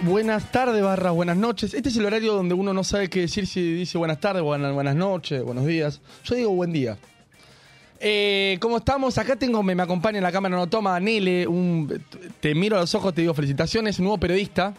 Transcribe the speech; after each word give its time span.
Buenas, 0.00 0.50
tardes, 0.50 0.82
barra, 0.82 1.10
buenas 1.10 1.36
noches. 1.36 1.74
Este 1.74 1.90
es 1.90 1.96
el 1.98 2.06
horario 2.06 2.32
donde 2.32 2.54
uno 2.54 2.72
no 2.72 2.82
sabe 2.84 3.10
qué 3.10 3.20
decir 3.20 3.46
si 3.46 3.74
dice 3.74 3.98
buenas 3.98 4.18
tardes, 4.18 4.42
buenas, 4.42 4.72
buenas 4.72 4.96
noches, 4.96 5.42
buenos 5.42 5.66
días. 5.66 6.00
Yo 6.24 6.36
digo 6.36 6.50
buen 6.52 6.72
día. 6.72 6.96
Eh, 8.00 8.56
¿Cómo 8.62 8.78
estamos? 8.78 9.18
Acá 9.18 9.36
tengo, 9.36 9.62
me, 9.62 9.74
me 9.74 9.82
acompaña 9.82 10.16
en 10.16 10.24
la 10.24 10.32
cámara, 10.32 10.56
no 10.56 10.68
toma, 10.68 10.98
Nele, 11.00 11.46
un, 11.46 12.02
te 12.40 12.54
miro 12.54 12.78
a 12.78 12.80
los 12.80 12.94
ojos, 12.94 13.12
te 13.12 13.20
digo 13.20 13.34
felicitaciones, 13.34 14.00
nuevo 14.00 14.16
periodista. 14.16 14.72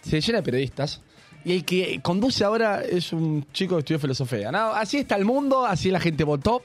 Se 0.00 0.22
llena 0.22 0.38
de 0.38 0.42
periodistas. 0.42 1.02
Y 1.44 1.52
el 1.52 1.64
que 1.66 2.00
conduce 2.02 2.44
ahora 2.44 2.82
es 2.82 3.12
un 3.12 3.46
chico 3.52 3.74
que 3.74 3.80
estudió 3.80 3.98
filosofía. 3.98 4.48
Así 4.74 4.96
está 4.96 5.16
el 5.16 5.26
mundo, 5.26 5.66
así 5.66 5.90
la 5.90 6.00
gente 6.00 6.24
votó. 6.24 6.62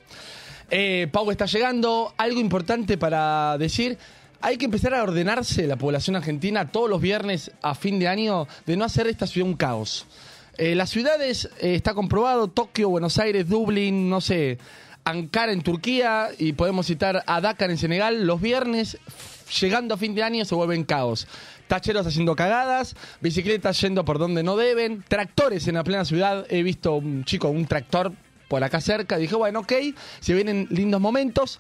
Eh, 0.70 1.10
Pau 1.12 1.30
está 1.30 1.46
llegando. 1.46 2.14
Algo 2.16 2.40
importante 2.40 2.98
para 2.98 3.58
decir. 3.58 3.98
Hay 4.44 4.58
que 4.58 4.66
empezar 4.66 4.96
a 4.96 5.04
ordenarse 5.04 5.68
la 5.68 5.76
población 5.76 6.16
argentina 6.16 6.72
todos 6.72 6.90
los 6.90 7.00
viernes 7.00 7.52
a 7.62 7.76
fin 7.76 8.00
de 8.00 8.08
año 8.08 8.48
de 8.66 8.76
no 8.76 8.86
hacer 8.86 9.06
esta 9.06 9.28
ciudad 9.28 9.48
un 9.48 9.56
caos. 9.56 10.08
Eh, 10.58 10.74
las 10.74 10.90
ciudades, 10.90 11.48
eh, 11.60 11.76
está 11.76 11.94
comprobado, 11.94 12.48
Tokio, 12.48 12.90
Buenos 12.90 13.20
Aires, 13.20 13.48
Dublín, 13.48 14.10
no 14.10 14.20
sé, 14.20 14.58
Ankara 15.04 15.52
en 15.52 15.62
Turquía 15.62 16.30
y 16.40 16.54
podemos 16.54 16.88
citar 16.88 17.24
a 17.28 17.40
Dakar 17.40 17.70
en 17.70 17.78
Senegal, 17.78 18.26
los 18.26 18.42
viernes, 18.42 18.98
llegando 19.60 19.94
a 19.94 19.98
fin 19.98 20.16
de 20.16 20.24
año, 20.24 20.44
se 20.44 20.56
vuelven 20.56 20.86
caos. 20.86 21.28
Tacheros 21.68 22.08
haciendo 22.08 22.36
cagadas, 22.36 22.96
bicicletas 23.22 23.80
yendo 23.80 24.04
por 24.06 24.18
donde 24.18 24.42
no 24.42 24.58
deben, 24.58 25.06
tractores 25.08 25.68
en 25.68 25.76
la 25.76 25.84
plena 25.84 26.04
ciudad. 26.04 26.48
He 26.50 26.64
visto 26.64 26.94
un 26.94 27.26
chico, 27.26 27.50
un 27.50 27.68
tractor 27.68 28.12
por 28.48 28.64
acá 28.64 28.82
cerca. 28.82 29.18
Dije, 29.18 29.36
bueno, 29.36 29.60
ok, 29.60 29.74
se 30.20 30.34
vienen 30.34 30.68
lindos 30.72 31.00
momentos. 31.00 31.60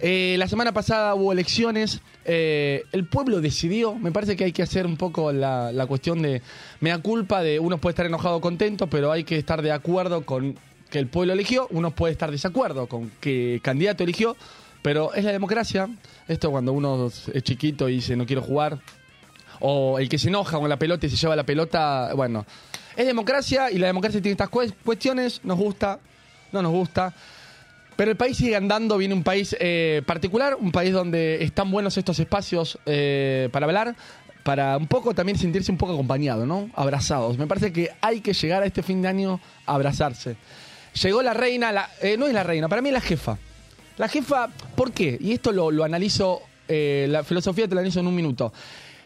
Eh, 0.00 0.36
la 0.38 0.48
semana 0.48 0.72
pasada 0.72 1.14
hubo 1.14 1.32
elecciones. 1.32 2.00
eh, 2.24 2.84
el 2.92 3.06
pueblo 3.06 3.40
decidió. 3.40 3.94
Me 3.94 4.12
parece 4.12 4.36
que 4.36 4.44
hay 4.44 4.52
que 4.52 4.62
hacer 4.62 4.86
un 4.86 4.96
poco 4.96 5.32
la, 5.32 5.84
cuestión 5.88 6.22
de. 6.22 6.42
Me 6.80 6.90
da 6.90 6.98
culpa 6.98 7.42
de. 7.42 7.58
Uno 7.60 7.78
puede 7.78 7.92
estar 7.92 8.06
enojado 8.06 8.36
o 8.36 8.40
contento, 8.40 8.86
pero 8.88 9.12
hay 9.12 9.24
que 9.24 9.38
estar 9.38 9.62
de 9.62 9.72
acuerdo 9.72 10.24
con 10.24 10.56
que 10.90 10.98
el 10.98 11.06
pueblo 11.06 11.32
eligió. 11.32 11.68
Uno 11.70 11.90
puede 11.92 12.12
estar 12.12 12.30
desacuerdo 12.30 12.86
con 12.86 13.10
que 13.20 13.60
candidato 13.62 14.02
eligió. 14.04 14.36
Pero 14.82 15.14
es 15.14 15.24
la 15.24 15.30
democracia. 15.32 15.88
Esto 16.26 16.50
cuando 16.50 16.72
uno 16.72 17.06
es 17.32 17.42
chiquito 17.44 17.88
y 17.88 17.94
dice 17.96 18.16
no 18.16 18.26
quiero 18.26 18.42
jugar. 18.42 18.78
O 19.60 19.98
el 20.00 20.08
que 20.08 20.18
se 20.18 20.28
enoja 20.28 20.58
con 20.58 20.68
la 20.68 20.76
pelota 20.76 21.06
y 21.06 21.10
se 21.10 21.16
lleva 21.16 21.36
la 21.36 21.44
pelota. 21.44 22.10
Bueno, 22.16 22.44
es 22.96 23.06
democracia 23.06 23.70
y 23.70 23.78
la 23.78 23.86
democracia 23.86 24.20
tiene 24.20 24.32
estas 24.32 24.50
cues- 24.50 24.74
cuestiones. 24.84 25.40
Nos 25.44 25.56
gusta, 25.58 26.00
no 26.50 26.62
nos 26.62 26.72
gusta. 26.72 27.14
Pero 27.96 28.10
el 28.10 28.16
país 28.16 28.36
sigue 28.36 28.56
andando, 28.56 28.96
viene 28.96 29.14
un 29.14 29.22
país 29.22 29.54
eh, 29.60 30.02
particular, 30.06 30.56
un 30.58 30.72
país 30.72 30.92
donde 30.92 31.42
están 31.44 31.70
buenos 31.70 31.96
estos 31.96 32.18
espacios 32.18 32.78
eh, 32.86 33.48
para 33.52 33.66
hablar, 33.66 33.94
para 34.42 34.76
un 34.76 34.86
poco 34.86 35.14
también 35.14 35.38
sentirse 35.38 35.70
un 35.70 35.78
poco 35.78 35.92
acompañado, 35.92 36.46
¿no? 36.46 36.70
Abrazados. 36.74 37.36
Me 37.36 37.46
parece 37.46 37.72
que 37.72 37.90
hay 38.00 38.20
que 38.20 38.32
llegar 38.32 38.62
a 38.62 38.66
este 38.66 38.82
fin 38.82 39.02
de 39.02 39.08
año 39.08 39.40
a 39.66 39.74
abrazarse. 39.74 40.36
Llegó 41.02 41.22
la 41.22 41.34
reina, 41.34 41.88
eh, 42.00 42.16
no 42.16 42.26
es 42.26 42.32
la 42.32 42.42
reina, 42.42 42.68
para 42.68 42.82
mí 42.82 42.88
es 42.88 42.94
la 42.94 43.00
jefa. 43.00 43.38
La 43.98 44.08
jefa, 44.08 44.48
¿por 44.74 44.92
qué? 44.92 45.18
Y 45.20 45.32
esto 45.32 45.52
lo, 45.52 45.84
analizo, 45.84 46.42
la 46.68 47.22
filosofía 47.24 47.68
te 47.68 47.74
la 47.74 47.82
analizo 47.82 48.00
en 48.00 48.06
un 48.06 48.14
minuto. 48.14 48.52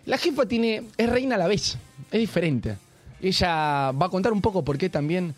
La 0.06 0.16
jefa 0.16 0.46
tiene, 0.46 0.84
es 0.96 1.10
reina 1.10 1.34
a 1.34 1.38
la 1.38 1.48
vez, 1.48 1.76
es 2.12 2.20
diferente. 2.20 2.76
Ella 3.20 3.90
va 3.90 4.06
a 4.06 4.08
contar 4.08 4.32
un 4.32 4.40
poco 4.40 4.64
por 4.64 4.78
qué 4.78 4.88
también 4.88 5.34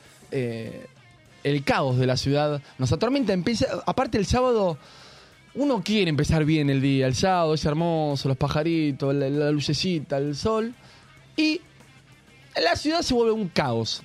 el 1.45 1.65
caos 1.65 1.99
de 1.99 2.07
la 2.07 2.17
ciudad 2.17 2.61
nos 2.79 2.93
atormenta. 2.93 3.33
Empieza, 3.33 3.67
aparte 3.87 4.19
el 4.19 4.27
sábado, 4.27 4.79
uno 5.55 5.83
quiere 5.83 6.11
empezar 6.11 6.45
bien 6.45 6.71
el 6.71 6.81
día. 6.81 7.07
El 7.07 7.15
sábado 7.15 7.55
es 7.55 7.65
hermoso, 7.65 8.29
los 8.29 8.37
pajaritos, 8.37 9.15
la, 9.15 9.29
la 9.29 9.51
lucecita, 9.51 10.19
el 10.19 10.37
sol. 10.37 10.75
Y 11.37 11.61
la 12.63 12.77
ciudad 12.77 13.03
se 13.03 13.15
vuelve 13.15 13.33
un 13.33 13.49
caos. 13.49 14.03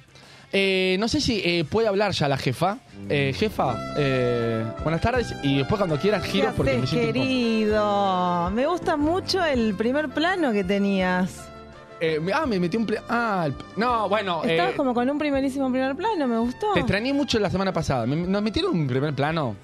Eh, 0.56 0.98
no 1.00 1.08
sé 1.08 1.20
si 1.20 1.42
eh, 1.44 1.66
puede 1.68 1.88
hablar 1.88 2.12
ya 2.12 2.28
la 2.28 2.38
jefa. 2.38 2.78
Eh, 3.10 3.34
jefa, 3.36 3.76
eh, 3.98 4.64
buenas 4.84 5.02
tardes. 5.02 5.34
Y 5.42 5.58
después 5.58 5.80
cuando 5.80 5.98
quieras 5.98 6.24
giro 6.24 6.50
¿Qué 6.50 6.54
porque 6.56 6.78
me 6.78 6.88
siento 6.88 7.14
querido? 7.14 8.52
Me 8.52 8.68
gusta 8.68 8.96
mucho 8.96 9.44
el 9.44 9.74
primer 9.74 10.10
plano 10.10 10.52
que 10.52 10.64
tenías. 10.64 11.53
Eh, 12.00 12.20
me- 12.20 12.34
ah, 12.34 12.46
me 12.46 12.60
metí 12.60 12.78
un... 12.78 12.88
ah, 13.10 13.44
el- 13.48 13.56
no, 13.78 14.10
bueno. 14.10 14.44
Estabas 14.44 14.74
eh, 14.74 14.78
como 14.78 14.94
con 14.94 15.10
un 15.10 15.18
primerísimo 15.18 15.70
primer 15.72 15.96
plano, 15.96 16.28
me 16.28 16.38
gustó. 16.38 16.74
Te 16.74 16.80
extrañé 16.82 17.14
mucho 17.14 17.40
la 17.40 17.50
semana 17.50 17.72
pasada. 17.74 18.06
Me- 18.06 18.16
¿Nos 18.16 18.42
metieron 18.42 18.72
un 18.78 18.88
primer 18.88 19.14
plano? 19.14 19.56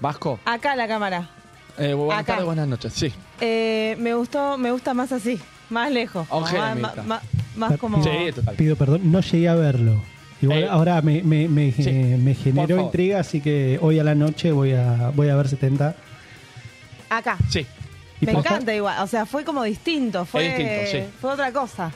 ¿Vasco? 0.00 0.38
Acá 0.44 0.76
la 0.76 0.86
cámara. 0.88 1.28
Eh, 1.76 1.92
buenas 1.94 2.18
Acá. 2.20 2.32
tardes, 2.32 2.46
buenas 2.46 2.66
noches. 2.68 2.92
Sí. 2.92 3.12
Eh, 3.40 3.96
me 4.00 4.14
gustó, 4.14 4.58
me 4.58 4.70
gusta 4.72 4.94
más 4.94 5.12
así, 5.12 5.38
más 5.70 5.90
lejos. 5.92 6.26
como 6.28 6.42
Ojera, 6.44 6.74
más, 7.56 7.78
como. 7.78 8.02
Sí, 8.02 8.10
total. 8.34 8.54
Pido 8.56 8.76
perdón, 8.76 9.10
no 9.12 9.20
llegué 9.20 9.48
a 9.48 9.54
verlo. 9.54 10.00
Igual 10.40 10.58
Eh, 10.62 10.68
ahora 10.68 11.02
me, 11.02 11.22
me, 11.22 11.48
me, 11.48 11.72
sí, 11.72 11.82
eh, 11.88 12.16
me 12.20 12.34
por 12.34 12.42
generó 12.44 12.68
favor. 12.76 12.84
intriga, 12.84 13.18
así 13.20 13.40
que 13.40 13.78
hoy 13.82 13.98
a 13.98 14.04
la 14.04 14.14
noche 14.14 14.52
voy 14.52 14.72
a, 14.72 15.10
voy 15.14 15.28
a 15.28 15.36
ver 15.36 15.48
70. 15.48 15.94
Acá. 17.10 17.36
Sí. 17.48 17.66
Y 18.20 18.26
Me 18.26 18.32
encanta 18.32 18.74
igual, 18.74 19.02
o 19.02 19.06
sea, 19.06 19.26
fue 19.26 19.44
como 19.44 19.62
distinto, 19.62 20.24
fue, 20.24 20.44
distinto, 20.44 20.90
sí. 20.90 21.04
fue 21.20 21.32
otra 21.32 21.52
cosa. 21.52 21.92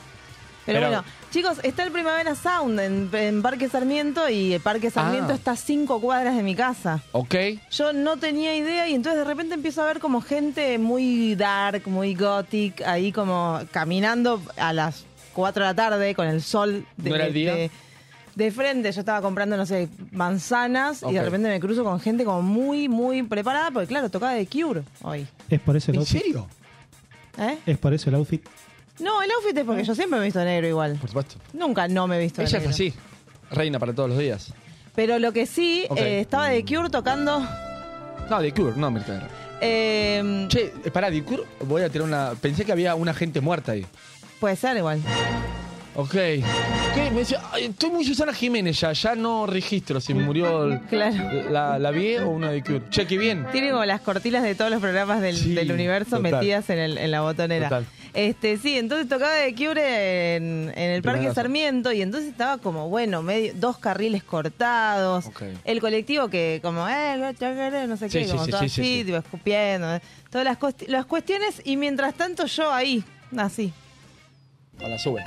Pero, 0.65 0.79
Pero- 0.79 0.87
bueno, 0.87 1.03
chicos, 1.29 1.57
está 1.63 1.83
el 1.83 1.91
Primavera 1.91 2.35
Sound 2.35 2.79
en, 2.79 3.09
en 3.11 3.41
Parque 3.41 3.67
Sarmiento 3.67 4.29
y 4.29 4.53
el 4.53 4.61
Parque 4.61 4.89
Sarmiento 4.89 5.33
Ah. 5.33 5.35
está 5.35 5.51
a 5.51 5.55
cinco 5.57 5.99
cuadras 5.99 6.37
de 6.37 6.43
mi 6.43 6.55
casa. 6.55 7.01
Ok. 7.11 7.35
Yo 7.69 7.91
no 7.91 8.15
tenía 8.15 8.55
idea 8.55 8.87
y 8.87 8.93
entonces 8.95 9.19
de 9.19 9.25
repente 9.25 9.55
empiezo 9.55 9.81
a 9.81 9.87
ver 9.87 9.99
como 9.99 10.21
gente 10.21 10.77
muy 10.77 11.35
dark, 11.35 11.81
muy 11.87 12.15
gothic, 12.15 12.81
ahí 12.83 13.11
como 13.11 13.59
caminando 13.71 14.41
a 14.55 14.71
las 14.71 15.03
4 15.33 15.63
de 15.65 15.69
la 15.71 15.75
tarde 15.75 16.15
con 16.15 16.27
el 16.27 16.41
sol 16.41 16.85
de, 16.95 17.09
¿No 17.09 17.15
era 17.17 17.25
el 17.25 17.33
día? 17.33 17.55
de- 17.55 17.71
de 18.35 18.51
frente. 18.51 18.91
Yo 18.91 18.99
estaba 19.01 19.21
comprando, 19.21 19.55
no 19.57 19.65
sé, 19.65 19.89
manzanas 20.11 21.01
y 21.03 21.05
Ok. 21.05 21.11
de 21.11 21.23
repente 21.23 21.49
me 21.49 21.59
cruzo 21.59 21.83
con 21.83 21.99
gente 21.99 22.23
como 22.25 22.41
muy, 22.41 22.87
muy 22.89 23.23
preparada, 23.23 23.71
porque 23.71 23.87
claro, 23.87 24.09
tocaba 24.09 24.33
de 24.33 24.45
Cure 24.47 24.83
hoy. 25.03 25.27
Es 25.49 25.59
por 25.59 25.75
eso 25.77 25.91
el 25.91 25.95
¿En 25.95 25.99
outfit. 25.99 26.21
serio? 26.21 26.47
¿Eh? 27.37 27.57
Es 27.65 27.77
por 27.77 27.93
eso 27.93 28.09
el 28.09 28.15
outfit. 28.15 28.43
No, 28.99 29.21
el 29.21 29.31
outfit 29.31 29.57
es 29.57 29.65
porque 29.65 29.83
yo 29.83 29.95
siempre 29.95 30.19
me 30.19 30.25
he 30.25 30.27
visto 30.27 30.39
de 30.39 30.45
negro 30.45 30.67
igual. 30.67 30.95
Por 30.99 31.09
supuesto. 31.09 31.35
Nunca 31.53 31.87
no 31.87 32.07
me 32.07 32.17
he 32.17 32.19
visto 32.19 32.41
de 32.41 32.47
Ella 32.47 32.57
es 32.57 32.63
negro. 32.63 32.73
así. 32.75 32.93
Reina 33.51 33.79
para 33.79 33.93
todos 33.93 34.09
los 34.09 34.17
días. 34.19 34.53
Pero 34.95 35.17
lo 35.19 35.31
que 35.33 35.45
sí, 35.47 35.85
Ok. 35.89 35.97
eh, 35.99 36.19
estaba 36.21 36.49
de 36.49 36.63
Cure 36.63 36.89
tocando. 36.89 37.39
No, 38.29 38.41
de 38.41 38.53
Cure, 38.53 38.73
no, 38.77 38.91
Mirta 38.91 39.13
Guerra. 39.13 39.27
eh, 39.61 40.45
Che, 40.47 40.73
eh, 40.85 40.91
pará, 40.91 41.09
de 41.09 41.23
Cure, 41.23 41.43
voy 41.65 41.81
a 41.81 41.89
tirar 41.89 42.07
una. 42.07 42.33
Pensé 42.39 42.63
que 42.65 42.71
había 42.71 42.93
una 42.95 43.13
gente 43.13 43.41
muerta 43.41 43.71
ahí. 43.73 43.85
puede 44.39 44.55
ser 44.55 44.77
igual. 44.77 45.01
Ok. 45.95 46.11
¿Qué? 46.11 46.41
Me 47.11 47.19
decía, 47.19 47.39
"Ay, 47.51 47.65
estoy 47.65 47.91
muy 47.91 48.03
Susana 48.03 48.33
Jiménez 48.33 48.79
ya, 48.79 48.93
ya 48.93 49.13
no 49.15 49.45
registro 49.45 50.01
si 50.01 50.13
murió 50.15 50.63
el- 50.65 50.79
Claro. 50.81 51.49
la, 51.51 51.77
la 51.77 51.91
vie 51.91 52.19
o 52.19 52.29
una 52.29 52.49
de 52.51 52.63
Cure. 52.63 52.81
Che, 52.89 53.05
qué 53.05 53.17
bien. 53.17 53.45
Tiene 53.51 53.69
como 53.71 53.85
las 53.85 54.01
cortinas 54.01 54.41
de 54.43 54.55
todos 54.55 54.71
los 54.71 54.79
programas 54.81 55.21
del, 55.21 55.35
Sí, 55.37 55.53
del 55.53 55.71
universo 55.71 56.17
total. 56.17 56.31
metidas 56.33 56.69
en, 56.71 56.79
el- 56.79 56.97
en 56.97 57.11
la 57.11 57.21
botonera. 57.21 57.69
Total. 57.69 57.85
Este, 58.15 58.57
sí, 58.57 58.77
entonces 58.77 59.07
tocaba 59.07 59.33
de 59.33 59.53
Cure 59.55 60.35
en, 60.35 60.71
en 60.75 60.89
el 60.91 61.01
Parque 61.03 61.17
Primerazo. 61.19 61.35
Sarmiento 61.35 61.91
y 61.91 62.01
entonces 62.01 62.29
estaba 62.29 62.57
como, 62.59 62.89
bueno, 62.89 63.21
medio, 63.23 63.53
dos 63.55 63.77
carriles 63.79 64.23
cortados. 64.23 65.25
Ok. 65.27 65.43
El 65.63 65.79
colectivo 65.79 66.27
que 66.27 66.59
como, 66.63 66.87
eh, 66.87 67.17
no 67.87 67.97
sé 67.97 68.09
Sí, 68.09 68.19
qué, 68.19 68.25
sí, 68.25 68.31
como 68.31 68.45
sí, 68.45 68.51
todo 68.51 68.59
sí, 68.61 68.65
así, 68.65 68.83
sí, 68.83 68.97
sí. 68.99 69.05
tipo, 69.05 69.17
escupiendo. 69.17 69.95
eh, 69.95 70.01
Todas 70.31 70.45
las, 70.45 70.57
las 70.87 71.05
cuestiones 71.05 71.61
y 71.65 71.77
mientras 71.77 72.13
tanto 72.15 72.45
yo 72.47 72.71
ahí, 72.71 73.03
así, 73.37 73.71
A 74.83 74.87
la 74.89 74.97
sube. 74.99 75.23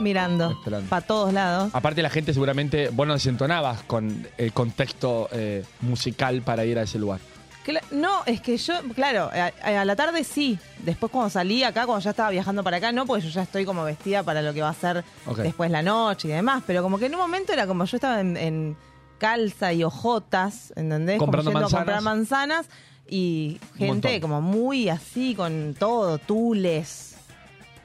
Mirando 0.00 0.50
Esperando. 0.52 0.88
para 0.88 1.06
todos 1.06 1.32
lados. 1.32 1.70
Aparte 1.74 2.02
la 2.02 2.10
gente 2.10 2.32
seguramente, 2.32 2.88
vos 2.90 3.06
no 3.06 3.14
desentonabas 3.14 3.82
con 3.84 4.26
el 4.36 4.52
contexto 4.52 5.28
eh, 5.32 5.64
musical 5.80 6.42
para 6.42 6.64
ir 6.64 6.78
a 6.78 6.82
ese 6.82 6.98
lugar. 6.98 7.20
Cla- 7.64 7.80
No, 7.92 8.22
es 8.26 8.40
que 8.42 8.56
yo, 8.58 8.74
claro, 8.94 9.30
a, 9.32 9.80
a 9.80 9.84
la 9.86 9.96
tarde 9.96 10.22
sí. 10.24 10.58
Después 10.80 11.10
cuando 11.10 11.30
salí 11.30 11.62
acá, 11.64 11.86
cuando 11.86 12.02
ya 12.04 12.10
estaba 12.10 12.28
viajando 12.30 12.62
para 12.62 12.76
acá, 12.76 12.92
no, 12.92 13.06
porque 13.06 13.22
yo 13.24 13.30
ya 13.30 13.42
estoy 13.42 13.64
como 13.64 13.84
vestida 13.84 14.22
para 14.22 14.42
lo 14.42 14.52
que 14.52 14.60
va 14.60 14.68
a 14.68 14.74
ser 14.74 15.02
Ok. 15.26 15.38
después 15.38 15.70
la 15.70 15.80
noche 15.82 16.28
y 16.28 16.32
demás. 16.32 16.62
Pero 16.66 16.82
como 16.82 16.98
que 16.98 17.06
en 17.06 17.14
un 17.14 17.20
momento 17.20 17.52
era 17.54 17.66
como 17.66 17.84
yo 17.86 17.96
estaba 17.96 18.20
en, 18.20 18.36
en 18.36 18.76
calza 19.16 19.72
y 19.72 19.82
ojotas, 19.82 20.72
¿entendés? 20.76 21.18
Comprando 21.18 21.50
como 21.52 21.60
yendo 21.64 21.74
a 21.74 21.78
comprar 21.80 22.02
manzanas. 22.02 22.66
y 23.08 23.58
Un 23.72 23.78
gente 23.78 24.08
montón. 24.08 24.20
como 24.20 24.40
muy 24.42 24.90
así 24.90 25.34
con 25.34 25.74
todo, 25.78 26.18
tules, 26.18 27.14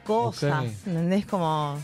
cosas, 0.05 0.65
Ok. 0.65 0.87
¿entendés? 0.87 1.25
Como 1.25 1.77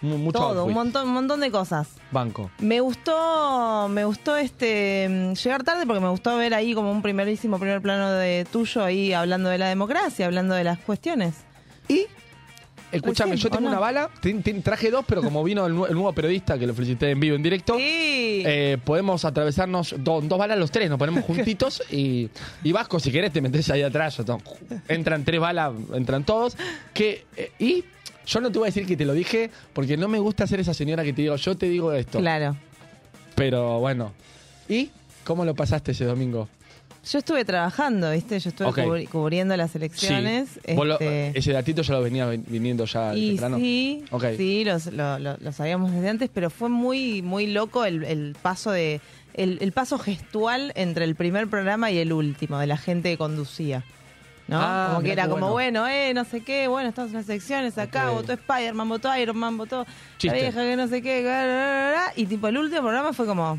Mucho 0.00 0.38
todo, 0.38 0.64
un 0.64 0.72
montón, 0.74 1.08
un 1.08 1.14
montón 1.14 1.40
de 1.40 1.50
cosas. 1.50 1.88
Banco. 2.10 2.50
Me 2.60 2.80
gustó, 2.80 3.88
me 3.88 4.04
gustó 4.04 4.36
este 4.36 5.08
mm, 5.08 5.32
llegar 5.34 5.62
tarde 5.64 5.86
porque 5.86 6.00
me 6.00 6.08
gustó 6.08 6.36
ver 6.36 6.54
ahí 6.54 6.74
como 6.74 6.90
un 6.90 7.02
primerísimo 7.02 7.58
primer 7.58 7.80
plano 7.82 8.12
de 8.12 8.46
tuyo 8.50 8.84
ahí 8.84 9.12
hablando 9.12 9.48
de 9.48 9.58
la 9.58 9.68
democracia, 9.68 10.26
hablando 10.26 10.54
de 10.54 10.64
las 10.64 10.78
cuestiones. 10.78 11.34
Y, 11.88 12.06
escúchame, 12.92 13.36
yo 13.36 13.50
tengo 13.50 13.68
una 13.68 13.78
bala, 13.78 14.10
traje 14.62 14.90
dos, 14.90 15.04
pero 15.06 15.22
como 15.22 15.42
vino 15.44 15.66
el, 15.66 15.74
nu- 15.74 15.86
el 15.86 15.94
nuevo 15.94 16.12
periodista, 16.12 16.58
que 16.58 16.66
lo 16.66 16.74
felicité 16.74 17.10
en 17.10 17.20
vivo, 17.20 17.36
en 17.36 17.42
directo, 17.42 17.74
Sí. 17.76 18.42
eh, 18.46 18.78
podemos 18.84 19.24
atravesarnos 19.24 19.94
do- 19.98 20.20
dos 20.22 20.38
balas 20.38 20.58
los 20.58 20.70
tres, 20.70 20.88
nos 20.88 20.98
ponemos 20.98 21.24
juntitos 21.24 21.82
y, 21.90 22.30
y 22.62 22.72
Vasco, 22.72 22.98
si 23.00 23.10
querés, 23.12 23.32
te 23.32 23.40
metes 23.40 23.68
ahí 23.70 23.82
atrás. 23.82 24.18
entran 24.88 25.24
tres 25.24 25.40
balas, 25.40 25.72
entran 25.94 26.24
todos. 26.24 26.56
Que, 26.94 27.26
eh, 27.36 27.52
y 27.58 27.84
yo 28.28 28.40
no 28.40 28.52
te 28.52 28.58
voy 28.58 28.66
a 28.66 28.70
decir 28.70 28.86
que 28.86 28.96
te 28.96 29.04
lo 29.04 29.12
dije, 29.14 29.50
porque 29.72 29.96
no 29.96 30.06
me 30.06 30.18
gusta 30.18 30.46
ser 30.46 30.60
esa 30.60 30.74
señora 30.74 31.02
que 31.02 31.12
te 31.12 31.22
digo, 31.22 31.34
yo 31.36 31.56
te 31.56 31.68
digo 31.68 31.92
esto. 31.92 32.18
claro. 32.20 32.56
Pero 33.34 33.78
bueno. 33.80 34.12
¿Y 34.68 34.90
cómo 35.24 35.44
lo 35.44 35.54
pasaste 35.54 35.92
ese 35.92 36.04
domingo? 36.04 36.48
Yo 37.10 37.20
estuve 37.20 37.44
trabajando, 37.44 38.10
¿viste? 38.10 38.38
Yo 38.38 38.50
estuve 38.50 38.68
Ok. 38.68 38.78
cubri- 38.80 39.08
cubriendo 39.08 39.56
las 39.56 39.74
elecciones. 39.74 40.60
Vos 40.74 40.86
lo- 40.86 40.94
este, 41.00 41.38
ese 41.38 41.52
datito 41.52 41.80
ya 41.82 41.94
lo 41.94 42.02
venía 42.02 42.30
vin- 42.30 42.44
viniendo 42.46 42.84
ya 42.84 43.14
y 43.14 43.28
temprano. 43.30 43.56
sí, 43.56 44.04
Ok. 44.10 44.24
sí, 44.36 44.64
los- 44.64 44.86
lo, 44.92 45.18
lo- 45.18 45.36
lo 45.38 45.52
sabíamos 45.52 45.92
desde 45.92 46.08
antes, 46.08 46.28
pero 46.34 46.50
fue 46.50 46.68
muy, 46.68 47.22
muy 47.22 47.46
loco 47.46 47.84
el, 47.84 48.04
el 48.04 48.36
paso 48.42 48.70
de 48.72 49.00
el, 49.34 49.58
el 49.60 49.70
paso 49.72 49.98
gestual 49.98 50.72
entre 50.74 51.04
el 51.04 51.14
primer 51.14 51.46
programa 51.48 51.90
y 51.92 51.98
el 51.98 52.12
último 52.12 52.58
de 52.58 52.66
la 52.66 52.76
gente 52.76 53.10
que 53.10 53.16
conducía. 53.16 53.84
¿No? 54.48 54.58
Ah, 54.60 54.86
como 54.88 55.02
que 55.02 55.12
era 55.12 55.28
como, 55.28 55.50
bueno. 55.50 55.86
eh, 55.86 56.12
no 56.14 56.24
sé 56.24 56.40
qué, 56.42 56.68
bueno, 56.68 56.88
estamos 56.88 57.10
en 57.10 57.18
las 57.18 57.28
elecciones 57.28 57.76
acá, 57.76 58.06
Ok. 58.10 58.14
votó 58.16 58.32
Spider-Man, 58.32 58.88
votó 58.88 59.14
Iron 59.16 59.36
Man, 59.36 59.58
votó 59.58 59.86
Chiste. 60.16 60.28
la 60.36 60.42
vieja 60.42 60.60
que 60.62 60.76
no 60.76 60.88
sé 60.88 61.02
qué, 61.02 61.20
bla, 61.22 61.44
bla, 61.44 61.54
bla, 61.54 61.90
bla, 61.90 62.12
y 62.16 62.24
tipo 62.26 62.48
el 62.48 62.56
último 62.56 62.80
programa 62.80 63.12
fue 63.12 63.26
como, 63.26 63.58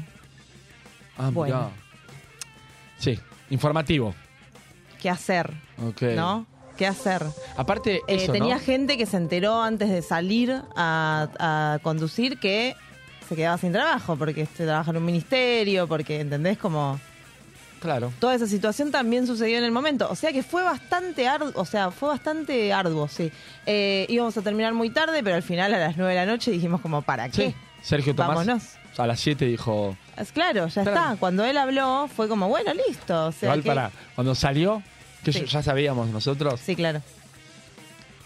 Ah, 1.18 1.30
Bueno. 1.32 1.56
mirá. 1.56 1.70
Sí, 2.98 3.20
informativo. 3.52 4.16
¿qué 5.00 5.10
hacer? 5.10 5.54
¿No? 6.16 6.46
¿Qué 6.76 6.88
hacer? 6.88 7.24
Aparte, 7.56 7.98
Eh, 8.08 8.16
eso, 8.24 8.32
tenía 8.32 8.56
¿no? 8.56 8.62
gente 8.62 8.98
que 8.98 9.06
se 9.06 9.18
enteró 9.18 9.62
antes 9.62 9.90
de 9.90 10.02
salir 10.02 10.60
a, 10.76 11.28
a 11.40 11.80
conducir 11.84 12.40
que 12.40 12.76
se 13.28 13.36
quedaba 13.36 13.58
sin 13.58 13.72
trabajo 13.74 14.16
porque 14.18 14.42
este, 14.42 14.66
trabaja 14.66 14.90
en 14.92 14.98
un 14.98 15.06
ministerio, 15.06 15.88
porque, 15.88 16.20
¿entendés? 16.22 16.58
Como 16.58 17.00
Claro. 17.80 18.12
toda 18.20 18.36
esa 18.36 18.48
situación 18.48 18.92
también 18.92 19.26
sucedió 19.28 19.58
en 19.58 19.64
el 19.64 19.72
momento. 19.72 20.08
O 20.10 20.16
sea 20.16 20.32
que 20.34 20.44
fue 20.44 20.64
bastante 20.64 21.28
arduo, 21.28 21.52
o 21.56 21.66
sea, 21.66 21.92
fue 21.92 22.10
bastante 22.10 22.72
arduo, 22.74 23.08
sí. 23.08 23.32
Eh, 23.66 24.06
íbamos 24.10 24.36
a 24.38 24.42
terminar 24.42 24.74
muy 24.74 24.90
tarde, 24.90 25.24
pero 25.24 25.36
al 25.36 25.44
final 25.44 25.74
a 25.74 25.78
las 25.80 25.98
9 25.98 26.14
de 26.14 26.20
la 26.20 26.26
noche 26.26 26.52
dijimos 26.52 26.82
como, 26.82 27.02
¿para 27.02 27.30
qué? 27.30 27.50
Sí. 27.50 27.56
Sergio 27.82 28.14
Tomás 28.14 28.36
Vámonos. 28.36 28.64
a 28.98 29.08
las 29.08 29.20
7 29.22 29.46
dijo, 29.46 29.96
claro, 30.34 30.68
ya 30.68 30.82
Claro. 30.84 30.90
está. 30.92 31.16
Cuando 31.20 31.46
él 31.46 31.58
habló 31.58 32.10
fue 32.14 32.28
como, 32.28 32.50
bueno, 32.50 32.72
listo. 32.88 33.28
O 33.28 33.32
sea 33.32 33.48
igual 33.48 33.64
que- 33.64 33.70
para, 33.70 33.92
cuando 34.16 34.36
salió, 34.36 34.84
que 35.24 35.32
Sí. 35.32 35.46
ya 35.46 35.64
sabíamos 35.64 36.10
nosotros, 36.10 36.60
Sí, 36.60 36.76
claro. 36.76 37.02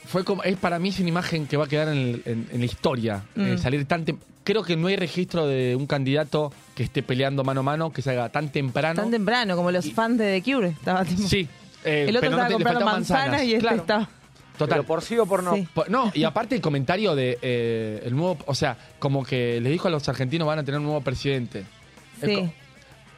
fue 0.06 0.24
como, 0.24 0.44
es 0.44 0.58
para 0.58 0.80
mí 0.80 0.90
es 0.90 1.00
una 1.00 1.10
imagen 1.10 1.48
que 1.48 1.58
va 1.58 1.66
a 1.66 1.68
quedar 1.68 1.88
en, 1.90 1.98
el- 1.98 2.22
en- 2.26 2.48
en 2.52 2.60
la 2.60 2.66
historia. 2.66 3.24
Mm. 3.36 3.42
eh, 3.46 3.58
salir 3.58 3.86
tan 3.88 4.06
Creo 4.44 4.64
que 4.64 4.76
no 4.76 4.88
hay 4.88 4.96
registro 4.96 5.48
de 5.48 5.76
un 5.76 5.88
candidato 5.88 6.52
que 6.76 6.84
esté 6.84 7.02
peleando 7.04 7.44
mano 7.44 7.62
a 7.62 7.64
mano, 7.64 7.94
que 7.94 8.02
salga 8.02 8.30
tan 8.30 8.50
temprano. 8.52 9.02
Tan 9.02 9.12
temprano, 9.12 9.56
como 9.56 9.72
los 9.72 9.86
Y- 9.86 9.92
fans 9.92 10.18
de 10.18 10.42
The 10.42 10.52
Cure. 10.52 10.68
Estaba 10.70 11.06
tipo- 11.06 11.22
Sí. 11.28 11.48
eh, 11.86 12.06
El 12.10 12.18
otro 12.18 12.30
pero 12.30 12.32
no 12.32 12.38
estaba 12.38 12.48
te- 12.48 12.50
le 12.50 12.54
comprando 12.56 12.86
manzanas, 12.86 13.44
y 13.44 13.54
este 13.54 13.60
Claro, 13.62 13.78
estaba... 13.78 14.10
Total. 14.58 14.70
Pero 14.80 14.84
por 14.84 15.02
sí 15.02 15.18
o 15.18 15.26
por 15.26 15.42
no. 15.44 15.56
Sí. 15.56 15.68
No, 15.90 16.12
y 16.14 16.24
aparte 16.26 16.54
el 16.56 16.62
comentario 16.62 17.16
de 17.16 17.40
eh, 17.42 18.04
el 18.06 18.16
nuevo, 18.16 18.38
o 18.46 18.54
sea, 18.54 18.78
como 19.00 19.24
que 19.24 19.60
le 19.60 19.70
dijo 19.72 19.88
a 19.88 19.92
los 19.92 20.08
argentinos 20.08 20.48
van 20.48 20.60
a 20.60 20.64
tener 20.64 20.80
un 20.80 20.86
nuevo 20.86 21.02
presidente. 21.02 21.66
Es 22.22 22.30
Sí. 22.30 22.36
co- 22.36 22.54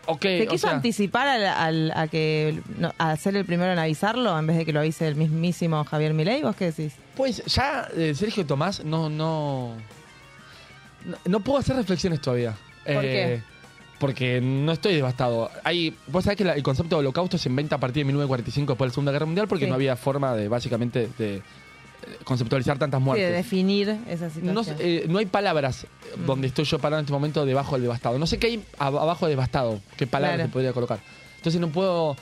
Ok, 0.07 0.21
¿Se 0.21 0.44
o 0.48 0.50
quiso 0.51 0.68
sea, 0.68 0.75
anticipar 0.75 1.28
al- 1.28 1.44
al- 1.45 1.92
a 1.95 2.07
que 2.07 2.62
no, 2.78 2.94
a 3.00 3.16
ser 3.18 3.36
el 3.36 3.44
primero 3.44 3.74
en 3.74 3.80
avisarlo 3.80 4.38
en 4.38 4.45
vez 4.48 4.56
de 4.56 4.63
que 4.63 4.71
lo 4.71 4.80
avise 4.80 5.07
el 5.07 5.16
mismísimo 5.16 5.83
Javier 5.83 6.13
Milei? 6.13 6.44
¿Vos 6.44 6.56
qué 6.56 6.66
decís? 6.66 6.94
Pues 7.18 7.44
ya 7.45 7.89
eh, 7.98 8.13
Sergio 8.16 8.45
Tomás 8.45 8.86
no, 8.86 9.10
no, 9.10 9.71
no, 11.06 11.18
no 11.26 11.40
puedo 11.40 11.59
hacer 11.59 11.76
reflexiones 11.76 12.21
todavía. 12.21 12.54
¿Por 12.85 13.02
qué? 13.02 13.42
Porque 14.00 14.42
no 14.42 14.71
estoy 14.74 14.94
devastado. 14.95 15.50
Hay, 15.64 15.95
vos 16.07 16.24
sabés 16.26 16.38
que 16.38 16.44
la- 16.44 16.54
el 16.54 16.64
concepto 16.64 16.95
de 16.97 17.00
holocausto 17.00 17.38
se 17.38 17.47
inventa 17.50 17.78
a 17.78 17.80
partir 17.80 18.02
de 18.02 18.06
1945 18.06 18.74
después 18.74 18.88
de 18.88 18.90
la 18.90 18.94
Segunda 18.94 19.12
Guerra 19.14 19.26
Mundial 19.26 19.47
porque 19.47 19.66
Sí. 19.66 19.69
no 19.69 19.76
había 19.76 19.95
forma 19.95 20.35
de 20.35 20.47
básicamente 20.50 21.09
de 21.18 21.38
eh, 21.38 21.42
conceptualizar 22.26 22.78
tantas 22.78 23.00
Sí, 23.00 23.02
de 23.02 23.06
muertes. 23.06 23.33
definir 23.33 23.90
esa 24.07 24.30
situación. 24.30 24.54
No, 24.54 24.64
sé, 24.64 24.76
eh, 24.80 25.06
no 25.07 25.18
hay 25.18 25.26
palabras 25.26 25.85
eh, 25.85 25.88
Mm. 26.18 26.26
donde 26.26 26.47
estoy 26.47 26.66
yo 26.66 26.78
parado 26.78 27.00
en 27.00 27.06
este 27.06 27.14
momento 27.14 27.45
debajo 27.45 27.76
del 27.76 27.83
devastado. 27.83 28.19
No 28.19 28.28
sé 28.28 28.38
qué 28.38 28.47
hay 28.47 28.57
ab- 28.80 29.00
abajo 29.02 29.26
de 29.26 29.31
devastado, 29.31 29.80
qué 29.97 30.06
palabras 30.06 30.35
Claro. 30.38 30.50
se 30.50 30.54
podría 30.54 30.74
colocar. 30.74 31.00
Entonces 31.38 31.59
no 31.62 31.69
puedo. 31.69 32.16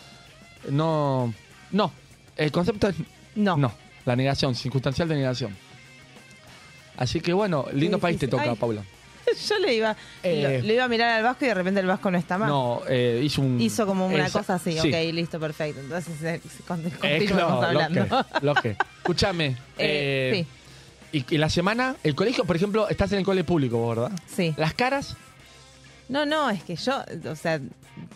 No. 0.69 1.33
No. 1.71 1.91
El 2.37 2.51
concepto 2.51 2.87
es. 2.89 2.95
no. 3.35 3.57
No. 3.57 3.73
La 4.05 4.15
negación, 4.15 4.53
circunstancial 4.53 5.07
de 5.07 5.15
negación. 5.15 5.55
Así 6.97 7.19
que 7.21 7.33
bueno, 7.33 7.65
lindo 7.73 7.99
país 7.99 8.17
te 8.19 8.27
toca, 8.27 8.43
Ay. 8.43 8.55
Paula. 8.55 8.83
Yo 9.47 9.57
le 9.59 9.73
iba, 9.73 9.95
Eh. 10.21 10.59
lo- 10.61 10.67
le 10.67 10.73
iba 10.73 10.83
a 10.83 10.87
mirar 10.87 11.09
al 11.17 11.23
Vasco 11.23 11.45
y 11.45 11.47
de 11.47 11.53
repente 11.53 11.79
el 11.79 11.87
Vasco 11.87 12.11
no 12.11 12.17
está 12.17 12.37
más. 12.37 12.49
No, 12.49 12.81
eh, 12.89 13.21
hizo 13.23 13.41
un. 13.41 13.59
Hizo 13.59 13.85
como 13.85 14.07
una 14.07 14.25
esa- 14.27 14.39
cosa 14.39 14.55
así, 14.55 14.73
sí. 14.73 14.89
ok, 14.93 15.13
listo, 15.13 15.39
perfecto. 15.39 15.79
Entonces, 15.79 16.21
eh, 16.23 16.41
con- 16.67 16.83
Eh, 17.03 17.25
claro, 17.25 17.49
lo 17.49 17.63
hablando. 17.63 18.05
que- 18.07 18.45
lo 18.45 18.53
que. 18.55 18.77
Escúchame. 18.97 19.55
Eh, 19.77 20.45
eh, 20.45 20.45
y, 21.13 21.35
y 21.35 21.37
la 21.37 21.49
semana, 21.49 21.95
el 22.03 22.15
colegio, 22.15 22.43
por 22.45 22.55
ejemplo, 22.55 22.89
estás 22.89 23.11
en 23.13 23.19
el 23.19 23.25
cole 23.25 23.43
público, 23.43 23.77
vos, 23.77 23.95
¿verdad? 23.95 24.11
sí, 24.27 24.49
sí. 24.49 24.55
Las 24.57 24.73
caras, 24.73 25.15
No, 26.09 26.25
no, 26.25 26.49
es 26.49 26.61
que 26.63 26.75
yo, 26.75 27.01
o 27.31 27.35
sea, 27.35 27.59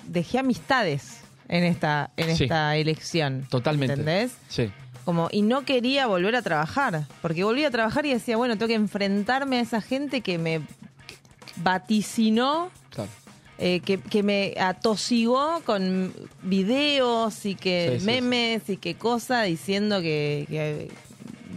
dejé 0.05 0.39
amistades 0.39 1.21
en 1.47 1.63
esta, 1.63 2.09
en 2.17 2.35
Sí. 2.35 2.43
esta 2.43 2.75
elección. 2.75 3.47
totalmente. 3.49 3.93
¿Entendés? 3.93 4.33
Sí. 4.49 4.69
Como, 5.07 5.29
y 5.31 5.41
no 5.41 5.63
quería 5.63 6.05
volver 6.05 6.35
a 6.35 6.41
trabajar, 6.41 7.05
porque 7.21 7.45
volví 7.45 7.63
a 7.63 7.71
trabajar 7.71 8.05
y 8.05 8.11
decía, 8.13 8.35
bueno, 8.35 8.55
tengo 8.57 8.67
que 8.67 8.73
enfrentarme 8.73 9.59
a 9.59 9.61
esa 9.61 9.79
gente 9.79 10.19
que 10.19 10.37
me 10.37 10.59
vaticinó, 11.55 12.69
Claro. 12.89 13.09
eh, 13.57 13.79
que, 13.79 13.99
que 13.99 14.21
me 14.21 14.53
atosigó 14.59 15.61
con 15.65 16.13
videos 16.43 17.45
y 17.45 17.55
que 17.55 17.93
Sí, 17.93 17.99
sí, 18.01 18.05
memes 18.05 18.69
y 18.69 18.75
que 18.75 18.95
cosas 18.95 19.45
diciendo 19.45 20.01
que, 20.01 20.45
que 20.49 20.89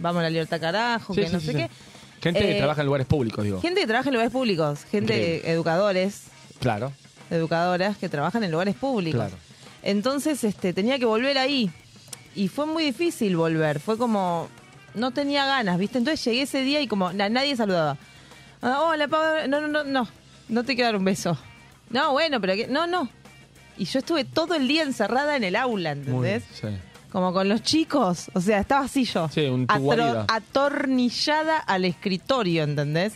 vamos 0.01 0.21
a 0.21 0.23
la 0.23 0.29
libertad 0.29 0.61
carajo, 0.61 1.13
que 1.13 1.27
no 1.29 1.41
sé 1.41 1.53
qué. 1.53 1.69
Gente 2.21 2.39
que 2.39 2.51
Eh, 2.53 2.57
trabaja 2.57 2.79
en 2.81 2.85
lugares 2.85 3.07
públicos, 3.07 3.43
digo. 3.43 3.59
Gente 3.61 3.81
que 3.81 3.87
trabaja 3.87 4.07
en 4.09 4.13
lugares 4.13 4.31
públicos, 4.31 4.85
gente, 4.85 5.13
Increíble. 5.13 5.51
educadores, 5.51 6.23
Claro, 6.61 6.93
educadoras 7.29 7.97
que 7.97 8.07
trabajan 8.07 8.43
en 8.45 8.51
lugares 8.51 8.75
públicos. 8.75 9.19
claro. 9.19 9.35
Entonces, 9.83 10.43
este, 10.45 10.71
tenía 10.73 10.99
que 10.99 11.05
volver 11.05 11.37
ahí. 11.37 11.69
Y 12.35 12.47
fue 12.47 12.65
muy 12.65 12.83
difícil 12.83 13.35
volver. 13.35 13.79
Fue 13.79 13.97
como. 13.97 14.47
no 14.93 15.11
tenía 15.11 15.45
ganas, 15.45 15.77
¿viste? 15.77 15.97
Entonces 15.97 16.23
llegué 16.25 16.41
ese 16.43 16.61
día 16.63 16.81
y 16.81 16.87
como 16.87 17.13
na- 17.13 17.29
nadie 17.29 17.55
saludaba. 17.55 17.97
Ah, 18.61 18.81
hola, 18.81 19.07
Pau, 19.07 19.47
no, 19.47 19.61
no, 19.61 19.67
no, 19.67 19.83
no, 19.83 20.07
no 20.49 20.63
te 20.63 20.75
quiero 20.75 20.89
dar 20.89 20.95
un 20.97 21.05
beso. 21.05 21.37
No, 21.89 22.11
bueno, 22.11 22.39
pero 22.41 22.55
que, 22.55 22.67
no, 22.67 22.87
no. 22.87 23.09
Y 23.77 23.85
yo 23.85 23.99
estuve 23.99 24.23
todo 24.25 24.53
el 24.55 24.67
día 24.67 24.83
encerrada 24.83 25.35
en 25.37 25.43
el 25.43 25.55
aula, 25.55 25.95
Muy- 25.95 26.03
¿entendés? 26.29 26.43
sí. 26.53 26.67
Como 27.11 27.33
con 27.33 27.49
los 27.49 27.61
chicos, 27.63 28.29
o 28.33 28.39
sea, 28.39 28.59
estaba 28.59 28.85
así 28.85 29.03
yo. 29.05 29.27
Sí, 29.29 29.41
un 29.45 29.65
guarida. 29.65 30.25
atornillada 30.29 31.57
al 31.57 31.85
escritorio, 31.85 32.63
¿entendés? 32.63 33.13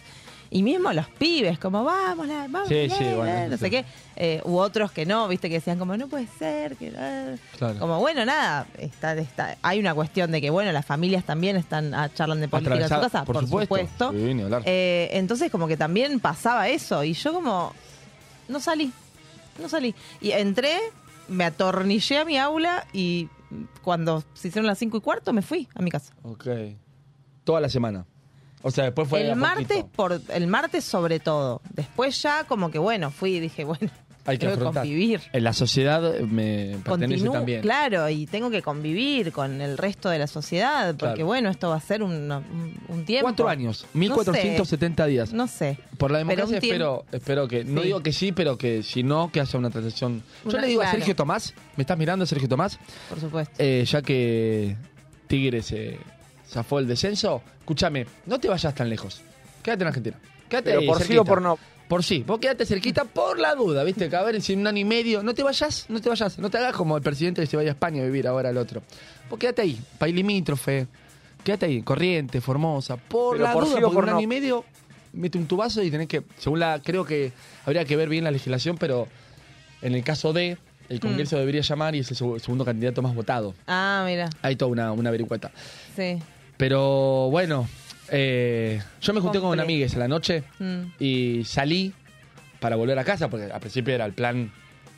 Y 0.51 0.63
mismo 0.63 0.91
los 0.93 1.07
pibes, 1.09 1.57
como 1.59 1.83
vamos, 1.83 2.27
la- 2.27 2.47
vamos, 2.49 2.67
Sí, 2.67 2.89
sí, 2.89 3.03
bueno, 3.15 3.25
eh", 3.27 3.47
no 3.49 3.57
sé 3.57 3.69
qué. 3.69 3.85
Eh, 4.17 4.41
u 4.45 4.57
otros 4.57 4.91
que 4.91 5.05
no, 5.05 5.27
viste, 5.27 5.49
que 5.49 5.55
decían 5.55 5.77
como, 5.77 5.97
no 5.97 6.07
puede 6.07 6.27
ser, 6.39 6.77
que 6.77 6.93
eh". 6.95 7.37
Claro. 7.57 7.79
Como, 7.79 7.99
bueno, 7.99 8.23
nada, 8.25 8.65
está, 8.77 9.13
está, 9.13 9.57
hay 9.61 9.79
una 9.79 9.93
cuestión 9.93 10.31
de 10.31 10.39
que, 10.39 10.49
bueno, 10.49 10.71
las 10.71 10.85
familias 10.85 11.25
también 11.25 11.57
están 11.57 11.93
ah, 11.93 12.09
charlan 12.13 12.39
de 12.39 12.47
política 12.47 12.75
en 12.75 12.83
su 12.83 12.99
casa, 13.01 13.25
por 13.25 13.35
por, 13.35 13.43
supuesto. 13.43 13.75
supuesto. 13.75 14.11
Sí, 14.11 14.33
ni 14.33 14.43
hablar. 14.43 14.61
Eh, 14.65 15.09
entonces, 15.11 15.51
como 15.51 15.67
que 15.67 15.75
también 15.75 16.19
pasaba 16.19 16.69
eso. 16.69 17.03
Y 17.03 17.13
yo 17.13 17.33
como, 17.33 17.73
no 18.47 18.59
salí, 18.59 18.91
no 19.61 19.67
salí. 19.67 19.93
Y 20.21 20.31
entré, 20.31 20.77
me 21.27 21.43
atornillé 21.43 22.19
a 22.19 22.25
mi 22.25 22.37
aula 22.37 22.87
y 22.93 23.27
cuando 23.83 24.23
se 24.33 24.47
hicieron 24.47 24.67
las 24.67 24.77
cinco 24.77 24.97
y 24.97 25.01
cuarto 25.01 25.33
me 25.33 25.41
fui 25.41 25.67
a 25.75 25.81
mi 25.81 25.91
casa. 25.91 26.13
Ok. 26.23 26.47
Toda 27.43 27.59
la 27.59 27.69
semana. 27.69 28.05
O 28.61 28.71
sea, 28.71 28.85
después 28.85 29.07
fue. 29.07 29.29
el 29.29 29.35
martes 29.35 29.67
poquito. 29.67 29.89
por 29.95 30.21
el 30.29 30.47
martes 30.47 30.83
sobre 30.83 31.19
todo. 31.19 31.61
Después 31.73 32.19
ya 32.21 32.45
como 32.45 32.71
que 32.71 32.79
bueno, 32.79 33.11
fui 33.11 33.35
y 33.35 33.39
dije, 33.39 33.63
bueno, 33.65 33.91
Hay 34.27 34.37
que 34.39 34.47
tengo 34.47 34.57
que 34.71 34.79
convivir. 34.79 35.21
En 35.33 35.43
la 35.43 35.53
sociedad 35.53 36.01
me 36.21 36.77
pertenece 36.83 37.23
Continúo- 37.25 37.33
también. 37.33 37.61
Claro, 37.61 38.09
y 38.09 38.25
tengo 38.25 38.49
que 38.49 38.61
convivir 38.63 39.31
con 39.31 39.61
el 39.61 39.77
resto 39.77 40.09
de 40.09 40.17
la 40.19 40.27
sociedad, 40.27 40.95
porque 40.97 41.13
Claro. 41.15 41.25
bueno, 41.27 41.49
esto 41.49 41.69
va 41.69 41.75
a 41.75 41.79
ser 41.79 42.01
un, 42.01 42.27
tiempo. 43.05 43.23
¿Cuántos 43.23 43.47
años? 43.47 43.81
No 43.83 43.91
sé. 43.91 43.97
1470 43.99 45.05
días. 45.05 45.31
No 45.33 45.47
sé. 45.47 45.77
Por 45.97 46.09
la 46.11 46.17
democracia 46.19 46.57
espero, 46.57 47.05
espero 47.11 47.47
que, 47.47 47.63
no 47.63 47.81
digo 47.81 48.01
que 48.01 48.11
sí, 48.11 48.31
pero 48.31 48.57
que 48.57 48.81
si 48.83 49.03
no, 49.03 49.31
que 49.31 49.41
haya 49.41 49.59
una 49.59 49.69
transición. 49.69 50.23
Yo 50.43 50.49
Una- 50.51 50.61
le 50.61 50.67
digo 50.67 50.81
a. 50.81 50.91
Sergio 50.91 51.15
Tomás, 51.15 51.53
¿me 51.77 51.83
estás 51.83 51.97
mirando 51.97 52.25
Sergio 52.25 52.49
Tomás? 52.49 52.79
Por 53.09 53.19
supuesto. 53.19 53.53
Eh, 53.59 53.85
ya 53.87 54.01
que 54.01 54.75
Tigres 55.27 55.71
eh, 55.71 55.99
zafó 56.49 56.79
el 56.79 56.87
descenso, 56.87 57.41
escúchame, 57.59 58.05
no 58.25 58.39
te 58.39 58.47
vayas 58.47 58.73
tan 58.73 58.89
lejos. 58.89 59.21
Quédate 59.61 59.83
en 59.83 59.87
Argentina. 59.87 60.17
Quédate 60.49 60.69
Pero 60.69 60.79
ahí, 60.81 60.87
por 60.87 61.01
sí 61.03 61.17
o 61.17 61.25
por 61.25 61.41
no. 61.41 61.57
Por 61.87 62.03
sí, 62.03 62.23
vos 62.25 62.39
quédate 62.39 62.65
cerquita 62.65 63.05
por 63.05 63.37
la 63.39 63.53
duda, 63.53 63.83
¿viste? 63.83 64.09
Que 64.09 64.15
a 64.15 64.23
ver 64.23 64.41
si 64.41 64.53
en 64.53 64.59
un 64.61 64.67
año 64.67 64.79
y 64.79 64.85
medio, 64.85 65.21
no 65.21 65.33
te 65.35 65.43
vayas, 65.43 65.85
no 65.89 66.01
te 66.01 66.09
vayas, 66.09 66.39
no 66.39 66.49
te 66.49 66.57
hagas 66.57 66.73
como 66.73 66.97
el 66.97 67.03
presidente 67.03 67.41
que 67.41 67.47
se 67.47 67.55
vaya 67.57 67.69
a 67.69 67.73
España 67.73 68.01
a 68.01 68.05
vivir 68.05 68.27
ahora 68.27 68.49
el 68.49 68.57
otro. 68.57 68.81
Vos 69.29 69.37
quédate 69.37 69.61
ahí, 69.61 69.79
país 69.99 70.15
limítrofe, 70.15 70.87
quédate 71.43 71.67
ahí, 71.67 71.81
Corriente, 71.83 72.41
Formosa, 72.41 72.97
por 72.97 73.35
Pero 73.35 73.43
la 73.45 73.53
por 73.53 73.65
duda, 73.65 73.77
sí 73.77 73.83
o 73.83 73.85
porque 73.87 73.95
por 73.95 74.03
un 74.05 74.09
no. 74.09 74.15
año 74.17 74.23
y 74.23 74.27
medio 74.27 74.65
mete 75.13 75.37
un 75.37 75.45
tubazo 75.45 75.83
y 75.83 75.91
tenés 75.91 76.07
que, 76.07 76.23
según 76.39 76.59
la, 76.59 76.81
creo 76.83 77.05
que 77.05 77.31
habría 77.65 77.85
que 77.85 77.95
ver 77.95 78.09
bien 78.09 78.23
la 78.23 78.31
legislación, 78.31 78.77
pero 78.79 79.07
en 79.83 79.93
el 79.93 80.03
caso 80.03 80.33
de, 80.33 80.57
el 80.89 80.99
Congreso 80.99 81.37
debería 81.37 81.61
llamar 81.61 81.95
y 81.95 81.99
es 81.99 82.09
el 82.09 82.17
seg- 82.17 82.39
segundo 82.39 82.65
candidato 82.65 83.01
más 83.03 83.13
votado. 83.13 83.53
Ah, 83.67 84.03
mira, 84.07 84.29
Hay 84.41 84.55
toda 84.55 84.71
una, 84.71 84.91
una 84.91 85.11
vericueta. 85.11 85.51
sí. 85.95 86.17
Pero 86.57 87.29
bueno, 87.31 87.67
eh, 88.09 88.81
yo 89.01 89.13
me 89.13 89.19
junté 89.21 89.39
con 89.39 89.49
Complejo. 89.49 89.63
amigues 89.65 89.95
a 89.95 89.99
la 89.99 90.07
noche 90.07 90.43
Mm. 90.59 90.81
y 90.99 91.43
salí 91.45 91.93
para 92.59 92.75
volver 92.75 92.97
a 92.99 93.03
casa, 93.03 93.29
porque 93.29 93.51
al 93.51 93.59
principio 93.59 93.93
era 93.93 94.05
el 94.05 94.13
plan 94.13 94.51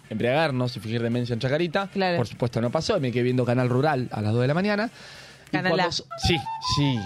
embriagarnos 0.10 0.76
y 0.78 0.80
fingir 0.80 1.02
demencia 1.02 1.34
en 1.34 1.40
Chacarita. 1.40 1.88
Claro. 1.92 2.18
Por 2.18 2.28
supuesto 2.28 2.62
no 2.62 2.70
pasó, 2.70 3.00
me 3.00 3.12
quedé 3.12 3.24
viendo 3.24 3.44
Canal 3.46 3.68
Rural 3.70 4.08
a 4.12 4.22
las 4.22 4.32
2 4.32 4.42
de 4.42 4.48
la 4.48 4.54
mañana. 4.54 4.90
Y 5.50 5.52
Canal 5.52 5.80
A. 5.80 5.92
Sí, 5.92 6.04
sí. 6.76 7.00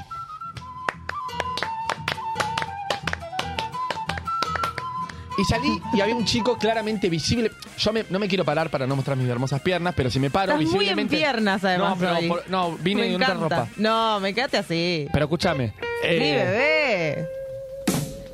Y 5.41 5.45
salí 5.45 5.81
y 5.93 6.01
había 6.01 6.15
un 6.15 6.25
chico 6.25 6.57
claramente 6.57 7.09
visible. 7.09 7.51
Yo 7.77 7.91
me- 7.93 8.05
no 8.09 8.19
me 8.19 8.27
quiero 8.27 8.45
parar 8.45 8.69
para 8.69 8.85
no 8.85 8.95
mostrar 8.95 9.17
mis 9.17 9.27
hermosas 9.27 9.59
piernas, 9.61 9.93
pero 9.97 10.11
si 10.11 10.19
me 10.19 10.29
paro 10.29 10.51
Estás 10.53 10.57
muy 10.57 10.65
en 10.65 10.79
visiblemente. 10.79 11.17
piernas, 11.17 11.63
además, 11.63 11.89
No, 11.91 11.97
pero 11.97 12.17
hoy. 12.17 12.27
por- 12.27 12.49
no, 12.49 12.77
vine 12.77 13.01
Me 13.01 13.07
en 13.07 13.15
otra 13.15 13.33
encanta. 13.33 13.55
ropa. 13.61 13.69
No, 13.77 14.19
me 14.19 14.33
quedaste 14.33 14.57
así. 14.57 15.07
Pero 15.11 15.25
escúchame. 15.25 15.73
Sí, 15.79 16.07
eh, 16.07 16.43
bebé. 16.45 17.27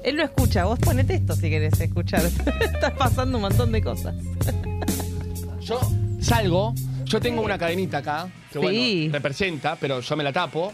Él 0.03 0.15
lo 0.17 0.23
escucha, 0.23 0.65
vos 0.65 0.79
ponete 0.79 1.15
esto 1.15 1.35
si 1.35 1.49
querés 1.49 1.79
escuchar. 1.79 2.23
Estás 2.61 2.91
pasando 2.93 3.37
un 3.37 3.41
montón 3.43 3.71
de 3.71 3.81
cosas. 3.81 4.15
Yo 5.61 5.79
salgo, 6.21 6.73
yo 7.05 7.19
tengo 7.19 7.41
una 7.41 7.57
cadenita 7.57 7.99
acá, 7.99 8.27
que 8.51 8.59
Sí. 8.59 8.65
bueno, 8.65 9.13
representa, 9.13 9.75
pero 9.79 9.99
yo 10.01 10.15
me 10.17 10.23
la 10.23 10.31
tapo. 10.33 10.73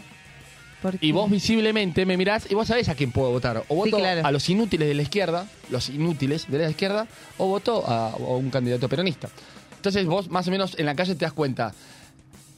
¿Por 0.84 0.98
Y 1.00 1.12
vos 1.12 1.30
visiblemente 1.30 2.04
me 2.04 2.18
mirás 2.18 2.46
y 2.50 2.54
vos 2.54 2.68
sabés 2.68 2.90
a 2.90 2.94
quién 2.94 3.10
puedo 3.10 3.30
votar. 3.30 3.64
O 3.68 3.74
voto 3.74 3.96
claro. 3.96 4.20
a 4.22 4.30
los 4.30 4.46
inútiles 4.50 4.86
de 4.86 4.92
la 4.92 5.00
izquierda, 5.00 5.46
los 5.70 5.88
inútiles 5.88 6.44
de 6.50 6.58
la 6.58 6.68
izquierda, 6.68 7.06
o 7.38 7.46
voto 7.46 7.82
a, 7.88 8.10
a 8.10 8.16
un 8.16 8.50
candidato 8.50 8.86
peronista. 8.86 9.28
Entonces 9.76 10.04
vos 10.04 10.28
más 10.28 10.46
o 10.46 10.50
menos 10.50 10.78
en 10.78 10.84
la 10.84 10.94
calle 10.94 11.14
te 11.14 11.24
das 11.24 11.32
cuenta. 11.32 11.72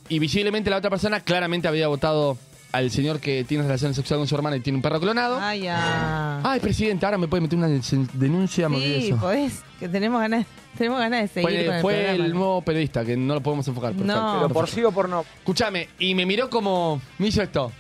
Y 0.08 0.18
visiblemente 0.18 0.70
la 0.70 0.78
otra 0.78 0.90
persona 0.90 1.20
claramente 1.20 1.68
había 1.68 1.86
votado 1.86 2.36
al 2.72 2.90
señor 2.90 3.20
que 3.20 3.44
tiene 3.44 3.62
relación 3.62 3.94
sexual 3.94 4.18
con 4.18 4.26
su 4.28 4.34
hermana 4.34 4.56
y 4.56 4.60
tiene 4.60 4.76
un 4.78 4.82
perro 4.82 5.00
clonado. 5.00 5.38
Ay, 5.40 5.60
ya. 5.62 6.40
Ay, 6.42 6.58
presidente, 6.58 7.06
ahora 7.06 7.18
me 7.18 7.28
puede 7.28 7.42
meter 7.42 7.56
una 7.58 7.68
den- 7.68 8.08
denuncia. 8.14 8.68
sí, 8.68 9.06
eso. 9.06 9.16
podés. 9.18 9.62
Que 9.78 9.88
tenemos 9.88 10.20
ganas, 10.20 10.46
tenemos 10.76 10.98
ganas 10.98 11.22
de 11.22 11.28
seguir 11.28 11.48
Fue, 11.48 11.64
con 11.66 11.74
el 11.76 11.80
fue 11.82 11.94
programa. 11.94 12.24
el 12.26 12.32
nuevo 12.34 12.62
periodista, 12.62 13.04
que 13.04 13.16
no 13.16 13.34
lo 13.34 13.40
podemos 13.40 13.66
enfocar. 13.68 13.94
No. 13.94 13.98
perfecto. 14.04 14.32
Pero 14.42 14.48
por 14.54 14.68
sí 14.68 14.82
o 14.84 14.90
por 14.92 15.08
no. 15.08 15.24
Escúchame, 15.38 15.88
y 16.00 16.14
me 16.14 16.26
miró 16.26 16.50
como. 16.50 17.00
Me 17.18 17.28
hizo 17.28 17.40
esto. 17.42 17.70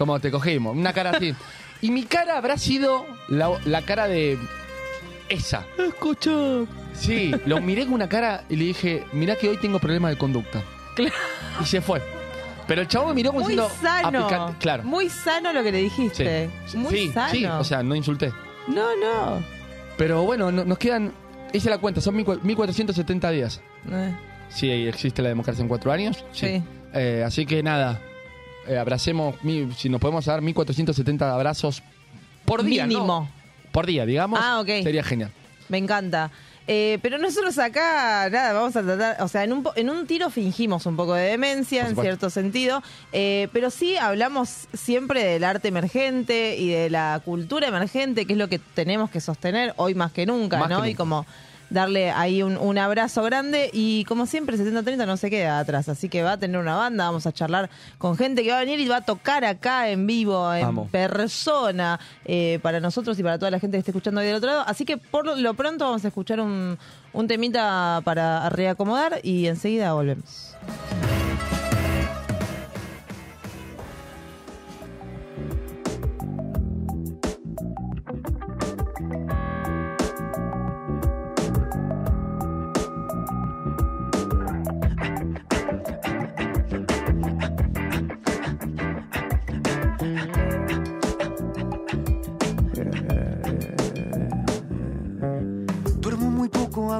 Como 0.00 0.18
te 0.18 0.30
cogimos, 0.30 0.74
una 0.74 0.94
cara 0.94 1.10
así. 1.10 1.34
Y 1.82 1.90
mi 1.90 2.04
cara 2.04 2.38
habrá 2.38 2.56
sido 2.56 3.04
la, 3.28 3.50
la 3.66 3.82
cara 3.82 4.08
de. 4.08 4.38
Esa. 5.28 5.66
Escucha. 5.76 6.30
Sí, 6.94 7.30
lo 7.44 7.60
miré 7.60 7.84
con 7.84 7.92
una 7.92 8.08
cara 8.08 8.44
y 8.48 8.56
le 8.56 8.64
dije: 8.64 9.04
Mirá 9.12 9.36
que 9.36 9.50
hoy 9.50 9.58
tengo 9.58 9.78
problemas 9.78 10.12
de 10.12 10.16
conducta. 10.16 10.62
Claro. 10.96 11.12
Y 11.60 11.64
se 11.66 11.82
fue. 11.82 12.00
Pero 12.66 12.80
el 12.80 12.88
chavo 12.88 13.08
me 13.08 13.14
miró 13.14 13.30
como 13.32 13.44
Muy 13.44 13.54
diciendo. 13.56 13.74
sano. 13.82 14.56
Claro. 14.58 14.84
Muy 14.84 15.10
sano 15.10 15.52
lo 15.52 15.62
que 15.62 15.70
le 15.70 15.78
Sí. 15.80 15.84
dijiste. 15.84 16.48
Muy 16.76 16.90
sí, 16.96 17.12
sano. 17.12 17.30
sí, 17.32 17.44
o 17.44 17.64
sea, 17.64 17.82
no 17.82 17.94
insulté. 17.94 18.32
No, 18.68 18.96
no. 18.96 19.42
Pero 19.98 20.22
bueno, 20.22 20.50
no- 20.50 20.64
nos 20.64 20.78
quedan. 20.78 21.12
Hice 21.52 21.68
la 21.68 21.76
cuenta, 21.76 22.00
son 22.00 22.16
1470 22.16 23.30
días. 23.30 23.60
Eh, 23.90 24.14
Sí, 24.48 24.70
existe 24.70 25.20
la 25.20 25.28
democracia 25.28 25.60
en 25.62 25.68
cuatro 25.68 25.92
años. 25.92 26.24
Sí. 26.32 26.62
Eh, 26.94 27.22
así 27.24 27.44
que 27.46 27.62
nada, 27.62 28.00
eh, 28.70 28.78
abracemos, 28.78 29.34
mi- 29.42 29.72
si 29.76 29.88
nos 29.88 30.00
podemos 30.00 30.24
dar 30.24 30.40
1470 30.40 31.34
abrazos 31.34 31.82
por 32.44 32.62
día. 32.62 32.86
Mínimo. 32.86 33.06
¿no? 33.06 33.28
Por 33.72 33.86
día, 33.86 34.06
digamos. 34.06 34.38
Ah, 34.42 34.60
ok. 34.60 34.66
Sería 34.82 35.02
genial. 35.02 35.30
Me 35.68 35.78
encanta. 35.78 36.30
Eh, 36.66 36.98
pero 37.02 37.18
nosotros 37.18 37.58
acá, 37.58 38.28
nada, 38.30 38.52
vamos 38.52 38.76
a 38.76 38.82
tratar, 38.82 39.20
o 39.22 39.26
sea, 39.28 39.42
en 39.42 39.52
un, 39.52 39.62
po- 39.64 39.72
en 39.74 39.90
un 39.90 40.06
tiro 40.06 40.30
fingimos 40.30 40.86
un 40.86 40.94
poco 40.96 41.14
de 41.14 41.24
demencia, 41.30 41.80
Por 41.80 41.88
en 41.88 41.90
supuesto. 41.96 42.02
cierto 42.10 42.30
sentido, 42.30 42.82
eh, 43.12 43.48
pero 43.52 43.70
sí 43.70 43.96
hablamos 43.96 44.68
siempre 44.72 45.24
del 45.24 45.42
arte 45.42 45.66
emergente 45.68 46.56
y 46.56 46.68
de 46.68 46.88
la 46.90 47.20
cultura 47.24 47.66
emergente, 47.66 48.24
que 48.24 48.34
es 48.34 48.38
lo 48.38 48.48
que 48.48 48.60
tenemos 48.60 49.10
que 49.10 49.20
sostener 49.20 49.72
hoy 49.78 49.94
más 49.96 50.12
que 50.12 50.26
nunca, 50.26 50.58
Más 50.58 50.68
que 50.68 50.74
¿no? 50.74 50.84
Y 50.86 50.90
nunca. 50.90 50.98
como 50.98 51.26
darle 51.70 52.10
ahí 52.10 52.42
un, 52.42 52.56
un 52.56 52.78
abrazo 52.78 53.22
grande 53.22 53.70
y 53.72 54.04
como 54.04 54.26
siempre 54.26 54.58
70-30 54.58 55.06
no 55.06 55.16
se 55.16 55.30
queda 55.30 55.58
atrás, 55.58 55.88
así 55.88 56.08
que 56.08 56.22
va 56.22 56.32
a 56.32 56.36
tener 56.36 56.60
una 56.60 56.76
banda, 56.76 57.04
vamos 57.04 57.26
a 57.26 57.32
charlar 57.32 57.70
con 57.98 58.16
gente 58.16 58.42
que 58.42 58.50
va 58.50 58.58
a 58.58 58.60
venir 58.60 58.80
y 58.80 58.88
va 58.88 58.96
a 58.96 59.04
tocar 59.04 59.44
acá 59.44 59.88
en 59.88 60.06
vivo, 60.06 60.52
en 60.52 60.88
persona, 60.88 61.98
eh, 62.24 62.58
para 62.62 62.80
nosotros 62.80 63.18
y 63.18 63.22
para 63.22 63.38
toda 63.38 63.50
la 63.50 63.60
gente 63.60 63.76
que 63.76 63.80
esté 63.80 63.90
escuchando 63.92 64.20
ahí 64.20 64.26
del 64.26 64.36
otro 64.36 64.50
lado. 64.50 64.64
Así 64.66 64.84
que 64.84 64.96
por 64.96 65.38
lo 65.38 65.54
pronto 65.54 65.84
vamos 65.84 66.04
a 66.04 66.08
escuchar 66.08 66.40
un, 66.40 66.78
un 67.12 67.28
temita 67.28 68.02
para 68.04 68.48
reacomodar 68.50 69.20
y 69.22 69.46
enseguida 69.46 69.92
volvemos. 69.92 70.56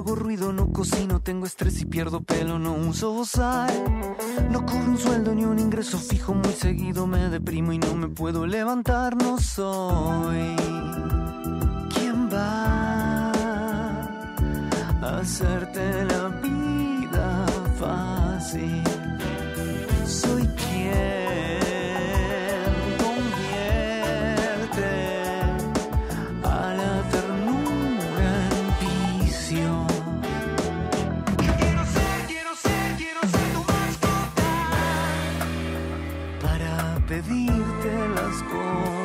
Hago 0.00 0.14
ruido, 0.14 0.50
no 0.52 0.72
cocino, 0.72 1.20
tengo 1.20 1.44
estrés 1.44 1.82
y 1.82 1.84
pierdo 1.84 2.22
pelo, 2.22 2.58
no 2.58 2.72
uso 2.72 3.22
sal. 3.26 3.70
No 4.50 4.64
cobro 4.64 4.92
un 4.92 4.98
sueldo 4.98 5.34
ni 5.34 5.44
un 5.44 5.58
ingreso 5.58 5.98
fijo, 5.98 6.32
muy 6.32 6.54
seguido 6.54 7.06
me 7.06 7.28
deprimo 7.28 7.72
y 7.72 7.78
no 7.78 7.94
me 7.94 8.08
puedo 8.08 8.46
levantar, 8.46 9.14
no 9.14 9.38
soy. 9.38 10.56
¿Quién 11.94 12.30
va 12.32 13.32
a 15.02 15.18
hacerte 15.18 16.04
la 16.06 16.28
vida 16.28 17.46
fácil? 17.78 18.82
Soy 20.06 20.46
quien 20.46 21.29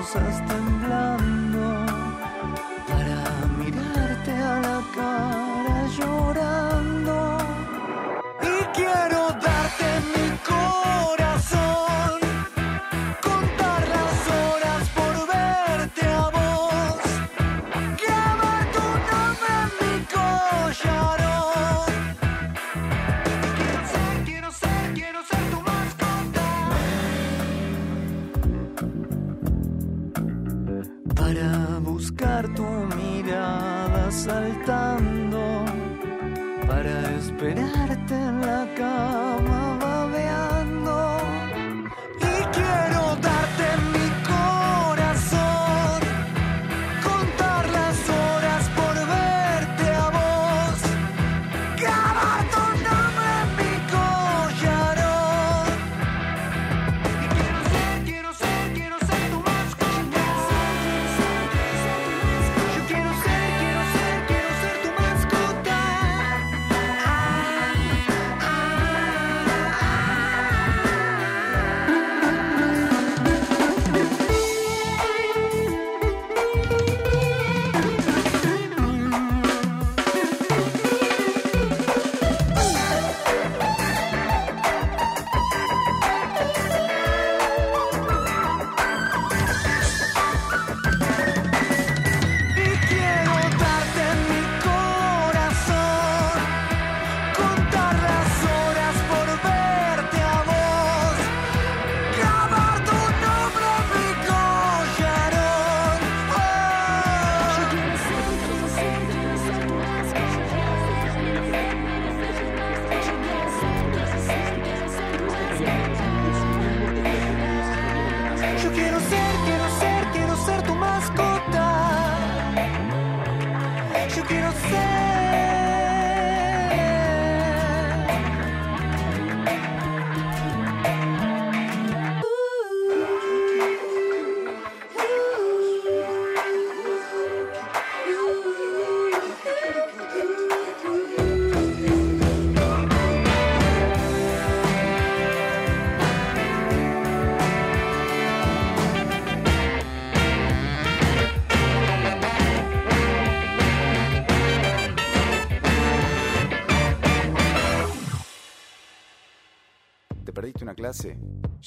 rosas 0.05 0.45
temblando 0.45 1.85
para 2.87 3.47
mirarte 3.57 4.31
a 4.31 4.61
la 4.61 4.83
cara. 4.93 5.54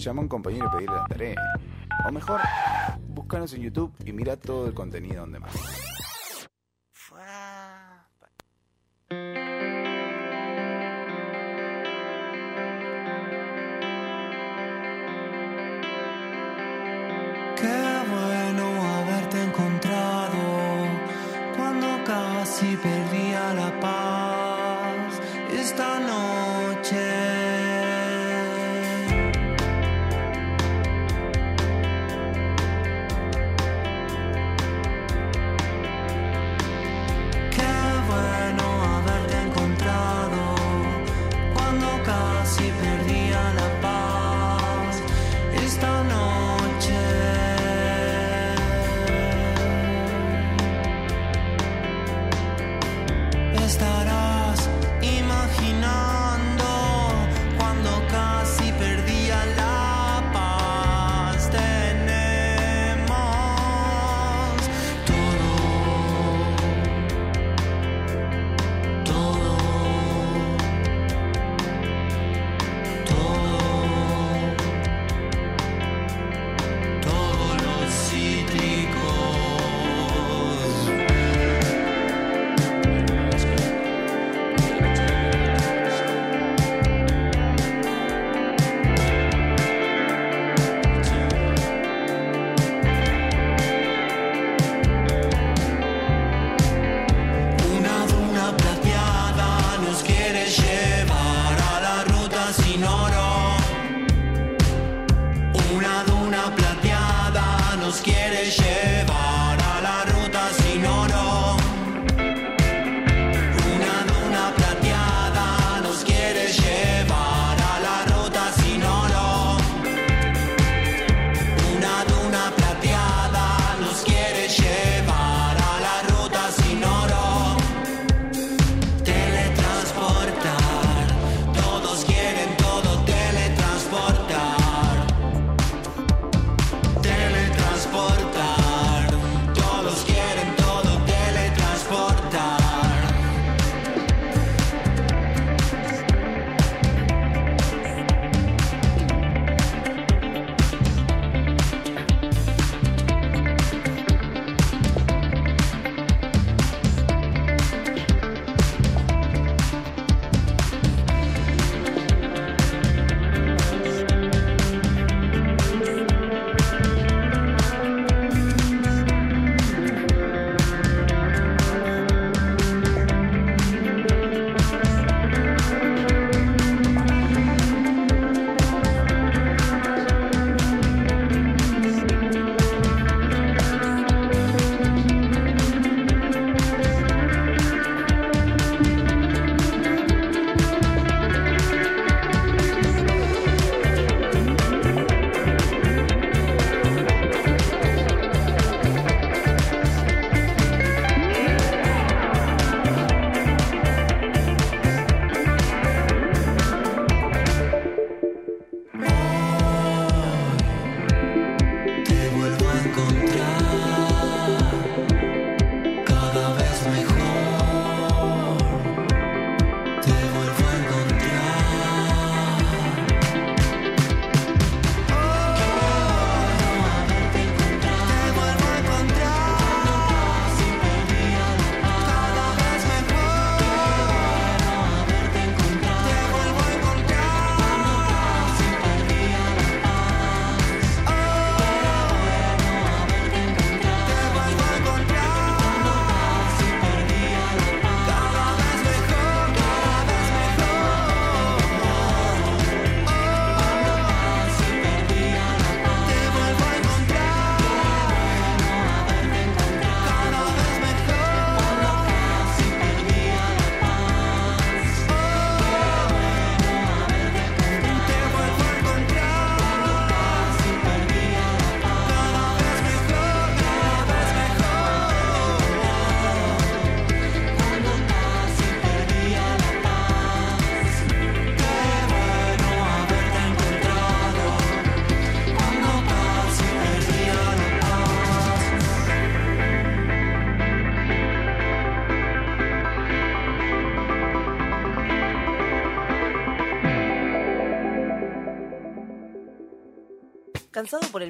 llama 0.09 0.21
a 0.21 0.23
un 0.23 0.29
compañero 0.29 0.69
y 0.69 0.77
pedirle 0.77 0.97
la 0.97 1.07
tarea. 1.07 1.43
O 2.07 2.13
mejor, 2.13 2.41
búscanos 3.09 3.53
en 3.53 3.63
YouTube 3.63 3.93
y 4.05 4.13
mira 4.13 4.37
todo 4.37 4.67
el 4.67 4.75
contenido 4.75 5.21
donde 5.21 5.39
más. 5.39 5.53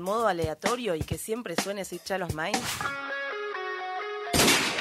Modo 0.09 0.27
aleatorio 0.27 0.95
y 0.95 1.01
que 1.01 1.19
siempre 1.19 1.55
suene 1.63 1.85
Sweet 1.85 2.03
Child 2.03 2.23
of 2.23 2.35
Mine? 2.35 2.59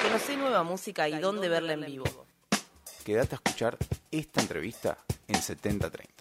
Conocí 0.01 0.37
nueva 0.37 0.63
música 0.63 1.09
y 1.09 1.19
dónde 1.19 1.49
verla 1.49 1.73
en 1.73 1.81
vivo. 1.81 2.05
Quédate 3.03 3.35
a 3.35 3.39
escuchar 3.43 3.77
esta 4.09 4.39
entrevista 4.39 4.97
en 5.27 5.41
7030. 5.41 6.16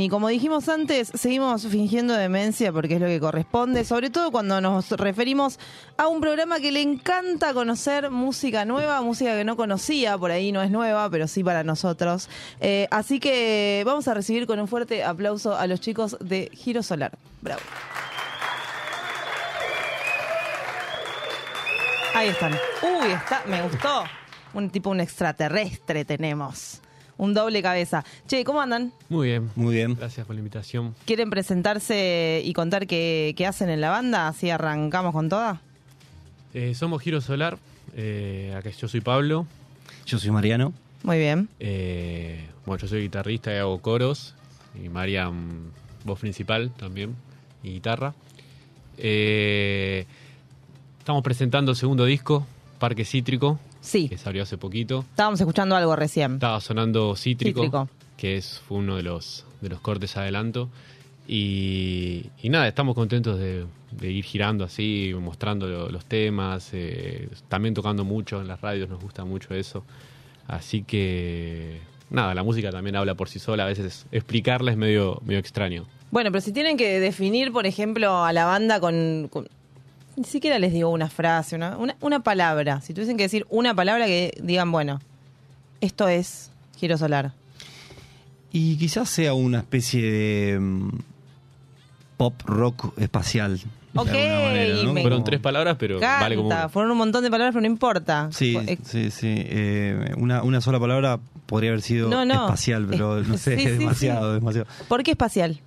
Y 0.00 0.08
como 0.08 0.28
dijimos 0.28 0.68
antes, 0.68 1.10
seguimos 1.14 1.66
fingiendo 1.66 2.14
demencia 2.14 2.72
porque 2.72 2.94
es 2.94 3.00
lo 3.00 3.06
que 3.06 3.20
corresponde, 3.20 3.84
sobre 3.84 4.10
todo 4.10 4.30
cuando 4.30 4.60
nos 4.60 4.90
referimos 4.90 5.58
a 5.96 6.08
un 6.08 6.20
programa 6.20 6.60
que 6.60 6.72
le 6.72 6.80
encanta 6.80 7.52
conocer 7.52 8.10
música 8.10 8.64
nueva, 8.64 9.00
música 9.02 9.36
que 9.36 9.44
no 9.44 9.56
conocía, 9.56 10.16
por 10.16 10.30
ahí 10.30 10.52
no 10.52 10.62
es 10.62 10.70
nueva, 10.70 11.10
pero 11.10 11.28
sí 11.28 11.44
para 11.44 11.64
nosotros. 11.64 12.28
Eh, 12.60 12.88
así 12.90 13.20
que 13.20 13.82
vamos 13.84 14.08
a 14.08 14.14
recibir 14.14 14.46
con 14.46 14.58
un 14.58 14.68
fuerte 14.68 15.04
aplauso 15.04 15.56
a 15.56 15.66
los 15.66 15.80
chicos 15.80 16.16
de 16.20 16.50
Giro 16.54 16.82
Solar. 16.82 17.12
Bravo. 17.42 17.60
Ahí 22.14 22.28
están. 22.28 22.52
Uy, 22.82 23.12
está, 23.12 23.42
me 23.46 23.62
gustó. 23.62 24.04
Un 24.52 24.70
tipo, 24.70 24.90
un 24.90 25.00
extraterrestre 25.00 26.04
tenemos. 26.04 26.80
Un 27.20 27.34
doble 27.34 27.60
cabeza. 27.60 28.02
Che, 28.26 28.44
¿cómo 28.44 28.62
andan? 28.62 28.94
Muy 29.10 29.28
bien. 29.28 29.50
Muy 29.54 29.74
bien. 29.74 29.94
Gracias 29.94 30.26
por 30.26 30.34
la 30.34 30.40
invitación. 30.40 30.94
¿Quieren 31.04 31.28
presentarse 31.28 32.40
y 32.42 32.50
contar 32.54 32.86
qué, 32.86 33.34
qué 33.36 33.46
hacen 33.46 33.68
en 33.68 33.82
la 33.82 33.90
banda? 33.90 34.26
Así 34.26 34.48
arrancamos 34.48 35.12
con 35.12 35.28
toda. 35.28 35.60
Eh, 36.54 36.74
somos 36.74 37.02
Giro 37.02 37.20
Solar. 37.20 37.58
Eh, 37.94 38.54
acá 38.56 38.70
yo 38.70 38.88
soy 38.88 39.02
Pablo. 39.02 39.46
Yo 40.06 40.18
soy 40.18 40.30
Mariano. 40.30 40.72
Muy 41.02 41.18
bien. 41.18 41.50
Eh, 41.58 42.46
bueno, 42.64 42.80
yo 42.80 42.88
soy 42.88 43.02
guitarrista 43.02 43.52
y 43.52 43.58
hago 43.58 43.82
coros. 43.82 44.34
Y 44.82 44.88
Mariam, 44.88 45.72
voz 46.06 46.20
principal 46.20 46.70
también. 46.70 47.14
Y 47.62 47.72
guitarra. 47.72 48.14
Eh, 48.96 50.06
estamos 50.98 51.22
presentando 51.22 51.72
el 51.72 51.76
segundo 51.76 52.06
disco, 52.06 52.46
Parque 52.78 53.04
Cítrico, 53.04 53.60
Sí, 53.80 54.08
que 54.08 54.18
salió 54.18 54.42
hace 54.42 54.58
poquito. 54.58 55.04
estábamos 55.10 55.40
escuchando 55.40 55.74
algo 55.76 55.96
recién. 55.96 56.34
Estaba 56.34 56.60
sonando 56.60 57.16
Cítrico, 57.16 57.62
Cítrico. 57.62 57.88
que 58.16 58.36
es, 58.36 58.60
fue 58.68 58.78
uno 58.78 58.96
de 58.96 59.02
los, 59.02 59.44
de 59.60 59.68
los 59.70 59.80
cortes 59.80 60.16
adelanto. 60.16 60.68
Y, 61.32 62.26
y 62.42 62.48
nada, 62.48 62.66
estamos 62.66 62.94
contentos 62.94 63.38
de, 63.38 63.64
de 63.92 64.10
ir 64.10 64.24
girando 64.24 64.64
así, 64.64 65.12
mostrando 65.20 65.66
lo- 65.68 65.88
los 65.88 66.04
temas, 66.04 66.70
eh, 66.72 67.28
también 67.48 67.72
tocando 67.72 68.04
mucho 68.04 68.40
en 68.40 68.48
las 68.48 68.60
radios, 68.60 68.88
nos 68.88 69.00
gusta 69.00 69.24
mucho 69.24 69.54
eso. 69.54 69.84
Así 70.48 70.82
que 70.82 71.78
nada, 72.10 72.34
la 72.34 72.42
música 72.42 72.70
también 72.72 72.96
habla 72.96 73.14
por 73.14 73.28
sí 73.28 73.38
sola, 73.38 73.62
a 73.62 73.66
veces 73.66 74.06
explicarla 74.10 74.72
es 74.72 74.76
medio, 74.76 75.20
medio 75.24 75.38
extraño. 75.38 75.86
Bueno, 76.10 76.32
pero 76.32 76.40
si 76.40 76.50
tienen 76.52 76.76
que 76.76 76.98
definir, 76.98 77.52
por 77.52 77.64
ejemplo, 77.66 78.24
a 78.24 78.32
la 78.32 78.44
banda 78.46 78.80
con... 78.80 79.28
con- 79.30 79.48
ni 80.20 80.26
siquiera 80.26 80.58
les 80.58 80.72
digo 80.72 80.88
una 80.90 81.08
frase, 81.08 81.56
una, 81.56 81.76
una, 81.78 81.96
una 82.00 82.20
palabra. 82.20 82.80
Si 82.82 82.94
tuviesen 82.94 83.16
que 83.16 83.24
decir 83.24 83.46
una 83.50 83.74
palabra 83.74 84.06
que 84.06 84.32
digan, 84.42 84.70
bueno, 84.70 85.00
esto 85.80 86.08
es 86.08 86.50
Giro 86.78 86.96
Solar. 86.98 87.32
Y 88.52 88.76
quizás 88.76 89.08
sea 89.08 89.32
una 89.34 89.58
especie 89.58 90.02
de 90.02 90.58
mm, 90.60 90.88
pop 92.16 92.34
rock 92.44 92.92
espacial. 92.98 93.60
Ok, 93.94 94.08
alguna 94.08 94.40
manera, 94.40 94.82
¿no? 94.84 94.92
me- 94.92 95.00
Fueron 95.02 95.24
tres 95.24 95.40
palabras, 95.40 95.76
pero 95.78 95.98
vale 95.98 96.36
como 96.36 96.48
Canta, 96.48 96.68
fueron 96.68 96.92
un 96.92 96.98
montón 96.98 97.24
de 97.24 97.30
palabras, 97.30 97.52
pero 97.54 97.60
no 97.62 97.66
importa. 97.66 98.28
Sí, 98.32 98.56
Eh, 98.66 98.78
sí, 98.84 99.10
sí. 99.10 99.34
Eh, 99.36 100.14
una, 100.16 100.42
una 100.42 100.60
sola 100.60 100.78
palabra 100.78 101.18
podría 101.46 101.70
haber 101.70 101.82
sido 101.82 102.08
No, 102.08 102.24
no. 102.24 102.44
espacial, 102.44 102.86
pero 102.88 103.20
no 103.24 103.36
sé, 103.36 103.56
Sí, 103.58 103.64
demasiado, 103.66 104.28
sí. 104.34 104.40
demasiado. 104.40 104.66
¿Por 104.86 105.02
qué 105.02 105.12
espacial? 105.12 105.58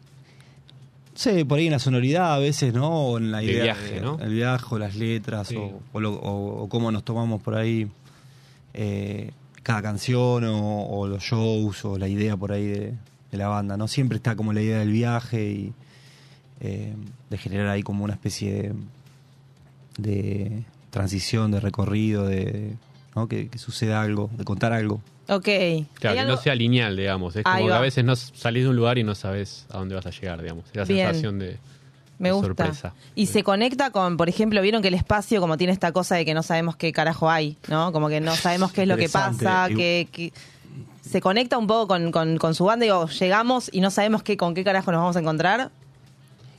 Sí, 1.15 1.43
por 1.43 1.59
ahí 1.59 1.65
en 1.67 1.71
la 1.73 1.79
sonoridad 1.79 2.33
a 2.33 2.39
veces, 2.39 2.73
¿no? 2.73 2.89
O 2.89 3.17
en 3.17 3.31
la 3.31 3.41
El 3.41 3.49
idea. 3.51 3.63
viaje, 3.63 3.91
de- 3.95 4.01
¿no? 4.01 4.17
El 4.19 4.33
viaje, 4.33 4.65
o 4.69 4.79
las 4.79 4.95
letras, 4.95 5.47
Sí. 5.47 5.55
o, 5.57 5.79
o 5.93 5.99
lo- 5.99 6.13
o- 6.15 6.63
o 6.63 6.69
cómo 6.69 6.91
nos 6.91 7.03
tomamos 7.03 7.41
por 7.41 7.55
ahí. 7.55 7.87
eh, 8.75 9.31
cada 9.61 9.81
canción 9.83 10.43
o, 10.45 10.85
o 10.87 11.07
los 11.07 11.21
shows 11.23 11.85
o 11.85 11.97
la 11.99 12.07
idea 12.07 12.35
por 12.35 12.51
ahí 12.51 12.65
de, 12.65 12.93
de 13.31 13.37
la 13.37 13.47
banda, 13.47 13.77
¿no? 13.77 13.87
Siempre 13.87 14.15
está 14.17 14.35
como 14.35 14.51
la 14.51 14.61
idea 14.61 14.79
del 14.79 14.91
viaje 14.91 15.45
y 15.51 15.73
eh, 16.59 16.93
de 17.29 17.37
generar 17.37 17.67
ahí 17.67 17.83
como 17.83 18.03
una 18.03 18.13
especie 18.13 18.51
de, 18.51 18.73
de 19.97 20.63
transición, 20.89 21.51
de 21.51 21.59
recorrido, 21.59 22.25
de 22.25 22.73
¿no? 23.15 23.27
que, 23.27 23.47
que 23.47 23.57
suceda 23.57 24.01
algo, 24.01 24.29
de 24.37 24.43
contar 24.43 24.73
algo. 24.73 25.01
Ok. 25.29 25.45
Claro, 25.45 25.83
¿Hay 25.83 25.85
que 25.99 26.07
algo- 26.19 26.35
no 26.35 26.37
sea 26.41 26.53
lineal, 26.55 26.95
digamos. 26.97 27.35
Es 27.35 27.45
Ahí 27.45 27.61
como 27.63 27.67
que 27.69 27.77
a 27.77 27.79
veces 27.81 28.03
no 28.03 28.15
salís 28.15 28.63
de 28.63 28.69
un 28.69 28.75
lugar 28.75 28.97
y 28.97 29.03
no 29.03 29.15
sabes 29.15 29.65
a 29.71 29.77
dónde 29.77 29.95
vas 29.95 30.05
a 30.05 30.09
llegar, 30.11 30.41
digamos. 30.41 30.65
Es 30.71 30.75
la 30.75 30.83
Bien. 30.83 31.07
sensación 31.07 31.39
de, 31.39 31.57
Me 32.19 32.29
de 32.29 32.33
gusta. 32.33 32.47
sorpresa. 32.47 32.93
Y 33.15 33.27
se 33.27 33.41
conecta 33.43 33.89
con, 33.91 34.17
por 34.17 34.27
ejemplo, 34.29 34.61
vieron 34.61 34.81
que 34.81 34.89
el 34.89 34.93
espacio 34.95 35.39
como 35.39 35.55
tiene 35.57 35.71
esta 35.73 35.91
cosa 35.93 36.15
de 36.15 36.25
que 36.25 36.33
no 36.33 36.43
sabemos 36.43 36.75
qué 36.75 36.91
carajo 36.91 37.29
hay, 37.29 37.57
¿no? 37.69 37.91
Como 37.93 38.09
que 38.09 38.19
no 38.19 38.35
sabemos 38.35 38.73
qué 38.73 38.81
es 38.83 38.87
lo 38.87 38.97
que 38.97 39.07
pasa, 39.09 39.67
Y- 39.69 39.75
que, 39.75 40.07
que- 40.11 40.33
se 41.01 41.21
conecta 41.21 41.57
un 41.57 41.67
poco 41.67 41.87
con, 41.87 42.11
con- 42.11 42.37
con 42.37 42.55
su 42.55 42.65
banda, 42.65 42.83
digo, 42.85 43.07
llegamos 43.07 43.69
y 43.73 43.81
no 43.81 43.91
sabemos 43.91 44.23
qué, 44.23 44.35
con 44.37 44.53
qué 44.53 44.63
carajo 44.63 44.91
nos 44.91 44.99
vamos 45.01 45.15
a 45.15 45.19
encontrar. 45.19 45.69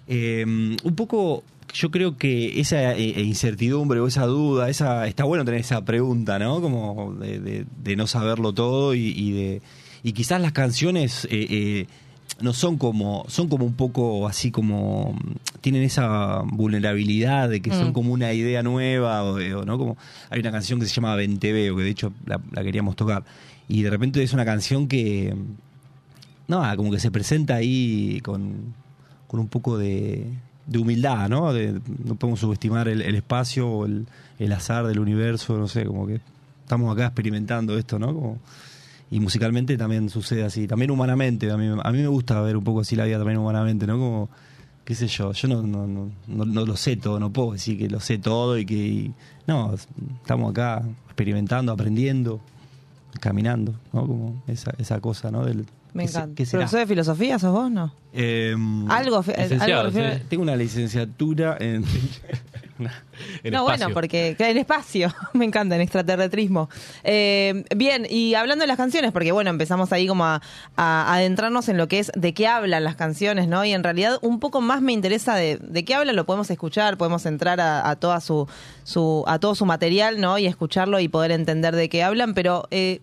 Eh, 0.07 0.45
un 0.47 0.95
poco, 0.97 1.43
yo 1.75 1.91
creo 1.91 2.17
que 2.17 2.61
esa 2.61 2.95
eh, 2.95 3.21
incertidumbre 3.23 4.01
o 4.01 4.07
esa 4.07 4.25
duda, 4.27 4.71
esa 4.71 5.07
está 5.07 5.25
bueno 5.25 5.45
tener 5.45 5.61
esa 5.61 5.85
pregunta, 5.85 6.39
¿no? 6.39 6.61
Como 6.63 7.15
de, 7.15 7.39
de- 7.41 7.67
de 7.83 7.97
no 7.97 8.07
saberlo 8.07 8.53
todo 8.55 8.95
y, 8.95 9.09
y 9.09 9.33
de 9.33 9.63
y 10.03 10.13
quizás 10.13 10.41
las 10.41 10.53
canciones 10.53 11.27
eh, 11.31 11.47
eh, 11.51 11.87
no 12.41 12.53
son 12.53 12.79
como 12.79 13.25
son 13.29 13.49
como 13.49 13.65
un 13.65 13.75
poco 13.75 14.27
así 14.29 14.51
como 14.51 15.19
tienen 15.61 15.83
esa 15.83 16.43
vulnerabilidad 16.47 17.49
de 17.49 17.61
que 17.61 17.71
son 17.71 17.89
Mm. 17.91 17.93
como 17.93 18.13
una 18.13 18.33
idea 18.33 18.63
nueva 18.63 19.23
o 19.25 19.39
no 19.65 19.79
como 19.79 19.97
hay 20.31 20.41
una 20.41 20.53
canción 20.53 20.79
que 20.81 20.87
se 20.87 20.95
llama 20.95 21.17
Venteveo 21.17 21.77
que 21.77 21.83
de 21.83 21.91
hecho 21.91 22.13
la, 22.27 22.41
la 22.53 22.63
queríamos 22.63 22.97
tocar 22.97 23.25
y 23.69 23.83
de 23.83 23.91
repente 23.91 24.23
es 24.23 24.33
una 24.33 24.45
canción 24.45 24.89
que 24.89 25.35
no, 26.49 26.63
como 26.77 26.91
que 26.91 27.01
se 27.01 27.11
presenta 27.11 27.55
ahí 27.55 28.21
con, 28.23 28.75
con 29.27 29.41
un 29.41 29.49
poco 29.49 29.79
de, 29.79 30.27
de 30.67 30.79
humildad, 30.79 31.29
¿no? 31.29 31.53
No 31.53 32.15
podemos 32.17 32.41
subestimar 32.41 32.89
el, 32.89 33.03
espacio 33.15 33.69
o 33.69 33.87
el, 33.87 34.07
el 34.39 34.53
azar 34.53 34.87
del 34.87 34.99
universo, 34.99 35.59
no 35.59 35.69
sé, 35.69 35.85
como 35.85 36.07
que 36.07 36.21
estamos 36.63 36.93
acá 36.93 37.07
experimentando 37.07 37.77
esto, 37.77 37.99
¿no? 37.99 38.39
Y 39.11 39.21
musicalmente 39.21 39.77
también 39.77 40.09
sucede 40.09 40.45
así, 40.45 40.67
también 40.67 40.91
humanamente, 40.91 41.51
a 41.51 41.57
mí, 41.57 41.69
me 41.69 42.07
gusta 42.09 42.41
ver 42.41 42.57
un 42.57 42.65
poco 42.65 42.81
así 42.81 42.97
la 42.97 43.05
vida 43.05 43.19
también 43.19 43.39
humanamente, 43.39 43.87
¿no? 43.87 43.99
Como, 43.99 44.31
qué 44.85 44.95
sé 44.95 45.07
yo, 45.07 45.33
yo 45.33 45.49
no, 45.49 45.63
no, 45.63 45.87
no, 45.87 46.11
no, 46.27 46.67
lo 46.67 46.77
sé 46.77 46.97
todo, 46.97 47.21
no 47.21 47.33
puedo 47.33 47.53
decir 47.53 47.79
que 47.79 47.89
lo 47.89 48.01
sé 48.01 48.19
todo 48.19 48.59
y 48.59 48.67
que... 48.67 49.13
no, 49.47 49.75
estamos 50.23 50.51
acá 50.51 50.83
experimentando, 51.07 51.71
aprendiendo, 51.73 52.41
caminando, 53.21 53.75
¿no? 53.93 54.07
Como 54.07 54.43
esa, 54.47 54.73
esa 54.79 55.01
cosa, 55.01 55.31
¿no? 55.31 55.45
Del, 55.45 55.67
Me 55.95 56.03
¿qué 56.03 56.09
se- 56.09 56.19
encanta. 56.19 56.35
qué 56.37 56.45
será? 56.47 56.61
¿Profesor 56.63 56.81
de 56.81 56.87
filosofía 56.87 57.39
sos 57.39 57.53
vos, 57.53 57.71
no? 57.71 57.95
Eh, 58.13 58.55
Algo, 58.91 59.25
Licenciado, 59.27 59.81
algo 59.81 60.01
tengo 60.29 60.43
una 60.43 60.57
licenciatura 60.57 61.57
en... 61.59 61.85
En 63.45 63.53
no, 63.53 63.61
espacio. 63.61 63.63
bueno, 63.63 63.89
porque 63.95 64.35
en 64.37 64.59
espacio, 64.59 65.15
me 65.33 65.45
encanta, 65.45 65.77
en 65.77 65.81
extraterretrismo. 65.81 66.69
Eh, 67.05 67.63
bien, 67.77 68.05
y 68.11 68.35
hablando 68.35 68.65
de 68.65 68.67
las 68.67 68.77
canciones, 68.77 69.13
porque 69.13 69.31
bueno, 69.31 69.51
empezamos 69.51 69.93
ahí 69.93 70.09
como 70.09 70.25
a, 70.25 70.43
a 70.77 71.15
adentrarnos 71.15 71.69
en 71.69 71.77
lo 71.77 71.87
que 71.87 72.01
es 72.01 72.11
de 72.17 72.35
qué 72.35 72.49
hablan 72.49 72.83
las 72.83 72.97
canciones, 72.97 73.47
¿no? 73.47 73.65
Y 73.65 73.71
en 73.73 73.85
realidad 73.85 74.19
un 74.23 74.41
poco 74.41 74.61
más 74.61 74.83
me 74.83 74.93
interesa 74.93 75.37
de, 75.37 75.59
de 75.59 75.85
qué 75.85 75.95
hablan, 75.95 76.17
lo 76.17 76.27
podemos 76.27 76.51
escuchar, 76.51 76.97
podemos 76.99 77.27
entrar 77.27 77.61
a, 77.61 77.89
a 77.89 77.95
toda 77.95 78.21
su, 78.21 78.49
su, 78.83 79.23
a 79.29 79.39
todo 79.39 79.55
su 79.55 79.67
material, 79.67 80.21
¿no? 80.21 80.37
Y 80.39 80.47
escucharlo 80.47 80.99
y 80.99 81.07
poder 81.07 81.31
entender 81.31 81.77
de 81.77 81.89
qué 81.89 82.03
hablan, 82.03 82.35
pero 82.35 82.67
eh, 82.73 83.01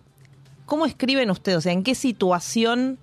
¿cómo 0.66 0.86
escriben 0.86 1.30
ustedes? 1.30 1.58
O 1.58 1.60
sea, 1.60 1.72
¿en 1.72 1.82
qué 1.82 1.94
situación 1.94 2.98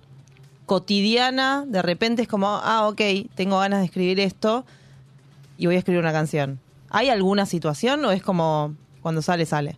cotidiana 0.66 1.64
de 1.66 1.82
repente 1.82 2.22
es 2.22 2.28
como, 2.28 2.46
ah, 2.48 2.86
ok, 2.88 3.00
tengo 3.34 3.58
ganas 3.58 3.80
de 3.80 3.86
escribir 3.86 4.20
esto 4.20 4.64
y 5.58 5.66
voy 5.66 5.74
a 5.74 5.78
escribir 5.78 6.00
una 6.00 6.12
canción. 6.12 6.60
¿Hay 6.90 7.08
alguna 7.08 7.44
situación 7.44 8.04
o 8.04 8.12
es 8.12 8.22
como 8.22 8.74
cuando 9.02 9.20
sale, 9.20 9.46
sale? 9.46 9.76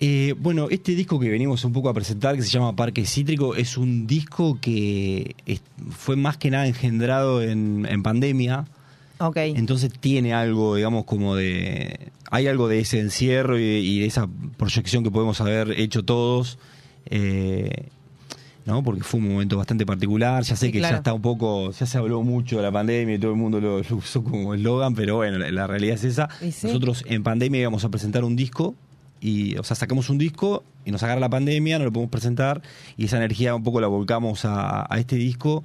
Eh, 0.00 0.34
bueno, 0.38 0.68
este 0.70 0.94
disco 0.94 1.20
que 1.20 1.28
venimos 1.28 1.64
un 1.64 1.72
poco 1.74 1.88
a 1.90 1.94
presentar, 1.94 2.34
que 2.36 2.42
se 2.42 2.48
llama 2.48 2.74
Parque 2.74 3.04
Cítrico, 3.06 3.54
es 3.54 3.76
un 3.76 4.06
disco 4.06 4.58
que 4.60 5.36
es- 5.46 5.60
fue 5.90 6.16
más 6.16 6.38
que 6.38 6.50
nada 6.50 6.66
engendrado 6.66 7.42
en, 7.42 7.86
en 7.88 8.02
pandemia. 8.02 8.64
Ok. 9.18 9.36
Entonces 9.36 9.92
tiene 10.00 10.32
algo, 10.34 10.74
digamos, 10.76 11.04
como 11.04 11.36
de... 11.36 12.08
Hay 12.30 12.46
algo 12.48 12.66
de 12.66 12.80
ese 12.80 12.98
encierro 12.98 13.58
y, 13.58 13.62
y 13.62 14.00
de 14.00 14.06
esa 14.06 14.26
proyección 14.56 15.04
que 15.04 15.10
podemos 15.10 15.40
haber 15.42 15.78
hecho 15.78 16.02
todos. 16.02 16.58
Eh, 17.06 17.88
¿no? 18.64 18.82
Porque 18.82 19.02
fue 19.02 19.20
un 19.20 19.28
momento 19.32 19.56
bastante 19.56 19.84
particular. 19.84 20.42
Ya 20.44 20.56
sé 20.56 20.66
Sí, 20.66 20.72
que 20.72 20.78
claro. 20.78 20.94
ya 20.94 20.98
está 20.98 21.12
un 21.12 21.22
poco, 21.22 21.70
ya 21.72 21.86
se 21.86 21.98
habló 21.98 22.22
mucho 22.22 22.56
de 22.58 22.62
la 22.62 22.72
pandemia 22.72 23.16
y 23.16 23.18
todo 23.18 23.32
el 23.32 23.36
mundo 23.36 23.60
lo, 23.60 23.76
usó 23.96 24.22
como 24.22 24.54
eslogan, 24.54 24.94
pero 24.94 25.16
bueno, 25.16 25.38
la, 25.38 25.50
la 25.50 25.66
realidad 25.66 25.94
es 25.96 26.04
esa. 26.04 26.28
Sí. 26.40 26.66
Nosotros 26.66 27.04
en 27.08 27.22
pandemia 27.22 27.60
íbamos 27.60 27.84
a 27.84 27.88
presentar 27.90 28.24
un 28.24 28.36
disco 28.36 28.74
y, 29.20 29.56
o 29.56 29.64
sea, 29.64 29.76
sacamos 29.76 30.10
un 30.10 30.18
disco 30.18 30.64
y 30.84 30.90
nos 30.90 31.02
agarra 31.02 31.20
la 31.20 31.30
pandemia, 31.30 31.78
no 31.78 31.84
lo 31.84 31.92
podemos 31.92 32.10
presentar 32.10 32.62
y 32.96 33.04
esa 33.06 33.16
energía 33.16 33.54
un 33.54 33.62
poco 33.62 33.80
la 33.80 33.86
volcamos 33.86 34.44
a, 34.44 34.86
a 34.92 34.98
este 34.98 35.16
disco 35.16 35.64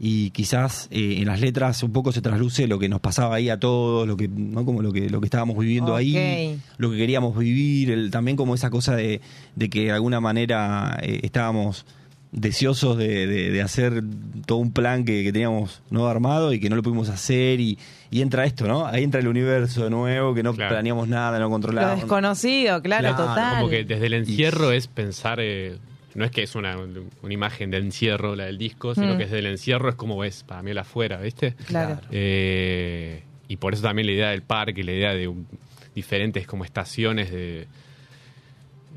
y 0.00 0.30
quizás 0.30 0.88
eh, 0.90 1.16
en 1.18 1.26
las 1.26 1.40
letras 1.40 1.82
un 1.82 1.92
poco 1.92 2.10
se 2.12 2.20
trasluce 2.20 2.66
lo 2.66 2.78
que 2.78 2.88
nos 2.88 3.00
pasaba 3.00 3.36
ahí 3.36 3.48
a 3.48 3.58
todos, 3.60 4.06
lo 4.08 4.16
que, 4.16 4.28
¿no? 4.28 4.64
como 4.64 4.82
lo 4.82 4.92
que, 4.92 5.08
lo 5.08 5.20
que 5.20 5.26
estábamos 5.26 5.56
viviendo 5.58 5.94
ahí, 5.94 6.58
lo 6.78 6.90
que 6.90 6.96
queríamos 6.96 7.38
vivir, 7.38 7.90
el- 7.90 8.10
también 8.10 8.36
como 8.36 8.54
esa 8.54 8.70
cosa 8.70 8.96
de, 8.96 9.20
de 9.54 9.70
que 9.70 9.84
de 9.84 9.92
alguna 9.92 10.20
manera 10.20 10.98
eh, 11.02 11.20
estábamos 11.22 11.86
deseosos 12.32 12.98
de, 12.98 13.28
de- 13.28 13.50
de 13.52 13.62
hacer 13.62 14.02
todo 14.46 14.58
un 14.58 14.72
plan 14.72 15.04
que, 15.04 15.22
que 15.22 15.32
teníamos 15.32 15.80
no 15.90 16.08
armado 16.08 16.52
y 16.52 16.58
que 16.58 16.68
no 16.68 16.74
lo 16.74 16.82
pudimos 16.82 17.08
hacer 17.08 17.60
y, 17.60 17.78
y 18.10 18.22
entra 18.22 18.44
esto, 18.44 18.66
¿no? 18.66 18.86
Ahí 18.86 19.04
entra 19.04 19.20
el 19.20 19.28
universo 19.28 19.84
de 19.84 19.90
nuevo, 19.90 20.34
que 20.34 20.42
no 20.42 20.52
Claro. 20.54 20.74
planeamos 20.74 21.06
nada, 21.06 21.38
no 21.38 21.44
Lo 21.44 21.50
controlábamos. 21.50 22.00
desconocido, 22.00 22.82
claro, 22.82 23.10
Claro, 23.14 23.28
total. 23.28 23.58
Como 23.58 23.70
que 23.70 23.84
desde 23.84 24.06
el 24.06 24.14
encierro 24.14 24.72
es 24.72 24.88
pensar, 24.88 25.38
eh, 25.40 25.76
no 26.14 26.24
es 26.24 26.30
que 26.30 26.42
es 26.42 26.54
una, 26.54 26.76
una 26.78 27.32
imagen 27.34 27.70
de 27.70 27.78
encierro 27.78 28.36
la 28.36 28.44
del 28.46 28.58
disco, 28.58 28.94
sino 28.94 29.14
Mm. 29.14 29.18
que 29.18 29.24
desde 29.24 29.38
el 29.40 29.46
encierro 29.46 29.88
es 29.88 29.94
como 29.96 30.24
es 30.24 30.42
para 30.44 30.62
mí 30.62 30.70
el 30.70 30.78
afuera, 30.78 31.20
¿viste? 31.20 31.54
Claro. 31.66 32.00
Eh, 32.10 33.22
y 33.48 33.56
por 33.56 33.74
eso 33.74 33.82
también 33.82 34.06
la 34.06 34.12
idea 34.12 34.30
del 34.30 34.42
parque, 34.42 34.82
la 34.84 34.92
idea 34.92 35.12
de 35.14 35.28
un- 35.28 35.46
diferentes 35.94 36.46
como 36.46 36.64
estaciones 36.64 37.30
de, 37.30 37.66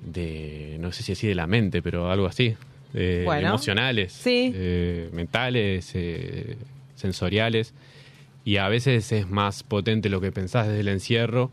de, 0.06 0.78
no 0.80 0.92
sé 0.92 1.04
si 1.04 1.12
así 1.14 1.28
de 1.28 1.36
la 1.36 1.48
mente, 1.48 1.82
pero 1.82 2.10
algo 2.12 2.28
así, 2.28 2.56
eh, 2.94 3.24
Bueno, 3.26 3.50
emocionales, 3.50 4.14
sí. 4.14 4.52
eh, 4.56 5.10
mentales, 5.14 5.92
eh, 5.96 6.58
sensoriales. 6.96 7.74
Y 8.46 8.58
a 8.58 8.70
veces 8.70 9.12
es 9.12 9.28
más 9.30 9.64
potente 9.64 10.08
lo 10.10 10.22
que 10.22 10.32
pensás 10.32 10.68
desde 10.68 10.80
el 10.80 10.88
encierro 10.88 11.52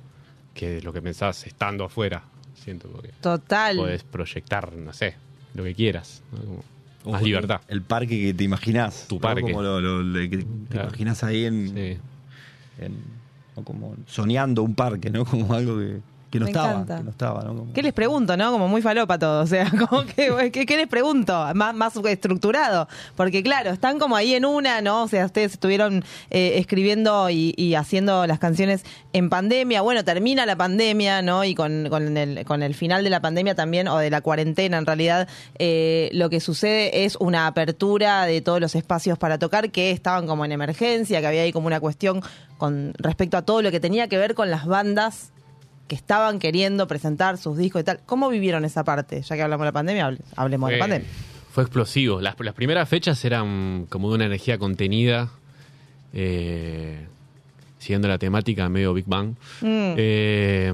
que 0.55 0.81
lo 0.81 0.92
que 0.92 1.03
pensás 1.03 1.44
estando 1.46 1.85
afuera. 1.85 2.22
Siento 2.55 2.88
porque 2.88 3.11
Total. 3.20 3.77
podés 3.77 4.05
proyectar, 4.05 4.72
no 4.72 4.92
sé, 4.92 5.16
lo 5.54 5.64
que 5.64 5.74
quieras. 5.74 6.22
¿no? 6.32 6.62
Como 7.02 7.16
Ojo, 7.16 7.24
libertad. 7.26 7.60
El 7.68 7.82
parque 7.82 8.18
que 8.18 8.34
te 8.34 8.44
imaginás. 8.44 9.06
Tu 9.08 9.16
¿no? 9.16 9.20
parque. 9.20 9.42
Como 9.42 9.62
lo, 9.62 9.80
lo- 9.80 10.02
lo 10.02 10.20
que 10.30 10.38
te 10.38 10.46
Claro. 10.70 10.88
imaginás 10.88 11.22
ahí 11.24 11.44
en, 11.44 11.68
Sí. 11.68 11.98
en- 12.82 12.96
¿no? 13.56 13.62
como 13.64 13.94
soñando 14.06 14.62
un 14.62 14.74
parque, 14.74 15.10
¿no? 15.10 15.24
Como 15.48 15.52
algo 15.54 15.78
que, 15.78 16.00
que 16.35 16.40
no 16.40 16.44
Me 16.47 16.51
estaba. 16.51 16.70
encanta. 16.73 16.97
Que 16.99 17.05
no 17.05 17.11
estaba, 17.11 17.42
¿no? 17.44 17.55
Como- 17.57 17.73
¿Qué 17.73 17.83
les 17.83 17.92
pregunto, 17.92 18.37
no? 18.37 18.51
Como 18.53 18.68
muy 18.68 18.83
falopa 18.83 19.18
todo. 19.18 19.42
O 19.42 19.47
sea, 19.47 19.70
como 19.88 20.05
que, 20.05 20.51
¿qué, 20.53 20.66
qué 20.66 20.77
les 20.77 20.88
pregunto? 20.88 21.47
Más, 21.55 21.75
más 21.75 21.97
estructurado. 21.97 22.88
Porque, 23.16 23.42
claro, 23.42 23.70
están 23.70 23.99
como 23.99 24.16
ahí 24.16 24.35
en 24.35 24.44
una, 24.44 24.81
¿no? 24.81 25.05
O 25.05 25.09
sea, 25.09 25.27
ustedes 25.27 25.53
estuvieron 25.53 26.05
eh, 26.31 26.55
escribiendo 26.57 27.31
y, 27.31 27.55
y 27.57 27.75
haciendo 27.75 28.27
las 28.27 28.38
canciones 28.38 28.85
en 29.12 29.31
pandemia. 29.31 29.81
Bueno, 29.83 30.05
termina 30.05 30.44
la 30.47 30.57
pandemia, 30.57 31.23
¿no? 31.23 31.44
Y 31.44 31.55
con, 31.55 31.88
con, 31.88 32.16
el, 32.16 32.44
con 32.44 32.62
el 32.62 32.75
final 32.75 33.05
de 33.05 33.11
la 33.11 33.20
pandemia 33.20 33.55
también, 33.55 33.87
o 33.88 33.99
de 33.99 34.11
la 34.11 34.20
cuarentena 34.20 34.79
en 34.79 34.87
realidad, 34.87 35.29
eh, 35.59 36.11
lo 36.12 36.31
que 36.31 36.40
sucede 36.40 37.05
es 37.05 37.16
una 37.20 37.47
apertura 37.47 38.27
de 38.27 38.40
todos 38.40 38.61
los 38.61 38.75
espacios 38.75 39.18
para 39.18 39.38
tocar 39.38 39.70
que 39.70 39.90
estaban 39.92 40.27
como 40.27 40.44
en 40.44 40.53
emergencia, 40.53 41.20
que 41.20 41.27
había 41.27 41.42
ahí 41.42 41.53
como 41.53 41.66
una 41.68 41.81
cuestión 41.81 42.23
con 42.59 42.94
respecto 42.99 43.37
a 43.37 43.42
todo 43.42 43.62
lo 43.62 43.70
que 43.70 43.81
tenía 43.81 44.09
que 44.09 44.16
ver 44.16 44.35
con 44.35 44.51
las 44.51 44.66
bandas 44.66 45.33
que 45.88 45.94
estaban 45.94 46.38
queriendo 46.38 46.87
presentar 46.87 47.37
sus 47.38 47.57
discos 47.59 47.83
y 47.83 47.85
tal. 47.85 48.01
¿Cómo 48.07 48.29
vivieron 48.31 48.64
esa 48.64 48.85
parte? 48.85 49.20
Ya 49.23 49.37
que 49.37 49.42
hablamos 49.42 49.64
de 49.64 49.68
la 49.68 49.73
pandemia, 49.73 50.07
hable- 50.09 50.20
hablemos 50.37 50.70
de 50.70 50.77
la 50.77 50.83
pandemia. 50.83 51.09
Fue 51.53 51.62
explosivo. 51.62 52.20
Las, 52.20 52.35
las 52.40 52.55
primeras 52.55 52.88
fechas 52.88 53.25
eran 53.25 53.87
como 53.88 54.09
de 54.09 54.14
una 54.16 54.25
energía 54.27 54.59
contenida, 54.59 55.31
eh, 56.12 57.07
siguiendo 57.79 58.09
la 58.09 58.18
temática 58.18 58.68
medio 58.68 58.94
Big 58.94 59.07
Bang. 59.07 59.31
Mm. 59.61 59.94
Eh, 59.97 60.73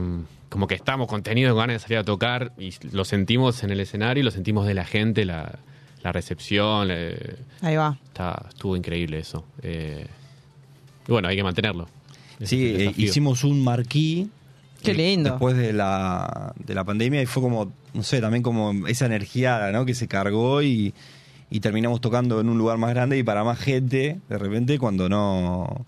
como 0.48 0.66
que 0.66 0.74
estábamos 0.74 1.06
contenidos, 1.06 1.52
con 1.52 1.60
ganas 1.60 1.74
de 1.74 1.78
salir 1.80 1.98
a 1.98 2.04
tocar, 2.04 2.52
y 2.58 2.72
lo 2.92 3.04
sentimos 3.04 3.62
en 3.62 3.70
el 3.70 3.80
escenario, 3.80 4.20
y 4.20 4.24
lo 4.24 4.30
sentimos 4.30 4.66
de 4.66 4.74
la 4.74 4.84
gente, 4.84 5.24
la, 5.24 5.58
la 6.02 6.12
recepción. 6.12 6.88
eh, 6.90 7.36
Ahí 7.62 7.76
va. 7.76 7.98
está, 8.06 8.46
estuvo 8.48 8.76
increíble 8.76 9.18
eso. 9.18 9.44
Eh, 9.62 10.06
y 11.06 11.12
bueno, 11.12 11.28
hay 11.28 11.36
que 11.36 11.42
mantenerlo. 11.44 11.88
Sí, 12.42 12.74
eh, 12.76 12.94
hicimos 12.96 13.44
un 13.44 13.62
marquí 13.62 14.28
Qué 14.82 14.94
lindo. 14.94 15.30
Después 15.30 15.56
de 15.56 15.72
la, 15.72 16.52
de 16.56 16.74
la 16.74 16.84
pandemia 16.84 17.22
y 17.22 17.26
fue 17.26 17.42
como, 17.42 17.72
no 17.92 18.02
sé, 18.02 18.20
también 18.20 18.42
como 18.42 18.86
esa 18.86 19.06
energía 19.06 19.70
¿no? 19.72 19.84
que 19.84 19.94
se 19.94 20.08
cargó 20.08 20.62
y, 20.62 20.94
y 21.50 21.60
terminamos 21.60 22.00
tocando 22.00 22.40
en 22.40 22.48
un 22.48 22.58
lugar 22.58 22.78
más 22.78 22.90
grande 22.90 23.18
y 23.18 23.22
para 23.22 23.44
más 23.44 23.58
gente, 23.58 24.20
de 24.28 24.38
repente, 24.38 24.78
cuando 24.78 25.08
no... 25.08 25.84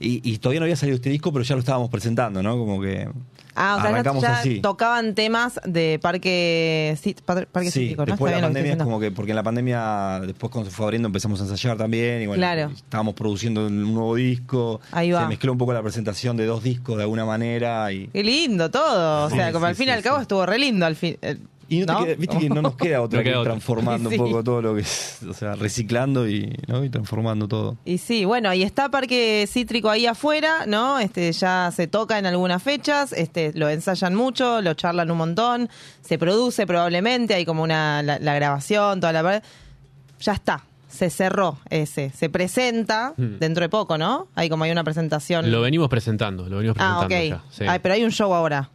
Y, 0.00 0.20
y 0.30 0.38
todavía 0.38 0.60
no 0.60 0.64
había 0.64 0.76
salido 0.76 0.96
este 0.96 1.10
disco, 1.10 1.32
pero 1.32 1.44
ya 1.44 1.54
lo 1.54 1.60
estábamos 1.60 1.90
presentando, 1.90 2.42
¿no? 2.42 2.56
Como 2.56 2.80
que... 2.80 3.08
Ah, 3.60 3.76
o 3.76 3.80
sea, 3.82 4.20
ya- 4.20 4.38
así. 4.38 4.60
tocaban 4.60 5.14
temas 5.14 5.60
de 5.64 5.98
parque, 6.00 6.96
Par- 7.24 7.46
parque 7.48 7.70
Sí, 7.70 7.80
Cítrico, 7.80 8.02
¿no? 8.02 8.06
después 8.12 8.32
de 8.32 8.40
la 8.40 8.46
pandemia 8.46 8.72
es 8.72 8.78
como 8.82 9.00
que, 9.00 9.10
porque 9.10 9.32
en 9.32 9.36
la 9.36 9.42
pandemia, 9.42 10.20
después 10.24 10.52
cuando 10.52 10.70
se 10.70 10.76
fue 10.76 10.86
abriendo 10.86 11.06
empezamos 11.08 11.40
a 11.40 11.44
ensayar 11.44 11.76
también, 11.76 12.22
y 12.22 12.26
bueno, 12.26 12.40
Claro. 12.40 12.70
estábamos 12.74 13.14
produciendo 13.14 13.66
un 13.66 13.94
nuevo 13.94 14.14
disco, 14.14 14.80
Ahí 14.92 15.10
va. 15.10 15.22
se 15.22 15.28
mezcló 15.28 15.52
un 15.52 15.58
poco 15.58 15.72
la 15.72 15.82
presentación 15.82 16.36
de 16.36 16.46
dos 16.46 16.62
discos 16.62 16.96
de 16.96 17.02
alguna 17.02 17.24
manera 17.24 17.90
y... 17.92 18.06
Qué 18.08 18.22
lindo 18.22 18.70
todo. 18.70 19.26
O 19.26 19.30
Sí, 19.30 19.36
sea, 19.36 19.52
como 19.52 19.66
sí, 19.66 19.70
al 19.70 19.74
fin 19.76 19.84
y 19.84 19.90
sí, 19.90 19.96
al 19.96 20.02
cabo 20.02 20.16
sí. 20.18 20.22
estuvo 20.22 20.46
re 20.46 20.58
lindo 20.58 20.86
al 20.86 20.94
fin. 20.96 21.16
eh, 21.22 21.36
Y 21.70 21.80
no 21.80 21.86
te 21.86 21.92
¿no? 21.92 22.04
queda- 22.06 22.14
viste 22.16 22.38
que 22.38 22.48
no 22.48 22.62
nos 22.62 22.76
queda 22.76 23.02
otra 23.02 23.18
No 23.18 23.22
que 23.22 23.24
queda 23.24 23.34
ir 23.36 23.40
otra. 23.40 23.52
transformando 23.52 24.08
Sí. 24.10 24.18
un 24.18 24.24
poco 24.26 24.42
todo 24.42 24.62
lo 24.62 24.74
que 24.74 24.80
es, 24.80 25.18
o 25.28 25.34
sea, 25.34 25.54
reciclando 25.54 26.26
y, 26.28 26.56
¿no? 26.66 26.82
y 26.84 26.88
transformando 26.88 27.46
todo. 27.46 27.76
Y 27.84 27.98
sí, 27.98 28.24
bueno, 28.24 28.54
y 28.54 28.62
está 28.62 28.88
Parque 28.90 29.46
Cítrico 29.46 29.90
ahí 29.90 30.06
afuera, 30.06 30.64
¿no? 30.66 30.98
Este 30.98 31.30
ya 31.32 31.70
se 31.74 31.86
toca 31.86 32.18
en 32.18 32.24
algunas 32.26 32.62
fechas, 32.62 33.12
este 33.12 33.52
lo 33.54 33.68
ensayan 33.68 34.14
mucho, 34.14 34.62
lo 34.62 34.72
charlan 34.74 35.10
un 35.10 35.18
montón, 35.18 35.68
se 36.00 36.16
produce 36.18 36.66
probablemente, 36.66 37.34
hay 37.34 37.44
como 37.44 37.62
una 37.62 38.02
la, 38.02 38.18
la 38.18 38.34
grabación, 38.34 39.00
toda 39.00 39.12
la 39.12 39.42
ya 40.20 40.32
está, 40.32 40.64
se 40.88 41.10
cerró 41.10 41.58
ese, 41.68 42.10
se 42.10 42.30
presenta 42.30 43.12
Hmm. 43.16 43.38
dentro 43.38 43.62
de 43.62 43.68
poco, 43.68 43.98
¿no? 43.98 44.28
Hay 44.34 44.48
como 44.48 44.64
hay 44.64 44.70
una 44.70 44.84
presentación. 44.84 45.50
Lo 45.50 45.60
venimos 45.60 45.88
presentando, 45.88 46.48
lo 46.48 46.56
venimos 46.56 46.76
ah, 46.80 47.04
presentando 47.06 47.36
ok. 47.36 47.44
ya. 47.50 47.54
sí. 47.56 47.64
Ay, 47.68 47.78
pero 47.82 47.94
hay 47.94 48.04
un 48.04 48.10
show 48.10 48.32
ahora. 48.34 48.70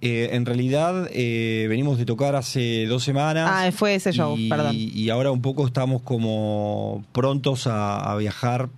Eh, 0.00 0.30
en 0.32 0.46
realidad 0.46 1.08
eh, 1.12 1.66
venimos 1.68 1.98
de 1.98 2.04
tocar 2.04 2.36
hace 2.36 2.86
dos 2.86 3.02
semanas. 3.02 3.50
Ah, 3.52 3.72
fue 3.72 3.96
ese 3.96 4.12
show, 4.12 4.36
y, 4.38 4.48
perdón. 4.48 4.74
Y 4.76 5.10
ahora 5.10 5.30
un 5.32 5.42
poco 5.42 5.66
estamos 5.66 6.02
como 6.02 7.04
prontos 7.12 7.66
a, 7.66 8.12
a 8.12 8.16
viajar. 8.16 8.68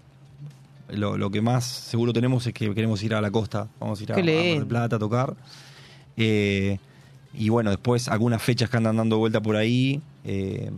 Lo, 0.88 1.16
lo 1.18 1.30
que 1.30 1.40
más 1.42 1.64
seguro 1.66 2.12
tenemos 2.12 2.46
es 2.46 2.54
que 2.54 2.74
queremos 2.74 3.02
ir 3.02 3.14
a 3.14 3.20
la 3.20 3.30
costa. 3.30 3.68
Vamos 3.78 4.00
a 4.00 4.02
ir 4.02 4.12
a, 4.12 4.14
a 4.14 4.18
Mar 4.18 4.24
del 4.26 4.66
Plata 4.66 4.96
a 4.96 4.98
tocar. 4.98 5.35
Eh, 6.16 6.78
y 7.35 7.48
bueno, 7.48 7.70
después 7.70 8.09
algunas 8.09 8.42
fechas 8.42 8.70
que 8.70 8.76
andan 8.78 8.96
dando 8.96 9.18
vuelta 9.18 9.40
por 9.40 9.56
ahí. 9.56 10.00
eh, 10.24 10.70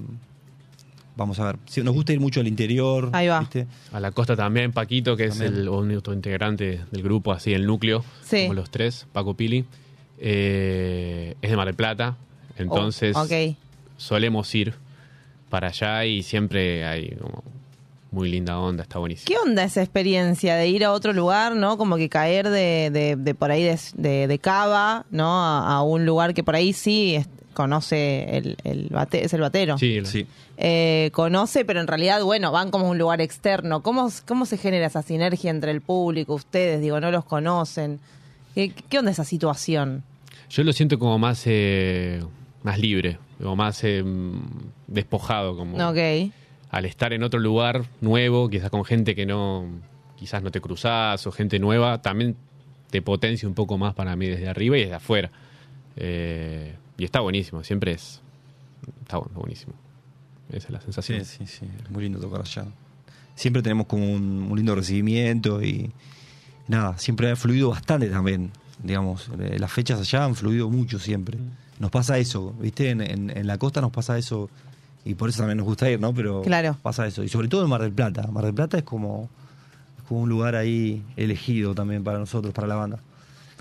vamos 1.17 1.39
a 1.41 1.45
ver. 1.47 1.57
Sí, 1.67 1.83
nos 1.83 1.95
gusta 1.95 2.13
ir 2.13 2.21
mucho 2.21 2.41
al 2.41 2.49
interior. 2.49 3.11
Ahí 3.13 3.29
va. 3.29 3.41
¿viste? 3.41 3.67
A 3.93 4.01
la 4.01 4.11
costa 4.13 4.35
también, 4.37 4.73
Paquito, 4.73 5.17
que 5.17 5.29
También. 5.29 5.53
es 5.53 5.59
el 5.61 5.69
otro 5.69 6.13
integrante 6.15 6.81
del 6.91 7.03
grupo, 7.03 7.33
así 7.33 7.53
el 7.55 7.67
núcleo, 7.67 8.05
Sí. 8.23 8.43
como 8.43 8.55
los 8.55 8.71
tres, 8.71 9.07
Paco 9.13 9.35
Pili, 9.35 9.65
eh, 10.25 11.35
es 11.43 11.51
de 11.51 11.57
Mar 11.57 11.67
del 11.67 11.75
Plata, 11.75 12.17
entonces 12.57 13.17
Oh, 13.17 13.27
solemos 13.97 14.55
ir 14.55 14.75
para 15.51 15.69
allá 15.69 16.05
y 16.07 16.23
siempre 16.23 16.85
hay 16.87 17.11
como 17.17 17.43
muy 18.13 18.31
linda 18.31 18.59
onda, 18.59 18.83
está 18.85 18.99
buenísimo. 18.99 19.27
¿Qué 19.27 19.37
onda 19.49 19.65
esa 19.65 19.83
experiencia 19.83 20.55
de 20.57 20.69
ir 20.69 20.85
a 20.85 20.93
otro 20.93 21.13
lugar, 21.13 21.57
no? 21.57 21.77
Como 21.79 21.97
que 21.97 22.09
caer 22.09 22.49
de, 22.51 22.91
de, 22.93 23.17
de 23.17 23.35
por 23.35 23.51
ahí 23.51 23.63
de, 23.65 23.79
de, 23.95 24.27
de 24.29 24.39
cava, 24.39 25.05
¿no? 25.11 25.43
A, 25.43 25.75
a 25.77 25.83
un 25.83 26.05
lugar 26.07 26.35
que 26.35 26.45
por 26.45 26.55
ahí 26.55 26.73
sí 26.73 27.17
es- 27.17 27.29
conoce 27.55 28.37
el, 28.39 28.57
el 28.65 28.89
bate- 28.91 29.25
es 29.25 29.33
el 29.35 29.41
batero. 29.43 29.77
Sí, 29.79 30.01
Sí. 30.05 30.27
Eh, 30.59 31.11
conoce, 31.13 31.65
pero 31.65 31.81
en 31.81 31.87
realidad, 31.87 32.23
bueno, 32.23 32.53
van 32.53 32.71
como 32.71 32.87
a 32.87 32.91
un 32.91 32.99
lugar 32.99 33.21
externo. 33.21 33.83
¿Cómo, 33.83 34.09
¿Cómo 34.27 34.47
se 34.47 34.57
genera 34.59 34.87
esa 34.87 35.03
sinergia 35.03 35.51
entre 35.51 35.71
el 35.73 35.81
público, 35.81 36.35
ustedes? 36.35 36.81
Digo, 36.81 37.01
no 37.01 37.11
los 37.11 37.25
conocen. 37.25 37.99
¿Qué, 38.55 38.73
qué 38.89 38.99
onda 38.99 39.11
esa 39.11 39.25
situación? 39.25 40.03
Yo 40.53 40.63
lo 40.65 40.73
siento 40.73 40.99
como 40.99 41.19
más 41.19 41.43
eh, 41.47 42.23
más 42.63 42.79
libre, 42.79 43.19
como 43.39 43.57
más 43.57 43.83
eh, 43.85 44.05
despojado, 44.87 45.57
como 45.57 45.77
al 46.71 46.85
estar 46.85 47.13
en 47.13 47.23
otro 47.23 47.41
lugar 47.41 47.85
nuevo, 48.01 48.49
quizás 48.49 48.71
con 48.71 48.85
gente 48.85 49.15
que 49.15 49.27
no, 49.27 49.67
quizás 50.17 50.43
no 50.43 50.51
te 50.51 50.61
cruzás 50.61 51.27
o 51.27 51.33
gente 51.33 51.59
nueva, 51.59 52.01
también 52.03 52.37
te 52.91 53.03
potencia 53.03 53.49
un 53.49 53.55
poco 53.55 53.79
más 53.79 53.95
para 53.95 54.15
mí 54.17 54.27
desde 54.27 54.49
arriba 54.49 54.77
y 54.77 54.83
desde 54.83 54.95
afuera. 54.95 55.31
Eh, 55.97 56.77
y 56.99 57.05
está 57.05 57.21
buenísimo, 57.21 57.65
siempre 57.65 57.93
es, 57.93 58.21
está 59.03 59.19
bu- 59.19 59.31
buenísimo. 59.33 59.73
Esa 60.51 60.67
es 60.69 60.71
la 60.71 60.81
sensación. 60.83 61.25
Sí, 61.25 61.47
sí, 61.47 61.59
sí. 61.61 61.67
Es 61.83 61.91
muy 61.91 62.03
lindo 62.05 62.19
tocar 62.21 62.43
allá. 62.43 62.67
Siempre 63.35 63.63
tenemos 63.63 63.87
como 63.87 64.05
un, 64.13 64.47
un 64.51 64.57
lindo 64.57 64.75
recibimiento 64.75 65.63
y 65.63 65.91
nada, 66.69 66.99
siempre 66.99 67.31
ha 67.31 67.37
fluido 67.37 67.71
bastante 67.71 68.09
también. 68.11 68.51
Digamos, 68.83 69.31
Eh, 69.39 69.59
las 69.59 69.73
fechas 69.73 70.01
allá 70.01 70.25
han 70.25 70.35
fluido 70.35 70.69
mucho 70.71 70.99
siempre. 70.99 71.39
Nos 71.79 71.91
pasa 71.91 72.19
eso, 72.19 72.53
¿viste? 72.61 72.91
En, 72.91 73.01
en- 73.01 73.31
en 73.37 73.47
la 73.47 73.59
costa 73.59 73.81
nos 73.81 73.91
pasa 73.93 74.19
eso 74.19 74.49
y 75.05 75.15
por 75.15 75.29
eso 75.29 75.39
también 75.39 75.59
nos 75.59 75.67
gusta 75.67 75.91
ir, 75.91 76.01
¿no? 76.01 76.13
Pero 76.15 76.43
Claro. 76.43 76.77
pasa 76.83 77.07
eso. 77.07 77.23
Y 77.25 77.29
sobre 77.29 77.49
todo 77.49 77.63
en 77.65 77.71
Mar 77.71 77.83
del 77.83 77.93
Plata. 77.93 78.27
Mar 78.31 78.45
del 78.45 78.55
Plata 78.55 78.79
es 78.79 78.85
como, 78.85 79.29
es 79.99 80.05
como 80.09 80.23
un 80.23 80.29
lugar 80.29 80.55
ahí 80.57 81.03
elegido 81.17 81.75
también 81.75 82.05
para 82.05 82.19
nosotros, 82.19 82.53
para 82.55 82.67
la 82.69 82.77
banda. 82.77 82.99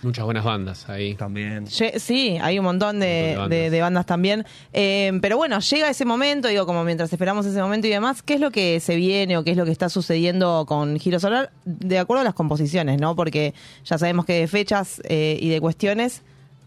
Muchas 0.04 0.26
buenas 0.26 0.44
bandas 0.44 0.90
ahí. 0.90 1.16
También. 1.16 1.68
Sí, 1.68 2.38
hay 2.42 2.58
un 2.60 2.66
montón 2.66 3.00
de, 3.00 3.34
Un 3.36 3.42
montón 3.42 3.50
de- 3.50 3.56
de 3.56 3.62
bandas. 3.62 3.72
de 3.72 3.82
bandas 3.82 4.06
también. 4.06 4.46
Eh, 4.74 5.12
pero 5.22 5.38
bueno, 5.38 5.60
llega 5.60 5.90
ese 5.90 6.06
momento, 6.06 6.48
digo, 6.48 6.66
como 6.66 6.84
mientras 6.84 7.12
esperamos 7.14 7.46
ese 7.46 7.62
momento 7.62 7.88
y 7.88 7.92
demás, 7.92 8.24
¿qué 8.24 8.34
es 8.36 8.40
lo 8.42 8.50
que 8.52 8.80
se 8.80 8.96
viene 8.96 9.38
o 9.38 9.44
qué 9.44 9.52
es 9.52 9.58
lo 9.58 9.66
que 9.66 9.72
está 9.72 9.90
sucediendo 9.90 10.66
con 10.68 11.00
Giro 11.00 11.20
Solar? 11.20 11.52
De 11.66 12.00
acuerdo 12.00 12.22
a 12.22 12.24
las 12.24 12.34
composiciones, 12.34 13.00
¿no? 13.00 13.16
Porque 13.16 13.54
ya 13.86 13.98
sabemos 13.98 14.26
que 14.26 14.34
de 14.34 14.48
fechas 14.48 15.02
eh, 15.06 15.38
y 15.40 15.50
de 15.50 15.62
cuestiones 15.62 16.24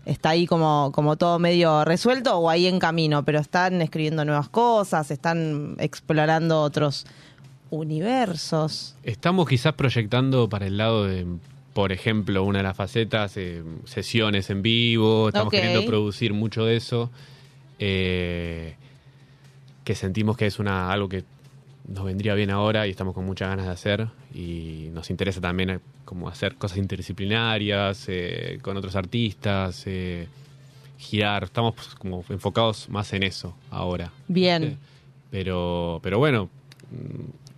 está 0.06 0.28
ahí 0.30 0.46
como, 0.46 0.92
como 0.94 1.16
todo 1.16 1.38
medio 1.38 1.84
resuelto 1.84 2.36
o 2.38 2.50
ahí 2.50 2.66
en 2.66 2.78
camino, 2.78 3.24
pero 3.24 3.38
están 3.40 3.80
escribiendo 3.82 4.24
nuevas 4.24 4.48
cosas, 4.50 5.10
están 5.10 5.76
explorando 5.78 6.60
otros 6.60 7.06
universos. 7.70 8.94
Estamos 9.02 9.48
quizás 9.48 9.72
proyectando 9.74 10.48
para 10.48 10.66
el 10.66 10.76
lado 10.76 11.04
de, 11.06 11.26
por 11.74 11.92
ejemplo, 11.92 12.42
una 12.44 12.60
de 12.60 12.62
las 12.62 12.76
facetas, 12.76 13.36
eh, 13.36 13.62
sesiones 13.84 14.48
en 14.48 14.62
vivo, 14.62 15.28
estamos 15.28 15.50
queriendo 15.50 15.80
producir 15.86 16.32
mucho 16.32 16.64
de 16.64 16.76
eso, 16.76 17.10
eh, 17.78 18.74
que 19.84 19.94
sentimos 19.94 20.36
que 20.36 20.46
es 20.46 20.58
una 20.58 20.90
algo 20.90 21.08
que 21.08 21.24
nos 21.86 22.04
vendría 22.04 22.34
bien 22.34 22.50
ahora 22.50 22.86
y 22.86 22.90
estamos 22.90 23.12
con 23.14 23.26
muchas 23.26 23.48
ganas 23.50 23.66
de 23.66 23.72
hacer 23.72 24.08
y 24.32 24.88
nos 24.92 25.10
interesa 25.10 25.40
también 25.40 25.68
eh, 25.70 25.78
como 26.06 26.28
hacer 26.28 26.54
cosas 26.54 26.78
interdisciplinarias 26.78 28.04
eh, 28.08 28.58
con 28.62 28.76
otros 28.76 28.96
artistas, 28.96 29.82
eh, 29.86 30.26
girar, 30.98 31.44
estamos 31.44 31.74
pues, 31.74 31.88
como 31.96 32.24
enfocados 32.30 32.88
más 32.88 33.12
en 33.12 33.24
eso 33.24 33.54
ahora. 33.70 34.10
Bien. 34.28 34.78
Pero, 35.30 35.98
pero 36.02 36.18
bueno, 36.18 36.48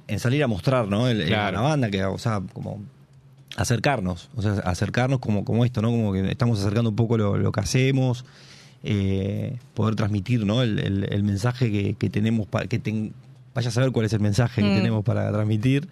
en 0.08 0.18
salir 0.18 0.42
a 0.42 0.46
mostrar, 0.48 0.88
¿no? 0.88 1.06
El, 1.06 1.20
el- 1.20 1.26
Claro. 1.28 1.58
la 1.58 1.62
banda, 1.62 1.90
que, 1.90 2.02
o 2.04 2.18
sea, 2.18 2.40
como 2.52 2.82
acercarnos, 3.56 4.28
o 4.36 4.42
sea, 4.42 4.52
acercarnos 4.64 5.18
como, 5.18 5.44
como 5.44 5.64
esto, 5.64 5.82
¿no? 5.82 5.90
Como 5.90 6.12
que 6.12 6.30
estamos 6.30 6.60
acercando 6.60 6.90
un 6.90 6.96
poco 6.96 7.16
lo, 7.18 7.36
lo 7.38 7.50
que 7.52 7.60
hacemos, 7.60 8.24
eh, 8.84 9.58
poder 9.74 9.94
transmitir, 9.96 10.44
¿no? 10.46 10.62
El, 10.62 10.78
el- 10.78 11.12
el 11.12 11.22
mensaje 11.22 11.70
que, 11.72 11.94
que 11.94 12.10
tenemos, 12.10 12.46
para 12.46 12.66
que 12.66 12.78
ten- 12.78 13.12
vaya 13.54 13.68
a 13.68 13.72
saber 13.72 13.90
cuál 13.92 14.06
es 14.06 14.12
el 14.12 14.20
mensaje 14.20 14.62
que 14.62 14.68
Mm. 14.70 14.74
tenemos 14.74 15.04
para 15.04 15.30
transmitir. 15.32 15.88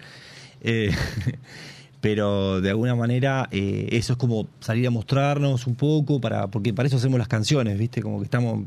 Eh, 0.60 0.90
pero 2.00 2.60
de 2.60 2.70
alguna 2.70 2.94
manera 2.94 3.48
eh, 3.50 3.88
eso 3.92 4.12
es 4.12 4.18
como 4.18 4.46
salir 4.60 4.86
a 4.86 4.90
mostrarnos 4.90 5.66
un 5.66 5.74
poco, 5.74 6.20
para 6.20 6.48
porque 6.48 6.74
para 6.74 6.86
eso 6.86 6.96
hacemos 6.98 7.18
las 7.18 7.28
canciones, 7.28 7.78
¿viste? 7.78 8.02
Como 8.02 8.18
que 8.18 8.24
estamos 8.24 8.64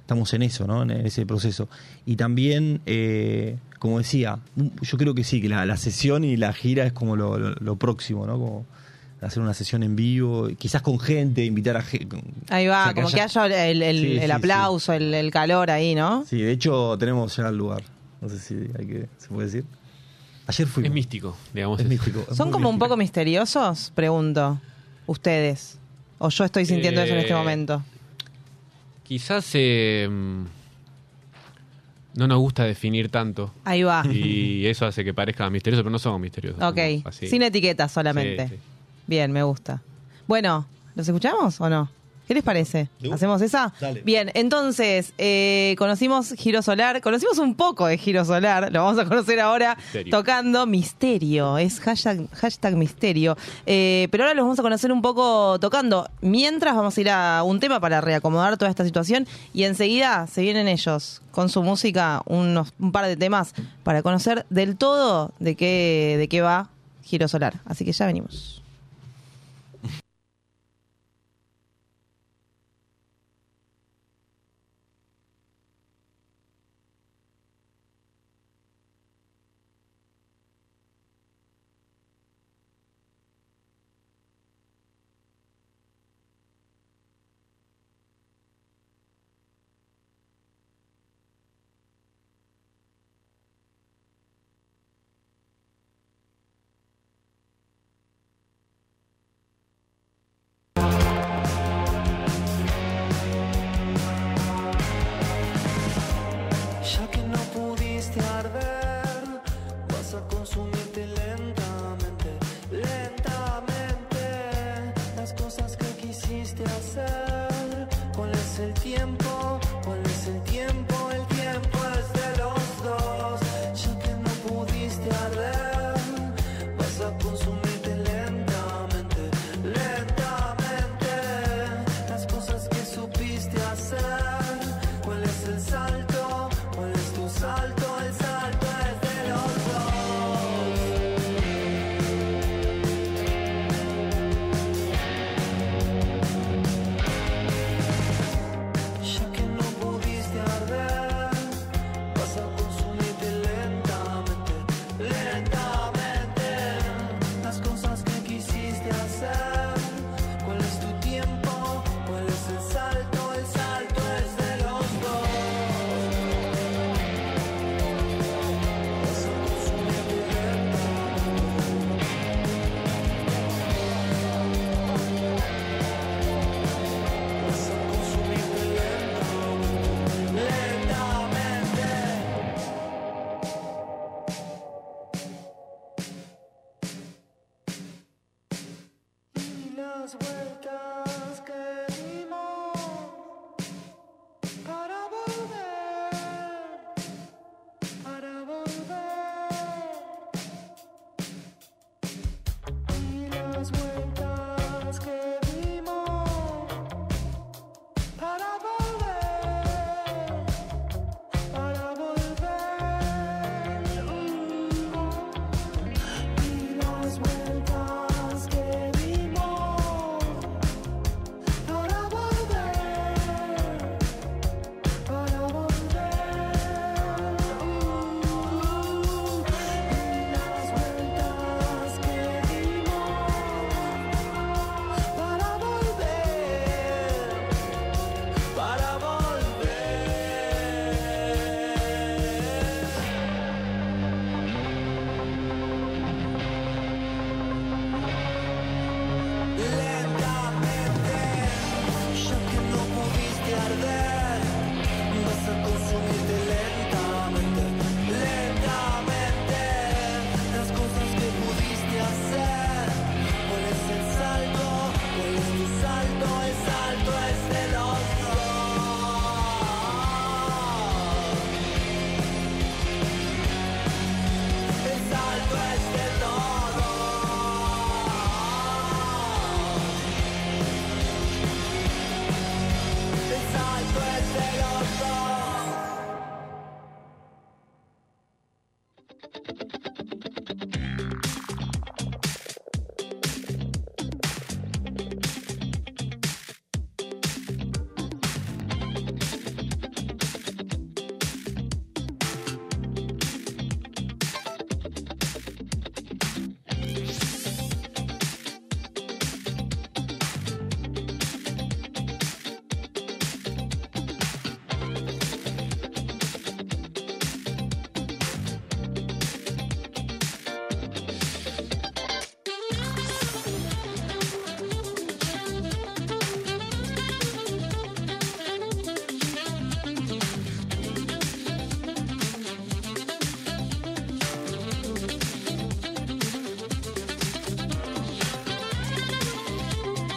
estamos 0.00 0.34
en 0.34 0.42
eso, 0.42 0.66
¿no? 0.66 0.82
En 0.82 0.90
ese 0.90 1.24
proceso. 1.24 1.68
Y 2.04 2.16
también, 2.16 2.80
como 3.82 3.98
decía, 3.98 4.38
yo 4.80 4.96
creo 4.96 5.12
que 5.12 5.24
sí, 5.24 5.42
que 5.42 5.48
la, 5.48 5.66
la 5.66 5.76
sesión 5.76 6.22
y 6.22 6.36
la 6.36 6.52
gira 6.52 6.86
es 6.86 6.92
como 6.92 7.16
lo, 7.16 7.36
lo- 7.36 7.54
lo 7.58 7.74
próximo, 7.76 8.24
¿no? 8.28 8.34
Como 8.38 8.66
hacer 9.20 9.42
una 9.42 9.54
sesión 9.54 9.82
en 9.82 9.96
vivo, 9.96 10.48
quizás 10.56 10.82
con 10.82 11.00
gente, 11.00 11.44
invitar 11.44 11.76
a 11.76 11.82
gente. 11.82 12.22
Ahí 12.48 12.68
va, 12.68 12.94
como 12.94 13.08
que 13.10 13.20
haya 13.20 13.46
el, 13.68 13.82
el- 13.82 13.98
Sí, 14.00 14.16
el 14.18 14.24
sí, 14.26 14.30
aplauso, 14.30 14.92
El, 14.92 15.12
el 15.14 15.30
calor 15.32 15.70
ahí, 15.72 15.96
¿no? 15.96 16.24
Sí, 16.26 16.40
de 16.40 16.52
hecho 16.52 16.96
tenemos 16.96 17.34
ya 17.36 17.48
el 17.48 17.56
lugar. 17.56 17.82
No 18.20 18.28
sé 18.28 18.38
si 18.38 18.54
hay 18.78 18.86
que, 18.86 19.08
se 19.18 19.28
puede 19.28 19.46
decir. 19.46 19.64
Ayer 20.46 20.66
fuimos. 20.68 20.88
es 20.90 20.94
místico, 20.94 21.36
digamos. 21.52 21.80
Es 21.80 21.86
místico. 21.88 22.24
es 22.30 22.36
¿Son 22.36 22.50
como 22.52 22.68
un 22.70 22.78
poco 22.78 22.96
misteriosos? 22.96 23.90
Pregunto. 23.96 24.60
Ustedes. 25.06 25.78
¿O 26.18 26.28
yo 26.28 26.44
estoy 26.44 26.66
sintiendo 26.66 27.00
eso 27.02 27.14
en 27.14 27.18
este 27.20 27.32
Eh, 27.32 27.36
momento? 27.36 27.82
Quizás 29.02 29.50
eh, 29.54 30.08
no 32.14 32.26
nos 32.26 32.38
gusta 32.38 32.64
definir 32.64 33.08
tanto. 33.08 33.52
Ahí 33.64 33.82
va. 33.82 34.04
Y 34.06 34.66
eso 34.66 34.86
hace 34.86 35.04
que 35.04 35.14
parezca 35.14 35.48
misterioso, 35.50 35.82
pero 35.82 35.90
no 35.90 35.98
somos 35.98 36.20
misteriosos. 36.20 36.62
Ok. 36.62 36.78
somos. 37.10 37.26
Sin 37.28 37.42
etiquetas 37.42 37.90
solamente. 37.92 38.48
Sí, 38.48 38.54
sí. 38.56 38.60
Bien, 39.06 39.32
me 39.32 39.42
gusta. 39.42 39.82
Bueno, 40.26 40.66
¿los 40.94 41.08
escuchamos 41.08 41.60
o 41.60 41.68
no? 41.68 41.90
¿Qué 42.32 42.36
les 42.36 42.44
parece? 42.44 42.88
¿Hacemos 43.12 43.42
esa? 43.42 43.74
Dale. 43.78 44.00
Bien, 44.06 44.30
entonces, 44.32 45.12
eh, 45.18 45.74
conocimos 45.76 46.32
Giro 46.32 46.62
Solar, 46.62 47.02
conocimos 47.02 47.36
un 47.36 47.54
poco 47.54 47.84
de 47.84 47.98
Giro 47.98 48.24
Solar, 48.24 48.72
lo 48.72 48.82
vamos 48.82 48.98
a 48.98 49.04
conocer 49.04 49.38
ahora 49.38 49.76
Misterio. 49.76 50.16
tocando 50.16 50.66
Misterio, 50.66 51.58
es 51.58 51.78
hashtag, 51.80 52.26
hashtag 52.32 52.74
Misterio. 52.76 53.36
Eh, 53.66 54.08
pero 54.10 54.24
ahora 54.24 54.32
los 54.32 54.44
vamos 54.44 54.58
a 54.58 54.62
conocer 54.62 54.90
un 54.92 55.02
poco 55.02 55.60
tocando. 55.60 56.08
Mientras 56.22 56.74
vamos 56.74 56.96
a 56.96 57.00
ir 57.02 57.10
a 57.10 57.42
un 57.42 57.60
tema 57.60 57.80
para 57.80 58.00
reacomodar 58.00 58.56
toda 58.56 58.70
esta 58.70 58.86
situación 58.86 59.26
y 59.52 59.64
enseguida 59.64 60.26
se 60.26 60.40
vienen 60.40 60.68
ellos 60.68 61.20
con 61.32 61.50
su 61.50 61.62
música, 61.62 62.22
unos, 62.24 62.72
un 62.78 62.92
par 62.92 63.08
de 63.08 63.16
temas 63.18 63.52
para 63.82 64.02
conocer 64.02 64.46
del 64.48 64.78
todo 64.78 65.34
de 65.38 65.54
qué, 65.54 66.16
de 66.18 66.28
qué 66.28 66.40
va 66.40 66.70
Giro 67.02 67.28
Solar. 67.28 67.60
Así 67.66 67.84
que 67.84 67.92
ya 67.92 68.06
venimos. 68.06 68.61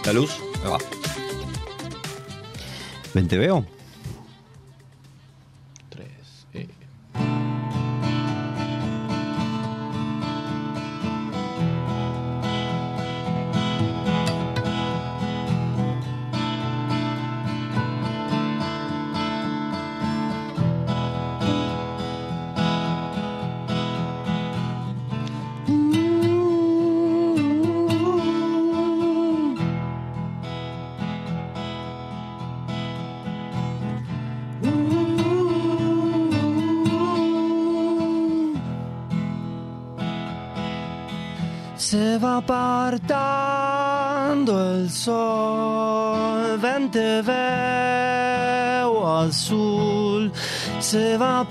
La 0.06 0.14
luz. 0.14 0.32
Ah. 0.64 0.78
¿Ven, 3.14 3.28
te 3.28 3.38
veo? 3.38 3.66
Se 50.96 51.18
va 51.18 51.44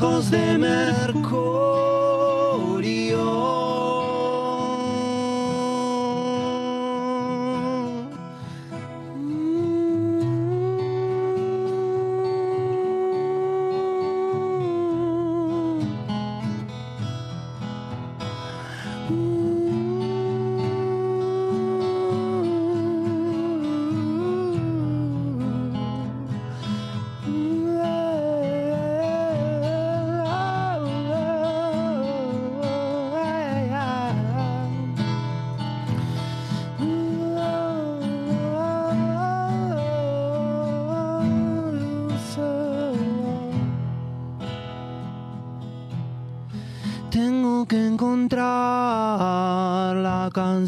ojos 0.00 0.30
de 0.30 0.56
Mercurio. 0.56 1.09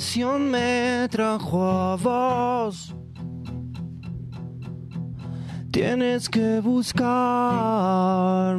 Canción 0.02 0.50
me 0.50 1.06
trajo 1.12 1.62
a 1.64 1.94
vos. 1.94 2.92
Tienes 5.70 6.28
que 6.28 6.58
buscar, 6.58 7.06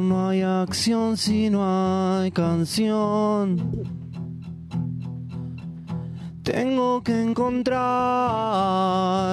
no 0.00 0.30
hay 0.30 0.40
acción 0.40 1.18
si 1.18 1.50
no 1.50 1.62
hay 1.62 2.30
canción. 2.30 3.58
Tengo 6.42 7.02
que 7.02 7.20
encontrar 7.20 7.78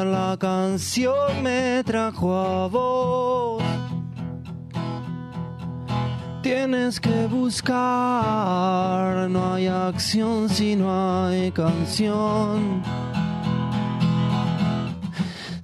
la 0.06 0.36
canción 0.38 1.42
me 1.42 1.82
trajo 1.86 2.36
a 2.36 2.68
vos. 2.68 3.61
Tienes 6.54 7.00
que 7.00 7.28
buscar, 7.28 9.30
no 9.30 9.54
hay 9.54 9.68
acción 9.68 10.50
si 10.50 10.76
no 10.76 11.26
hay 11.26 11.50
canción. 11.50 12.84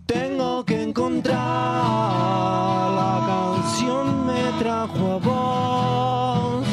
Tengo 0.06 0.64
que 0.64 0.84
encontrar 0.84 1.36
la 3.02 3.22
canción 3.28 4.28
me 4.28 4.60
trajo 4.60 5.12
a 5.12 5.18
vos. 5.18 6.66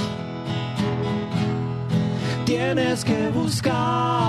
Tienes 2.45 3.05
que 3.05 3.31
buscar, 3.31 4.24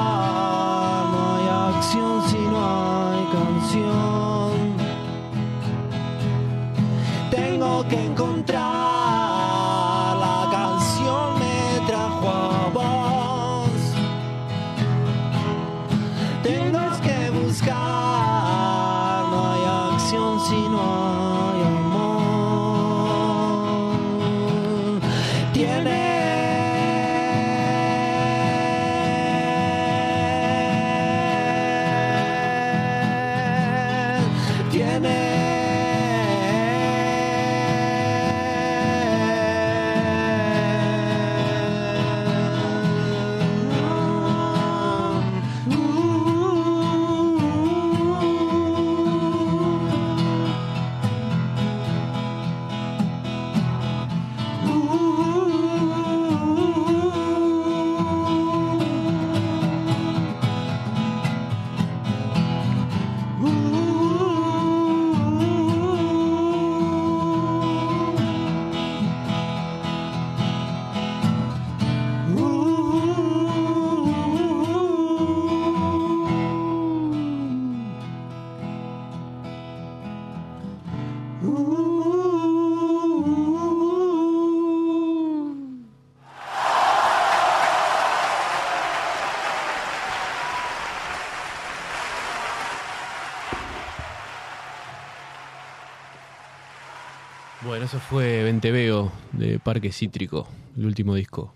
Cítrico, 99.91 100.47
el 100.77 100.85
último 100.85 101.15
disco 101.15 101.53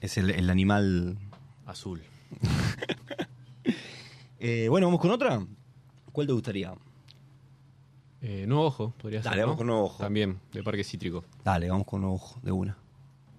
Es 0.00 0.16
el, 0.18 0.30
el 0.30 0.50
animal. 0.50 1.16
azul. 1.66 2.02
Eh, 4.38 4.68
bueno, 4.68 4.86
vamos 4.88 5.00
con 5.00 5.10
otra. 5.10 5.42
¿Cuál 6.12 6.26
te 6.26 6.32
gustaría? 6.34 6.74
Eh, 8.20 8.44
Nuevo 8.46 8.66
Ojo, 8.66 8.94
podría 9.00 9.22
ser. 9.22 9.30
Dale, 9.32 9.42
vamos 9.42 9.54
¿no? 9.54 9.58
con 9.58 9.66
Nuevo 9.68 9.84
Ojo. 9.84 9.98
También, 10.02 10.38
de 10.52 10.62
Parque 10.62 10.84
Cítrico. 10.84 11.24
Dale, 11.44 11.70
vamos 11.70 11.86
con 11.86 12.04
ojo 12.04 12.38
de 12.42 12.52
una. 12.52 12.76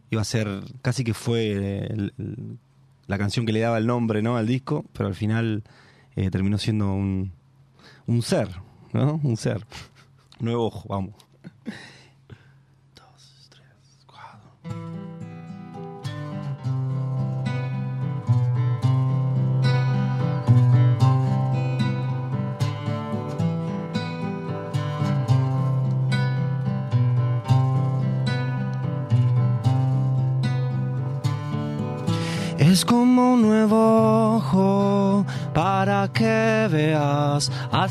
Iba 0.10 0.22
a 0.22 0.26
ser, 0.26 0.64
casi 0.82 1.04
que 1.04 1.14
fue 1.14 1.52
el- 1.52 2.14
el- 2.18 2.58
la 3.08 3.18
canción 3.20 3.46
que 3.46 3.54
le 3.54 3.60
daba 3.60 3.78
el 3.78 3.86
nombre 3.86 4.22
¿no? 4.24 4.36
al 4.36 4.48
disco, 4.48 4.84
pero 4.94 5.08
al 5.08 5.14
final 5.16 5.64
eh, 6.16 6.32
terminó 6.32 6.58
siendo 6.58 6.92
un, 6.92 7.32
un 8.08 8.22
ser, 8.24 8.50
¿no? 8.94 9.20
Un 9.24 9.38
ser. 9.38 9.64
Nuevo 10.40 10.66
ojo, 10.66 10.88
vamos. 10.90 11.14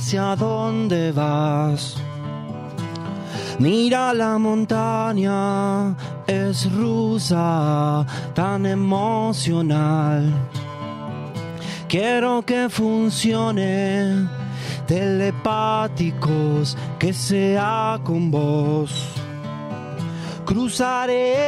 Hacia 0.05 0.37
dónde 0.37 1.13
vas. 1.13 1.97
Mira 3.59 4.13
la 4.13 4.37
montaña, 4.37 5.97
es 6.27 6.71
rusa, 6.71 8.05
tan 8.35 8.67
emocional. 8.67 10.31
Quiero 11.89 12.43
que 12.43 12.69
funcione, 12.69 14.29
telepáticos, 14.87 16.77
que 16.99 17.15
sea 17.15 17.99
con 18.05 18.31
vos. 18.31 19.09
Cruzaré 20.45 21.39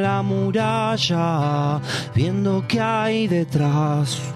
la 0.00 0.22
muralla 0.22 1.80
viendo 2.14 2.64
qué 2.68 2.80
hay 2.80 3.26
detrás. 3.26 4.31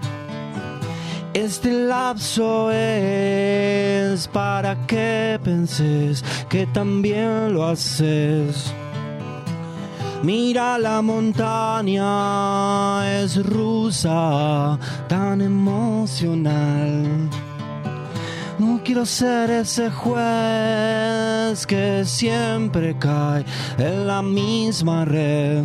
Este 1.36 1.70
lapso 1.70 2.70
es 2.72 4.26
para 4.28 4.74
que 4.86 5.38
penses 5.44 6.24
que 6.48 6.66
también 6.66 7.52
lo 7.52 7.66
haces. 7.66 8.72
Mira 10.22 10.78
la 10.78 11.02
montaña, 11.02 12.00
es 13.20 13.36
rusa, 13.44 14.78
tan 15.08 15.42
emocional. 15.42 17.28
No 18.58 18.80
quiero 18.82 19.04
ser 19.04 19.50
ese 19.50 19.90
juez 19.90 21.66
que 21.66 22.02
siempre 22.06 22.96
cae 22.98 23.44
en 23.76 24.06
la 24.06 24.22
misma 24.22 25.04
red. 25.04 25.64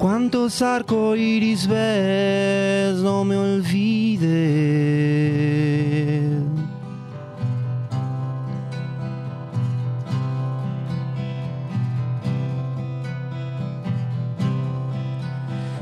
¿Cuántos 0.00 0.62
arcoíris 0.62 1.66
ves? 1.66 2.96
No 3.02 3.22
me 3.22 3.36
olvides. 3.36 4.30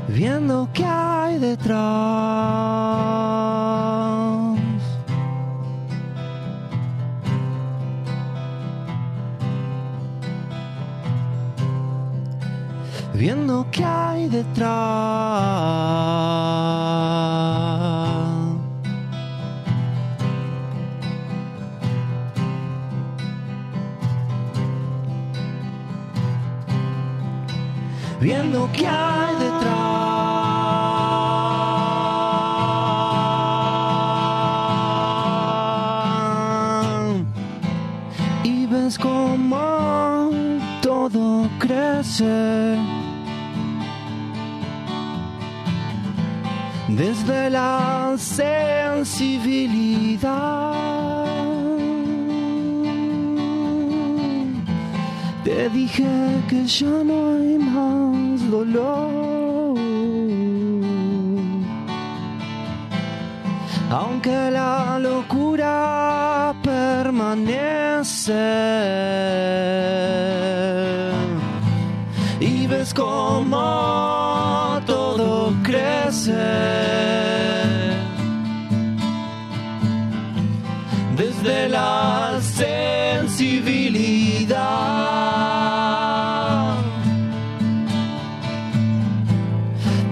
Viendo 0.09 0.67
qué 0.73 0.83
hay 0.83 1.39
detrás. 1.39 1.79
Viendo 13.19 13.67
qué 13.69 13.83
hay 13.83 14.29
detrás. 14.29 14.69
Viendo 28.21 28.69
qué 28.71 28.87
hay 28.87 29.35
detrás. 29.35 29.69
Y 38.45 38.65
ves 38.65 38.97
cómo 38.97 40.29
todo 40.81 41.49
crece. 41.59 42.88
Desde 46.99 47.49
la 47.49 48.15
sensibilidad. 48.17 48.99
Te 55.45 55.69
dije 55.69 56.09
que 56.49 56.65
ya 56.65 57.03
no 57.09 57.35
hay 57.35 57.57
más 57.57 58.51
dolor. 58.51 59.79
Aunque 63.89 64.51
la 64.51 64.99
locura 64.99 66.53
permanece 66.61 68.33
y 72.41 72.67
ves 72.67 72.93
cómo 72.93 74.08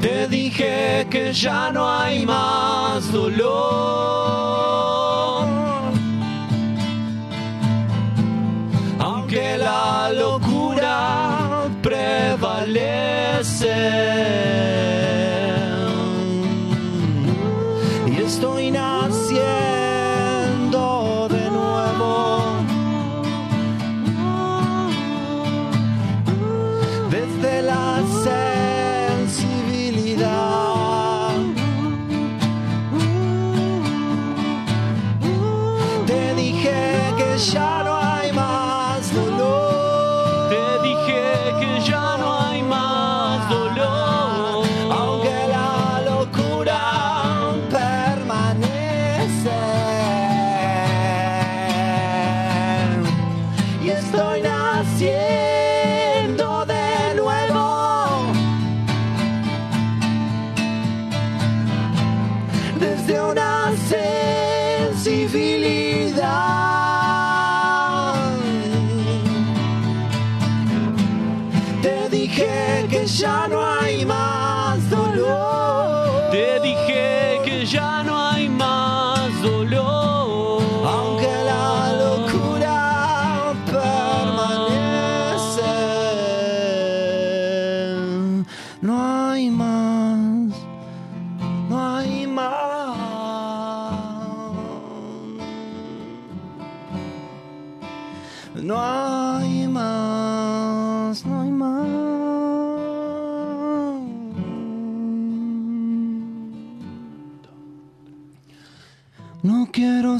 Te 0.01 0.27
dije 0.27 1.07
que 1.09 1.33
ya 1.33 1.71
no 1.71 1.89
hay 1.89 2.25
más 2.25 3.11
dolor. 3.11 4.96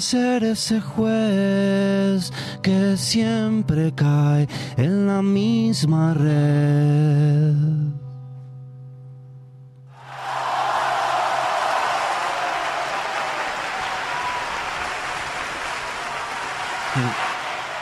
Ser 0.10 0.44
ese 0.46 0.80
juez 0.80 2.32
que 2.62 2.96
siempre 2.98 3.94
cae 3.94 4.48
en 4.78 5.06
la 5.08 5.22
misma 5.22 6.14
red. 6.14 7.54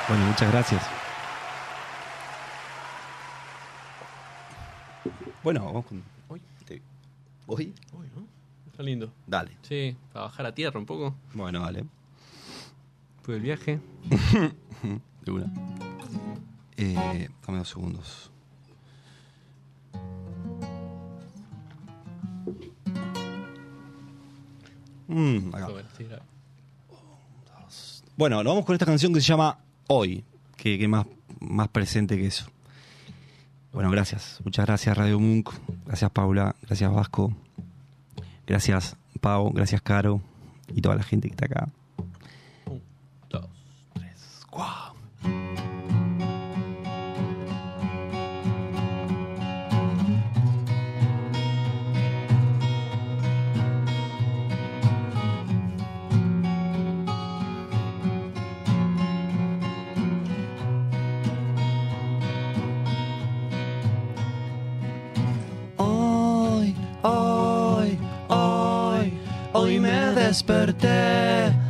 Bueno, 0.07 0.25
muchas 0.25 0.51
gracias. 0.51 0.83
Bueno, 5.43 5.65
vamos 5.65 5.85
con. 5.85 6.03
Hoy. 6.27 6.41
te- 6.65 6.81
¿Hoy? 7.47 7.73
Uy, 7.93 8.07
¿no? 8.15 8.27
Está 8.69 8.83
lindo. 8.83 9.11
Dale. 9.25 9.51
Sí, 9.61 9.95
para 10.11 10.25
bajar 10.25 10.45
a 10.47 10.51
tierra 10.53 10.79
un 10.79 10.85
poco. 10.85 11.15
Bueno, 11.33 11.61
dale. 11.61 11.85
Fue 13.25 13.37
el 13.37 13.41
viaje. 13.41 13.79
De 15.25 15.31
una. 15.31 15.51
Eh, 16.77 17.27
dame 17.47 17.57
dos 17.57 17.69
segundos. 17.69 18.31
Mm, 25.07 25.55
acá. 25.55 25.69
Bueno, 28.15 28.43
nos 28.43 28.51
vamos 28.51 28.63
con 28.63 28.75
esta 28.75 28.85
canción 28.85 29.11
que 29.11 29.21
se 29.21 29.25
llama 29.25 29.57
Hoy, 29.87 30.23
que, 30.55 30.77
que 30.77 30.87
más, 30.87 31.07
más 31.39 31.69
presente 31.69 32.17
que 32.17 32.27
eso. 32.27 32.45
Bueno, 33.73 33.89
gracias. 33.89 34.39
Muchas 34.45 34.67
gracias 34.67 34.95
Radio 34.95 35.19
Munk. 35.19 35.49
Gracias 35.87 36.11
Paula. 36.11 36.55
Gracias 36.61 36.93
Vasco. 36.93 37.33
Gracias 38.45 38.95
Pau. 39.19 39.51
Gracias 39.51 39.81
Caro. 39.81 40.21
Y 40.75 40.81
toda 40.81 40.95
la 40.95 41.03
gente 41.03 41.27
que 41.27 41.33
está 41.33 41.47
acá. 41.47 41.71
Un, 44.55 44.61
dos. 44.61 44.85
¡Guau! 44.85 44.95
Hoy, 65.77 66.75
hoy, 67.03 67.99
hoy, 68.29 69.13
hoy 69.53 69.79
me 69.79 70.13
desperté. 70.13 71.64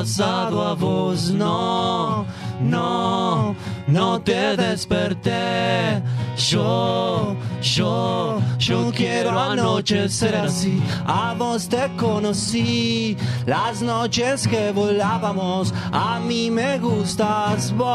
Abrazado 0.00 0.62
a 0.62 0.74
vos. 0.74 1.30
No, 1.30 2.24
no, 2.60 3.54
no 3.86 4.20
te 4.20 4.56
desperté. 4.56 6.02
Yo, 6.36 7.36
yo, 7.60 8.40
yo 8.58 8.90
quiero 8.96 9.38
anochecer 9.38 10.34
así. 10.36 10.82
A 11.06 11.34
vos 11.36 11.68
te 11.68 11.90
conocí. 11.98 13.18
Las 13.46 13.82
noches 13.82 14.48
que 14.48 14.72
volábamos, 14.72 15.74
a 15.92 16.18
mí 16.20 16.50
me 16.50 16.78
gustas 16.78 17.72
vos. 17.76 17.90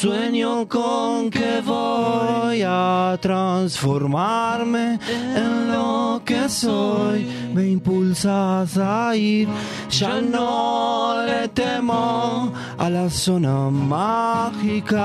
Sueño 0.00 0.66
con 0.66 1.28
que 1.28 1.60
voy 1.60 2.62
a 2.66 3.18
transformarme 3.20 4.98
en 5.36 5.70
lo 5.70 6.22
que 6.24 6.48
soy. 6.48 7.26
Me 7.52 7.68
impulsas 7.68 8.78
a 8.78 9.14
ir, 9.14 9.46
ya 9.90 10.22
no 10.22 11.22
le 11.26 11.48
temo 11.48 12.50
a 12.78 12.88
la 12.88 13.10
zona 13.10 13.68
mágica. 13.68 14.98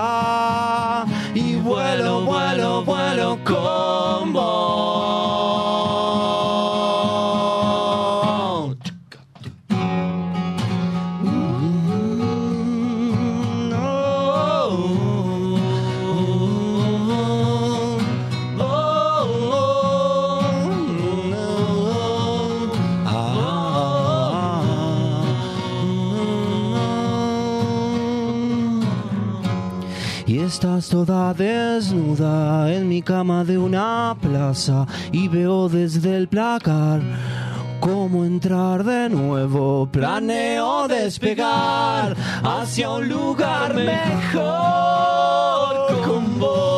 Y 1.34 1.56
vuelo, 1.56 2.22
vuelo, 2.22 2.86
vuelo 2.86 3.38
con 3.44 4.32
vos. 4.32 4.95
Toda 30.90 31.34
desnuda 31.34 32.72
en 32.72 32.88
mi 32.88 33.02
cama 33.02 33.44
de 33.44 33.58
una 33.58 34.16
plaza 34.22 34.86
y 35.12 35.28
veo 35.28 35.68
desde 35.70 36.16
el 36.16 36.28
placar 36.28 37.02
cómo 37.80 38.26
entrar 38.26 38.84
de 38.84 39.10
nuevo. 39.10 39.88
Planeo 39.92 40.88
despegar 40.88 42.16
hacia 42.44 42.90
un 42.90 43.08
lugar 43.10 43.74
mejor 43.74 44.44
con 46.04 46.40
vos. 46.40 46.75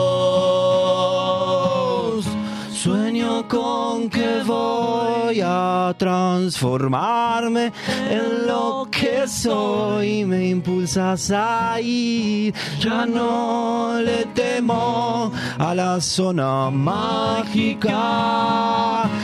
Con 3.48 4.10
que 4.10 4.42
voy 4.46 5.42
a 5.44 5.94
transformarme 5.98 7.72
en 8.10 8.48
lo 8.48 8.88
que 8.90 9.28
soy. 9.28 10.26
Me 10.26 10.48
impulsas 10.50 11.32
a 11.32 11.80
ir. 11.82 12.54
Ya 12.80 13.06
no 13.06 14.00
le 14.02 14.26
temo 14.34 15.32
a 15.58 15.76
la 15.76 16.02
zona 16.02 16.70
mágica. 16.72 17.94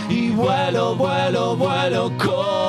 Y 0.09 0.29
vuelo, 0.31 0.95
vuelo, 0.95 1.55
vuelo 1.55 2.11
con 2.17 2.62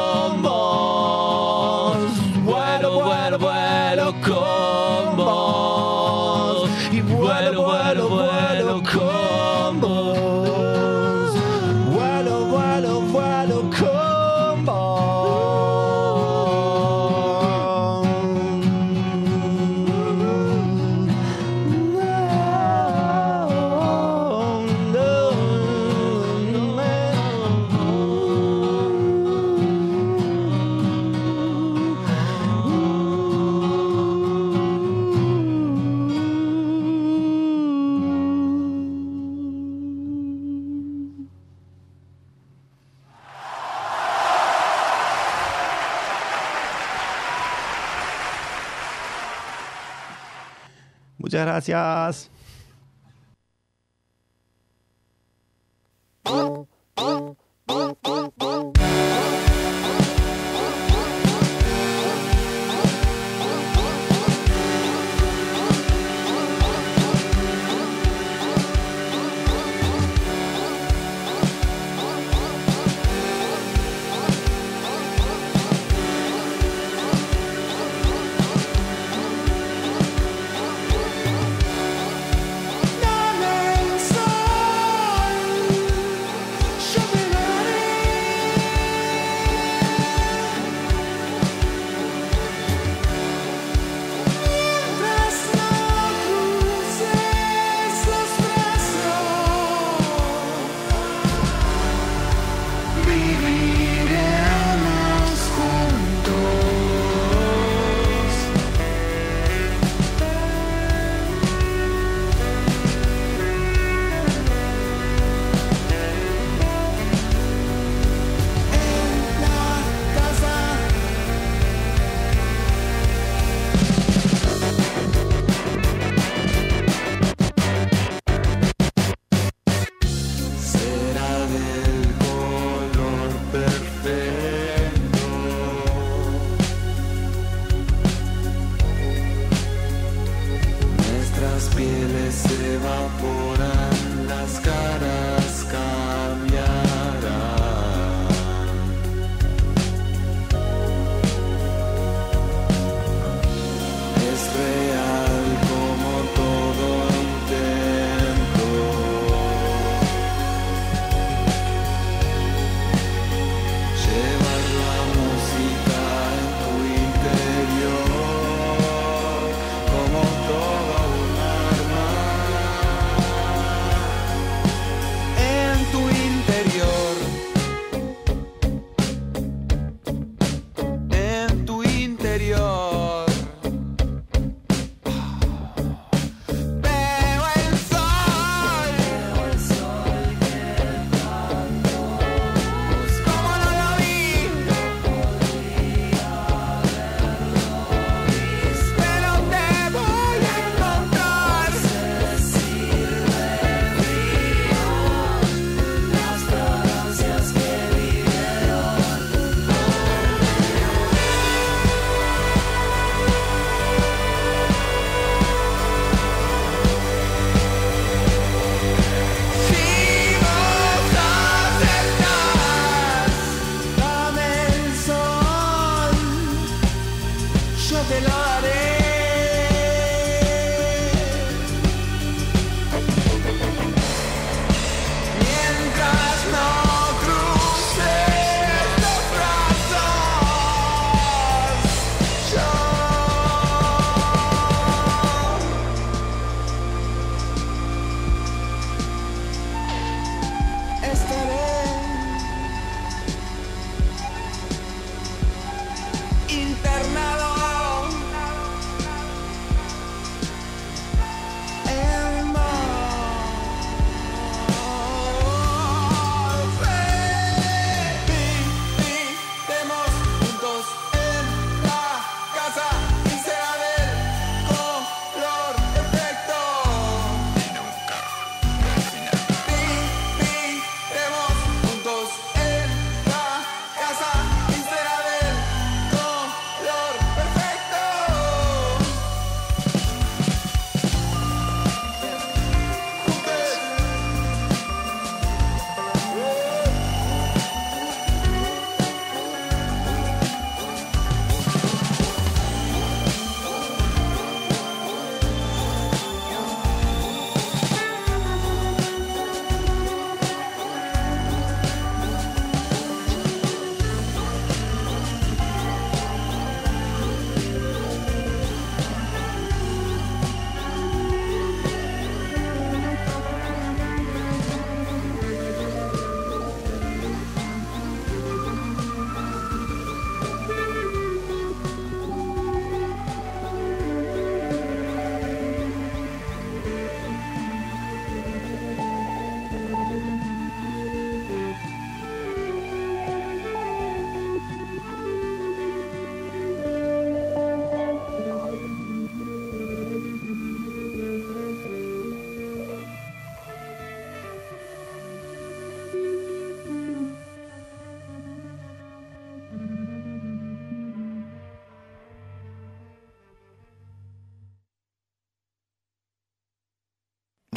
gracias. 51.55 52.34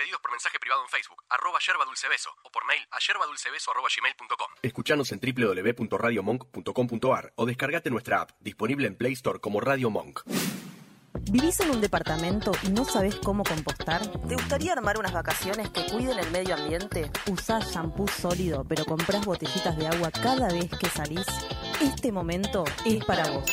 Pedidos 0.00 0.20
por 0.22 0.30
mensaje 0.30 0.58
privado 0.58 0.82
en 0.82 0.88
Facebook, 0.88 1.22
arroba 1.28 1.58
yerba 1.60 1.84
dulce 1.84 2.08
beso, 2.08 2.30
o 2.42 2.50
por 2.50 2.64
mail 2.64 2.80
a 2.90 2.98
yerbadulcebeso 2.98 3.70
arroba 3.70 3.88
gmail.com. 3.94 4.48
Escuchanos 4.62 5.12
en 5.12 5.20
www.radiomonk.com.ar 5.20 7.34
o 7.36 7.44
descargate 7.44 7.90
nuestra 7.90 8.22
app, 8.22 8.30
disponible 8.40 8.86
en 8.86 8.96
Play 8.96 9.12
Store 9.12 9.40
como 9.40 9.60
Radio 9.60 9.90
Monk. 9.90 10.22
¿Vivís 11.30 11.60
en 11.60 11.72
un 11.72 11.82
departamento 11.82 12.52
y 12.62 12.70
no 12.70 12.86
sabes 12.86 13.16
cómo 13.16 13.44
compostar? 13.44 14.00
¿Te 14.26 14.36
gustaría 14.36 14.72
armar 14.72 14.98
unas 14.98 15.12
vacaciones 15.12 15.68
que 15.68 15.84
cuiden 15.84 16.18
el 16.18 16.30
medio 16.30 16.54
ambiente? 16.54 17.10
¿Usás 17.30 17.70
shampoo 17.70 18.08
sólido 18.08 18.64
pero 18.66 18.86
compras 18.86 19.26
botellitas 19.26 19.76
de 19.76 19.86
agua 19.86 20.10
cada 20.10 20.48
vez 20.48 20.70
que 20.80 20.88
salís? 20.88 21.26
Este 21.82 22.10
momento 22.10 22.64
es 22.86 23.04
para 23.04 23.30
vos. 23.32 23.44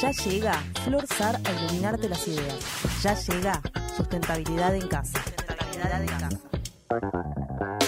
Ya 0.00 0.10
llega 0.10 0.54
Flor 0.82 1.06
Sar 1.06 1.38
a 1.44 1.52
iluminarte 1.52 2.08
las 2.08 2.26
ideas. 2.26 2.58
Ya 3.04 3.14
llega 3.14 3.62
sustentabilidad 3.96 4.74
en 4.74 4.88
casa. 4.88 5.22
Sustentabilidad 5.82 6.02
en 6.02 6.06
casa. 6.06 7.81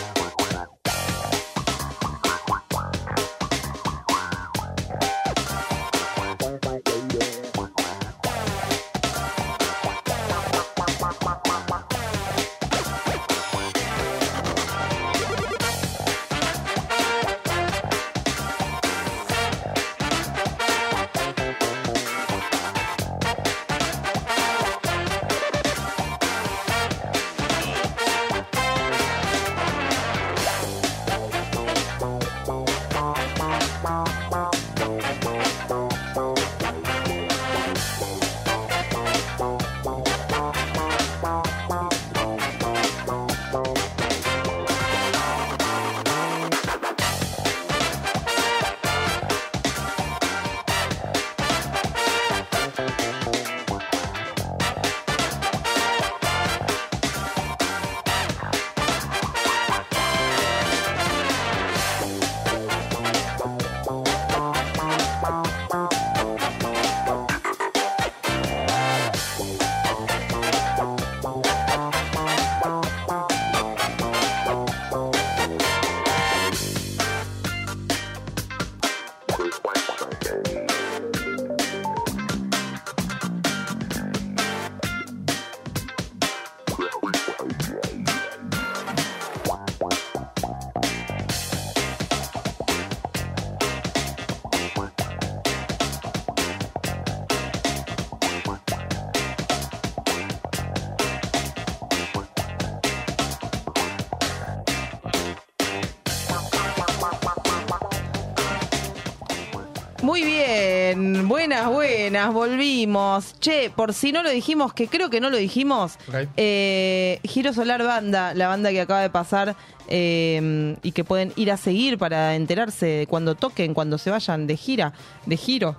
Che, 113.41 113.71
por 113.75 113.93
si 113.93 114.13
no 114.13 114.23
lo 114.23 114.31
dijimos, 114.31 114.73
que 114.73 114.89
creo 114.89 115.11
que 115.11 115.21
no 115.21 115.31
lo 115.31 115.37
dijimos, 115.37 115.99
eh, 116.37 117.21
Giro 117.25 117.53
Solar 117.53 117.83
Banda, 117.83 118.35
la 118.35 118.49
banda 118.49 118.71
que 118.71 118.81
acaba 118.81 119.01
de 119.01 119.11
pasar 119.11 119.57
eh, 119.89 120.77
y 120.83 120.93
que 120.93 121.05
pueden 121.05 121.33
ir 121.37 121.51
a 121.51 121.57
seguir 121.57 121.99
para 121.99 122.35
enterarse 122.35 123.07
cuando 123.09 123.35
toquen, 123.35 123.75
cuando 123.75 123.99
se 123.99 124.11
vayan 124.11 124.47
de 124.47 124.57
gira, 124.57 124.93
de 125.27 125.37
giro, 125.37 125.77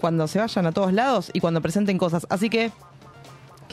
cuando 0.00 0.26
se 0.28 0.38
vayan 0.38 0.66
a 0.66 0.72
todos 0.72 0.92
lados 0.92 1.30
y 1.32 1.40
cuando 1.40 1.60
presenten 1.60 1.98
cosas. 1.98 2.26
Así 2.30 2.50
que, 2.50 2.70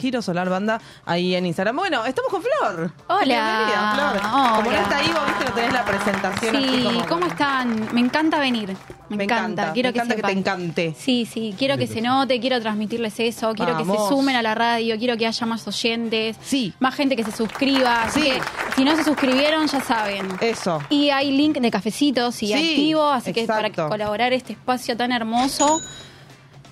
Giro 0.06 0.22
Solar 0.22 0.48
Banda, 0.48 0.80
ahí 1.04 1.34
en 1.34 1.46
Instagram. 1.46 1.74
Bueno, 1.74 2.06
estamos 2.06 2.30
con 2.30 2.40
Flor. 2.40 2.92
Hola. 3.08 3.24
Bienvenida, 3.24 3.92
Flor. 3.96 4.22
Como 4.56 4.70
no 4.70 4.76
está 4.76 4.98
ahí, 4.98 5.08
vos 5.08 5.26
viste, 5.26 5.44
no 5.46 5.52
tenés 5.52 5.72
la 5.72 5.84
presentación 5.84 6.54
así 6.56 6.64
Sí, 6.68 6.84
como- 6.84 7.06
¿cómo 7.08 7.26
están? 7.26 7.88
Me 7.92 8.00
encanta 8.02 8.38
venir. 8.38 8.76
Me, 9.08 9.16
Me 9.16 9.24
encanta, 9.24 9.72
Quiero 9.72 9.88
me 9.88 9.96
encanta 9.96 10.14
que 10.14 10.22
te 10.22 10.30
encante. 10.30 10.94
Sí, 10.96 11.26
sí, 11.26 11.56
quiero 11.58 11.76
que 11.76 11.88
se 11.88 12.00
note, 12.00 12.38
quiero 12.40 12.60
transmitirles 12.60 13.18
eso, 13.18 13.52
quiero 13.54 13.76
que 13.76 13.84
se 13.84 13.96
sumen 14.08 14.36
a 14.36 14.42
la 14.42 14.54
radio, 14.54 14.96
quiero 14.96 15.16
que 15.16 15.26
haya 15.26 15.44
más 15.46 15.66
oyentes, 15.66 16.36
Sí. 16.40 16.72
más 16.78 16.94
gente 16.94 17.16
que 17.16 17.24
se 17.24 17.32
suscriba. 17.32 18.04
Así 18.04 18.20
Sí. 18.20 18.30
que 18.30 18.40
si 18.76 18.84
no 18.84 18.94
se 18.94 19.02
suscribieron, 19.02 19.66
ya 19.66 19.80
saben. 19.80 20.28
Eso. 20.40 20.80
Y 20.88 21.10
hay 21.10 21.32
link 21.32 21.56
de 21.58 21.70
cafecitos 21.72 22.40
y 22.44 22.46
Sí, 22.46 22.52
activo, 22.54 23.10
así 23.10 23.32
que 23.32 23.44
para 23.44 23.66
exacto. 23.68 23.88
colaborar 23.88 24.32
este 24.32 24.52
espacio 24.52 24.96
tan 24.96 25.10
hermoso, 25.10 25.80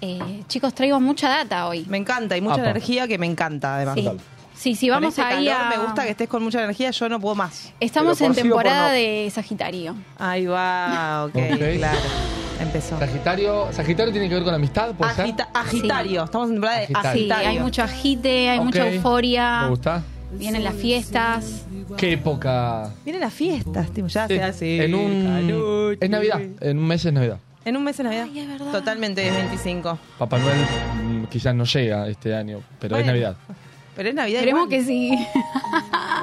eh, 0.01 0.43
chicos, 0.49 0.75
traigo 0.75 1.01
mucha 1.01 1.29
data 1.29 1.67
hoy. 1.69 1.85
Me 1.89 1.97
encanta, 1.99 2.37
y 2.37 2.41
mucha 2.41 2.57
Apa. 2.61 2.71
energía 2.71 3.07
que 3.09 3.19
me 3.19 3.27
encanta, 3.27 3.77
además. 3.77 3.95
Sí, 3.95 4.11
sí, 4.55 4.75
sí, 4.77 4.89
Con 4.89 4.97
vamos 4.97 5.19
este 5.19 5.23
ahí 5.23 5.47
calor, 5.47 5.63
a... 5.67 5.69
Me 5.71 5.79
gusta 5.85 6.05
que 6.05 6.11
estés 6.11 6.29
con 6.29 6.43
mucha 6.43 6.63
energía, 6.63 6.91
yo 6.91 7.09
no 7.09 7.21
puedo 7.21 7.35
más. 7.35 7.73
Estamos 7.81 8.21
en 8.21 8.35
sí 8.35 8.43
temporada 8.43 8.89
no. 8.89 8.95
de 8.95 9.31
Sagitario. 9.35 9.95
Ahí 10.19 10.47
va, 10.47 11.25
ok, 11.27 11.37
Ok. 11.37 11.59
claro. 11.77 11.99
Empezó. 12.61 12.99
Sagitario, 12.99 13.73
Sagitario 13.73 14.13
tiene 14.13 14.29
que 14.29 14.35
ver 14.37 14.45
con 14.45 14.55
amistad, 14.55 14.93
¿puede 14.95 15.13
ser? 15.15 15.25
Agita- 15.27 15.49
agitario, 15.53 16.25
estamos 16.25 16.49
en 16.49 16.55
temporada 16.55 16.79
de 16.79 16.85
Agitario. 16.85 17.13
Sí, 17.13 17.19
agitario. 17.19 17.49
hay 17.49 17.59
mucho 17.59 17.83
agite, 17.83 18.49
hay 18.51 18.61
mucha 18.61 18.89
euforia. 18.89 19.61
¿Me 19.63 19.69
gusta? 19.71 20.03
Vienen 20.33 20.63
las 20.65 20.75
fiestas. 20.75 21.67
¿Qué 21.97 22.13
época? 22.13 22.91
Vienen 23.05 23.21
las 23.21 23.33
fiestas, 23.33 23.91
tipo, 23.91 24.07
ya 24.09 24.27
Sí, 24.29 24.35
se 24.37 24.43
hace 24.43 24.85
en 24.85 24.95
un 24.95 25.97
es 26.01 26.11
Navidad, 26.11 26.41
en 26.61 26.79
un 26.79 26.87
mes 26.87 27.05
es 27.05 27.13
Navidad. 27.13 27.39
En 27.65 27.77
un 27.77 27.85
mes 27.85 27.99
es 27.99 28.05
Navidad. 28.05 28.27
Ay, 28.31 28.41
es 28.41 28.49
verdad. 28.49 28.73
Totalmente 28.73 29.27
es 29.27 29.35
25. 29.35 29.99
Papá 30.19 30.39
Noel 30.39 30.57
mm, 31.03 31.25
quizás 31.27 31.55
no 31.55 31.65
llega 31.65 32.09
este 32.09 32.35
año, 32.35 32.61
pero 32.79 32.97
es 32.97 33.03
Bueno. 33.03 33.13
Navidad. 33.13 33.37
Pero 33.97 34.09
es 34.09 34.15
Navidad 34.15 34.41
Esperemos 34.41 34.67
igual. 34.67 34.81
que 34.81 34.85
sí. 34.87 35.27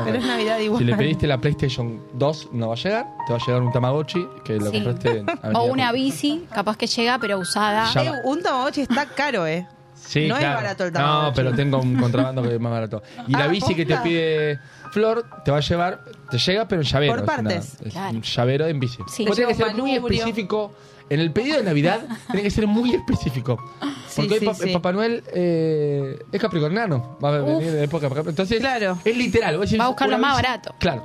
Pero 0.03 0.17
es 0.17 0.25
Navidad 0.25 0.59
igual. 0.59 0.79
Si 0.79 0.85
le 0.85 0.95
pediste 0.97 1.25
la 1.27 1.37
PlayStation 1.39 2.01
2 2.13 2.49
no 2.51 2.67
va 2.67 2.73
a 2.73 2.77
llegar, 2.77 3.07
te 3.25 3.33
va 3.33 3.39
a 3.39 3.45
llegar 3.45 3.61
un 3.61 3.71
Tamagotchi 3.71 4.27
que 4.43 4.57
lo 4.57 4.71
Sí. 4.71 4.81
compraste 4.83 5.19
en 5.19 5.29
Avenida 5.41 5.59
O 5.59 5.63
una 5.71 5.91
bici, 5.93 6.45
capaz 6.53 6.75
que 6.77 6.87
llega, 6.87 7.17
pero 7.17 7.39
usada. 7.39 7.91
Ya. 7.93 8.03
Eh, 8.03 8.11
un 8.25 8.43
Tamagotchi 8.43 8.81
está 8.81 9.05
caro, 9.05 9.47
¿eh? 9.47 9.65
Sí, 9.95 10.27
No 10.27 10.33
es 10.35 10.39
claro. 10.41 10.55
barato 10.55 10.83
el 10.85 10.91
No, 10.93 10.99
Tamagotchi. 10.99 11.35
pero 11.35 11.53
tengo 11.55 11.79
un 11.79 11.95
contrabando 11.97 12.41
que 12.43 12.55
es 12.55 12.59
más 12.59 12.71
barato. 12.71 13.01
Y 13.27 13.31
la 13.31 13.45
Ah, 13.45 13.47
bici 13.47 13.73
que 13.73 13.85
te 13.85 13.93
¿posta? 13.93 14.03
pide 14.03 14.59
Flor 14.91 15.25
te 15.45 15.51
va 15.51 15.57
a 15.57 15.61
llevar, 15.61 16.01
te 16.29 16.37
llega 16.37 16.67
pero 16.67 16.81
en 16.81 16.87
llavero. 16.87 17.13
Por 17.13 17.19
es 17.19 17.23
una- 17.39 17.49
partes. 17.49 17.77
Es, 17.85 17.93
Claro. 17.93 18.09
un 18.17 18.21
llavero 18.21 18.67
en 18.67 18.79
bici. 18.81 18.97
Sí. 19.07 19.25
Vos 19.25 19.35
Te 19.37 19.43
tenés 19.43 19.57
que 19.57 19.63
lleva 19.63 19.69
ser 19.73 19.81
muy 19.81 19.91
manubrio. 19.93 20.19
específico. 20.19 20.73
En 21.11 21.19
el 21.19 21.31
pedido 21.31 21.57
de 21.57 21.63
Navidad 21.63 22.01
tiene 22.27 22.41
que 22.43 22.49
ser 22.49 22.65
muy 22.67 22.95
específico. 22.95 23.59
Sí, 24.07 24.21
Porque 24.21 24.33
hoy 24.35 24.39
sí, 24.39 24.45
Pa- 24.45 24.53
sí. 24.55 24.69
Papá 24.71 24.91
Noel 24.93 25.23
eh, 25.33 26.17
es 26.31 26.41
capricorniano. 26.41 27.17
Va 27.23 27.29
a 27.35 27.39
venir 27.39 27.71
de 27.71 27.83
época 27.83 28.07
para 28.09 28.21
acá. 28.21 28.29
Entonces, 28.29 28.59
Claro. 28.59 28.97
es 29.03 29.17
literal. 29.17 29.57
Vos 29.57 29.65
decís, 29.67 29.79
Va 29.79 29.85
a 29.85 29.89
buscar 29.89 30.09
lo 30.09 30.17
más 30.17 30.33
barato. 30.35 30.73
Claro. 30.79 31.03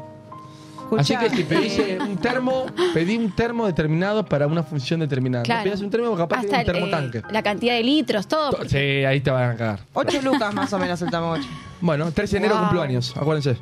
Escuchá. 0.84 1.00
Así 1.00 1.16
que 1.16 1.36
si 1.36 1.42
pedís 1.42 1.78
eh, 1.80 1.98
un 2.00 2.16
termo, 2.18 2.66
pedí 2.94 3.16
un 3.16 3.32
termo 3.34 3.66
determinado 3.66 4.24
para 4.24 4.46
una 4.46 4.62
función 4.62 5.00
determinada. 5.00 5.42
Claro. 5.42 5.60
No 5.60 5.64
pidas 5.64 5.80
un 5.80 5.90
termo 5.90 6.16
capaz 6.16 6.42
que 6.42 6.46
Hasta 6.46 6.54
un 6.56 6.60
el, 6.60 6.66
termotanque. 6.66 7.18
eh, 7.18 7.22
la 7.32 7.42
cantidad 7.42 7.74
de 7.74 7.82
litros, 7.82 8.28
todo. 8.28 8.50
To- 8.52 8.68
Sí, 8.68 8.76
ahí 8.76 9.20
te 9.20 9.30
van 9.32 9.50
a 9.50 9.56
cagar. 9.56 9.80
8 9.94 10.22
lucas 10.22 10.54
más 10.54 10.72
o 10.72 10.78
menos 10.78 11.02
el 11.02 11.10
Tamagotchi. 11.10 11.48
Bueno, 11.80 12.12
3 12.12 12.30
de 12.30 12.38
enero 12.38 12.54
Wow. 12.54 12.62
cumplo 12.64 12.82
años, 12.82 13.12
acuérdense. 13.16 13.56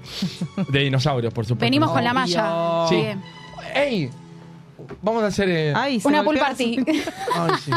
De 0.69 0.79
dinosaurios, 0.81 1.33
por 1.33 1.47
supuesto. 1.47 1.65
Venimos 1.65 1.91
con 1.91 2.05
la 2.05 2.13
malla. 2.13 2.87
Sí. 2.91 3.03
¡Ey! 3.75 4.11
Vamos 5.03 5.23
a 5.23 5.27
hacer. 5.27 5.49
eh, 5.49 5.73
Ay, 5.77 6.01
se 6.01 6.09
Una 6.09 6.23
pool 6.25 6.39
party. 6.39 6.85
ay, 7.35 7.51
sí. 7.65 7.71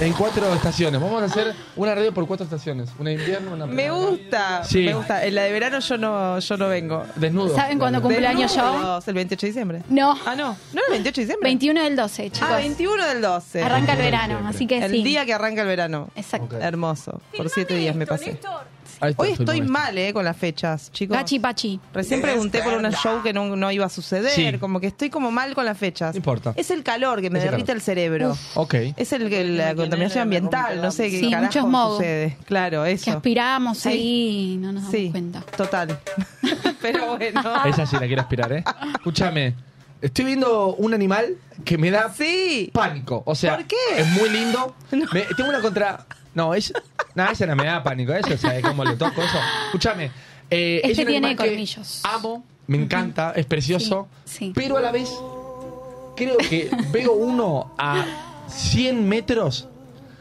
En 0.00 0.12
cuatro 0.12 0.52
estaciones. 0.54 1.00
Vamos 1.00 1.22
a 1.22 1.26
hacer 1.26 1.54
una 1.76 1.94
radio 1.94 2.12
por 2.12 2.26
cuatro 2.26 2.44
estaciones. 2.44 2.90
Una 2.98 3.10
de 3.10 3.16
invierno, 3.16 3.52
una 3.52 3.66
Me 3.66 3.90
gusta, 3.90 4.64
Sí. 4.64 4.84
me 4.84 4.94
gusta. 4.94 5.24
En 5.24 5.34
la 5.34 5.42
de 5.42 5.52
verano 5.52 5.78
yo 5.80 5.98
no, 5.98 6.38
yo 6.38 6.56
no 6.56 6.68
vengo. 6.68 7.04
Desnudo. 7.16 7.54
¿Saben 7.54 7.78
cuándo 7.78 8.00
Dale. 8.00 8.14
cumpleaños 8.14 8.54
yo? 8.54 8.72
Desnudos, 8.72 9.08
El 9.08 9.14
28 9.14 9.40
de 9.40 9.48
diciembre. 9.48 9.82
No. 9.88 10.18
Ah, 10.26 10.34
no. 10.34 10.48
¿No 10.72 10.80
era 10.80 10.86
el 10.86 10.92
28 10.92 11.20
de 11.20 11.24
diciembre? 11.26 11.48
21 11.48 11.82
del 11.82 11.96
12, 11.96 12.30
chicos. 12.30 12.48
Ah, 12.50 12.56
21 12.56 13.06
del 13.06 13.22
12. 13.22 13.62
Arranca 13.62 13.92
el 13.92 13.98
21 13.98 14.04
de 14.04 14.10
verano, 14.34 14.48
así 14.48 14.66
que 14.66 14.78
El 14.84 14.90
sí. 14.92 15.02
día 15.02 15.24
que 15.26 15.34
arranca 15.34 15.62
el 15.62 15.68
verano. 15.68 16.08
Exacto. 16.14 16.56
Ok. 16.56 16.62
Hermoso. 16.62 17.20
Por 17.36 17.48
siete 17.50 17.74
días 17.76 17.94
me 17.96 18.06
pasé. 18.06 18.38
Ahí 19.00 19.10
está, 19.12 19.22
Hoy 19.22 19.30
estoy 19.32 19.62
mal, 19.62 19.96
eh, 19.96 20.12
con 20.12 20.24
las 20.24 20.36
fechas, 20.36 20.92
chicos. 20.92 21.16
Gachi 21.16 21.38
Pachi. 21.38 21.80
Recién 21.94 22.20
pregunté 22.20 22.62
por 22.62 22.74
un 22.74 22.90
show 22.92 23.22
que 23.22 23.32
no, 23.32 23.56
no 23.56 23.70
iba 23.72 23.86
a 23.86 23.88
suceder, 23.88 24.30
Sí. 24.30 24.58
como 24.58 24.78
que 24.80 24.88
estoy 24.88 25.08
como 25.10 25.30
mal 25.30 25.54
con 25.54 25.64
las 25.64 25.78
fechas. 25.78 26.14
No 26.14 26.18
importa. 26.18 26.52
Es 26.56 26.70
el 26.70 26.82
calor 26.82 27.22
que 27.22 27.30
me 27.30 27.38
Es 27.38 27.44
el 27.46 27.50
derrite 27.52 27.66
calor. 27.68 27.76
el 27.78 27.82
cerebro. 27.82 28.38
Ok. 28.54 28.74
Es 28.96 29.12
el, 29.12 29.32
el- 29.32 29.56
la 29.56 29.74
contaminación 29.74 30.22
ambiental, 30.24 30.82
no 30.82 30.90
sé 30.90 31.10
qué 31.10 31.20
Sí, 31.20 31.30
carajo 31.30 31.46
mucho 31.46 31.60
smog. 31.60 31.92
sucede. 31.96 32.36
Claro, 32.44 32.84
Que 32.84 32.92
eso. 32.92 33.10
aspiramos 33.12 33.78
Sí. 33.78 33.88
ahí 33.88 34.52
y 34.52 34.56
no 34.58 34.72
nos 34.72 34.82
damos 34.82 34.96
Sí, 34.98 35.08
cuenta. 35.10 35.40
total. 35.56 35.98
Pero 36.82 37.16
bueno. 37.16 37.42
Esa 37.66 37.86
sí 37.86 37.96
la 37.98 38.06
quiero 38.06 38.22
aspirar, 38.22 38.52
¿eh? 38.52 38.64
Escúchame. 38.94 39.54
Estoy 40.02 40.24
viendo 40.24 40.74
un 40.76 40.94
animal 40.94 41.36
que 41.64 41.76
me 41.76 41.90
da 41.90 42.10
Sí. 42.12 42.70
pánico. 42.72 43.22
O 43.26 43.34
sea, 43.34 43.56
¿Por 43.56 43.66
qué? 43.66 43.76
es 43.98 44.06
muy 44.08 44.30
lindo. 44.30 44.74
Me- 45.12 45.22
tengo 45.36 45.50
una 45.50 45.60
contra. 45.60 46.06
No, 46.34 46.54
es. 46.54 46.72
Nada, 47.14 47.32
esa 47.32 47.46
no 47.46 47.56
me 47.56 47.64
da 47.64 47.82
pánico. 47.82 48.12
Eso, 48.12 48.36
¿sabes 48.36 48.62
cómo 48.64 48.84
le 48.84 48.96
toco 48.96 49.20
eso? 49.22 49.38
Escúchame. 49.66 50.10
eh, 50.50 50.80
Este 50.84 51.04
tiene 51.04 51.34
colmillos. 51.36 52.00
Amo, 52.04 52.44
me 52.66 52.78
encanta, 52.78 53.32
es 53.34 53.46
precioso. 53.46 54.06
Sí, 54.24 54.38
sí. 54.38 54.52
Pero 54.54 54.76
a 54.76 54.80
la 54.80 54.92
vez, 54.92 55.10
creo 56.16 56.36
que 56.38 56.70
veo 56.92 57.12
uno 57.12 57.72
a 57.78 58.04
100 58.48 59.08
metros. 59.08 59.66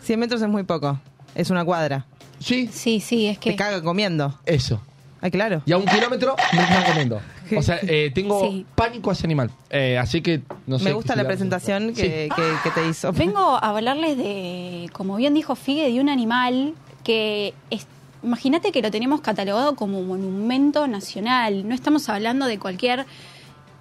100 0.04 0.20
metros 0.20 0.42
es 0.42 0.48
muy 0.48 0.64
poco. 0.64 1.00
Es 1.36 1.50
una 1.52 1.64
cuadra. 1.64 2.06
Sí, 2.40 2.70
Sí, 2.74 3.00
sí, 3.00 3.28
es 3.28 3.40
Te 3.40 3.52
que. 3.52 3.56
cagan 3.56 3.84
comiendo. 3.84 4.40
eso. 4.46 4.82
Ay, 5.22 5.32
claro. 5.32 5.62
Y 5.66 5.72
a 5.74 5.78
un 5.78 5.86
kilómetro 5.86 6.36
me 6.54 6.62
están 6.62 6.84
comiendo. 6.86 7.22
O 7.58 7.62
sea, 7.64 7.80
eh, 7.82 8.12
tengo 8.14 8.42
Sí. 8.42 8.64
pánico 8.76 9.10
a 9.10 9.14
ese 9.14 9.26
animal. 9.26 9.50
Eh, 9.72 9.98
así 9.98 10.22
que 10.22 10.42
no 10.68 10.78
sé. 10.78 10.86
Me 10.86 10.94
gusta 10.94 11.16
la 11.16 11.26
presentación 11.26 11.96
Sí. 11.96 12.02
que, 12.04 12.30
que- 12.36 12.54
que 12.64 12.70
te 12.70 12.88
hizo. 12.88 13.12
Vengo 13.12 13.40
a 13.40 13.58
hablarles 13.70 14.18
de, 14.18 14.88
como 14.94 15.16
bien 15.16 15.34
dijo 15.34 15.56
Figue, 15.56 15.90
de 15.92 16.00
un 16.00 16.10
animal 16.10 16.74
que 17.04 17.54
es. 17.72 17.88
Imagínate 18.22 18.72
que 18.72 18.82
lo 18.82 18.92
tenemos 18.92 19.22
catalogado 19.22 19.76
como 19.76 20.02
monumento 20.04 20.86
nacional. 20.88 21.68
No 21.68 21.74
estamos 21.74 22.08
hablando 22.10 22.46
de 22.46 22.60
cualquier 22.60 23.06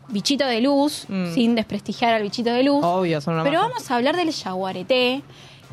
bichito 0.08 0.46
de 0.46 0.60
luz, 0.62 1.04
Mm. 1.08 1.34
sin 1.34 1.54
desprestigiar 1.54 2.14
al 2.14 2.22
bichito 2.22 2.50
de 2.50 2.62
luz. 2.62 2.82
Obvio, 2.82 3.20
son 3.20 3.34
una 3.34 3.42
Pero 3.44 3.58
maja. 3.58 3.68
vamos 3.68 3.90
a 3.90 3.96
hablar 3.96 4.16
del 4.16 4.30
yaguareté, 4.30 5.22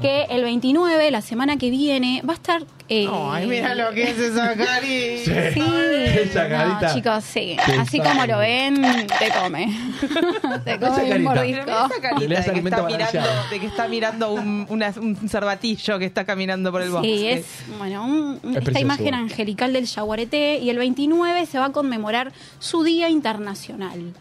que 0.02 0.24
el 0.30 0.44
29, 0.44 1.10
la 1.12 1.22
semana 1.22 1.58
que 1.58 1.70
viene, 1.70 2.22
va 2.28 2.34
a 2.34 2.36
estar... 2.36 2.64
eh, 2.90 3.08
Ay, 3.10 3.48
mira 3.48 3.74
lo 3.76 3.92
que 3.92 4.04
es 4.12 4.18
esa 4.20 4.54
cari. 4.56 5.20
Sí, 5.20 5.32
Esa 6.16 6.50
carita. 6.50 6.88
no, 6.90 6.94
chicos, 6.94 7.24
sí. 7.24 7.56
Así 7.80 8.00
como 8.00 8.26
lo 8.26 8.38
ven, 8.40 8.82
te 8.82 9.30
come. 9.40 9.68
te 10.66 10.80
come 10.80 10.92
Esa 10.92 11.02
un 11.04 11.10
carita. 11.10 11.18
mordisco. 11.20 11.62
Esa 11.72 11.88
de 12.20 12.62
que, 12.62 12.68
está 12.68 12.84
mirando, 12.84 13.30
de 13.52 13.60
que 13.60 13.66
está 13.68 13.88
mirando 13.88 14.34
un, 14.34 14.66
una- 14.70 14.94
un 14.98 15.30
cervatillo 15.30 15.98
que 16.00 16.06
está 16.06 16.26
caminando 16.26 16.72
por 16.72 16.82
el 16.82 16.90
bosque. 16.90 17.08
Sí, 17.18 17.28
es 17.28 17.46
bueno, 17.78 18.06
un- 18.06 18.40
esta 18.56 18.80
imagen 18.80 19.14
angelical 19.14 19.72
del 19.74 19.86
yaguareté 19.86 20.58
y 20.60 20.70
el 20.70 20.78
29 20.78 21.46
se 21.46 21.58
va 21.58 21.66
a 21.66 21.72
conmemorar 21.72 22.34
su 22.60 22.84
Día 22.84 23.10
Internacional. 23.10 24.14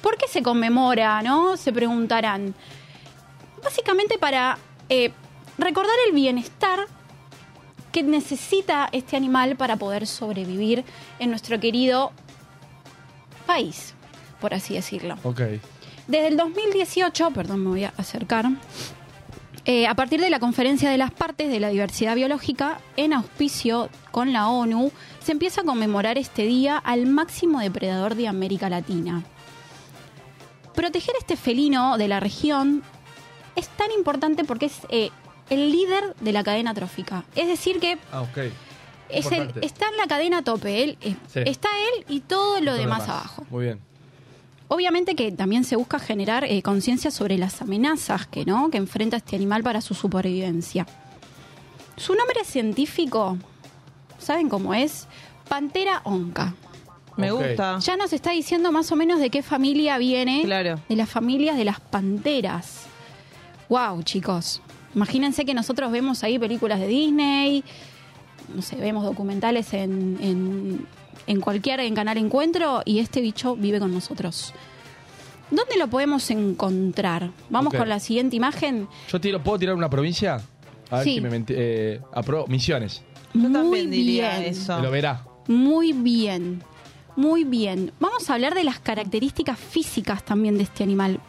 ¿Por 0.00 0.16
qué 0.18 0.26
se 0.28 0.42
conmemora, 0.42 1.22
no? 1.22 1.56
Se 1.56 1.72
preguntarán. 1.72 2.54
Básicamente 3.62 4.18
para 4.18 4.58
eh, 4.88 5.12
recordar 5.58 5.96
el 6.08 6.14
bienestar 6.14 6.80
que 7.92 8.02
necesita 8.02 8.88
este 8.92 9.16
animal 9.16 9.56
para 9.56 9.76
poder 9.76 10.06
sobrevivir 10.06 10.84
en 11.18 11.30
nuestro 11.30 11.58
querido 11.58 12.12
país, 13.46 13.94
por 14.40 14.52
así 14.52 14.74
decirlo. 14.74 15.16
Ok. 15.22 15.40
Desde 16.06 16.28
el 16.28 16.36
2018, 16.36 17.30
perdón, 17.30 17.64
me 17.64 17.68
voy 17.70 17.84
a 17.84 17.92
acercar, 17.96 18.46
eh, 19.64 19.88
a 19.88 19.94
partir 19.94 20.20
de 20.20 20.30
la 20.30 20.38
Conferencia 20.38 20.90
de 20.90 20.98
las 20.98 21.10
Partes 21.10 21.50
de 21.50 21.58
la 21.58 21.70
Diversidad 21.70 22.14
Biológica, 22.14 22.78
en 22.96 23.12
auspicio 23.12 23.88
con 24.12 24.32
la 24.32 24.48
ONU, 24.48 24.92
se 25.18 25.32
empieza 25.32 25.62
a 25.62 25.64
conmemorar 25.64 26.18
este 26.18 26.42
día 26.42 26.76
al 26.76 27.06
máximo 27.06 27.58
depredador 27.58 28.14
de 28.14 28.28
América 28.28 28.68
Latina. 28.68 29.24
Proteger 30.74 31.14
este 31.18 31.36
felino 31.36 31.98
de 31.98 32.06
la 32.06 32.20
región 32.20 32.84
es 33.56 33.68
tan 33.68 33.90
importante 33.92 34.44
porque 34.44 34.66
es 34.66 34.78
eh, 34.88 35.10
el 35.50 35.70
líder 35.72 36.14
de 36.20 36.32
la 36.32 36.44
cadena 36.44 36.74
trófica. 36.74 37.24
Es 37.34 37.48
decir, 37.48 37.80
que 37.80 37.98
Ah, 38.12 38.24
es 39.08 39.30
el, 39.32 39.52
está 39.62 39.88
en 39.88 39.96
la 39.96 40.06
cadena 40.06 40.38
a 40.38 40.42
tope. 40.42 40.82
Él, 40.84 40.98
eh, 41.00 41.16
Sí. 41.32 41.40
Está 41.46 41.68
él 41.94 42.04
y 42.08 42.20
todo 42.20 42.60
lo 42.60 42.72
Todo 42.72 42.76
demás 42.80 43.02
demás. 43.02 43.08
abajo. 43.08 43.46
Muy 43.50 43.64
bien. 43.66 43.80
Obviamente 44.68 45.14
que 45.14 45.30
también 45.30 45.62
se 45.62 45.76
busca 45.76 45.98
generar 46.00 46.44
eh, 46.44 46.60
conciencia 46.62 47.12
sobre 47.12 47.38
las 47.38 47.62
amenazas 47.62 48.26
que, 48.26 48.44
¿no? 48.44 48.68
que 48.70 48.78
enfrenta 48.78 49.16
este 49.16 49.36
animal 49.36 49.62
para 49.62 49.80
su 49.80 49.94
supervivencia. 49.94 50.86
Su 51.96 52.14
nombre 52.16 52.44
científico, 52.44 53.38
¿saben 54.18 54.48
cómo 54.48 54.74
es? 54.74 55.06
Pantera 55.48 56.00
onca. 56.04 56.54
Me 57.16 57.30
gusta. 57.30 57.78
Ya 57.78 57.96
nos 57.96 58.12
está 58.12 58.32
diciendo 58.32 58.72
más 58.72 58.90
o 58.92 58.96
menos 58.96 59.20
de 59.20 59.30
qué 59.30 59.42
familia 59.42 59.96
viene. 59.98 60.42
Claro. 60.44 60.80
De 60.88 60.96
las 60.96 61.08
familias 61.08 61.56
de 61.56 61.64
las 61.64 61.78
panteras. 61.80 62.85
Wow, 63.68 64.02
chicos. 64.02 64.60
Imagínense 64.94 65.44
que 65.44 65.54
nosotros 65.54 65.90
vemos 65.92 66.22
ahí 66.24 66.38
películas 66.38 66.80
de 66.80 66.86
Disney, 66.88 67.64
no 68.54 68.62
sé, 68.62 68.76
vemos 68.76 69.04
documentales 69.04 69.74
en, 69.74 70.16
en, 70.20 70.86
en 71.26 71.40
cualquier 71.40 71.80
en 71.80 71.94
Canal 71.94 72.16
Encuentro 72.18 72.82
y 72.84 73.00
este 73.00 73.20
bicho 73.20 73.56
vive 73.56 73.78
con 73.78 73.92
nosotros. 73.92 74.54
¿Dónde 75.50 75.76
lo 75.76 75.88
podemos 75.88 76.28
encontrar? 76.30 77.30
Vamos 77.50 77.72
Ok. 77.72 77.78
con 77.80 77.88
la 77.88 78.00
siguiente 78.00 78.36
imagen. 78.36 78.88
Yo 79.10 79.20
tiro, 79.20 79.42
¿puedo 79.42 79.58
tirar 79.58 79.74
una 79.74 79.90
provincia? 79.90 80.40
A 80.90 80.96
ver 80.96 81.04
Sí. 81.04 81.14
si 81.16 81.20
me 81.20 81.30
menti- 81.30 81.54
eh, 81.56 82.00
apro- 82.12 82.46
Misiones. 82.48 83.02
Yo 83.34 83.40
Muy 83.40 83.52
también 83.52 83.90
diría 83.90 84.38
bien. 84.38 84.50
eso. 84.52 84.80
Lo 84.80 84.90
verá. 84.90 85.24
Muy 85.48 85.92
bien, 85.92 86.62
muy 87.16 87.44
bien. 87.44 87.92
Vamos 88.00 88.28
a 88.30 88.34
hablar 88.34 88.54
de 88.54 88.64
las 88.64 88.78
características 88.80 89.58
físicas 89.58 90.24
también 90.24 90.56
de 90.56 90.64
este 90.64 90.82
animal. 90.84 91.20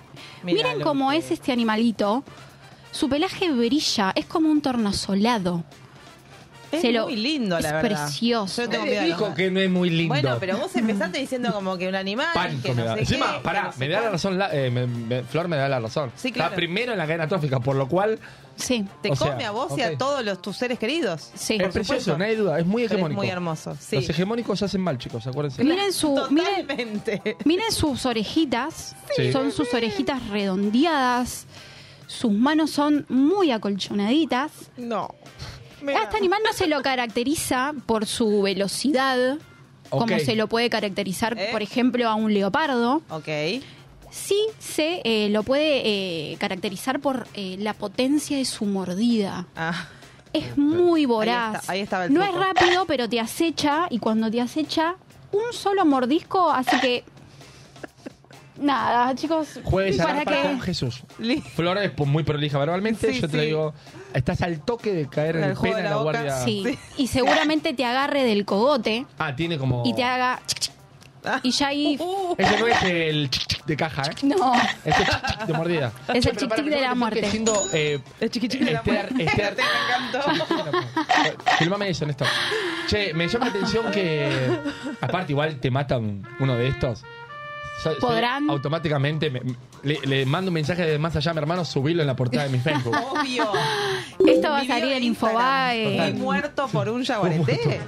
Miren 0.44 0.81
cómo 0.81 1.11
es 1.11 1.31
este 1.31 1.52
animalito. 1.52 2.23
Su 2.91 3.10
pelaje 3.10 3.52
brilla, 3.52 4.11
es 4.15 4.26
como 4.26 4.49
un 4.49 4.61
tornasolado. 4.61 5.64
Es 6.72 6.81
Se 6.81 6.91
lo- 6.91 7.03
muy 7.06 7.15
lindo, 7.15 7.60
la 7.60 7.68
es 7.68 7.73
verdad. 7.81 8.03
precioso. 8.06 8.64
Yo 8.64 8.69
tengo 8.69 8.85
dijo 8.85 9.34
que 9.34 9.49
no 9.49 9.60
es 9.61 9.69
muy 9.69 9.89
lindo. 9.89 10.14
Bueno, 10.14 10.38
pero 10.39 10.57
vos 10.57 10.76
empezaste 10.76 11.18
diciendo 11.19 11.53
como 11.53 11.77
que 11.77 11.88
un 11.88 11.95
animal. 11.95 12.27
Pánico 12.34 12.61
que 12.64 12.69
me 12.73 12.81
no 12.81 12.85
da. 12.88 12.94
sé 12.95 12.99
Encima, 13.02 13.35
qué, 13.38 13.39
pará, 13.44 13.60
que 13.61 13.65
no 13.68 13.72
sé 13.73 13.80
me 13.80 13.88
da 13.88 13.94
la 13.94 13.99
cuál. 14.02 14.11
razón, 14.14 14.38
la- 14.38 14.53
eh, 14.56 14.69
me- 14.69 14.88
me- 14.88 15.23
Flor 15.23 15.48
me 15.48 15.56
da 15.56 15.69
la 15.69 15.80
razón. 15.80 16.11
Sí, 16.15 16.31
claro. 16.31 16.49
Está 16.49 16.56
primero 16.57 16.91
en 16.91 16.98
la 16.98 17.06
cadena 17.06 17.27
trófica, 17.27 17.60
por 17.60 17.76
lo 17.76 17.88
cual 17.88 18.19
Sí, 18.60 18.84
Te 19.03 19.11
O 19.11 19.15
come 19.15 19.38
sea, 19.38 19.49
a 19.49 19.52
vos 19.52 19.69
y 19.77 19.81
ok. 19.84 19.94
a 19.94 19.98
todos 19.99 20.26
los, 20.26 20.41
tus 20.41 20.57
seres 20.57 20.80
queridos. 20.80 21.30
sí. 21.35 21.60
es 21.61 21.72
precioso, 21.72 22.18
no 22.18 22.23
hay 22.23 22.35
duda, 22.35 22.57
es 22.60 22.65
muy 22.65 22.81
Pero 22.81 22.85
es 22.85 22.91
hegemónico. 22.94 23.22
muy 23.22 23.30
hermoso. 23.30 23.77
Sí. 23.80 23.98
Los 23.98 24.10
hegemónicos 24.10 24.64
hacen 24.64 24.81
mal, 24.81 24.98
chicos, 24.98 25.27
acuérdense. 25.27 25.64
Miren 25.64 25.94
su, 25.94 26.10
miren, 26.31 26.65
Totalmente. 26.65 27.38
miren 27.45 27.72
sus 27.72 28.03
orejitas. 28.07 28.95
Sí. 29.15 29.31
Son 29.31 29.52
sus 29.52 29.72
orejitas 29.76 30.27
redondeadas. 30.30 31.45
Sus 32.07 32.31
manos 32.31 32.72
son 32.72 33.06
muy 33.10 33.52
acolchonaditas. 33.52 34.52
No. 34.77 35.14
A 35.95 36.03
este 36.03 36.18
animal 36.18 36.39
no 36.45 36.53
se 36.53 36.68
lo 36.68 36.81
caracteriza 36.81 37.73
por 37.85 38.05
su 38.05 38.41
velocidad, 38.41 39.38
como 39.89 40.19
se 40.19 40.35
lo 40.35 40.47
puede 40.47 40.69
caracterizar, 40.69 41.38
¿Eh? 41.38 41.49
por 41.51 41.61
ejemplo, 41.61 42.07
a 42.09 42.15
un 42.15 42.34
leopardo. 42.34 43.01
Ok. 43.09 43.27
Sí 44.09 44.41
se 44.59 45.01
eh, 45.03 45.30
lo 45.30 45.43
puede 45.43 45.81
eh, 45.85 46.38
caracterizar 46.39 46.99
por 46.99 47.27
eh, 47.34 47.57
la 47.59 47.73
potencia 47.73 48.38
de 48.38 48.45
su 48.45 48.65
mordida. 48.65 49.47
Ah, 49.55 49.88
Es 50.34 50.57
muy 50.57 51.05
voraz. 51.05 51.61
está- 51.61 51.72
ahí 51.73 51.81
estaba 51.81 52.05
el 52.05 52.14
no 52.14 52.23
es 52.23 52.34
rápido, 52.34 52.85
pero 52.85 53.07
te 53.09 53.19
acecha 53.19 53.88
y 53.89 53.99
cuando 53.99 54.31
te 54.31 54.41
acecha, 54.41 54.95
un 55.31 55.51
solo 55.53 55.85
mordisco 55.85 56.49
hace 56.51 56.80
que... 56.80 57.03
Nada, 58.59 59.13
chicos. 59.15 59.59
Juegues 59.63 59.99
a 59.99 60.03
¿para 60.05 60.25
qué? 60.25 60.41
con 60.41 60.59
Jesús. 60.61 61.03
li- 61.19 61.41
Flor 61.41 61.77
es 61.79 61.91
muy 61.97 62.23
prolija 62.23 62.57
verbalmente, 62.57 63.13
Sí, 63.13 63.21
yo 63.21 63.27
te 63.29 63.39
sí. 63.39 63.45
digo, 63.45 63.73
estás 64.13 64.41
al 64.41 64.59
toque 64.61 64.93
de 64.93 65.07
caer 65.07 65.35
en 65.38 65.43
El 65.45 65.57
pene 65.57 65.77
de 65.77 65.84
la 65.84 65.97
guardia. 65.97 66.38
Sí. 66.43 66.63
Sí. 66.65 66.79
Y 67.03 67.07
seguramente 67.07 67.73
te 67.73 67.85
agarre 67.85 68.23
del 68.23 68.45
cogote 68.45 69.05
Ah, 69.19 69.35
tiene 69.35 69.57
como... 69.57 69.84
y 69.85 69.93
te 69.93 70.03
haga... 70.03 70.41
chic, 70.47 70.59
chic. 70.59 70.73
Y 71.43 71.51
ya 71.51 71.67
ahí... 71.67 71.97
Uh, 71.99 72.35
Ese 72.38 72.59
no 72.59 72.67
es 72.67 72.84
el 72.84 73.29
chic 73.29 73.47
chic 73.47 73.65
de 73.65 73.75
caja, 73.75 74.03
¿eh? 74.03 74.11
No. 74.23 74.53
Ese 74.85 75.03
chic 75.03 75.25
chic 75.27 75.39
de 75.47 75.53
mordida. 75.53 75.91
Es 76.13 76.25
el 76.25 76.38
chic 76.38 76.55
chic 76.55 76.63
que 76.63 76.69
de 76.69 76.81
la 76.81 76.89
te 76.89 76.95
muerte. 76.95 77.29
Siendo, 77.29 77.61
eh, 77.73 77.99
el 78.21 78.29
chiqui 78.31 78.47
chiqui 78.47 78.63
de 78.65 78.71
la 78.71 78.81
muerte. 78.84 79.25
Estear- 79.25 79.55
Me 79.57 80.23
encantó. 80.23 81.51
Filmame 81.59 81.89
eso, 81.89 82.05
Néstor. 82.05 82.27
Che, 82.88 83.13
me 83.13 83.27
llama 83.27 83.45
la 83.45 83.51
atención 83.51 83.91
que. 83.91 84.57
Aparte, 85.01 85.34
igual 85.34 85.59
te 85.59 85.69
matan 85.69 86.23
uno 86.39 86.55
de 86.55 86.69
estos. 86.69 87.03
Podrán. 87.99 88.49
automáticamente 88.49 89.29
me- 89.29 89.41
le, 89.83 89.99
le 90.05 90.25
mando 90.25 90.49
un 90.49 90.53
mensaje 90.55 90.83
de 90.85 90.97
más 90.99 91.15
allá 91.15 91.31
a 91.31 91.33
mi 91.33 91.39
hermano, 91.39 91.63
subirlo 91.63 92.01
en 92.01 92.07
la 92.07 92.15
portada 92.15 92.43
de 92.45 92.49
mi 92.49 92.59
Facebook. 92.59 92.95
Obvio. 93.11 93.51
Esto 94.25 94.49
va 94.49 94.59
a 94.59 94.65
salir 94.65 94.91
en. 94.93 95.03
Infobae. 95.03 96.13
Muerto 96.13 96.67
por 96.67 96.89
un 96.89 97.03
yaguareté. 97.03 97.79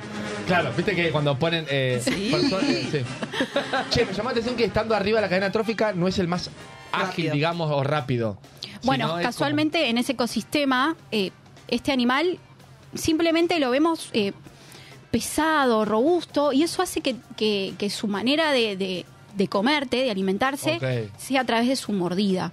Claro, 0.48 0.72
viste 0.76 0.96
que 0.96 1.12
cuando 1.12 1.38
ponen. 1.38 1.66
Eh, 1.70 2.02
Sí. 2.04 2.30
personas- 2.32 2.66
sí. 2.92 3.02
Che, 3.90 4.06
me 4.06 4.14
llama 4.14 4.26
la 4.26 4.32
atención 4.32 4.56
que 4.56 4.66
estando 4.66 4.96
arriba 4.96 5.18
de 5.20 5.22
la 5.24 5.30
cadena 5.30 5.52
trófica 5.52 5.92
no 5.94 6.08
es 6.08 6.18
el 6.20 6.28
más 6.28 6.50
ágil, 6.92 7.08
Rápido. 7.08 7.34
digamos, 7.34 7.72
o 7.72 7.84
rápido. 7.84 8.38
Bueno, 8.84 9.08
Sino 9.08 9.20
es 9.20 9.26
casualmente 9.26 9.90
en 9.90 9.98
ese 9.98 10.14
ecosistema, 10.14 10.96
eh, 11.12 11.32
este 11.68 11.92
animal 11.92 12.40
simplemente 12.96 13.60
lo 13.60 13.70
vemos 13.72 14.10
eh, 14.14 14.32
pesado, 15.12 15.86
robusto, 15.86 16.54
y 16.54 16.64
eso 16.64 16.82
hace 16.82 17.02
que, 17.02 17.16
que- 17.36 17.74
que 17.78 17.90
su 17.90 18.08
manera 18.08 18.52
de, 18.52 18.76
de- 18.78 19.06
de 19.36 19.48
comerte, 19.48 19.98
de 20.04 20.12
alimentarse, 20.12 20.76
Ok. 20.78 21.12
sea 21.18 21.42
a 21.42 21.46
través 21.46 21.68
de 21.68 21.76
su 21.76 21.92
mordida. 21.92 22.52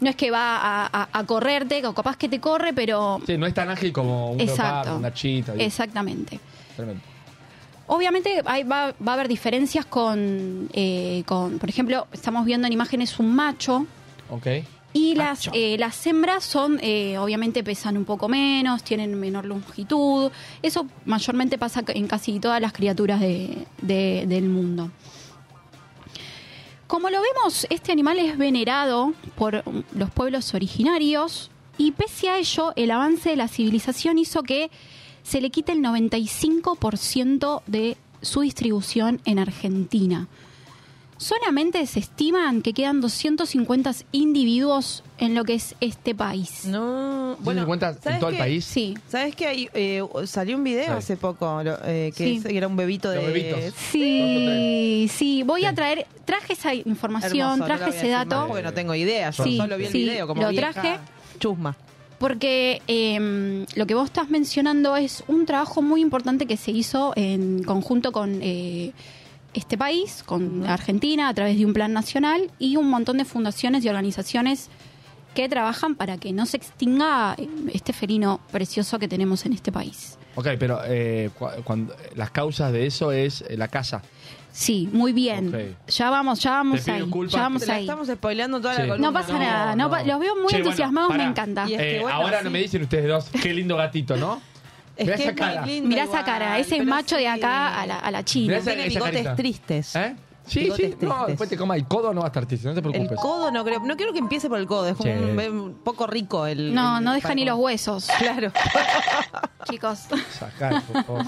No 0.00 0.10
es 0.10 0.16
que 0.16 0.30
va 0.30 0.56
a, 0.58 0.86
a- 0.92 1.08
a 1.12 1.24
correrte, 1.24 1.84
o 1.86 1.94
capaz 1.94 2.16
que 2.16 2.28
te 2.28 2.38
corre, 2.40 2.72
pero... 2.74 3.20
Sí, 3.26 3.38
no 3.38 3.46
es 3.46 3.54
tan 3.54 3.70
ágil 3.70 3.92
como 3.92 4.32
un 4.32 4.40
Exacto. 4.40 4.62
leopardo, 4.72 4.96
una 4.98 5.14
chita. 5.14 5.54
y- 5.56 5.62
Exactamente. 5.62 6.38
Tremendo. 6.76 7.00
Obviamente 7.88 8.42
hay- 8.44 8.64
va, 8.64 8.92
va 9.06 9.12
a 9.12 9.14
haber 9.14 9.28
diferencias 9.28 9.86
con, 9.86 10.68
eh, 10.72 11.22
con, 11.26 11.58
por 11.58 11.68
ejemplo, 11.68 12.06
estamos 12.12 12.44
viendo 12.44 12.66
en 12.66 12.72
imágenes 12.72 13.18
un 13.18 13.34
macho, 13.34 13.86
Ok. 14.28 14.46
Y 14.92 15.14
las, 15.14 15.50
eh, 15.52 15.76
las 15.78 16.06
hembras 16.06 16.42
son, 16.42 16.78
eh, 16.82 17.18
obviamente 17.18 17.62
pesan 17.62 17.98
un 17.98 18.06
poco 18.06 18.28
menos, 18.28 18.82
tienen 18.82 19.14
menor 19.20 19.44
longitud. 19.44 20.32
Eso 20.62 20.86
mayormente 21.04 21.58
pasa 21.58 21.84
en 21.88 22.06
casi 22.06 22.40
todas 22.40 22.62
las 22.62 22.72
criaturas 22.72 23.20
de- 23.20 23.66
de- 23.82 24.24
del 24.26 24.48
mundo. 24.48 24.90
Como 26.86 27.10
lo 27.10 27.18
vemos, 27.20 27.66
este 27.68 27.90
animal 27.90 28.20
es 28.20 28.38
venerado 28.38 29.12
por 29.34 29.64
los 29.92 30.10
pueblos 30.10 30.54
originarios 30.54 31.50
y 31.78 31.90
pese 31.90 32.28
a 32.28 32.38
ello, 32.38 32.72
el 32.76 32.92
avance 32.92 33.30
de 33.30 33.36
la 33.36 33.48
civilización 33.48 34.18
hizo 34.18 34.44
que 34.44 34.70
se 35.24 35.40
le 35.40 35.50
quite 35.50 35.72
el 35.72 35.80
95% 35.80 37.62
de 37.66 37.96
su 38.22 38.42
distribución 38.42 39.20
en 39.24 39.40
Argentina. 39.40 40.28
Solamente 41.18 41.86
se 41.86 41.98
estiman 42.00 42.60
que 42.60 42.74
quedan 42.74 43.00
250 43.00 43.90
individuos 44.12 45.02
en 45.18 45.34
lo 45.34 45.44
que 45.44 45.54
es 45.54 45.74
este 45.80 46.14
país. 46.14 46.66
No, 46.66 47.36
¿Tienes 47.42 47.62
en 47.62 47.66
cuenta 47.66 47.88
en 47.88 48.02
¿sabes 48.02 48.18
todo 48.20 48.28
el 48.30 48.36
qué? 48.36 48.42
país? 48.42 48.64
Sí. 48.66 48.98
¿Sabes 49.08 49.34
que 49.34 49.46
hay, 49.46 49.68
eh, 49.72 50.02
salió 50.26 50.56
un 50.58 50.64
video 50.64 50.84
Sí. 50.84 50.90
hace 50.92 51.16
poco 51.16 51.62
lo- 51.62 51.78
eh, 51.84 52.12
que 52.14 52.24
Sí. 52.24 52.36
es- 52.36 52.44
que 52.44 52.56
era 52.56 52.66
un 52.66 52.76
bebito 52.76 53.08
de... 53.10 53.16
Los 53.16 53.26
bebitos. 53.32 53.60
Sí, 53.90 55.08
sí, 55.10 55.42
voy 55.42 55.64
a 55.64 55.74
traer, 55.74 56.06
traje 56.26 56.52
esa 56.52 56.74
información, 56.74 57.62
Hermoso, 57.62 57.64
traje 57.64 57.96
ese 57.96 58.08
dato. 58.08 58.44
Porque 58.48 58.62
no 58.62 58.74
tengo 58.74 58.94
idea, 58.94 59.30
yo 59.30 59.44
Sí, 59.44 59.56
solo 59.56 59.78
vi 59.78 59.86
el 59.86 59.92
sí, 59.92 59.98
video 60.04 60.26
como 60.26 60.42
lo 60.42 60.50
vieja 60.50 60.72
traje. 60.72 60.98
chusma. 61.38 61.76
Porque 62.18 62.80
eh, 62.88 63.64
lo 63.74 63.86
que 63.86 63.94
vos 63.94 64.06
estás 64.06 64.28
mencionando 64.30 64.96
es 64.96 65.22
un 65.28 65.44
trabajo 65.46 65.82
muy 65.82 66.00
importante 66.00 66.46
que 66.46 66.56
se 66.56 66.70
hizo 66.70 67.12
en 67.16 67.62
conjunto 67.62 68.10
con 68.12 68.38
eh, 68.42 68.92
este 69.56 69.76
país, 69.78 70.22
con 70.24 70.64
Argentina, 70.66 71.28
a 71.28 71.34
través 71.34 71.58
de 71.58 71.66
un 71.66 71.72
plan 71.72 71.92
nacional 71.92 72.50
y 72.58 72.76
un 72.76 72.88
montón 72.88 73.18
de 73.18 73.24
fundaciones 73.24 73.84
y 73.84 73.88
organizaciones 73.88 74.68
que 75.34 75.48
trabajan 75.48 75.94
para 75.96 76.16
que 76.16 76.32
no 76.32 76.46
se 76.46 76.56
extinga 76.56 77.34
eh, 77.36 77.48
este 77.74 77.92
felino 77.92 78.40
precioso 78.52 78.98
que 78.98 79.08
tenemos 79.08 79.44
en 79.46 79.52
este 79.52 79.70
país. 79.72 80.18
Ok, 80.34 80.48
pero 80.58 80.80
eh, 80.86 81.30
cua- 81.38 81.62
cuando, 81.64 81.94
las 82.14 82.30
causas 82.30 82.72
de 82.72 82.86
eso 82.86 83.12
es 83.12 83.42
eh, 83.48 83.56
la 83.56 83.68
casa. 83.68 84.02
Sí, 84.52 84.88
muy 84.92 85.12
bien. 85.12 85.76
Ya 85.88 86.08
vamos, 86.08 86.40
ya 86.40 86.52
vamos 86.52 86.78
Te 86.78 86.84
pido 86.84 86.94
ahí. 86.96 87.02
disculpas. 87.02 87.34
Ya 87.34 87.40
vamos 87.42 87.60
Te 87.62 87.66
la 87.68 87.74
ahí. 87.74 87.82
estamos 87.82 88.08
spoileando 88.08 88.58
toda 88.60 88.74
Sí. 88.76 88.80
la 88.82 88.88
columna. 88.88 89.06
No 89.08 89.12
pasa 89.12 89.38
nada, 89.38 89.76
no 89.76 89.90
pa- 89.90 90.02
los 90.04 90.18
veo 90.18 90.34
muy 90.36 90.46
Che, 90.46 90.56
bueno, 90.56 90.64
entusiasmados, 90.70 91.14
me 91.16 91.24
encanta. 91.24 91.68
Y 91.68 91.74
es 91.74 91.78
que 91.80 91.96
Eh, 91.96 92.00
bueno, 92.00 92.16
ahora 92.16 92.38
sí. 92.38 92.44
no 92.44 92.50
me 92.50 92.58
dicen 92.60 92.82
ustedes 92.82 93.06
dos, 93.06 93.28
qué 93.42 93.52
lindo 93.52 93.76
gatito, 93.76 94.16
¿no? 94.16 94.40
Es 94.96 95.04
Mirá 95.04 95.16
que 95.16 95.22
esa 95.22 95.30
es 95.32 95.36
muy 95.36 95.46
cara. 95.54 95.66
lindo 95.66 95.88
Mirá 95.88 96.02
igual, 96.04 96.18
esa 96.18 96.24
cara, 96.26 96.58
ese 96.58 96.76
pero 96.78 96.84
macho 96.90 97.16
de 97.16 97.22
sí. 97.22 97.26
acá 97.28 97.80
a 97.80 97.86
la, 97.86 97.98
a 97.98 98.10
la 98.10 98.24
china. 98.24 98.56
Esa- 98.56 98.70
Tiene 98.70 98.86
esa 98.86 98.88
bigotes 98.98 99.12
carita. 99.14 99.36
tristes. 99.36 99.96
¿Eh? 99.96 100.16
Sí, 100.46 100.60
Bigotes 100.60 100.86
sí. 100.86 100.92
No, 100.92 101.08
tristes. 101.08 101.26
después 101.26 101.48
te 101.50 101.56
coma 101.56 101.74
el 101.76 101.86
codo, 101.88 102.14
no 102.14 102.20
va 102.20 102.26
a 102.26 102.28
estar 102.28 102.46
triste, 102.46 102.68
no 102.68 102.72
te 102.74 102.78
El 102.80 102.90
preocupes. 102.92 103.18
codo 103.20 103.50
no 103.50 103.64
creo, 103.64 103.80
no 103.80 103.96
quiero 103.96 104.12
que 104.12 104.20
empiece 104.20 104.48
por 104.48 104.58
el 104.58 104.66
codo, 104.66 104.88
es 104.88 104.96
como 104.96 105.12
Sí. 105.12 105.18
un, 105.18 105.38
un 105.60 105.74
poco 105.74 106.06
rico 106.06 106.46
el... 106.46 106.72
No, 106.72 106.98
el- 106.98 107.04
no 107.04 107.12
deja 107.14 107.34
ni 107.34 107.44
los 107.44 107.58
huesos, 107.58 108.08
Claro. 108.18 108.52
chicos. 109.68 109.98
Sacar, 110.38 110.82
por 110.82 111.04
favor. 111.04 111.26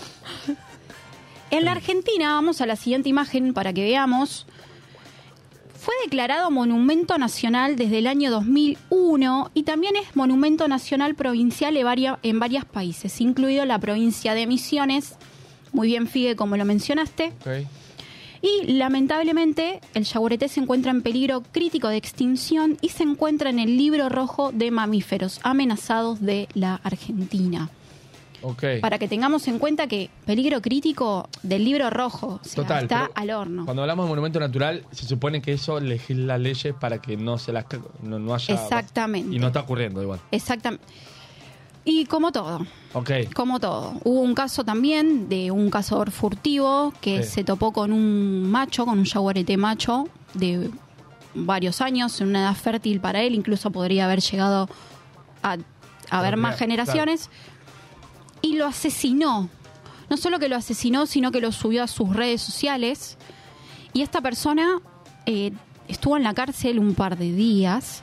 En 1.51 1.65
la 1.65 1.73
Argentina, 1.73 2.35
vamos 2.35 2.61
a 2.61 2.67
la 2.67 2.77
siguiente 2.77 3.09
imagen 3.09 3.55
para 3.55 3.73
que 3.73 3.83
veamos. 3.83 4.47
Fue 5.79 5.95
declarado 6.05 6.51
Monumento 6.51 7.17
Nacional 7.19 7.77
desde 7.77 7.99
el 7.99 8.09
año 8.09 8.33
2001 8.33 9.53
y 9.55 9.63
también 9.63 9.95
es 9.95 10.17
Monumento 10.17 10.67
Nacional 10.67 11.15
Provincial 11.15 11.77
en 12.23 12.41
varios 12.41 12.65
países, 12.65 13.21
incluido 13.21 13.65
la 13.65 13.79
provincia 13.79 14.35
de 14.35 14.49
Misiones. 14.49 15.15
Muy 15.73 15.87
bien, 15.87 16.09
Figue, 16.09 16.35
como 16.35 16.57
lo 16.57 16.65
mencionaste. 16.65 17.33
Y 18.43 18.73
lamentablemente 18.73 19.81
el 19.95 20.03
yaguareté 20.03 20.49
se 20.49 20.61
encuentra 20.61 20.91
en 20.91 21.03
peligro 21.03 21.45
crítico 21.53 21.89
de 21.89 21.97
extinción 21.97 22.77
y 22.81 22.89
se 22.89 23.05
encuentra 23.05 23.49
en 23.49 23.61
el 23.61 23.77
libro 23.77 24.09
rojo 24.09 24.51
de 24.51 24.73
mamíferos 24.73 25.39
amenazados 25.45 26.21
de 26.21 26.49
la 26.55 26.81
Argentina. 26.83 27.71
Para 28.81 28.99
que 28.99 29.09
tengamos 29.09 29.49
en 29.49 29.59
cuenta 29.59 29.87
que 29.89 30.11
peligro 30.25 30.63
crítico 30.63 31.29
del 31.43 31.65
libro 31.65 31.91
rojo 31.91 32.39
o 32.43 32.45
sea, 32.45 32.63
Total, 32.63 32.83
está 32.85 33.11
al 33.15 33.31
horno. 33.31 33.65
Cuando 33.65 33.83
hablamos 33.83 34.07
de 34.07 34.09
monumento 34.11 34.39
natural, 34.39 34.85
se 34.93 35.07
supone 35.07 35.43
que 35.43 35.53
eso 35.53 35.81
legisla 35.81 36.39
leyes 36.39 36.73
para 36.79 36.99
que 37.03 37.17
no 37.17 37.39
se 37.39 37.53
las 37.53 37.65
no, 38.03 38.19
no 38.19 38.35
haya 38.35 38.55
Exactamente. 38.55 39.35
y 39.35 39.39
no 39.39 39.49
está 39.49 39.61
ocurriendo 39.61 40.03
igual. 40.03 40.21
Exactamente. 40.31 40.85
Y 41.85 42.05
como 42.05 42.33
todo, 42.33 42.61
Ok. 42.93 43.11
como 43.35 43.61
todo. 43.61 43.95
Hubo 44.05 44.21
un 44.21 44.35
caso 44.35 44.63
también 44.63 45.29
de 45.29 45.51
un 45.51 45.71
cazador 45.71 46.11
furtivo 46.11 46.93
que 47.01 47.23
Sí. 47.23 47.31
se 47.31 47.45
topó 47.45 47.73
con 47.73 47.93
un 47.93 48.51
macho, 48.51 48.85
con 48.85 48.99
un 48.99 49.05
jaguarete 49.07 49.57
macho 49.57 50.07
de 50.35 50.71
varios 51.35 51.81
años, 51.81 52.21
en 52.21 52.29
una 52.29 52.41
edad 52.41 52.55
fértil 52.55 53.01
para 53.01 53.23
él, 53.23 53.35
incluso 53.35 53.71
podría 53.71 54.05
haber 54.05 54.21
llegado 54.21 54.69
a, 55.43 55.57
a 56.11 56.23
ver 56.23 56.37
más 56.37 56.57
generaciones, 56.59 57.31
y 58.43 58.57
lo 58.57 58.67
asesinó. 58.67 59.49
No 60.11 60.17
solo 60.17 60.39
que 60.39 60.49
lo 60.49 60.57
asesinó, 60.57 61.07
sino 61.07 61.31
que 61.31 61.41
lo 61.41 61.53
subió 61.53 61.83
a 61.83 61.87
sus 61.87 62.15
redes 62.15 62.41
sociales. 62.41 63.19
Y 63.93 64.03
esta 64.03 64.21
persona 64.21 64.81
eh, 65.27 65.53
estuvo 65.87 66.17
en 66.17 66.23
la 66.23 66.35
cárcel 66.35 66.79
un 66.79 66.95
par 66.95 67.19
de 67.19 67.33
días 67.33 68.03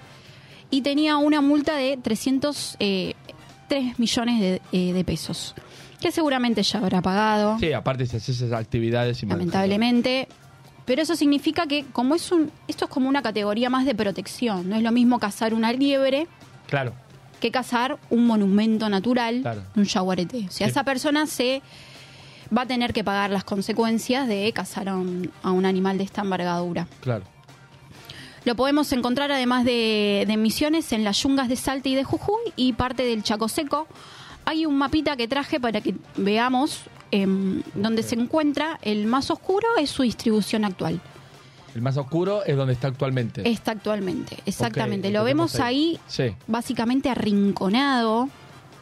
y 0.70 0.82
tenía 0.82 1.18
una 1.18 1.42
multa 1.42 1.76
de 1.76 1.98
300, 1.98 2.78
eh, 2.80 3.14
3 3.70 3.98
millones 4.00 4.40
de, 4.40 4.62
eh, 4.72 4.94
de 4.94 5.04
pesos, 5.04 5.56
que 6.02 6.12
seguramente 6.12 6.62
ya 6.64 6.80
habrá 6.80 7.02
pagado, 7.02 7.58
Sí, 7.60 7.72
aparte 7.74 8.06
si 8.06 8.18
haces 8.18 8.42
esas 8.42 8.52
actividades 8.54 9.22
y 9.24 9.26
lamentablemente. 9.26 10.28
Pero 10.86 11.02
eso 11.02 11.16
significa 11.16 11.66
que 11.66 11.84
como 11.92 12.14
es 12.14 12.32
un, 12.32 12.52
esto 12.68 12.86
es 12.86 12.92
como 12.92 13.10
una 13.10 13.24
categoría 13.24 13.72
más 13.72 13.86
de 13.86 13.96
protección, 13.96 14.70
no 14.70 14.76
es 14.76 14.84
lo 14.84 14.92
mismo 14.92 15.18
cazar 15.20 15.54
una 15.56 15.72
liebre 15.74 16.28
Claro. 16.68 16.94
Que 17.40 17.52
cazar 17.52 17.98
un 18.10 18.26
monumento 18.28 18.90
natural 18.90 19.42
Claro. 19.42 19.62
un 19.76 19.86
jaguarete. 19.86 20.38
O 20.48 20.52
sea, 20.52 20.68
Sí. 20.68 20.72
esa 20.72 20.84
persona 20.84 21.28
se 21.28 21.62
va 22.56 22.62
a 22.64 22.66
tener 22.66 22.94
que 22.94 23.04
pagar 23.04 23.30
las 23.32 23.44
consecuencias 23.44 24.28
de 24.28 24.52
cazar 24.54 24.90
a 24.90 24.96
un, 24.96 25.32
a 25.44 25.52
un 25.52 25.66
animal 25.66 25.98
de 25.98 26.04
esta 26.04 26.22
envergadura. 26.22 26.88
Claro. 27.02 27.24
Lo 28.46 28.56
podemos 28.56 28.92
encontrar 28.94 29.32
además 29.32 29.66
de, 29.66 30.26
de 30.28 30.38
Misiones 30.38 30.92
en 30.94 31.04
las 31.04 31.18
yungas 31.24 31.50
de 31.50 31.56
Salta 31.56 31.90
y 31.90 31.96
de 31.96 32.04
Jujuy 32.04 32.54
y 32.56 32.74
parte 32.74 33.04
del 33.04 33.24
Chaco 33.24 33.48
Seco. 33.48 33.88
Hay 34.46 34.68
un 34.68 34.78
mapita 34.78 35.16
que 35.18 35.28
traje 35.28 35.60
para 35.60 35.82
que 35.82 35.96
veamos 36.16 36.82
em, 37.10 37.64
donde 37.74 38.04
se 38.04 38.14
encuentra 38.16 38.78
el 38.84 39.08
más 39.08 39.32
oscuro 39.32 39.68
es 39.80 39.90
su 39.90 40.04
distribución 40.04 40.64
actual. 40.66 41.02
El 41.76 41.82
más 41.82 41.98
oscuro 41.98 42.44
es 42.46 42.56
donde 42.56 42.74
está 42.74 42.88
actualmente. 42.88 43.48
Está 43.48 43.72
actualmente, 43.72 44.38
exactamente. 44.46 45.12
Lo 45.12 45.26
vemos 45.26 45.60
ahí. 45.60 46.00
Sí, 46.08 46.34
básicamente 46.48 47.10
arrinconado 47.10 48.30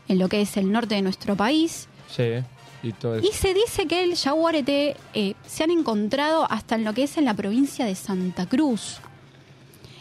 en 0.08 0.20
lo 0.20 0.30
que 0.30 0.42
es 0.42 0.56
el 0.58 0.72
norte 0.72 0.96
de 0.96 1.02
nuestro 1.02 1.36
país. 1.36 1.90
sí. 2.08 2.44
Y 2.86 2.92
todo. 2.92 3.18
Y 3.20 3.32
se 3.32 3.54
dice 3.54 3.88
que 3.88 4.04
el 4.04 4.18
jaguarete 4.18 4.98
eh, 5.14 5.36
se 5.48 5.64
han 5.64 5.72
encontrado 5.72 6.46
hasta 6.52 6.76
en 6.76 6.84
lo 6.84 6.94
que 6.94 7.04
es 7.04 7.18
en 7.18 7.24
la 7.24 7.34
provincia 7.34 7.86
de 7.86 7.96
Santa 7.96 8.46
Cruz. 8.46 8.98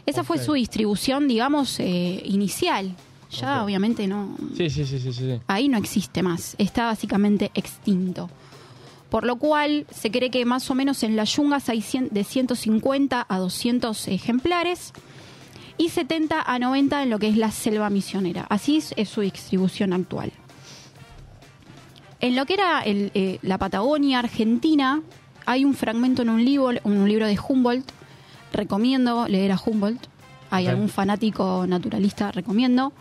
Esa 0.05 0.25
fue 0.25 0.39
su 0.39 0.55
distribución, 0.55 1.29
digamos, 1.29 1.79
eh, 1.79 2.21
inicial. 2.25 2.97
Ya 3.31 3.65
obviamente 3.65 4.09
no, 4.09 4.37
sí, 4.57 4.69
sí, 4.69 4.85
sí, 4.85 4.99
sí. 4.99 5.13
sí. 5.13 5.41
ahí 5.47 5.69
no 5.69 5.79
existe 5.79 6.23
más, 6.23 6.55
está 6.59 6.87
básicamente 6.87 7.53
extinto. 7.55 8.29
Por 9.13 9.25
lo 9.25 9.37
cual 9.37 9.85
se 9.91 10.11
cree 10.11 10.31
que 10.31 10.47
más 10.47 10.71
o 10.71 10.75
menos 10.75 11.03
en 11.03 11.17
las 11.17 11.37
yungas 11.37 11.69
hay 11.69 11.81
cien- 11.83 12.09
de 12.11 12.25
150 12.25 13.27
a 13.29 13.39
200 13.39 14.09
ejemplares 14.09 14.95
y 15.77 15.91
70 15.91 16.41
a 16.41 16.59
90 16.59 17.03
en 17.03 17.11
lo 17.11 17.19
que 17.19 17.29
es 17.29 17.37
la 17.37 17.51
selva 17.51 17.91
misionera. 17.91 18.47
Así 18.49 18.79
es, 18.79 18.95
es 18.97 19.11
su 19.11 19.21
distribución 19.21 19.93
actual. 19.93 20.33
En 22.21 22.37
lo 22.37 22.47
que 22.47 22.55
era 22.55 22.81
el, 22.81 23.11
eh, 23.13 23.39
la 23.43 23.59
Patagonia 23.59 24.21
Argentina, 24.21 25.03
hay 25.45 25.67
un 25.67 25.75
fragmento 25.75 26.23
en 26.23 26.31
un 26.31 26.43
libro, 26.43 26.71
en 26.71 26.81
un 26.99 27.07
libro 27.07 27.27
de 27.27 27.39
Humboldt. 27.39 27.91
Recomiendo 28.55 29.29
leer 29.29 29.53
a 29.53 29.61
Humboldt. 29.63 30.07
Hay 30.51 30.69
algún 30.69 30.89
fanático 30.89 31.67
naturalista, 31.67 32.33
recomiendo. 32.33 32.95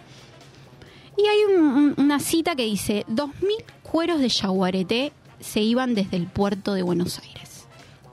Y 1.17 1.25
hay 1.25 1.55
un- 1.55 1.63
un- 1.65 1.93
una 1.97 2.19
cita 2.19 2.55
que 2.55 2.63
dice, 2.65 3.05
2.000 3.07 3.63
cueros 3.83 4.19
de 4.19 4.27
yaguareté 4.29 5.13
se 5.41 5.61
iban 5.61 5.93
desde 5.95 6.17
el 6.17 6.27
puerto 6.27 6.73
de 6.73 6.83
Buenos 6.83 7.19
Aires. 7.19 7.65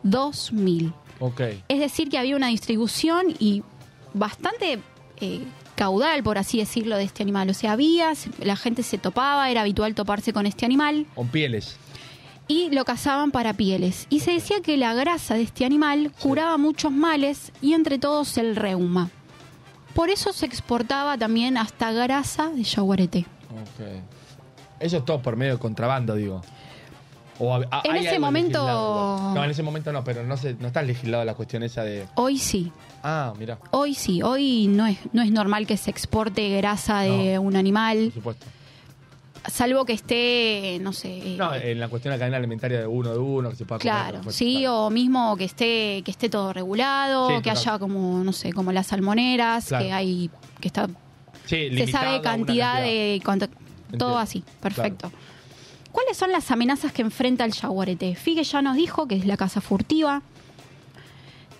2.000. 0.04 0.92
Ok. 1.20 1.40
Es 1.68 1.80
decir, 1.80 2.08
que 2.08 2.18
había 2.18 2.36
una 2.36 2.48
distribución 2.48 3.26
y 3.38 3.62
bastante 4.14 4.80
eh, 5.20 5.42
caudal, 5.74 6.22
por 6.22 6.38
así 6.38 6.58
decirlo, 6.58 6.96
de 6.96 7.04
este 7.04 7.22
animal. 7.22 7.50
O 7.50 7.54
sea, 7.54 7.72
había, 7.72 8.12
la 8.42 8.56
gente 8.56 8.82
se 8.82 8.98
topaba, 8.98 9.50
era 9.50 9.62
habitual 9.62 9.94
toparse 9.94 10.32
con 10.32 10.46
este 10.46 10.64
animal 10.64 11.06
Con 11.14 11.28
pieles. 11.28 11.76
y 12.46 12.70
lo 12.70 12.84
cazaban 12.84 13.30
para 13.30 13.52
pieles. 13.54 14.06
Y 14.10 14.20
se 14.20 14.32
decía 14.32 14.60
que 14.62 14.76
la 14.76 14.94
grasa 14.94 15.34
de 15.34 15.42
este 15.42 15.64
animal 15.64 16.12
curaba 16.20 16.56
muchos 16.56 16.92
males 16.92 17.52
y 17.60 17.74
entre 17.74 17.98
todos 17.98 18.38
el 18.38 18.56
reuma. 18.56 19.10
Por 19.94 20.10
eso 20.10 20.32
se 20.32 20.46
exportaba 20.46 21.18
también 21.18 21.56
hasta 21.58 21.90
grasa 21.92 22.50
de 22.50 22.62
yaguareté. 22.62 23.26
Ok. 23.50 23.86
Eso 24.80 24.98
es 24.98 25.04
todo 25.04 25.20
por 25.20 25.34
medio 25.36 25.54
de 25.54 25.58
contrabando, 25.58 26.14
digo. 26.14 26.40
O 27.40 27.54
hab- 27.54 27.68
En 27.84 27.96
ese 27.96 28.18
momento- 28.18 28.58
legislado. 28.58 29.34
No, 29.34 29.44
en 29.44 29.50
ese 29.50 29.62
momento 29.62 29.92
no, 29.92 30.02
pero 30.04 30.24
no, 30.24 30.36
se, 30.36 30.54
no 30.54 30.66
está 30.68 30.82
legislado 30.82 31.24
la 31.24 31.34
cuestión 31.34 31.62
esa 31.62 31.84
de... 31.84 32.06
Hoy 32.16 32.38
sí. 32.38 32.72
Ah, 33.02 33.32
mira, 33.38 33.58
Hoy 33.70 33.94
sí, 33.94 34.22
hoy 34.22 34.66
no 34.66 34.86
es, 34.86 34.98
no 35.12 35.22
es 35.22 35.30
normal 35.30 35.66
que 35.66 35.76
se 35.76 35.90
exporte 35.90 36.48
grasa 36.56 37.00
de 37.02 37.38
un 37.38 37.54
animal, 37.54 38.06
por 38.06 38.14
supuesto. 38.14 38.46
salvo 39.46 39.84
que 39.84 39.92
esté, 39.92 40.78
no 40.82 40.92
sé, 40.92 41.34
eh, 41.34 41.36
No, 41.38 41.54
en 41.54 41.78
la 41.78 41.88
cuestión 41.88 42.10
de 42.12 42.16
la 42.16 42.20
cadena 42.20 42.36
alimentaria 42.38 42.80
de 42.80 42.86
uno 42.88 43.12
de 43.12 43.18
uno, 43.18 43.50
que 43.50 43.56
se 43.56 43.64
pueda 43.64 43.78
comer, 43.78 43.92
Claro, 43.94 44.18
supuesto. 44.18 44.38
sí, 44.38 44.66
o 44.66 44.90
mismo 44.90 45.36
que 45.36 45.44
esté 45.44 46.02
que 46.04 46.10
esté 46.10 46.28
todo 46.28 46.52
regulado, 46.52 47.28
Sí, 47.28 47.42
que 47.42 47.50
haya 47.50 47.78
como 47.78 48.22
no 48.24 48.32
sé, 48.32 48.52
como 48.52 48.72
las 48.72 48.88
salmoneras, 48.88 49.66
Claro. 49.68 49.84
que 49.84 49.92
hay 49.92 50.30
que 50.60 50.68
está 50.68 50.88
Sí, 51.46 51.70
se 51.76 51.86
sabe 51.86 52.20
cantidad 52.20 52.82
de 52.82 53.22
cuánto- 53.24 53.48
todo 53.96 54.18
así, 54.18 54.42
perfecto. 54.60 55.10
¿Cuáles 55.98 56.16
son 56.16 56.30
las 56.30 56.52
amenazas 56.52 56.92
que 56.92 57.02
enfrenta 57.02 57.44
el 57.44 57.52
jaguarete? 57.52 58.14
Figue 58.14 58.44
ya 58.44 58.62
nos 58.62 58.76
dijo 58.76 59.08
que 59.08 59.16
es 59.16 59.26
la 59.26 59.36
caza 59.36 59.60
furtiva. 59.60 60.22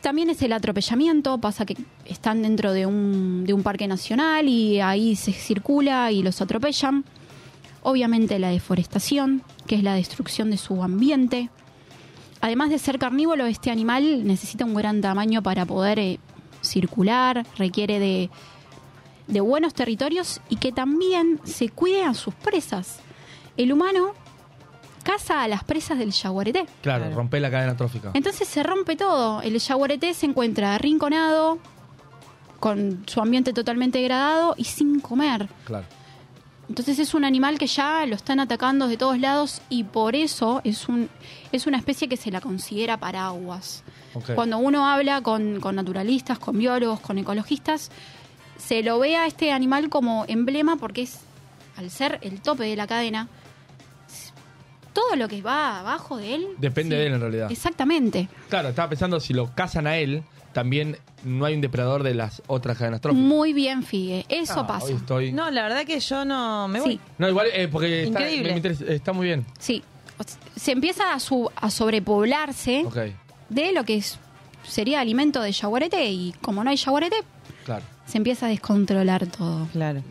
También 0.01 0.31
es 0.31 0.41
el 0.43 0.53
atropellamiento, 0.53 1.39
pasa 1.39 1.67
que 1.67 1.77
están 2.05 2.43
dentro 2.43 2.73
de 2.73 2.87
un, 2.87 3.43
de 3.45 3.53
un 3.53 3.65
parque 3.65 3.89
nacional 3.89 4.47
y 4.49 4.79
ahí 4.79 5.17
se 5.17 5.33
circula 5.33 6.13
y 6.13 6.23
los 6.23 6.41
atropellan. 6.41 7.05
Obviamente 7.83 8.39
la 8.39 8.51
deforestación, 8.51 9.43
que 9.67 9.75
es 9.75 9.83
la 9.83 9.95
destrucción 9.95 10.53
de 10.53 10.57
su 10.57 10.85
ambiente. 10.85 11.51
Además 12.41 12.71
de 12.71 12.79
ser 12.79 13.01
carnívoro, 13.01 13.45
este 13.47 13.73
animal 13.73 14.25
necesita 14.25 14.65
un 14.65 14.75
gran 14.75 15.01
tamaño 15.01 15.43
para 15.43 15.67
poder 15.67 15.99
eh, 15.99 16.21
circular, 16.61 17.45
requiere 17.57 17.99
de, 17.99 18.31
de 19.27 19.41
buenos 19.41 19.75
territorios 19.75 20.41
y 20.49 20.59
que 20.59 20.71
también 20.71 21.41
se 21.43 21.71
cuide 21.71 22.05
a 22.05 22.15
sus 22.15 22.35
presas. 22.35 23.01
El 23.57 23.73
humano 23.73 24.13
caza 25.09 25.43
a 25.43 25.49
las 25.49 25.65
presas 25.65 25.99
del 25.99 26.13
jaguareté. 26.13 26.67
Claro, 26.83 27.11
romper 27.15 27.41
la 27.41 27.51
cadena 27.51 27.75
trófica. 27.75 28.11
Entonces 28.13 28.47
se 28.47 28.63
rompe 28.63 28.95
todo. 28.95 29.41
El 29.41 29.59
jaguareté 29.59 30.13
se 30.13 30.27
encuentra 30.27 30.75
arrinconado, 30.75 31.59
con 32.61 33.05
su 33.07 33.19
ambiente 33.23 33.55
totalmente 33.55 33.99
degradado 33.99 34.55
y 34.59 34.65
sin 34.65 35.01
comer. 35.01 35.49
Claro. 35.65 35.87
Entonces 36.69 36.99
es 36.99 37.15
un 37.15 37.25
animal 37.25 37.59
que 37.59 37.67
ya 37.67 38.05
lo 38.05 38.17
están 38.17 38.39
atacando 38.39 38.87
de 38.87 38.99
todos 38.99 39.19
lados 39.19 39.63
y 39.71 39.85
por 39.85 40.15
eso 40.15 40.61
es 40.65 40.87
un 40.91 41.09
es 41.53 41.67
una 41.67 41.79
especie 41.79 42.07
que 42.07 42.19
se 42.19 42.31
la 42.31 42.43
considera 42.43 42.99
paraguas. 42.99 43.85
Ok. 44.13 44.35
Cuando 44.35 44.59
uno 44.59 44.87
habla 44.87 45.23
con, 45.23 45.59
con 45.61 45.77
naturalistas, 45.77 46.39
con 46.39 46.59
biólogos, 46.59 47.01
con 47.01 47.17
ecologistas, 47.17 47.91
se 48.59 48.83
lo 48.83 48.99
ve 48.99 49.17
a 49.17 49.27
este 49.27 49.53
animal 49.53 49.89
como 49.89 50.27
emblema 50.29 50.77
porque 50.77 51.03
es, 51.03 51.21
al 51.79 51.91
ser 51.91 52.19
el 52.21 52.43
tope 52.43 52.65
de 52.65 52.77
la 52.77 52.87
cadena, 52.87 53.29
todo 54.99 55.17
lo 55.17 55.29
que 55.29 55.43
va 55.43 55.81
abajo 55.81 56.17
de 56.17 56.35
él. 56.35 56.47
Depende 56.59 56.97
sí, 56.97 57.01
de 57.01 57.07
él 57.07 57.15
en 57.15 57.21
realidad. 57.21 57.51
Exactamente. 57.53 58.29
Claro, 58.49 58.71
estaba 58.71 58.89
pensando 58.89 59.21
si 59.21 59.33
lo 59.33 59.55
cazan 59.55 59.87
a 59.87 59.97
él, 59.99 60.23
también 60.53 60.97
no 61.25 61.45
hay 61.45 61.55
un 61.55 61.61
depredador 61.61 62.03
de 62.03 62.15
las 62.15 62.43
otras 62.49 62.79
cadenas 62.79 63.01
tróficas. 63.01 63.25
Muy 63.25 63.53
bien, 63.53 63.83
Figue. 63.85 64.25
Eso 64.29 64.61
Ah, 64.61 64.67
pasa. 64.67 64.91
estoy... 64.93 65.31
No, 65.33 65.51
la 65.51 65.63
verdad 65.63 65.85
que 65.85 66.01
yo 66.01 66.25
no 66.25 66.67
me 66.69 66.81
voy. 66.81 66.93
Sí. 66.95 67.01
No, 67.19 67.29
igual, 67.29 67.47
eh, 67.53 67.69
porque 67.69 68.05
está, 68.05 68.21
Increíble. 68.21 68.51
me 68.51 68.57
interesa- 68.57 68.87
está 68.89 69.13
muy 69.13 69.27
bien. 69.27 69.45
Sí. 69.59 69.83
Se 70.57 70.73
empieza 70.73 71.13
a, 71.13 71.21
su- 71.21 71.51
a 71.55 71.71
sobrepoblarse 71.71 72.85
de 73.49 73.73
lo 73.73 73.85
que 73.85 73.97
es, 73.99 74.19
sería 74.65 75.01
alimento 75.01 75.41
de 75.43 75.53
jaguarete 75.53 76.11
y 76.11 76.35
como 76.43 76.65
no 76.65 76.71
hay 76.71 76.77
jaguarete, 76.77 77.17
claro. 77.65 77.85
se 78.07 78.17
empieza 78.19 78.47
a 78.47 78.49
descontrolar 78.49 79.27
todo. 79.29 79.69
Claro. 79.73 80.03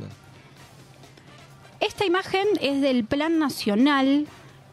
Esta 1.79 2.05
imagen 2.05 2.47
es 2.61 2.81
del 2.81 3.03
Plan 3.05 3.37
Nacional 3.37 4.25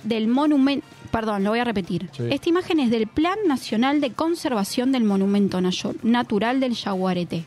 del 0.05 0.29
Monumento 0.29 0.87
Perdón, 1.15 1.45
lo 1.45 1.51
voy 1.51 1.61
a 1.61 1.65
repetir. 1.65 2.11
Sí. 2.11 2.25
Esta 2.29 2.49
imagen 2.49 2.81
es 2.81 2.91
del 2.91 3.07
Plan 3.07 3.39
Nacional 3.47 4.01
de 4.01 4.11
Conservación 4.11 4.91
del 4.91 5.05
Monumento 5.05 5.61
Natural 6.03 6.59
del 6.59 6.75
Yaguareté, 6.75 7.45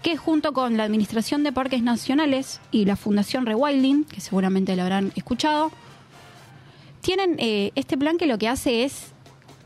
que 0.00 0.16
junto 0.16 0.52
con 0.52 0.76
la 0.76 0.84
Administración 0.84 1.42
de 1.42 1.50
Parques 1.50 1.82
Nacionales 1.82 2.60
y 2.70 2.84
la 2.84 2.94
Fundación 2.94 3.46
Rewilding, 3.46 4.04
que 4.04 4.20
seguramente 4.20 4.76
lo 4.76 4.82
habrán 4.82 5.10
escuchado, 5.16 5.72
tienen 7.00 7.34
eh, 7.40 7.72
este 7.74 7.98
plan 7.98 8.16
que 8.16 8.28
lo 8.28 8.38
que 8.38 8.46
hace 8.46 8.84
es 8.84 9.06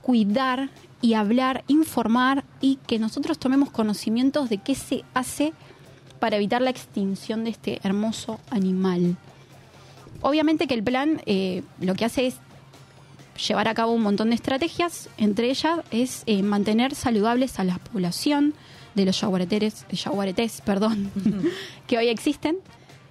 cuidar 0.01 0.71
y 1.03 1.13
hablar, 1.13 1.65
informar 1.69 2.45
y 2.63 2.77
que 2.87 2.99
nosotros 2.99 3.39
tomemos 3.39 3.71
conocimientos 3.71 4.49
de 4.49 4.57
qué 4.57 4.75
se 4.75 5.05
hace 5.13 5.53
para 6.19 6.37
evitar 6.37 6.63
la 6.63 6.71
extinción 6.71 7.45
de 7.45 7.51
este 7.51 7.79
hermoso 7.83 8.41
animal. 8.49 9.19
Obviamente 10.21 10.67
que 10.67 10.75
el 10.75 10.83
plan 10.83 11.23
eh, 11.27 11.63
lo 11.81 11.95
que 11.95 12.05
hace 12.05 12.27
es 12.27 12.37
llevar 13.47 13.69
a 13.69 13.75
cabo 13.75 13.93
un 13.93 14.03
montón 14.03 14.31
de 14.31 14.35
estrategias, 14.35 15.09
entre 15.17 15.51
ellas 15.51 15.81
es 15.91 16.23
eh, 16.27 16.43
mantener 16.43 16.95
saludables 16.95 17.59
a 17.61 17.65
la 17.65 17.79
población 17.79 18.55
de 18.95 19.05
los 19.05 19.21
yaguareteres, 19.21 19.87
yaguaretés, 19.91 20.61
perdón, 20.63 21.11
que 21.87 21.99
hoy 21.99 22.09
existen, 22.09 22.59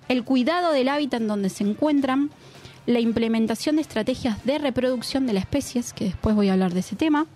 el 0.09 0.23
cuidado 0.23 0.71
del 0.73 0.89
hábitat 0.89 1.21
en 1.21 1.27
donde 1.27 1.49
se 1.49 1.63
encuentran, 1.63 2.29
la 2.85 2.99
implementación 2.99 3.75
de 3.75 3.81
estrategias 3.81 4.43
de 4.45 4.57
reproducción 4.57 5.27
de 5.27 5.33
las 5.33 5.43
especies, 5.43 5.93
que 5.93 6.05
después 6.05 6.35
voy 6.35 6.49
a 6.49 6.53
hablar 6.53 6.73
de 6.73 6.79
ese 6.79 6.95
tema, 6.95 7.27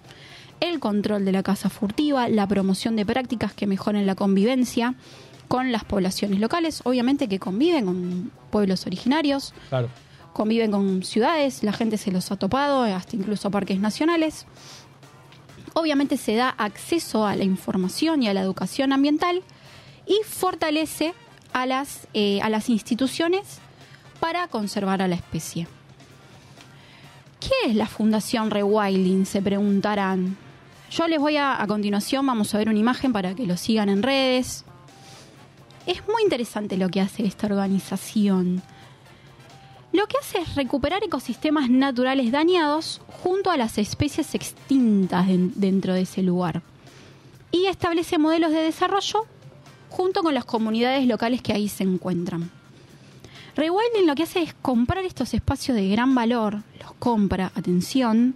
el 0.61 0.80
control 0.80 1.26
de 1.26 1.31
la 1.31 1.43
caza 1.43 1.69
furtiva, 1.69 2.30
la 2.30 2.48
promoción 2.48 2.95
de 2.95 3.06
prácticas 3.06 3.53
que 3.53 3.68
mejoren 3.68 4.06
la 4.06 4.15
convivencia 4.15 4.95
con 5.51 5.73
las 5.73 5.83
poblaciones 5.83 6.39
locales, 6.39 6.79
obviamente 6.85 7.27
que 7.27 7.37
conviven 7.37 7.85
con 7.85 8.31
pueblos 8.51 8.85
originarios, 8.85 9.53
Claro. 9.67 9.89
conviven 10.31 10.71
con 10.71 11.03
ciudades, 11.03 11.61
la 11.61 11.73
gente 11.73 11.97
se 11.97 12.09
los 12.09 12.31
ha 12.31 12.37
topado, 12.37 12.83
hasta 12.83 13.17
incluso 13.17 13.51
parques 13.51 13.77
nacionales. 13.77 14.45
Obviamente 15.73 16.15
se 16.15 16.35
da 16.35 16.47
acceso 16.57 17.25
a 17.25 17.35
la 17.35 17.43
información 17.43 18.23
y 18.23 18.29
a 18.29 18.33
la 18.33 18.39
educación 18.39 18.93
ambiental 18.93 19.43
y 20.07 20.21
fortalece 20.25 21.13
a 21.51 21.65
las, 21.65 22.07
eh, 22.13 22.39
a 22.41 22.49
las 22.49 22.69
instituciones 22.69 23.59
para 24.21 24.47
conservar 24.47 25.01
a 25.01 25.09
la 25.09 25.15
especie. 25.15 25.67
¿Qué 27.41 27.71
es 27.71 27.75
la 27.75 27.87
Fundación 27.87 28.51
Rewilding? 28.51 29.25
Se 29.25 29.41
preguntarán. 29.41 30.37
Yo 30.91 31.09
les 31.09 31.19
voy 31.19 31.35
a, 31.35 31.61
a 31.61 31.67
continuación, 31.67 32.25
vamos 32.25 32.55
a 32.55 32.57
ver 32.57 32.69
una 32.69 32.79
imagen 32.79 33.11
para 33.11 33.35
que 33.35 33.45
lo 33.45 33.57
sigan 33.57 33.89
en 33.89 34.01
redes. 34.01 34.63
Es 35.85 36.07
muy 36.07 36.23
interesante 36.23 36.77
lo 36.77 36.89
que 36.89 37.01
hace 37.01 37.25
esta 37.25 37.47
organización. 37.47 38.61
Lo 39.91 40.07
que 40.07 40.17
hace 40.17 40.39
es 40.39 40.55
recuperar 40.55 41.03
ecosistemas 41.03 41.69
naturales 41.69 42.31
dañados 42.31 43.01
junto 43.23 43.51
a 43.51 43.57
las 43.57 43.77
especies 43.77 44.35
extintas 44.35 45.27
den- 45.27 45.51
dentro 45.55 45.93
de 45.93 46.01
ese 46.01 46.21
lugar. 46.23 46.61
Y 47.51 47.65
establece 47.65 48.17
modelos 48.17 48.51
de 48.51 48.59
desarrollo 48.61 49.25
junto 49.89 50.23
con 50.23 50.33
las 50.33 50.45
comunidades 50.45 51.05
locales 51.07 51.41
que 51.41 51.51
ahí 51.51 51.67
se 51.67 51.83
encuentran. 51.83 52.49
Rewilding 53.57 54.07
lo 54.07 54.15
que 54.15 54.23
hace 54.23 54.41
es 54.43 54.53
comprar 54.53 55.03
estos 55.03 55.33
espacios 55.33 55.75
de 55.75 55.89
gran 55.89 56.15
valor, 56.15 56.61
los 56.79 56.93
compra, 56.99 57.51
atención, 57.53 58.33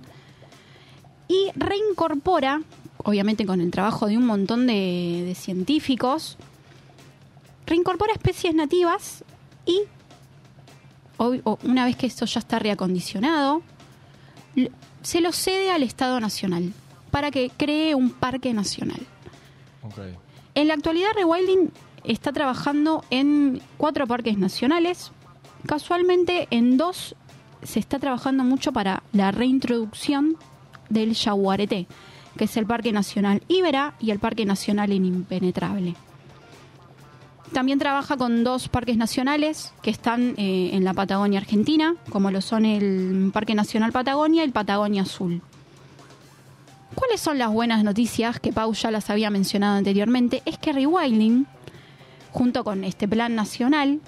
y 1.30 1.52
reincorpora, 1.56 2.62
obviamente 2.98 3.46
con 3.46 3.62
el 3.62 3.72
trabajo 3.72 4.08
de 4.08 4.18
un 4.18 4.26
montón 4.26 4.68
de 4.68 5.34
científicos, 5.40 6.38
reincorpora 7.66 8.14
especies 8.14 8.54
nativas 8.56 9.24
y 9.66 9.82
o- 11.18 11.58
una 11.64 11.86
vez 11.86 11.96
que 11.96 12.08
esto 12.08 12.26
ya 12.26 12.40
está 12.40 12.60
reacondicionado, 12.60 13.62
se 15.02 15.22
lo 15.22 15.32
cede 15.32 15.72
al 15.72 15.84
Estado 15.84 16.20
Nacional 16.20 16.74
para 17.12 17.32
que 17.32 17.52
cree 17.56 17.96
un 17.96 18.10
parque 18.12 18.54
nacional. 18.54 19.00
En 20.56 20.68
la 20.68 20.74
actualidad, 20.74 21.10
Rewilding 21.16 21.72
está 22.04 22.32
trabajando 22.34 23.04
en 23.10 23.62
cuatro 23.78 24.08
parques 24.08 24.38
nacionales. 24.38 25.12
Casualmente, 25.66 26.48
en 26.52 26.78
dos 26.78 27.16
se 27.64 27.80
está 27.80 27.98
trabajando 28.00 28.44
mucho 28.44 28.72
para 28.74 29.04
la 29.14 29.32
reintroducción 29.32 30.38
del 30.90 31.14
Yaguareté, 31.14 31.88
que 32.38 32.44
es 32.46 32.58
el 32.58 32.66
Parque 32.66 32.92
Nacional 32.92 33.42
Ibera 33.48 33.96
y 34.00 34.12
el 34.12 34.20
Parque 34.20 34.46
Nacional 34.46 34.92
en 34.92 35.06
Impenetrable. 35.06 35.96
También 37.54 37.80
trabaja 37.80 38.18
con 38.18 38.44
dos 38.44 38.68
parques 38.68 38.98
nacionales 38.98 39.74
que 39.82 39.90
están 39.90 40.36
eh, 40.38 40.72
en 40.74 40.84
la 40.84 40.94
Patagonia 40.94 41.40
Argentina, 41.40 41.96
como 42.10 42.32
lo 42.32 42.42
son 42.42 42.66
el 42.66 43.30
Parque 43.34 43.56
Nacional 43.56 43.92
Patagonia 43.92 44.42
y 44.42 44.46
el 44.46 44.52
Patagonia 44.52 45.04
Azul. 45.04 45.42
¿Cuáles 46.96 47.22
son 47.22 47.38
las 47.38 47.52
buenas 47.52 47.84
noticias 47.84 48.40
que 48.40 48.54
Pau 48.54 48.74
ya 48.74 48.90
las 48.90 49.10
había 49.10 49.30
mencionado 49.30 49.78
anteriormente? 49.78 50.42
Es 50.46 50.58
que 50.58 50.74
Rewilding, 50.74 51.46
junto 52.32 52.64
con 52.64 52.84
este 52.84 53.08
plan 53.08 53.36
nacional, 53.36 54.00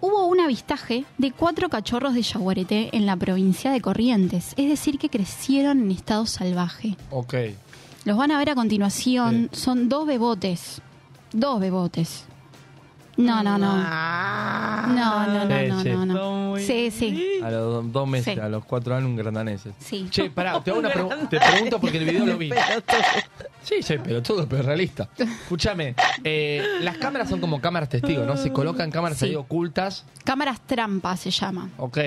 hubo 0.00 0.26
un 0.26 0.40
avistaje 0.40 1.04
de 1.18 1.32
cuatro 1.32 1.68
cachorros 1.68 2.14
de 2.14 2.22
yaguareté 2.22 2.96
en 2.96 3.06
la 3.06 3.16
provincia 3.16 3.70
de 3.70 3.80
Corrientes, 3.80 4.54
es 4.56 4.68
decir, 4.68 4.98
que 4.98 5.10
crecieron 5.10 5.82
en 5.82 5.90
estado 5.90 6.26
salvaje. 6.26 6.96
Ok. 7.10 7.34
Los 8.04 8.16
van 8.16 8.30
a 8.30 8.38
ver 8.38 8.50
a 8.50 8.54
continuación, 8.54 9.50
son 9.52 9.88
dos 9.88 10.06
bebotes, 10.06 10.80
dos 11.32 11.60
bebotes. 11.60 12.24
No, 13.16 13.42
no, 13.42 13.58
no. 13.58 13.76
No, 13.76 15.26
no, 15.26 15.44
no, 15.44 15.58
Sí, 15.58 15.66
no, 15.68 15.82
sí. 15.82 15.88
no, 15.90 16.06
no. 16.06 16.56
Sí, 16.58 16.90
sí. 16.92 17.40
A 17.42 17.50
los 17.50 17.60
do- 17.74 17.82
dos 17.82 18.06
meses, 18.08 18.34
Sí. 18.34 18.40
a 18.40 18.48
los 18.48 18.64
cuatro 18.64 18.94
años, 18.94 19.08
un 19.08 19.16
grandaneses. 19.16 19.74
Sí. 19.80 20.06
Che, 20.08 20.30
pará, 20.30 20.60
te, 20.62 20.70
hago 20.70 20.78
una 20.78 20.90
pregu- 20.94 21.28
te 21.28 21.40
pregunto 21.40 21.80
porque 21.80 21.98
el 21.98 22.04
video 22.04 22.24
lo 22.26 22.38
vi. 22.38 22.50
Sí, 23.62 23.82
sí, 23.82 23.96
pero 24.02 24.22
todo, 24.22 24.48
pero 24.48 24.62
realista. 24.62 25.08
Escúchame, 25.18 25.96
eh, 26.22 26.64
las 26.82 26.96
cámaras 26.98 27.28
son 27.28 27.40
como 27.40 27.60
cámaras 27.60 27.88
testigos, 27.88 28.24
¿no? 28.26 28.36
Se 28.36 28.52
colocan 28.52 28.90
cámaras 28.90 29.18
Sí. 29.18 29.26
ahí 29.26 29.34
ocultas. 29.36 30.04
Cámaras 30.24 30.60
trampa 30.64 31.16
se 31.16 31.30
llaman. 31.32 31.72
Ok. 31.76 31.98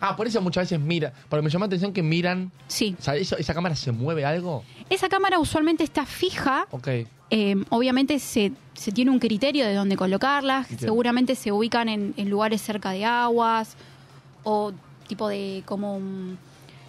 Ah, 0.00 0.16
por 0.16 0.26
eso 0.26 0.40
muchas 0.40 0.64
veces 0.64 0.80
mira. 0.80 1.12
Porque 1.28 1.42
me 1.42 1.50
llama 1.50 1.64
la 1.64 1.68
atención 1.68 1.92
que 1.92 2.02
miran. 2.02 2.50
Sí. 2.66 2.96
O 2.98 3.02
sea, 3.02 3.14
eso- 3.16 3.36
¿esa 3.36 3.54
cámara 3.54 3.74
se 3.76 3.90
mueve 3.92 4.24
algo? 4.24 4.64
Esa 4.90 5.08
cámara 5.08 5.38
usualmente 5.38 5.82
está 5.84 6.04
fija 6.04 6.66
Ok. 6.70 6.88
Eh, 7.30 7.56
obviamente 7.70 8.18
se, 8.18 8.52
se 8.74 8.90
tiene 8.92 9.10
un 9.10 9.18
criterio 9.18 9.66
de 9.66 9.74
dónde 9.74 9.96
colocarlas, 9.96 10.66
seguramente 10.78 11.34
se 11.34 11.52
ubican 11.52 11.88
en, 11.88 12.14
en 12.16 12.30
lugares 12.30 12.62
cerca 12.62 12.90
de 12.92 13.04
aguas 13.04 13.76
o 14.44 14.72
tipo 15.08 15.28
de 15.28 15.62
como 15.66 16.00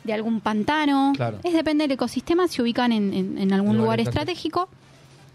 de 0.03 0.13
algún 0.13 0.39
pantano. 0.39 1.11
Claro. 1.15 1.39
Es 1.43 1.53
depende 1.53 1.83
del 1.83 1.91
ecosistema, 1.91 2.47
se 2.47 2.61
ubican 2.61 2.91
en, 2.93 3.13
en- 3.13 3.37
en 3.37 3.51
algún 3.53 3.77
Lugar 3.77 3.99
lugar 3.99 3.99
estratégico. 3.99 4.69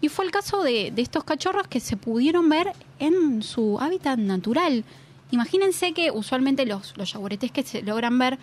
Y 0.01 0.09
fue 0.09 0.25
el 0.25 0.31
caso 0.31 0.61
de, 0.63 0.91
de 0.91 1.01
estos 1.01 1.23
cachorros 1.23 1.67
que 1.67 1.79
se 1.79 1.97
pudieron 1.97 2.49
ver 2.49 2.73
en 2.99 3.41
su 3.43 3.79
hábitat 3.79 4.17
natural. 4.19 4.83
Imagínense 5.31 5.93
que 5.93 6.11
usualmente 6.11 6.65
los, 6.65 6.95
los 6.97 7.15
que 7.51 7.63
se 7.63 7.81
logran 7.81 8.17
ver 8.19 8.37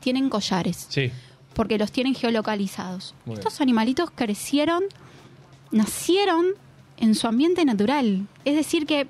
tienen 0.00 0.28
collares 0.28 0.86
Sí. 0.88 1.10
porque 1.54 1.78
los 1.78 1.92
tienen 1.92 2.14
geolocalizados. 2.14 3.14
Muy 3.24 3.34
bien. 3.36 3.38
Estos 3.46 3.60
animalitos 3.60 4.10
crecieron, 4.14 4.84
nacieron 5.70 6.46
en 6.96 7.14
su 7.14 7.26
ambiente 7.26 7.64
natural. 7.64 8.26
Es 8.44 8.56
decir, 8.56 8.86
que 8.86 9.08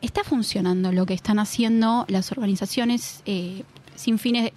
está 0.00 0.24
funcionando 0.24 0.92
lo 0.92 1.06
que 1.06 1.14
están 1.14 1.38
haciendo 1.38 2.04
las 2.08 2.32
organizaciones 2.32 3.22
eh, 3.26 3.62
sin 3.96 4.18
fines 4.18 4.44
de... 4.44 4.52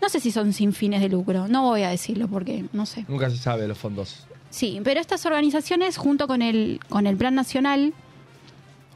No 0.00 0.08
sé 0.08 0.20
si 0.20 0.30
son 0.30 0.52
sin 0.52 0.72
fines 0.72 1.00
de 1.00 1.08
lucro, 1.08 1.48
no 1.48 1.62
voy 1.62 1.82
a 1.82 1.88
decirlo 1.88 2.28
porque 2.28 2.64
no 2.72 2.86
sé. 2.86 3.04
Nunca 3.08 3.30
se 3.30 3.36
sabe 3.36 3.66
los 3.66 3.78
fondos. 3.78 4.26
Sí, 4.50 4.80
pero 4.84 5.00
estas 5.00 5.26
organizaciones, 5.26 5.96
junto 5.96 6.26
con 6.28 6.40
el, 6.40 6.80
con 6.88 7.06
el 7.06 7.16
Plan 7.16 7.34
Nacional, 7.34 7.92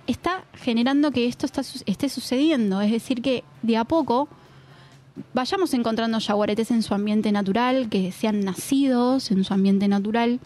está 0.06 0.44
generando 0.54 1.10
que 1.10 1.26
esto 1.26 1.44
está, 1.44 1.62
esté 1.86 2.08
sucediendo. 2.08 2.80
Es 2.80 2.92
decir, 2.92 3.20
que 3.20 3.42
de 3.62 3.76
a 3.76 3.84
poco 3.84 4.28
vayamos 5.34 5.74
encontrando 5.74 6.18
yaguaretes 6.18 6.70
en 6.70 6.82
su 6.82 6.94
ambiente 6.94 7.32
natural, 7.32 7.88
que 7.88 8.12
sean 8.12 8.40
nacidos 8.44 9.30
en 9.30 9.44
su 9.44 9.52
ambiente 9.52 9.88
natural. 9.88 10.40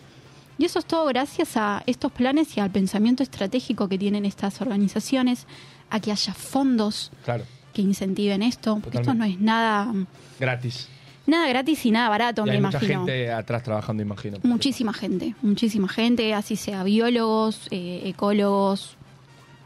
Y 0.59 0.65
eso 0.65 0.79
es 0.79 0.87
todo 0.87 1.05
gracias 1.07 1.57
a 1.57 1.83
estos 1.87 2.11
planes 2.13 2.57
y 2.57 2.61
al 2.61 2.71
pensamiento 2.71 3.23
estratégico 3.23 3.89
que 3.89 3.99
tienen 3.99 4.25
estas 4.25 4.61
organizaciones, 4.61 5.47
a 5.91 6.01
que 6.01 6.11
haya 6.13 6.33
fondos 6.35 7.11
Claro. 7.25 7.45
que 7.75 7.83
incentiven 7.83 8.43
esto. 8.43 8.79
Porque 8.83 8.99
esto 8.99 9.13
no 9.15 9.25
es 9.25 9.39
nada, 9.39 9.93
Gratis. 10.41 10.89
nada 11.27 11.47
gratis 11.49 11.85
y 11.85 11.91
nada 11.91 12.09
barato, 12.09 12.43
y 12.43 12.47
me 12.47 12.53
hay 12.53 12.61
mucha 12.61 12.79
imagino. 12.79 13.01
gente 13.07 13.33
atrás 13.33 13.63
trabajando, 13.63 14.03
imagino. 14.03 14.39
Muchísima 14.45 14.93
gente, 14.95 15.35
muchísima 15.43 15.89
gente, 15.89 16.33
así 16.35 16.57
sea 16.57 16.83
biólogos, 16.85 17.69
eh, 17.71 18.03
ecólogos, 18.05 18.97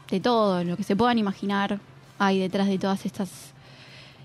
de 0.09 0.19
todo, 0.19 0.61
lo 0.65 0.75
que 0.75 0.83
se 0.83 0.95
puedan 0.97 1.17
imaginar 1.17 1.79
hay 2.19 2.37
detrás 2.39 2.67
de 2.67 2.77
todas 2.77 3.05
estas 3.05 3.29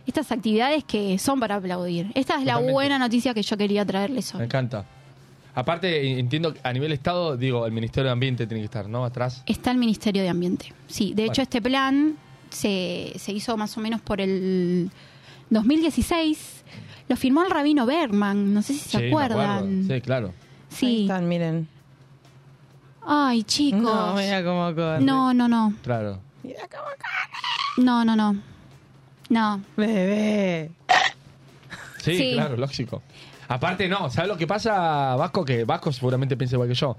estas 0.07 0.31
actividades 0.31 0.85
que 0.85 1.19
son 1.19 1.41
para 1.41 1.57
aplaudir. 1.57 2.11
Esta 2.15 2.39
es 2.39 2.45
la 2.45 2.59
buena 2.59 2.97
noticia 2.99 3.35
que 3.35 3.43
yo 3.43 3.57
quería 3.57 3.85
traerles 3.85 4.33
Me 4.35 4.39
hoy. 4.41 4.45
encanta. 4.47 4.85
Aparte, 5.57 6.19
entiendo 6.19 6.53
que 6.53 6.61
a 6.63 6.71
nivel 6.73 6.93
Estado, 6.93 7.35
digo, 7.37 7.65
el 7.67 7.73
Ministerio 7.73 8.09
de 8.09 8.13
Ambiente 8.13 8.47
tiene 8.47 8.61
que 8.61 8.67
estar, 8.67 8.89
¿no? 8.91 9.07
Atrás. 9.07 9.43
Está 9.47 9.71
el 9.71 9.79
Ministerio 9.79 10.23
de 10.23 10.29
Ambiente. 10.29 10.73
Sí, 10.87 11.15
de 11.15 11.23
hecho 11.25 11.31
Bueno. 11.37 11.43
este 11.45 11.63
plan 11.63 12.17
se, 12.51 13.13
se 13.17 13.33
hizo 13.33 13.57
más 13.57 13.75
o 13.79 13.81
menos 13.81 14.03
por 14.03 14.21
el 14.21 14.91
2016. 15.49 16.63
Lo 17.09 17.17
firmó 17.17 17.43
el 17.43 17.51
rabino 17.51 17.87
Bergman, 17.87 18.53
no 18.53 18.61
sé 18.61 18.75
si 18.75 18.81
se 18.81 18.99
Sí, 18.99 19.07
acuerdan. 19.07 19.87
Sí, 19.89 20.01
claro. 20.03 20.35
Sí. 20.69 20.87
Ahí 20.87 21.03
están, 21.03 21.27
miren. 21.27 21.69
Ay, 23.07 23.43
chicos. 23.45 23.81
No, 23.83 24.15
mira 24.15 24.45
cómo 24.45 24.75
corre. 24.75 25.01
No, 25.01 25.33
no, 25.33 25.49
no. 25.49 25.73
Claro. 25.83 26.21
No, 27.79 28.05
no, 28.05 28.15
no. 28.15 28.37
No. 29.31 29.61
Bebé. 29.77 30.71
Sí, 32.03 32.17
Sí. 32.17 32.31
claro, 32.35 32.57
lógico. 32.57 33.03
Aparte, 33.49 33.89
no, 33.89 34.11
¿sabes 34.11 34.29
lo 34.29 34.37
que 34.37 34.47
pasa, 34.47 35.15
Vasco? 35.17 35.45
Que 35.45 35.65
Vasco 35.65 35.93
seguramente 35.93 36.37
piensa 36.37 36.57
igual 36.57 36.69
que 36.69 36.75
yo. 36.75 36.97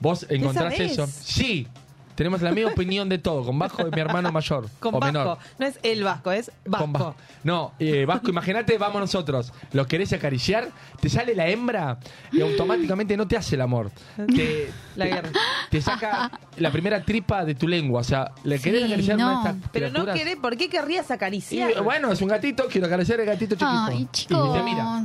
Vos 0.00 0.26
encontrás 0.28 0.74
sabés? 0.74 0.92
eso. 0.92 1.06
Sí, 1.06 1.66
tenemos 2.14 2.40
la 2.42 2.52
misma 2.52 2.72
opinión 2.72 3.08
de 3.08 3.18
todo. 3.18 3.44
Con 3.44 3.58
Vasco 3.58 3.82
es 3.86 3.92
mi 3.92 4.00
hermano 4.00 4.30
mayor. 4.32 4.66
Con 4.80 4.94
o 4.94 4.98
Vasco. 5.00 5.12
menor. 5.18 5.38
No 5.58 5.66
es 5.66 5.78
el 5.82 6.02
Vasco, 6.04 6.32
es 6.32 6.50
Con 6.70 6.92
Vasco. 6.92 7.14
No, 7.44 7.72
eh, 7.78 8.04
Vasco, 8.06 8.28
imagínate, 8.30 8.76
vamos 8.78 9.00
nosotros. 9.00 9.52
Lo 9.72 9.86
querés 9.86 10.12
acariciar, 10.14 10.68
te 11.00 11.08
sale 11.10 11.34
la 11.34 11.48
hembra 11.48 11.98
y 12.32 12.40
automáticamente 12.40 13.16
no 13.16 13.26
te 13.28 13.36
hace 13.36 13.54
el 13.56 13.60
amor. 13.62 13.90
Te, 14.34 14.70
La 14.96 15.06
guerra. 15.06 15.30
te 15.70 15.80
saca 15.82 16.30
la 16.56 16.70
primera 16.70 17.02
tripa 17.02 17.44
de 17.44 17.54
tu 17.54 17.68
lengua. 17.68 18.00
O 18.00 18.04
sea, 18.04 18.32
le 18.44 18.58
querés 18.58 18.80
Sí, 18.82 18.86
acariciar 18.86 19.18
no. 19.18 19.26
una 19.40 19.42
de 19.42 19.48
estas 19.58 19.70
Pero 19.70 19.90
no 19.90 20.04
querés, 20.12 20.36
¿por 20.36 20.56
qué 20.56 20.68
querrías 20.70 21.08
Y, 21.08 21.12
acariciar? 21.12 21.82
bueno, 21.82 22.10
es 22.12 22.20
un 22.22 22.28
gatito, 22.28 22.66
quiero 22.70 22.86
acariciar 22.86 23.20
el 23.20 23.26
gatito 23.26 23.54
chiquito. 23.54 23.68
Ay, 23.86 24.02
Y 24.02 24.06
chicos. 24.12 24.52
te 24.54 24.62
mira. 24.62 25.04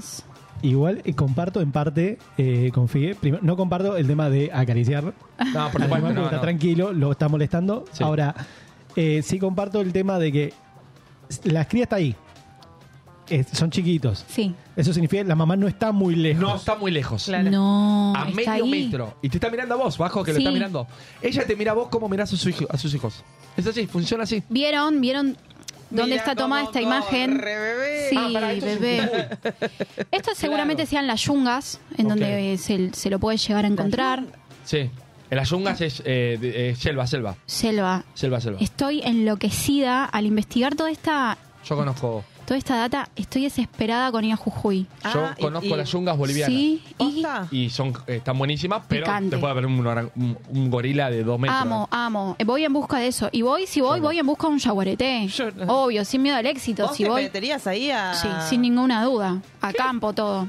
Igual 0.61 1.01
eh, 1.05 1.13
comparto 1.13 1.61
en 1.61 1.71
parte 1.71 2.17
eh, 2.37 2.71
con 2.73 2.87
Figue. 2.87 3.15
Primero, 3.15 3.43
no 3.43 3.55
comparto 3.57 3.97
el 3.97 4.07
tema 4.07 4.29
de 4.29 4.49
acariciar. 4.53 5.03
No, 5.53 5.69
por 5.71 5.81
supuesto, 5.83 6.13
no, 6.13 6.23
está 6.25 6.35
no. 6.37 6.41
tranquilo, 6.41 6.93
lo 6.93 7.11
está 7.11 7.27
molestando. 7.29 7.85
Sí. 7.91 8.03
Ahora, 8.03 8.33
eh, 8.95 9.21
sí 9.23 9.37
comparto 9.39 9.81
el 9.81 9.91
tema 9.93 10.17
de 10.19 10.31
que 10.31 10.53
la 11.43 11.65
cría 11.67 11.83
está 11.83 11.97
ahí. 11.97 12.15
Es- 13.29 13.47
son 13.53 13.71
chiquitos. 13.71 14.23
Sí. 14.27 14.53
Eso 14.75 14.93
significa 14.93 15.23
que 15.23 15.27
la 15.29 15.35
mamá 15.35 15.55
no 15.55 15.67
está 15.67 15.91
muy 15.91 16.15
lejos. 16.15 16.41
No 16.41 16.55
está 16.55 16.75
muy 16.75 16.91
lejos. 16.91 17.27
No. 17.29 18.13
A 18.15 18.29
está 18.29 18.35
medio 18.51 18.63
ahí. 18.65 18.69
metro. 18.85 19.17
Y 19.21 19.29
te 19.29 19.37
está 19.37 19.49
mirando 19.49 19.73
a 19.75 19.77
vos, 19.77 19.97
Bajo, 19.97 20.23
que 20.23 20.31
lo 20.31 20.37
Sí. 20.37 20.43
está 20.43 20.53
mirando. 20.53 20.87
Ella 21.21 21.45
te 21.45 21.55
mira 21.55 21.71
a 21.71 21.75
vos 21.75 21.89
como 21.89 22.07
mirás 22.07 22.31
a, 22.33 22.37
su 22.37 22.49
hijo- 22.49 22.67
a 22.69 22.77
sus 22.77 22.93
hijos. 22.93 23.23
Es 23.57 23.65
así, 23.67 23.87
funciona 23.87 24.23
así. 24.25 24.43
¿Vieron? 24.49 25.01
¿Vieron 25.01 25.37
dónde 25.95 26.11
Mira 26.11 26.17
está 26.17 26.35
tomada 26.35 26.63
esta 26.63 26.81
imagen? 26.81 27.35
corre, 27.37 27.57
bebé. 27.59 28.07
Sí, 28.09 28.17
Ah, 28.17 28.51
esto 28.53 28.65
es 28.67 28.79
bebé. 28.79 29.29
Esto 30.11 30.31
seguramente 30.35 30.85
sean 30.85 31.07
las 31.07 31.21
yungas, 31.21 31.79
en 31.97 32.07
donde 32.07 32.57
se, 32.57 32.93
se 32.93 33.09
lo 33.09 33.19
puede 33.19 33.37
llegar 33.37 33.65
a 33.65 33.67
encontrar. 33.67 34.23
Sí. 34.63 34.89
En 35.29 35.37
las 35.37 35.49
yungas 35.49 35.81
es 35.81 36.01
eh, 36.05 36.37
de- 36.39 36.69
eh, 36.69 36.75
selva, 36.75 37.07
selva. 37.07 37.35
Selva. 37.47 38.03
Selva, 38.13 38.39
selva. 38.39 38.59
Estoy 38.61 39.01
enloquecida 39.01 40.05
al 40.05 40.25
investigar 40.27 40.75
toda 40.75 40.91
esta, 40.91 41.37
Yo 41.67 41.75
conozco. 41.75 42.23
Toda 42.45 42.57
esta 42.57 42.75
data. 42.75 43.09
Estoy 43.15 43.43
desesperada 43.43 44.11
con 44.11 44.23
ir 44.23 44.33
a 44.33 44.35
Jujuy. 44.37 44.85
Yo 45.13 45.25
Ah, 45.25 45.35
y- 45.37 45.41
conozco 45.41 45.67
y- 45.67 45.75
las 45.77 45.91
yungas 45.91 46.17
bolivianas. 46.17 46.55
Sí, 46.55 46.83
y 46.87 46.93
¿Posta? 47.21 47.47
Y 47.51 47.69
son, 47.69 47.89
eh, 48.07 48.15
están 48.17 48.37
buenísimas, 48.37 48.83
pero 48.87 49.03
Picante. 49.05 49.31
te 49.35 49.37
puede 49.39 49.51
haber 49.51 49.65
un, 49.65 49.79
un- 50.15 50.37
un 50.49 50.69
gorila 50.71 51.09
de 51.09 51.23
dos 51.23 51.39
metros. 51.39 51.59
amo, 51.61 51.87
amo. 51.91 52.35
Eh, 52.39 52.43
Voy 52.45 52.63
en 52.63 52.73
busca 52.73 52.97
de 52.99 53.07
eso. 53.07 53.29
Y 53.31 53.41
voy, 53.41 53.65
si 53.67 53.81
voy, 53.81 53.97
Yo 53.97 54.01
no. 54.03 54.07
voy 54.09 54.19
en 54.19 54.25
busca 54.25 54.47
de 54.47 54.53
un 54.53 54.59
yaguareté. 54.59 55.27
Yo 55.27 55.51
no. 55.51 55.65
Obvio, 55.85 56.05
sin 56.05 56.21
miedo 56.21 56.37
al 56.37 56.45
éxito. 56.45 56.87
¿Vos 56.87 56.95
Si 56.95 57.03
te 57.03 57.09
voy, 57.09 57.23
meterías 57.23 57.65
ahí 57.67 57.89
a...? 57.91 58.13
sí, 58.13 58.27
sin 58.49 58.61
ninguna 58.61 59.03
duda. 59.03 59.41
A 59.61 59.73
campo 59.73 60.13
todo. 60.13 60.47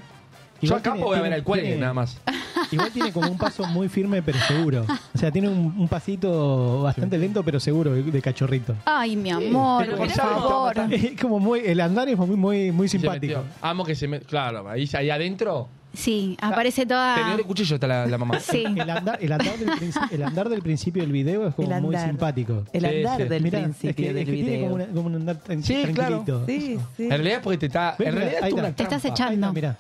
Yo 0.69 0.77
acá 0.77 0.93
tiene- 0.93 1.05
voy 1.07 1.17
a 1.17 1.21
ver 1.21 1.23
tiene- 1.25 1.37
el 1.37 1.43
cuelgue, 1.45 1.67
tiene- 1.67 1.81
nada 1.81 1.95
más. 1.95 2.17
Igual 2.73 2.91
tiene 2.91 3.13
como 3.13 3.31
un 3.31 3.39
paso 3.39 3.65
muy 3.67 3.89
firme 3.89 4.23
pero 4.23 4.39
seguro. 4.41 4.85
O 5.15 5.19
sea, 5.19 5.31
tiene 5.31 5.49
un, 5.49 5.75
un 5.79 5.89
pasito 5.89 6.83
bastante 6.83 7.17
lento 7.19 7.43
pero 7.45 7.61
seguro 7.61 7.93
de, 7.93 8.03
de 8.03 8.23
cachorrito. 8.23 8.75
Ay, 8.85 9.15
mi 9.17 9.31
amor, 9.31 9.87
por 9.97 10.11
favor. 10.11 10.75
Es 10.91 11.21
como 11.21 11.39
muy, 11.39 11.61
el 11.61 11.81
andar 11.81 12.09
es 12.09 12.17
muy, 12.17 12.37
muy, 12.37 12.73
muy 12.73 12.89
simpático. 12.89 13.45
Amo 13.63 13.85
que 13.85 13.95
se 13.95 14.09
me. 14.09 14.21
Claro, 14.21 14.69
ahí, 14.69 14.89
ahí 14.95 15.11
adentro. 15.11 15.69
Sí, 15.95 16.37
aparece 16.43 16.85
toda. 16.85 17.15
Tenedor 17.15 17.37
de 17.39 17.43
cuchillo 17.45 17.75
está 17.77 17.87
la, 17.87 18.07
la 18.07 18.19
mamá. 18.19 18.39
Sí. 18.41 18.65
El 18.67 18.91
andar, 18.91 19.19
el, 19.19 19.33
andar 19.33 19.57
del 19.59 19.69
princi- 19.71 20.11
el 20.13 20.23
andar 20.25 20.49
del 20.51 20.61
principio 20.61 21.03
del 21.03 21.13
video 21.13 21.49
es 21.49 21.55
como 21.55 21.81
muy 21.81 21.97
simpático. 21.97 22.65
El 22.73 22.85
andar 22.85 23.23
sí. 23.23 23.29
del 23.29 23.43
Mirá, 23.43 23.61
principio 23.63 23.91
es 23.91 23.97
que, 23.97 24.13
del 24.13 24.19
es 24.19 24.25
que 24.27 24.33
tiene 24.33 24.51
video. 24.51 24.63
como, 24.65 24.75
una- 24.75 24.87
como 24.89 25.07
un 25.07 25.15
andar 25.15 25.39
Sí, 25.63 25.85
claro. 25.95 26.25
Sí, 26.47 26.79
sí. 26.99 27.05
En 27.05 27.11
realidad, 27.11 27.41
porque 27.43 27.59
te 27.59 27.67
está. 27.67 27.95
En 27.99 28.15
realidad 28.15 28.41
ahí 28.43 28.49
es 28.53 28.55
una. 28.59 28.73
Te 28.73 28.83
estás 28.83 29.05
echando. 29.07 29.53
Mira, 29.55 29.77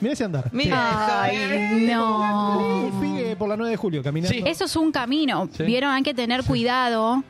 mira 0.00 0.12
ese 0.12 0.24
andar. 0.24 0.48
Mira 0.52 1.22
Ay, 1.22 1.86
no. 1.90 2.90
Sigue 3.00 3.36
por 3.36 3.48
la 3.48 3.56
9 3.56 3.70
de 3.70 3.76
julio 3.76 4.02
caminando. 4.02 4.36
Sí. 4.36 4.42
Eso 4.46 4.64
es 4.64 4.76
un 4.76 4.90
camino. 4.92 5.48
Sí. 5.56 5.62
Vieron, 5.64 5.90
hay 5.92 6.02
que 6.02 6.14
tener 6.14 6.44
cuidado. 6.44 7.22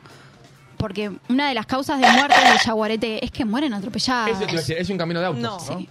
Porque 0.77 1.11
una 1.27 1.49
de 1.49 1.55
las 1.55 1.65
causas 1.65 1.99
de 1.99 2.07
muerte 2.09 2.35
del 2.39 2.57
yaguarete 2.65 3.23
es 3.25 3.31
que 3.31 3.43
mueren 3.43 3.73
atropellados. 3.73 4.29
Eso 4.29 4.39
te 4.39 4.43
iba 4.45 4.53
a 4.53 4.55
decir, 4.61 4.77
es 4.77 4.89
un 4.89 4.97
camino 4.97 5.19
de 5.19 5.25
autos. 5.25 5.41
No. 5.41 5.51
¿no? 5.51 5.59
Sí. 5.59 5.73
Hay 5.73 5.89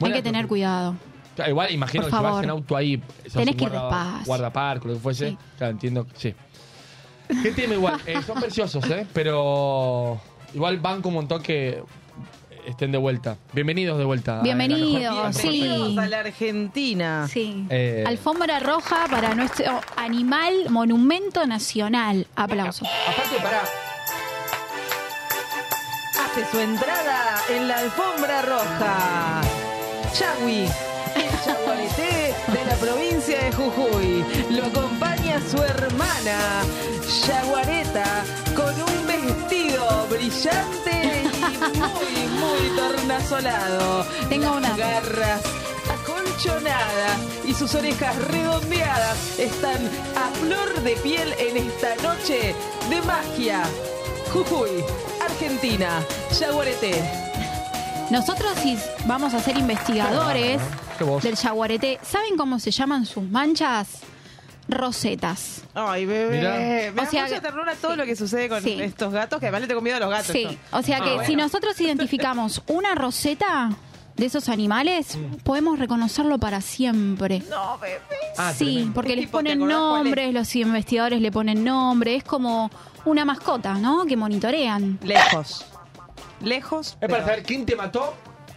Buena 0.00 0.16
que 0.16 0.22
tener 0.22 0.46
cuidado. 0.46 0.94
Claro, 1.34 1.50
igual 1.50 1.70
imagino 1.72 2.02
Por 2.02 2.10
que 2.10 2.16
si 2.16 2.22
vas 2.22 2.30
favor. 2.30 2.44
en 2.44 2.50
auto 2.50 2.76
ahí, 2.76 3.02
sos 3.24 3.32
Tenés 3.32 3.48
un 3.52 3.56
que 3.56 3.64
ir 3.64 3.70
guarda- 3.70 3.88
despacio. 3.88 4.26
guardaparque, 4.26 4.88
lo 4.88 4.94
que 4.94 5.00
fuese. 5.00 5.28
Sí. 5.30 5.38
Claro, 5.56 5.70
entiendo, 5.72 6.06
que- 6.06 6.12
sí. 6.18 6.34
¿Qué 7.42 7.50
tema 7.52 7.74
igual? 7.74 8.00
Eh, 8.06 8.20
son 8.22 8.38
preciosos, 8.38 8.84
¿eh? 8.90 9.06
Pero 9.14 10.20
igual 10.52 10.78
banco 10.78 11.08
un 11.08 11.14
montón 11.14 11.42
que 11.42 11.82
estén 12.66 12.92
de 12.92 12.98
vuelta. 12.98 13.36
Bienvenidos 13.52 13.98
de 13.98 14.04
vuelta. 14.04 14.40
Bienvenidos, 14.42 15.36
sí. 15.36 15.66
Vamos 15.68 15.98
a 15.98 16.06
la 16.08 16.20
Argentina. 16.20 17.28
Sí. 17.28 17.66
Eh, 17.70 18.04
Alfombra 18.06 18.60
roja 18.60 19.06
para 19.10 19.34
nuestro 19.34 19.80
animal 19.96 20.52
monumento 20.70 21.46
nacional. 21.46 22.26
Aplausos. 22.36 22.88
Aparte, 23.08 23.36
pará, 23.42 23.62
Hace 26.24 26.50
su 26.50 26.58
entrada 26.58 27.40
en 27.50 27.68
la 27.68 27.78
alfombra 27.78 28.42
roja. 28.42 29.40
Yaguareté 30.18 30.93
de 32.54 32.64
la 32.64 32.76
provincia 32.76 33.44
de 33.44 33.52
Jujuy. 33.52 34.24
Lo 34.50 34.66
acompaña 34.66 35.40
su 35.50 35.60
hermana, 35.62 36.62
Yaguareta, 37.26 38.24
con 38.54 38.72
un 38.74 39.06
vestido 39.06 40.06
brillante 40.08 41.22
y 41.74 41.78
muy, 41.78 42.28
muy 42.38 42.76
tornasolado. 42.76 44.06
Tengo 44.28 44.60
Las 44.60 44.72
una. 44.72 44.76
garras 44.76 45.40
acolchonadas 45.92 47.18
y 47.44 47.54
sus 47.54 47.74
orejas 47.74 48.16
redondeadas 48.28 49.38
están 49.38 49.78
a 50.16 50.30
flor 50.40 50.80
de 50.82 50.96
piel 50.96 51.34
en 51.38 51.56
esta 51.56 51.96
noche 51.96 52.54
de 52.88 53.02
magia. 53.02 53.62
Jujuy, 54.32 54.84
Argentina, 55.22 56.04
Yaguareté. 56.38 57.02
Nosotros 58.10 58.52
sí 58.62 58.78
vamos 59.06 59.34
a 59.34 59.40
ser 59.40 59.56
investigadores. 59.56 60.60
Del 61.22 61.34
yaguareté. 61.36 61.98
¿Saben 62.02 62.36
cómo 62.36 62.58
se 62.58 62.70
llaman 62.70 63.06
sus 63.06 63.24
manchas? 63.24 64.00
Rosetas. 64.68 65.62
Ay, 65.74 66.06
bebé. 66.06 66.38
Mirá. 66.38 66.54
Me 66.94 67.02
O 67.02 67.04
da 67.04 67.10
sea 67.10 67.22
mucha 67.24 67.34
que- 67.36 67.40
ternura 67.42 67.74
todo 67.74 67.96
lo 67.96 68.04
que 68.06 68.16
sucede 68.16 68.48
con 68.48 68.62
Sí. 68.62 68.80
estos 68.80 69.12
gatos, 69.12 69.38
que 69.38 69.46
además 69.46 69.62
le 69.62 69.66
tengo 69.68 69.80
miedo 69.82 69.96
a 69.96 70.00
los 70.00 70.10
gatos. 70.10 70.28
Sí, 70.32 70.44
yo. 70.44 70.50
o 70.78 70.82
sea 70.82 71.00
que 71.00 71.10
Ah, 71.10 71.24
si 71.24 71.32
bueno. 71.32 71.42
nosotros 71.42 71.78
identificamos 71.80 72.62
una 72.68 72.94
roseta 72.94 73.70
de 74.16 74.26
esos 74.26 74.48
animales, 74.48 75.18
podemos 75.42 75.78
reconocerlo 75.78 76.38
para 76.38 76.60
siempre. 76.62 77.42
No, 77.50 77.78
bebé. 77.78 78.00
Ah, 78.38 78.52
sí, 78.56 78.64
tremendo. 78.64 78.94
porque 78.94 79.10
¿Qué 79.10 79.16
les 79.16 79.24
tipo? 79.26 79.38
¿Te 79.38 79.44
ponen 79.44 79.58
acordás 79.58 79.76
cuál 79.78 79.90
es? 79.98 80.04
nombres, 80.04 80.34
los 80.34 80.56
investigadores 80.56 81.20
le 81.20 81.30
ponen 81.32 81.62
nombre, 81.64 82.14
es 82.16 82.24
como 82.24 82.70
una 83.04 83.24
mascota, 83.26 83.74
¿no? 83.74 84.06
Que 84.06 84.16
monitorean. 84.16 84.98
Lejos. 85.02 85.66
Lejos. 86.40 86.96
es 87.00 87.08
para 87.08 87.24
saber 87.24 87.42
quién 87.42 87.66
te 87.66 87.76
mató. 87.76 88.14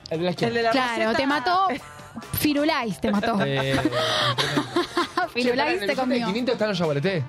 El 0.10 0.20
de 0.20 0.24
la 0.24 0.30
El 0.30 0.34
izquierda. 0.36 0.56
de 0.58 0.64
la 0.64 0.72
Claro, 0.72 1.04
roseta- 1.12 1.18
te 1.18 1.28
mató 1.28 1.68
Firulais, 2.40 3.00
te 3.02 3.12
mató. 3.12 3.38
Eh, 3.46 3.76
Firulais 5.34 5.78
en 5.78 5.84
el 5.84 5.90
te 5.90 5.96
comió. 5.96 6.26
500 6.28 6.54
están 6.54 6.70
los 6.70 6.78
yaguaretés. 6.78 7.24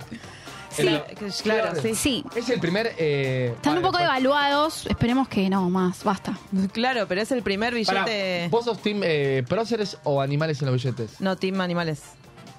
Sí, 0.70 1.00
Claro, 1.42 1.80
sí. 1.80 1.94
sí. 1.94 2.24
Es 2.36 2.48
el 2.50 2.60
primer. 2.60 2.94
Eh, 2.98 3.52
Están 3.56 3.76
un 3.78 3.82
poco 3.82 3.98
después- 3.98 4.02
devaluados, 4.18 4.86
esperemos 4.86 5.26
que 5.28 5.48
no, 5.50 5.68
más, 5.70 6.04
basta. 6.04 6.38
Claro, 6.72 7.06
pero 7.08 7.20
es 7.22 7.32
el 7.32 7.42
primer 7.42 7.72
Pará, 7.84 8.04
billete. 8.04 8.48
¿Vos 8.50 8.64
sos 8.66 8.80
team 8.80 9.00
eh, 9.02 9.42
próceres 9.48 9.98
o 10.04 10.20
animales 10.20 10.60
en 10.62 10.66
los 10.70 10.74
billetes? 10.82 11.20
No, 11.20 11.36
Team 11.36 11.60
Animales. 11.60 12.02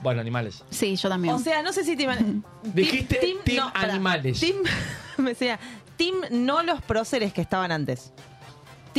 Bueno, 0.01 0.21
animales. 0.21 0.63
Sí, 0.69 0.95
yo 0.95 1.07
también. 1.09 1.33
O 1.35 1.39
sea, 1.39 1.61
no 1.61 1.71
sé 1.71 1.83
si 1.85 1.95
Team. 1.95 2.43
Dijiste 2.63 3.15
team 3.43 3.71
pará. 3.73 3.93
animales. 3.93 4.39
Team. 4.39 4.57
me 5.17 5.29
decía. 5.31 5.59
Team 5.97 6.15
no 6.31 6.63
los 6.63 6.81
próceres 6.81 7.31
que 7.33 7.41
estaban 7.41 7.71
antes. 7.71 8.11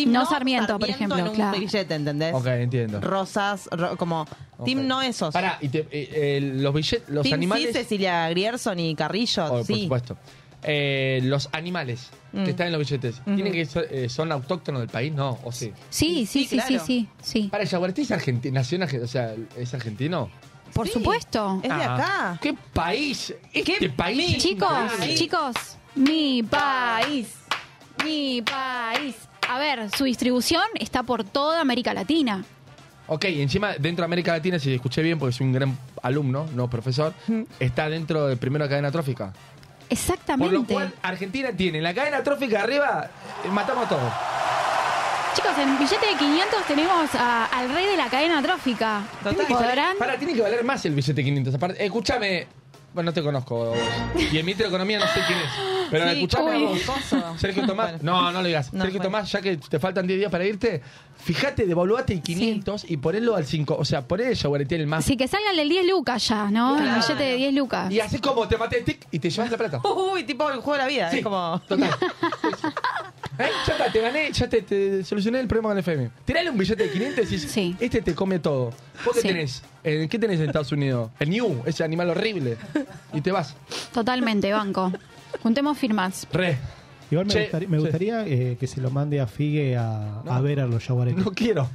Team 0.05 0.13
No 0.13 0.27
Sarmiento, 0.27 0.79
por 0.79 0.89
ejemplo, 0.89 1.19
En 1.19 1.29
un 1.29 1.35
claro. 1.35 1.59
billete, 1.59 1.95
¿entendés? 1.95 2.35
Ok, 2.35 2.47
entiendo. 2.47 3.01
Rosas, 3.01 3.69
ro- 3.73 3.97
como. 3.97 4.27
Team 4.65 4.81
Ok. 4.81 4.85
no 4.85 5.03
esos. 5.03 5.33
Pará, 5.33 5.59
y 5.61 5.69
te- 5.69 5.81
eh, 5.81 5.87
eh, 5.93 6.41
los 6.55 6.75
billetes, 6.75 7.09
los 7.09 7.33
animales. 7.33 7.67
sí, 7.69 7.73
Cecilia 7.73 8.29
Grierson 8.31 8.79
y 8.79 8.95
Carrillo. 8.95 9.45
Oh, 9.53 9.65
sí. 9.65 9.73
Por 9.73 9.83
supuesto. 9.83 10.17
Eh, 10.63 11.21
los 11.25 11.49
animales 11.53 12.11
Mm. 12.33 12.45
que 12.45 12.51
están 12.51 12.67
en 12.67 12.73
los 12.75 12.81
billetes. 12.81 13.23
¿tienen 13.25 13.51
que 13.53 13.65
ser, 13.65 13.89
eh, 13.91 14.09
son 14.11 14.31
autóctonos 14.31 14.83
del 14.83 14.91
país? 14.91 15.11
No, 15.13 15.39
o 15.43 15.51
sí. 15.53 15.73
Sí, 15.89 16.27
sí, 16.27 16.45
sí, 16.45 16.61
sí, 16.61 16.67
claro. 16.69 16.85
sí, 16.87 17.09
sí. 17.23 17.49
Para, 17.51 17.63
el 17.63 17.69
jaguareté 17.71 18.03
es 18.03 18.11
argentino, 18.11 18.55
nació 18.57 18.77
en 18.77 19.03
o 19.03 19.07
sea, 19.07 19.35
es 19.57 19.73
argentino. 19.73 20.29
Por 20.75 20.87
Sí. 20.87 20.93
supuesto. 20.93 21.61
Es 21.63 21.69
de 21.71 21.75
Ah, 21.83 21.95
acá. 21.95 22.39
¿Qué 22.43 22.55
país? 22.75 23.35
Este 23.55 23.79
¿Qué 23.79 23.89
país. 23.89 24.37
es 24.37 24.43
Chicos, 24.43 24.69
increíble. 24.93 25.15
chicos, 25.15 25.57
mi 25.95 26.43
país, 26.43 27.29
mi 28.05 28.43
país. 28.43 29.17
A 29.55 29.59
ver, 29.59 29.91
su 29.97 30.05
distribución 30.05 30.63
está 30.79 31.03
por 31.03 31.25
toda 31.25 31.61
América 31.61 31.93
Latina. 31.95 32.45
Ok, 33.09 33.25
encima 33.25 33.73
dentro 33.79 34.03
de 34.03 34.05
América 34.05 34.33
Latina, 34.33 34.59
si 34.59 34.73
escuché 34.75 35.03
bien, 35.03 35.19
porque 35.19 35.33
soy 35.33 35.47
un 35.47 35.53
gran 35.53 35.77
alumno, 36.03 36.47
no 36.55 36.71
profesor, 36.71 37.13
está 37.59 37.89
dentro 37.89 38.27
de 38.29 38.37
primera 38.37 38.69
cadena 38.69 38.91
trófica. 38.93 39.33
Por 39.33 39.93
Exactamente. 39.99 40.55
lo 40.55 40.65
cual, 40.65 40.93
Argentina 41.03 41.51
tiene 41.53 41.81
la 41.83 41.93
cadena 41.93 42.23
trófica 42.23 42.63
arriba, 42.63 43.11
eh, 43.45 43.49
matamos 43.49 43.87
a 43.87 43.89
todos. 43.89 44.13
Chicos, 45.35 45.59
en 45.59 45.79
billete 45.79 46.07
de 46.07 46.17
500 46.17 46.65
tenemos 46.67 47.15
a- 47.17 47.47
al 47.47 47.69
rey 47.73 47.87
de 47.87 47.97
la 47.97 48.09
cadena 48.09 48.41
trófica. 48.43 49.03
¿Podrán? 49.49 49.97
Para, 49.99 50.17
tiene 50.17 50.35
que 50.35 50.43
valer 50.43 50.63
más 50.65 50.85
el 50.85 50.95
billete 50.95 51.23
500. 51.25 51.55
Aparte, 51.55 51.85
escúchame. 51.85 52.47
Bueno, 52.93 53.11
no 53.11 53.15
te 53.15 53.23
conozco. 53.23 53.55
vos. 53.67 53.79
Y 54.17 54.37
el 54.37 54.45
ministro 54.45 54.65
de 54.67 54.69
Economía 54.69 54.99
no 54.99 55.07
sé 55.07 55.21
quién 55.27 55.39
es. 55.39 55.47
Pero 55.91 56.05
Sí, 56.11 56.11
escuchame 56.17 56.53
a 56.53 56.71
uy. 56.71 56.81
Sergio 57.39 57.67
Tomás. 57.67 58.03
No, 58.03 58.31
no 58.33 58.41
lo 58.43 58.47
digas. 58.47 58.73
No, 58.73 58.83
Sergio 58.83 58.99
bueno. 58.99 59.13
Tomás, 59.13 59.31
ya 59.33 59.41
que 59.41 59.57
te 59.57 59.79
faltan 59.79 60.07
10 60.07 60.19
días 60.21 60.31
para 60.31 60.45
irte, 60.45 60.83
fíjate, 61.17 61.67
devaluate 61.67 62.13
el 62.15 62.23
500 62.23 62.89
y 62.91 62.97
ponelo 62.97 63.35
al 63.37 63.45
5. 63.47 63.77
O 63.79 63.85
sea, 63.85 64.07
poné 64.07 64.29
el 64.29 64.37
Jaguaretel 64.37 64.81
el 64.83 64.87
más. 64.87 65.05
Así 65.05 65.17
que 65.17 65.27
salgan 65.29 65.59
el 65.59 65.69
10 65.69 65.87
lucas 65.87 66.27
ya, 66.29 66.51
¿no? 66.51 66.77
El 66.79 66.83
Claro. 66.85 67.01
billete 67.01 67.23
de 67.25 67.37
10 67.37 67.55
lucas. 67.55 67.91
Y 67.93 68.01
así 68.01 68.19
como 68.19 68.47
te 68.49 68.57
maté 68.57 68.79
el 68.79 68.85
tic 68.85 69.07
y 69.11 69.19
te 69.19 69.31
llevas 69.31 69.51
la 69.51 69.57
plata. 69.57 69.81
Uy, 70.13 70.25
tipo 70.25 70.49
el 70.51 70.57
juego 70.61 70.73
de 70.73 70.79
la 70.79 70.87
vida. 70.87 71.11
Sí. 71.11 71.19
Es 71.19 71.25
como. 71.25 71.61
Total. 71.69 71.91
¿Eh? 73.41 73.49
Ya 73.67 73.73
está, 73.73 73.91
te 73.93 74.01
gané, 74.01 74.31
ya 74.33 74.49
te, 74.49 74.63
te 74.63 75.03
solucioné 75.05 75.41
el 75.41 75.47
problema 75.49 75.71
con 75.71 75.79
el 75.79 75.81
FM. 75.83 76.11
Tirale 76.25 76.51
un 76.51 76.59
billete 76.59 76.85
de 76.85 76.91
500 76.91 77.19
y 77.33 77.37
decís, 77.37 77.57
este 77.81 78.03
te 78.03 78.15
come 78.15 78.39
todo. 78.39 78.73
¿Vos 79.05 79.15
qué 79.15 79.21
Sí. 79.23 79.29
tenés? 79.29 79.63
Eh, 79.83 80.07
¿Qué 80.11 80.19
tenés 80.19 80.41
en 80.41 80.47
Estados 80.47 80.73
Unidos? 80.73 81.11
El 81.19 81.31
New, 81.31 81.63
ese 81.67 81.83
animal 81.85 82.11
horrible. 82.11 82.57
Y 83.15 83.21
te 83.21 83.33
vas. 83.33 83.57
Totalmente, 83.93 84.53
banco. 84.53 84.93
Juntemos 85.43 85.79
firmas. 85.79 86.27
Re. 86.33 86.59
Igual 87.11 87.27
me 87.27 87.33
Che, 87.33 87.41
gustaría, 87.43 87.69
me 87.69 87.77
sí. 87.79 87.83
gustaría, 87.83 88.27
eh, 88.27 88.57
que 88.61 88.67
se 88.67 88.81
lo 88.81 88.91
mande 88.91 89.21
a 89.21 89.27
Figue 89.27 89.77
a, 89.77 90.21
a 90.21 90.41
ver 90.41 90.61
a 90.61 90.67
los 90.67 90.85
jaguaretes. 90.85 91.25
No 91.25 91.33
quiero. 91.33 91.69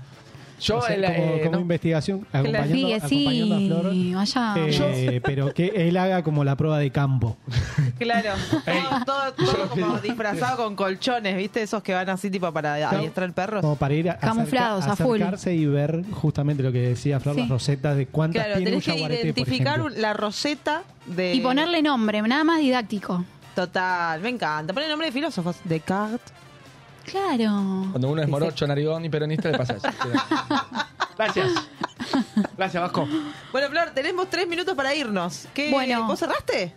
Yo, 0.59 0.77
O 0.77 0.81
sea, 0.81 0.95
el, 0.95 1.03
como, 1.03 1.15
eh, 1.15 1.39
como 1.43 1.51
no. 1.57 1.59
investigación, 1.61 2.21
Que 2.31 2.37
acompañando, 2.37 2.73
Figue, 2.73 2.95
acompañando 2.95 3.55
a 3.55 3.59
Flor. 3.81 3.91
sí, 3.93 4.13
vaya. 4.13 4.53
eh, 4.57 5.21
pero 5.23 5.53
que 5.53 5.67
él 5.75 5.97
haga 5.97 6.23
como 6.23 6.43
la 6.43 6.55
prueba 6.55 6.79
de 6.79 6.91
campo. 6.91 7.37
Claro. 7.99 8.31
Todo 9.05 9.05
todo, 9.05 9.33
todo 9.45 9.69
como 9.69 9.99
disfrazado 9.99 10.57
con 10.57 10.75
colchones, 10.75 11.35
¿viste? 11.37 11.61
Esos 11.61 11.81
que 11.81 11.93
van 11.93 12.09
así 12.09 12.29
tipo 12.29 12.51
para 12.51 12.73
adiestrar 12.75 13.25
el 13.25 13.33
perro. 13.33 13.61
Como 13.61 13.75
para 13.77 13.93
ir 13.93 14.09
a 14.09 14.17
Camuflados, 14.17 14.83
acerca- 14.85 14.93
a 15.03 15.05
full. 15.07 15.15
acercarse 15.21 15.53
y 15.55 15.65
ver 15.65 16.03
justamente 16.11 16.61
lo 16.63 16.71
que 16.73 16.79
decía 16.89 17.19
Flor, 17.21 17.35
Sí. 17.35 17.41
las 17.41 17.49
rosetas 17.49 17.95
de 17.95 18.07
cuántas 18.07 18.43
Claro, 18.45 18.57
tiene 18.57 18.75
un 18.75 18.81
tenés 18.81 18.85
que 18.85 18.91
jaguarete, 18.91 19.19
por 19.19 19.25
identificar 19.39 19.79
ejemplo. 19.79 20.01
la 20.01 20.13
roseta 20.13 20.83
de. 21.05 21.33
Y 21.35 21.39
ponerle 21.41 21.81
nombre, 21.81 22.21
nada 22.21 22.43
más 22.43 22.59
didáctico. 22.59 23.23
Total, 23.55 24.19
me 24.21 24.29
encanta. 24.29 24.73
Poner 24.73 24.89
nombre 24.89 25.07
de 25.07 25.13
filósofos. 25.13 25.55
Descartes. 25.63 26.33
Claro. 27.05 27.87
Cuando 27.91 28.09
uno 28.09 28.21
es 28.21 28.27
morocho, 28.29 28.65
narigón 28.67 29.05
y 29.05 29.09
peronista, 29.09 29.49
le 29.51 29.57
pasa 29.57 29.75
eso. 29.77 29.87
Gracias. 31.17 31.47
Gracias, 32.57 32.83
Vasco. 32.83 33.07
Bueno, 33.51 33.69
Flor, 33.69 33.91
tenemos 33.93 34.29
tres 34.29 34.47
minutos 34.47 34.75
para 34.75 34.93
irnos. 34.93 35.47
¿Qué, 35.53 35.71
Bueno. 35.71 36.07
¿Vos 36.07 36.19
cerraste? 36.19 36.73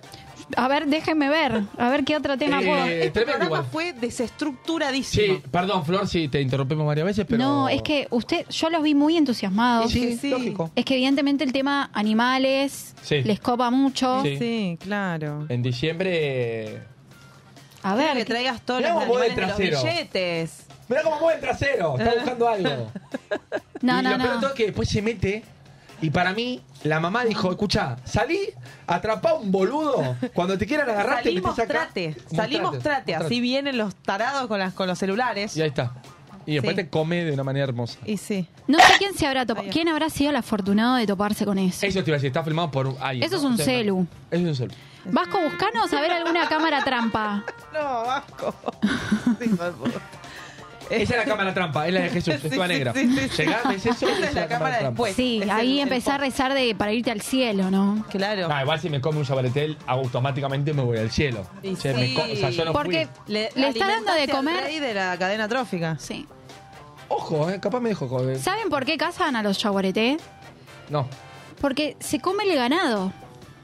A 0.57 0.67
ver, 0.67 0.87
déjenme 0.87 1.29
ver. 1.29 1.63
A 1.77 1.91
ver 1.91 2.05
qué 2.05 2.17
otro 2.17 2.39
tema 2.39 2.63
Eh, 2.63 2.65
puedo. 2.67 2.85
Este 2.87 3.11
tremendo 3.11 3.39
programa 3.41 3.47
igual. 3.47 3.65
fue 3.71 3.93
desestructuradísimo. 3.93 5.35
Sí, 5.37 5.43
perdón, 5.51 5.85
Flor, 5.85 6.09
si 6.09 6.29
te 6.29 6.41
interrumpimos 6.41 6.87
varias 6.87 7.05
veces, 7.07 7.27
pero. 7.29 7.43
No, 7.45 7.69
es 7.69 7.83
que 7.83 8.07
usted, 8.11 8.47
yo 8.49 8.71
los 8.71 8.83
vi 8.83 8.95
muy 8.95 9.17
entusiasmados. 9.19 9.91
Sí, 9.93 10.17
sí. 10.17 10.31
lógico. 10.31 10.71
Es 10.75 10.85
que 10.87 10.95
evidentemente 10.95 11.45
el 11.45 11.53
tema 11.53 11.91
animales 11.93 12.95
Sí. 13.03 13.23
les 13.25 13.41
copa 13.41 13.71
mucho. 13.71 14.23
Sí. 14.23 14.39
Sí, 14.39 14.79
claro. 14.81 15.45
En 15.51 15.63
diciembre. 15.63 16.83
A 17.83 17.95
ver, 17.95 18.17
que 18.17 18.25
traigas 18.25 18.61
todos 18.63 18.81
Mirá 18.81 18.95
los 18.95 19.03
animales 19.05 19.31
el 19.31 19.37
de 19.37 19.43
los 19.43 19.57
trasero. 19.57 19.83
billetes. 19.83 20.67
Mirá 20.89 21.03
cómo 21.03 21.21
mueve 21.21 21.35
el 21.35 21.41
trasero. 21.41 21.99
Está 21.99 22.15
buscando 22.15 22.49
algo. 22.51 22.93
no, 23.83 24.01
y 24.01 24.03
no, 24.03 24.11
lo 24.11 24.17
peor 24.17 24.29
de 24.29 24.35
no. 24.35 24.41
todo 24.41 24.49
es 24.51 24.55
que 24.57 24.65
después 24.67 24.89
se 24.89 25.03
mete. 25.03 25.45
Y 26.01 26.11
para 26.11 26.33
mí, 26.33 26.61
la 26.85 27.01
mamá 27.01 27.25
dijo: 27.25 27.51
Escucha, 27.51 27.97
salí, 28.05 28.39
atrapá 28.87 29.35
un 29.35 29.51
boludo. 29.51 30.17
Cuando 30.33 30.57
te 30.57 30.65
quieran 30.67 30.89
agarrar, 30.89 31.19
te 31.23 31.25
Salí, 31.31 31.39
acá. 31.39 31.49
mostrate. 31.49 32.17
Salí, 32.35 32.61
mostrate. 32.61 33.15
Así 33.15 33.41
vienen 33.41 33.77
los 33.77 33.95
tarados 33.97 34.47
con, 34.47 34.59
las, 34.61 34.73
con 34.75 34.87
los 34.87 34.99
celulares. 34.99 35.57
Y 35.57 35.63
ahí 35.63 35.69
está. 35.69 35.93
Y 36.47 36.55
después 36.55 36.77
Sí. 36.77 36.83
te 36.85 36.89
come 36.89 37.25
de 37.25 37.33
una 37.33 37.45
manera 37.45 37.65
hermosa. 37.65 37.99
Y 38.07 38.17
sí. 38.17 38.47
No 38.69 38.79
sé 38.79 38.93
quién 38.99 39.13
se 39.15 39.27
habrá 39.27 39.45
topado. 39.45 39.69
¿Quién 39.71 39.89
habrá 39.89 40.09
sido 40.09 40.31
el 40.31 40.37
afortunado 40.37 40.97
de 40.97 41.07
toparse 41.07 41.45
con 41.45 41.59
eso? 41.59 41.85
Eso 41.85 42.03
te 42.03 42.11
iba 42.11 42.15
a 42.15 42.19
decir, 42.19 42.29
está 42.29 42.43
filmado 42.43 42.71
por 42.71 42.95
alguien. 43.01 43.27
Eso 43.27 43.37
es 43.37 43.43
un 43.43 43.55
O 43.55 43.57
sea, 43.57 43.67
celu. 43.67 44.07
Eso 44.31 44.43
es 44.43 44.49
un 44.49 44.55
celu. 44.55 44.75
Vasco, 45.05 45.41
buscanos 45.41 45.93
a 45.93 46.01
ver 46.01 46.11
alguna 46.13 46.49
cámara 46.49 46.83
trampa. 46.85 47.45
No, 47.73 48.03
Vasco. 48.05 48.55
Esa 50.91 51.03
es 51.15 51.19
la 51.19 51.25
cámara 51.27 51.53
trampa, 51.53 51.87
es 51.87 51.93
la 51.93 52.01
de 52.01 52.09
Jesús, 52.09 52.35
es 52.35 52.41
Sí, 52.49 52.49
toda 52.51 52.67
negra. 52.67 52.95
sí, 52.95 53.07
sí, 53.15 53.29
sí. 53.29 53.43
Llegás, 53.43 53.69
ves 53.69 53.85
eso, 53.87 54.09
Esa 54.09 54.27
es 54.29 54.35
la 54.35 54.49
cámara 54.49 54.79
trampa. 54.79 54.89
después. 54.91 55.15
Sí, 55.17 55.41
Es 55.43 55.51
ahí 55.51 55.73
el- 55.73 55.87
el 55.87 55.93
empecé 55.93 56.11
a 56.13 56.17
rezar 56.19 56.55
de, 56.55 56.75
para 56.75 56.93
irte 56.95 57.11
al 57.11 57.21
cielo, 57.21 57.71
¿no? 57.71 58.07
Claro. 58.09 58.49
No, 58.49 58.59
igual 58.61 58.81
si 58.81 58.89
me 58.89 59.01
come 59.03 59.19
un 59.19 59.25
jabaretel, 59.27 59.77
automáticamente 59.87 60.73
me 60.73 60.83
voy 60.83 60.97
al 60.97 61.11
cielo. 61.11 61.47
Me 61.63 61.75
co- 62.15 62.23
o 62.23 62.37
sea, 62.37 62.49
yo 62.51 62.65
no 62.65 62.73
Porque 62.73 63.07
fui. 63.27 63.35
Le, 63.35 63.51
Le 63.55 63.69
está 63.69 63.87
dando 63.87 64.15
de 64.15 64.29
comer- 64.29 64.65
rey 64.65 64.81
de 64.81 64.95
la 64.95 65.19
cadena 65.19 65.47
trófica. 65.47 65.97
Sí. 65.99 66.27
Ojo, 67.09 67.51
eh, 67.51 67.61
capaz 67.61 67.81
me 67.81 67.91
dejo 67.91 68.09
joder. 68.09 68.39
¿Saben 68.39 68.71
por 68.71 68.87
qué 68.87 68.97
cazan 68.97 69.37
a 69.37 69.43
los 69.43 69.59
yaguareté? 69.63 70.17
No. 70.89 71.07
Porque 71.61 71.97
se 72.01 72.19
come 72.19 72.45
el 72.45 72.55
ganado. 72.57 73.13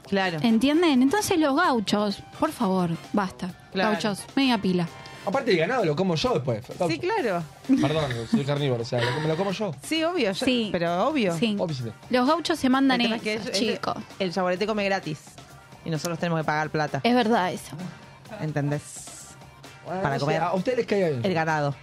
Claro. 0.07 0.39
¿Entienden? 0.41 1.01
Entonces 1.01 1.37
los 1.39 1.55
gauchos, 1.55 2.21
por 2.39 2.51
favor, 2.51 2.91
basta. 3.13 3.49
Claro. 3.73 3.91
Gauchos, 3.91 4.23
media 4.35 4.57
pila. 4.57 4.87
Aparte 5.25 5.51
el 5.51 5.57
ganado 5.57 5.83
lo 5.85 5.95
como 5.95 6.13
yo 6.15 6.33
después. 6.35 6.63
Sí, 6.87 6.99
claro. 6.99 7.41
Perdón, 7.81 8.11
soy 8.29 8.45
carnívoro, 8.45 8.83
o 8.83 8.85
sea, 8.85 9.01
lo, 9.01 9.21
me 9.21 9.27
lo 9.27 9.35
como 9.35 9.51
yo. 9.51 9.73
Sí, 9.81 10.03
obvio. 10.03 10.31
yo- 10.31 10.45
Sí. 10.45 10.69
Pero 10.71 11.07
obvio. 11.07 11.35
Sí. 11.35 11.55
Obvio. 11.57 11.93
Los 12.11 12.27
gauchos 12.27 12.59
se 12.59 12.69
mandan 12.69 13.01
El 13.01 13.13
es 13.13 13.51
chicos. 13.51 13.95
El 14.19 14.31
jaguarete 14.31 14.67
come 14.67 14.85
gratis. 14.85 15.17
Y 15.83 15.89
nosotros 15.89 16.19
tenemos 16.19 16.39
que 16.41 16.43
pagar 16.45 16.69
plata. 16.69 17.01
Es 17.03 17.15
verdad 17.15 17.51
eso. 17.51 17.75
¿Entendés? 18.39 19.35
Bueno, 19.85 20.01
Para 20.01 20.19
comer. 20.19 20.41
a 20.41 20.53
ustedes 20.53 20.77
les 20.79 20.87
cae 20.87 21.09
bien. 21.09 21.25
El 21.25 21.33
ganado. 21.33 21.75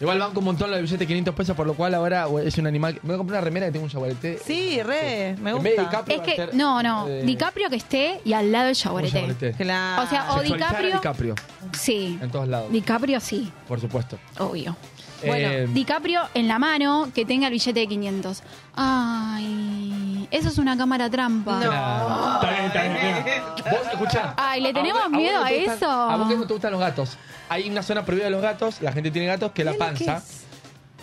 Igual 0.00 0.18
banco 0.18 0.38
un 0.38 0.46
montón 0.46 0.70
los 0.70 0.80
billetes 0.80 0.98
de 1.00 1.06
500 1.06 1.34
pesos, 1.34 1.54
por 1.56 1.66
lo 1.66 1.74
cual 1.74 1.94
ahora 1.94 2.26
es 2.42 2.56
un 2.56 2.66
animal. 2.66 2.94
Me 3.02 3.08
voy 3.08 3.14
a 3.14 3.18
comprar 3.18 3.38
una 3.38 3.44
remera 3.44 3.66
que 3.66 3.72
tengo 3.72 3.84
un 3.84 3.90
jaguarete. 3.90 4.38
Sí, 4.44 4.82
re. 4.82 5.36
Me 5.40 5.50
En 5.50 5.62
vez 5.62 5.76
de 5.76 5.82
gusta. 5.82 5.82
DiCaprio 5.82 6.14
Es 6.14 6.20
va 6.20 6.22
a 6.22 6.26
que, 6.26 6.36
ser, 6.36 6.54
no, 6.54 6.82
no. 6.82 7.06
eh, 7.08 7.22
DiCaprio 7.24 7.68
que 7.68 7.76
esté 7.76 8.20
y 8.24 8.32
al 8.32 8.50
lado 8.50 8.68
el 8.70 8.76
jaguarete. 8.76 9.52
Claro. 9.58 10.02
O 10.02 10.06
sea, 10.06 10.32
o 10.32 10.38
Sexualizar 10.40 10.62
a 10.62 10.66
DiCaprio. 10.82 10.94
DiCaprio, 10.94 11.34
Sí. 11.78 12.18
en 12.22 12.30
todos 12.30 12.48
lados, 12.48 12.72
DiCaprio 12.72 13.20
sí, 13.20 13.52
por 13.68 13.78
supuesto. 13.80 14.18
obvio. 14.38 14.74
Eh, 15.22 15.26
Bueno, 15.26 15.72
DiCaprio 15.74 16.22
en 16.34 16.48
la 16.48 16.58
mano 16.58 17.10
que 17.14 17.24
tenga 17.24 17.46
el 17.48 17.52
billete 17.52 17.80
de 17.80 17.86
500. 17.88 18.42
Ay, 18.74 20.28
eso 20.30 20.48
es 20.48 20.58
una 20.58 20.76
cámara 20.76 21.10
trampa. 21.10 21.60
Claro. 21.60 22.34
Está 22.34 22.50
bien, 22.50 22.64
está 22.66 22.82
bien, 22.82 23.24
bien. 23.24 23.42
Vos, 23.70 23.92
escuchá. 23.92 24.34
Ay, 24.36 24.60
¿le 24.60 24.72
tenemos 24.72 25.00
¿A 25.02 25.08
vos- 25.08 25.10
miedo 25.16 25.40
vos 25.40 25.40
no 25.40 25.46
a 25.46 25.48
te 25.48 25.58
gustan- 25.58 25.76
eso? 25.76 25.90
¿A 25.90 26.16
vos 26.16 26.28
qué 26.28 26.36
no 26.36 26.46
te 26.46 26.52
gustan 26.52 26.72
los 26.72 26.80
gatos? 26.80 27.18
Hay 27.48 27.68
una 27.68 27.82
zona 27.82 28.04
prohibida 28.04 28.26
de 28.26 28.30
los 28.30 28.42
gatos, 28.42 28.80
la 28.80 28.92
gente 28.92 29.10
tiene 29.10 29.26
gatos, 29.26 29.52
que 29.52 29.62
es 29.62 29.66
la 29.66 29.72
que 29.72 29.78
panza. 29.78 30.16
es. 30.18 30.40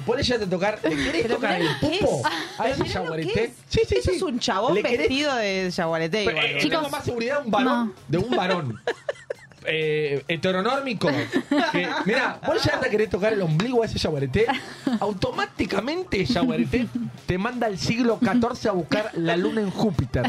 ¿Vos 0.05 0.15
le 0.15 0.23
llegaste 0.23 0.45
a 0.45 0.49
tocar? 0.49 0.79
¿Le 0.83 0.89
querés 0.95 1.21
Pero 1.23 1.35
tocar 1.35 1.59
el 1.61 1.67
que 1.79 1.99
pupo 1.99 2.21
es. 2.27 2.59
a 2.59 2.69
ese 2.69 2.83
que 3.33 3.43
es. 3.45 3.51
Sí, 3.67 3.81
sí, 3.87 3.95
Eso 3.95 4.11
sí. 4.11 4.15
es 4.17 4.21
un 4.21 4.39
chabón 4.39 4.75
¿Le 4.75 4.83
querés- 4.83 4.99
vestido 4.99 5.35
de 5.35 5.71
igual, 6.29 6.45
eh, 6.45 6.53
boludo. 6.59 6.69
tengo 6.69 6.89
más 6.89 7.03
seguridad 7.03 7.39
de 7.39 7.45
un 7.45 7.51
varón, 7.51 7.87
No. 7.87 7.93
de 8.07 8.17
un 8.19 8.29
varón 8.35 8.81
eh, 9.67 10.23
heteronórmico. 10.27 11.09
Que, 11.71 11.87
mira, 12.05 12.39
vos 12.47 12.63
ya 12.63 12.79
te 12.79 12.89
querés 12.89 13.09
tocar 13.09 13.33
el 13.33 13.41
ombligo 13.41 13.83
a 13.83 13.85
ese 13.85 13.99
jaguarete, 13.99 14.45
automáticamente 14.99 16.25
jaguarete 16.25 16.87
te 17.25 17.37
manda 17.37 17.67
al 17.67 17.77
siglo 17.77 18.19
XIV 18.21 18.69
a 18.69 18.71
buscar 18.71 19.11
la 19.15 19.35
luna 19.35 19.61
en 19.61 19.69
Júpiter. 19.71 20.23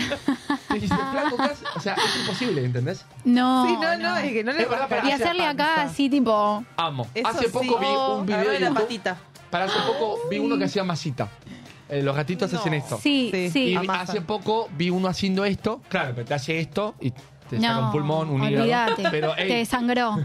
Te 0.69 0.74
dice, 0.74 0.94
flaco, 1.12 1.36
¿qué 1.36 1.43
haces? 1.43 1.65
O 1.77 1.81
sea, 1.81 1.94
es 1.94 2.20
imposible, 2.20 2.65
¿entendés? 2.65 3.05
No. 3.24 3.66
Sí, 3.66 3.74
no, 3.81 3.97
no, 3.98 4.16
es 4.16 4.32
que 4.32 4.44
no 4.44 4.52
le 4.52 4.62
Es 4.62 4.69
verdad, 4.69 4.89
baja. 4.90 5.09
Y 5.09 5.12
hacerle 5.12 5.47
acá 5.47 5.82
así 5.82 6.09
tipo. 6.10 6.65
Amo. 6.77 7.06
Eso 7.15 7.28
hace 7.28 7.44
sí. 7.47 7.51
poco 7.52 7.78
vi 7.78 7.86
un 7.86 8.27
video 8.27 8.51
de 8.51 8.60
la 8.60 8.69
YouTube. 8.69 8.81
patita. 8.82 9.16
Para 9.51 9.65
hace 9.66 9.78
poco 9.86 10.19
vi 10.31 10.39
uno 10.39 10.59
que 10.59 10.65
hacía 10.65 10.85
masita. 10.85 11.28
Eh, 11.89 12.02
los 12.02 12.15
gatitos 12.15 12.52
No. 12.52 12.59
hacen 12.59 12.74
esto. 12.74 12.98
Sí, 13.02 13.31
Sí. 13.32 13.51
sí. 13.51 13.60
Y 13.70 13.77
hace 13.89 14.20
poco 14.20 14.69
vi 14.77 14.90
uno 14.90 15.09
haciendo 15.09 15.44
esto. 15.44 15.81
Claro, 15.89 16.12
pero 16.15 16.27
te 16.27 16.35
hace 16.35 16.59
esto 16.59 16.94
y 17.01 17.12
te 17.48 17.60
saca 17.60 17.72
No, 17.74 17.86
un 17.86 17.92
pulmón, 17.92 18.30
un 18.30 18.44
hígado. 18.44 18.94
Pero, 19.10 19.34
Te 19.34 19.44
desangró. 19.44 20.18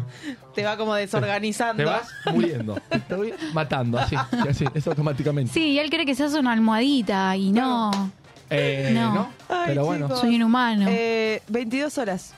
Te 0.53 0.63
va 0.63 0.77
como 0.77 0.93
desorganizando. 0.95 1.83
te 1.83 1.89
vas 1.89 2.07
muriendo. 2.31 2.75
Te 2.89 2.97
estoy 2.97 3.33
matando, 3.53 3.97
así, 3.99 4.15
así, 4.49 4.65
eso 4.73 4.91
automáticamente. 4.91 5.51
Sí, 5.51 5.71
y 5.71 5.79
él 5.79 5.89
cree 5.89 6.05
que 6.05 6.15
seas 6.15 6.33
una 6.33 6.51
almohadita 6.51 7.35
y 7.35 7.51
no. 7.51 7.91
Eh, 8.49 8.91
No. 8.93 9.13
¿no? 9.13 9.29
Ay, 9.49 9.63
pero 9.67 9.85
bueno. 9.85 10.05
chicos. 10.07 10.21
Soy 10.21 10.35
un 10.35 10.43
humano. 10.43 10.85
Eh, 10.89 11.41
22 11.47 11.97
horas. 11.97 12.33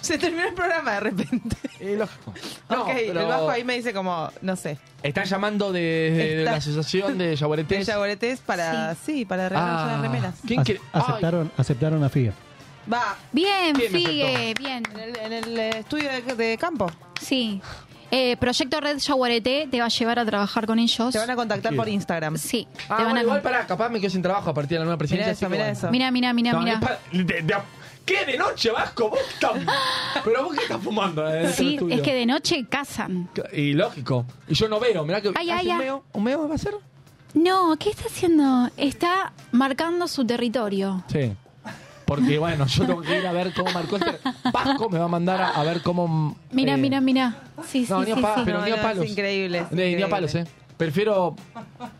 Se 0.00 0.16
terminó 0.16 0.44
el 0.46 0.54
programa 0.54 0.92
de 0.92 1.00
repente. 1.00 1.56
Eh, 1.80 1.96
lógico. 1.98 2.32
No, 2.70 2.82
ok, 2.82 2.90
pero 3.06 3.20
el 3.22 3.26
bajo 3.26 3.50
ahí 3.50 3.64
me 3.64 3.74
dice 3.74 3.92
como, 3.94 4.30
no 4.42 4.54
sé. 4.54 4.78
Están 5.02 5.24
llamando 5.24 5.72
de, 5.72 5.80
de- 5.80 6.36
de 6.36 6.44
la 6.44 6.56
asociación 6.56 7.16
de 7.18 7.28
De 7.30 7.36
jaguaretes. 7.36 7.86
jaguaretes 7.86 8.40
para, 8.40 8.94
sí, 8.94 9.24
para 9.24 9.48
regalar 9.48 9.96
Ah, 9.98 10.02
remeras. 10.02 10.34
¿Quién 10.46 10.60
Ac- 10.60 10.64
quiere? 10.66 10.80
Ay, 10.92 11.02
aceptaron, 11.02 11.50
aceptaron 11.56 12.04
a 12.04 12.08
Figue. 12.10 12.32
Va, 12.92 13.16
Bien, 13.32 13.74
¿Quién 13.76 13.92
me 13.92 13.98
Figue, 13.98 14.54
bien. 14.58 14.82
en 14.94 14.98
el, 15.00 15.16
en 15.18 15.32
el, 15.32 15.58
eh, 15.58 15.70
estudio 15.80 16.08
de, 16.10 16.34
de 16.34 16.56
campo. 16.58 16.90
Sí. 17.20 17.60
Eh, 18.10 18.36
Proyecto 18.38 18.80
Red 18.80 18.98
Yaguareté 18.98 19.68
te 19.70 19.78
va 19.80 19.84
a 19.86 19.88
llevar 19.88 20.18
a 20.18 20.24
trabajar 20.24 20.66
con 20.66 20.78
ellos. 20.78 21.12
Te 21.12 21.18
van 21.18 21.28
a 21.30 21.36
contactar 21.36 21.74
por 21.76 21.88
Instagram. 21.88 22.38
Sí. 22.38 22.66
Ah, 22.88 22.96
te 22.96 23.02
van 23.02 23.02
bueno, 23.04 23.18
a 23.18 23.22
igual 23.22 23.42
para, 23.42 23.66
capaz 23.66 23.90
me 23.90 24.00
quedo 24.00 24.10
sin 24.10 24.22
trabajo 24.22 24.48
a 24.48 24.54
partir 24.54 24.76
de 24.76 24.78
la 24.78 24.84
nueva 24.86 24.96
presidencia. 24.98 25.48
Mira 25.48 25.68
eso, 25.70 25.90
mira 25.90 25.90
eso. 25.90 25.90
Mira, 25.90 26.10
mira, 26.10 26.32
mira, 26.32 26.52
No, 26.52 26.60
mira. 26.60 26.72
es 26.74 26.80
pa- 26.80 26.98
de- 27.12 27.42
de- 27.42 27.54
¿Qué 28.06 28.24
de 28.24 28.38
noche, 28.38 28.70
Vasco? 28.70 29.10
¿Vos 29.10 29.18
estás- 29.34 29.52
Pero 30.24 30.44
vos 30.44 30.54
qué 30.56 30.62
estás 30.62 30.80
fumando 30.82 31.28
eh, 31.28 31.42
del 31.42 31.52
Sí, 31.52 31.74
estudio? 31.74 31.94
es 31.96 32.00
que 32.00 32.14
de 32.14 32.24
noche 32.24 32.64
cazan. 32.66 33.28
Y 33.52 33.74
lógico. 33.74 34.24
Y 34.48 34.54
yo 34.54 34.66
no 34.70 34.80
veo, 34.80 35.04
mirá 35.04 35.20
que... 35.20 35.30
Ay, 35.34 35.50
¿hace 35.50 35.70
ay? 35.72 35.90
¿Un 36.14 36.24
meo 36.24 36.48
va 36.48 36.54
a 36.54 36.58
ser? 36.58 36.72
No, 37.34 37.76
¿qué 37.78 37.90
está 37.90 38.06
haciendo? 38.06 38.70
Está 38.78 39.34
marcando 39.52 40.08
su 40.08 40.24
territorio. 40.24 41.04
Sí. 41.12 41.32
Porque 42.08 42.38
bueno, 42.38 42.64
yo 42.66 42.86
tengo 42.86 43.02
que 43.02 43.18
ir 43.18 43.26
a 43.26 43.32
ver 43.32 43.52
cómo 43.52 43.70
marcó 43.72 43.96
este. 43.96 44.18
Vasco 44.50 44.88
me 44.88 44.98
va 44.98 45.04
a 45.04 45.08
mandar 45.08 45.42
a, 45.42 45.48
a 45.50 45.62
ver 45.62 45.82
cómo. 45.82 46.36
Mira, 46.52 46.72
eh, 46.74 46.76
mira, 46.78 47.02
mira. 47.02 47.36
Sí, 47.66 47.86
No, 47.88 48.00
sí, 48.00 48.06
ni 48.06 48.12
a 48.12 48.14
sí, 48.16 48.22
pa- 48.22 48.34
sí. 48.36 48.42
pero 48.46 48.60
No, 48.60 48.64
ni 48.64 48.72
a 48.72 48.76
no, 48.76 48.82
palos. 48.82 49.04
Es 49.04 49.10
increíble. 49.10 49.58
es 49.58 49.72
Ni, 49.72 49.94
ni 49.94 50.02
a 50.02 50.08
palos, 50.08 50.34
eh. 50.34 50.46
Prefiero. 50.78 51.36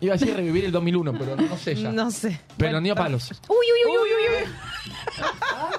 Iba 0.01 0.15
a 0.15 0.17
decir 0.17 0.35
revivir 0.35 0.65
el 0.65 0.73
2001, 0.73 1.13
pero 1.13 1.37
no 1.37 1.57
sé 1.59 1.75
ya. 1.75 1.91
No 1.93 2.11
sé. 2.11 2.41
Pero 2.57 2.81
ni 2.81 2.89
a 2.89 2.95
palos. 2.95 3.31
Uy, 3.49 3.57
uy, 3.57 3.91
uy, 3.93 3.99
uy, 3.99 4.09
uy, 4.09 4.45
uy. 4.47 4.53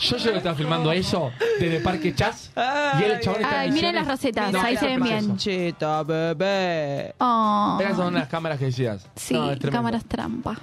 Yo 0.01 0.17
yo 0.17 0.31
estaba 0.33 0.55
filmando 0.55 0.91
eso 0.91 1.31
desde 1.59 1.79
Parque 1.79 2.13
Chas. 2.13 2.51
Y 2.99 3.03
el 3.03 3.19
chabón 3.21 3.41
está 3.41 3.61
Ay, 3.61 3.69
en 3.69 3.73
miren 3.73 3.95
las 3.95 4.07
rosetas, 4.07 4.51
No, 4.51 4.61
ahí 4.61 4.77
se 4.77 4.85
ven 4.85 5.01
bien. 5.01 5.37
Chita, 5.37 6.03
bebé. 6.03 7.15
Oh. 7.19 7.77
Esas 7.81 7.95
son 7.97 8.13
las 8.13 8.27
cámaras 8.27 8.59
que 8.59 8.65
decías. 8.65 9.07
Sí, 9.15 9.33
No, 9.33 9.57
cámaras 9.71 10.05
trampa. 10.05 10.55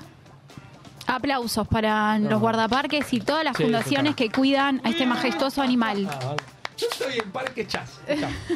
Aplausos 1.06 1.66
para 1.68 2.18
los 2.18 2.40
guardaparques 2.40 3.12
y 3.12 3.20
todas 3.20 3.44
las 3.44 3.56
Sí, 3.56 3.62
fundaciones 3.64 4.14
que 4.16 4.30
cuidan 4.30 4.80
a 4.84 4.90
este 4.90 5.06
majestuoso 5.06 5.62
animal. 5.62 6.08
Ah. 6.10 6.34
Yo 6.78 6.88
estoy 6.92 7.18
en 7.18 7.30
Parque 7.32 7.66
Chas. 7.66 8.00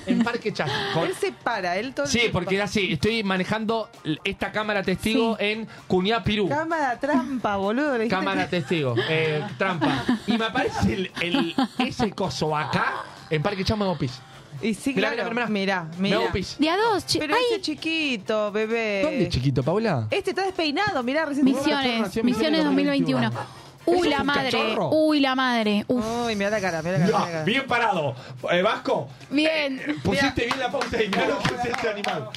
En 0.07 0.23
Parque 0.23 0.53
Chas. 0.53 0.71
Con- 0.93 1.05
Él 1.09 1.15
se 1.15 1.33
para, 1.33 1.79
él 1.79 1.95
todo 1.95 2.05
el 2.05 2.13
Sí, 2.13 2.19
tiempo. 2.19 2.39
porque 2.39 2.57
era 2.57 2.65
así. 2.65 2.93
Estoy 2.93 3.25
manejando 3.25 3.89
esta 4.25 4.53
cámara 4.53 4.83
testigo 4.83 5.37
en 5.41 5.67
Cuñá 5.87 6.23
Pirú. 6.23 6.47
Cámara 6.47 6.99
trampa, 7.01 7.57
boludo. 7.57 7.93
le 7.93 8.05
dijiste 8.05 8.15
Cámara 8.17 8.45
que- 8.45 8.59
testigo, 8.61 8.95
eh, 9.09 9.43
trampa. 9.57 10.05
Y 10.27 10.37
me 10.37 10.45
aparece 10.45 10.93
el, 10.93 11.13
el- 11.23 11.55
ese 11.79 12.11
coso 12.13 12.55
acá 12.55 13.05
en 13.31 13.43
Parque 13.43 13.65
Chas 13.65 13.79
pis. 13.99 14.21
Y 14.63 14.75
sí, 14.75 14.93
Mirá, 14.95 15.13
claro. 15.13 15.31
mirá, 15.31 15.47
Mirá, 15.47 15.87
mirá. 15.99 16.17
hago 16.19 16.33
pis. 16.33 16.57
De 16.59 16.69
a 16.69 16.77
dos, 16.77 17.07
chi- 17.07 17.19
Pero 17.19 17.35
Ay, 17.35 17.43
ese 17.53 17.61
chiquito, 17.63 18.53
bebé. 18.53 19.01
¿Dónde, 19.05 19.29
chiquito, 19.29 19.63
Paula? 19.63 20.07
Este 20.11 20.31
está 20.31 20.45
despeinado, 20.45 21.03
mirá, 21.03 21.25
recién 21.25 21.45
Misiones, 21.47 22.01
Nació 22.01 22.21
en 22.21 22.27
Misiones 22.27 22.65
2021. 22.65 23.31
2021. 23.31 23.61
Uy, 23.87 23.97
¿Eso 24.09 24.11
la 24.11 24.21
un 24.21 24.27
madre. 24.27 24.51
cachorro? 24.51 24.91
Uy, 24.93 25.21
la 25.21 25.35
madre. 25.35 25.85
Uf. 25.89 26.05
Uy, 26.27 26.37
mirá 26.37 26.51
la 26.51 26.61
cara, 26.61 26.83
mirá 26.83 26.99
la 26.99 27.07
cara. 27.07 27.11
No, 27.11 27.19
mirá 27.19 27.27
la 27.27 27.33
cara. 27.33 27.45
bien 27.45 27.67
parado. 27.67 28.15
Eh, 28.53 28.63
Vasco, 28.63 29.09
Bien. 29.31 29.81
pusiste 30.05 30.45
bien 30.45 30.59
la 30.59 30.71
pausa 30.71 31.03
y 31.03 31.09
mirá 31.09 31.27
lo 31.29 31.39
que 31.39 31.55
es 31.55 31.65
este 31.65 31.89
animal. 31.89 32.29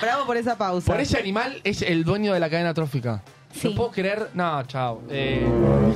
Bravo 0.00 0.26
por 0.26 0.36
esa 0.36 0.58
pausa. 0.58 0.90
Por 0.92 1.00
ese 1.00 1.16
animal 1.18 1.60
es 1.62 1.82
el 1.82 2.02
dueño 2.02 2.34
de 2.34 2.40
la 2.40 2.50
cadena 2.50 2.74
trófica. 2.74 3.22
Sí. 3.54 3.68
No 3.68 3.74
puedo 3.76 3.90
creer. 3.92 4.30
No, 4.34 4.62
chao. 4.66 5.02
Eh, 5.08 5.46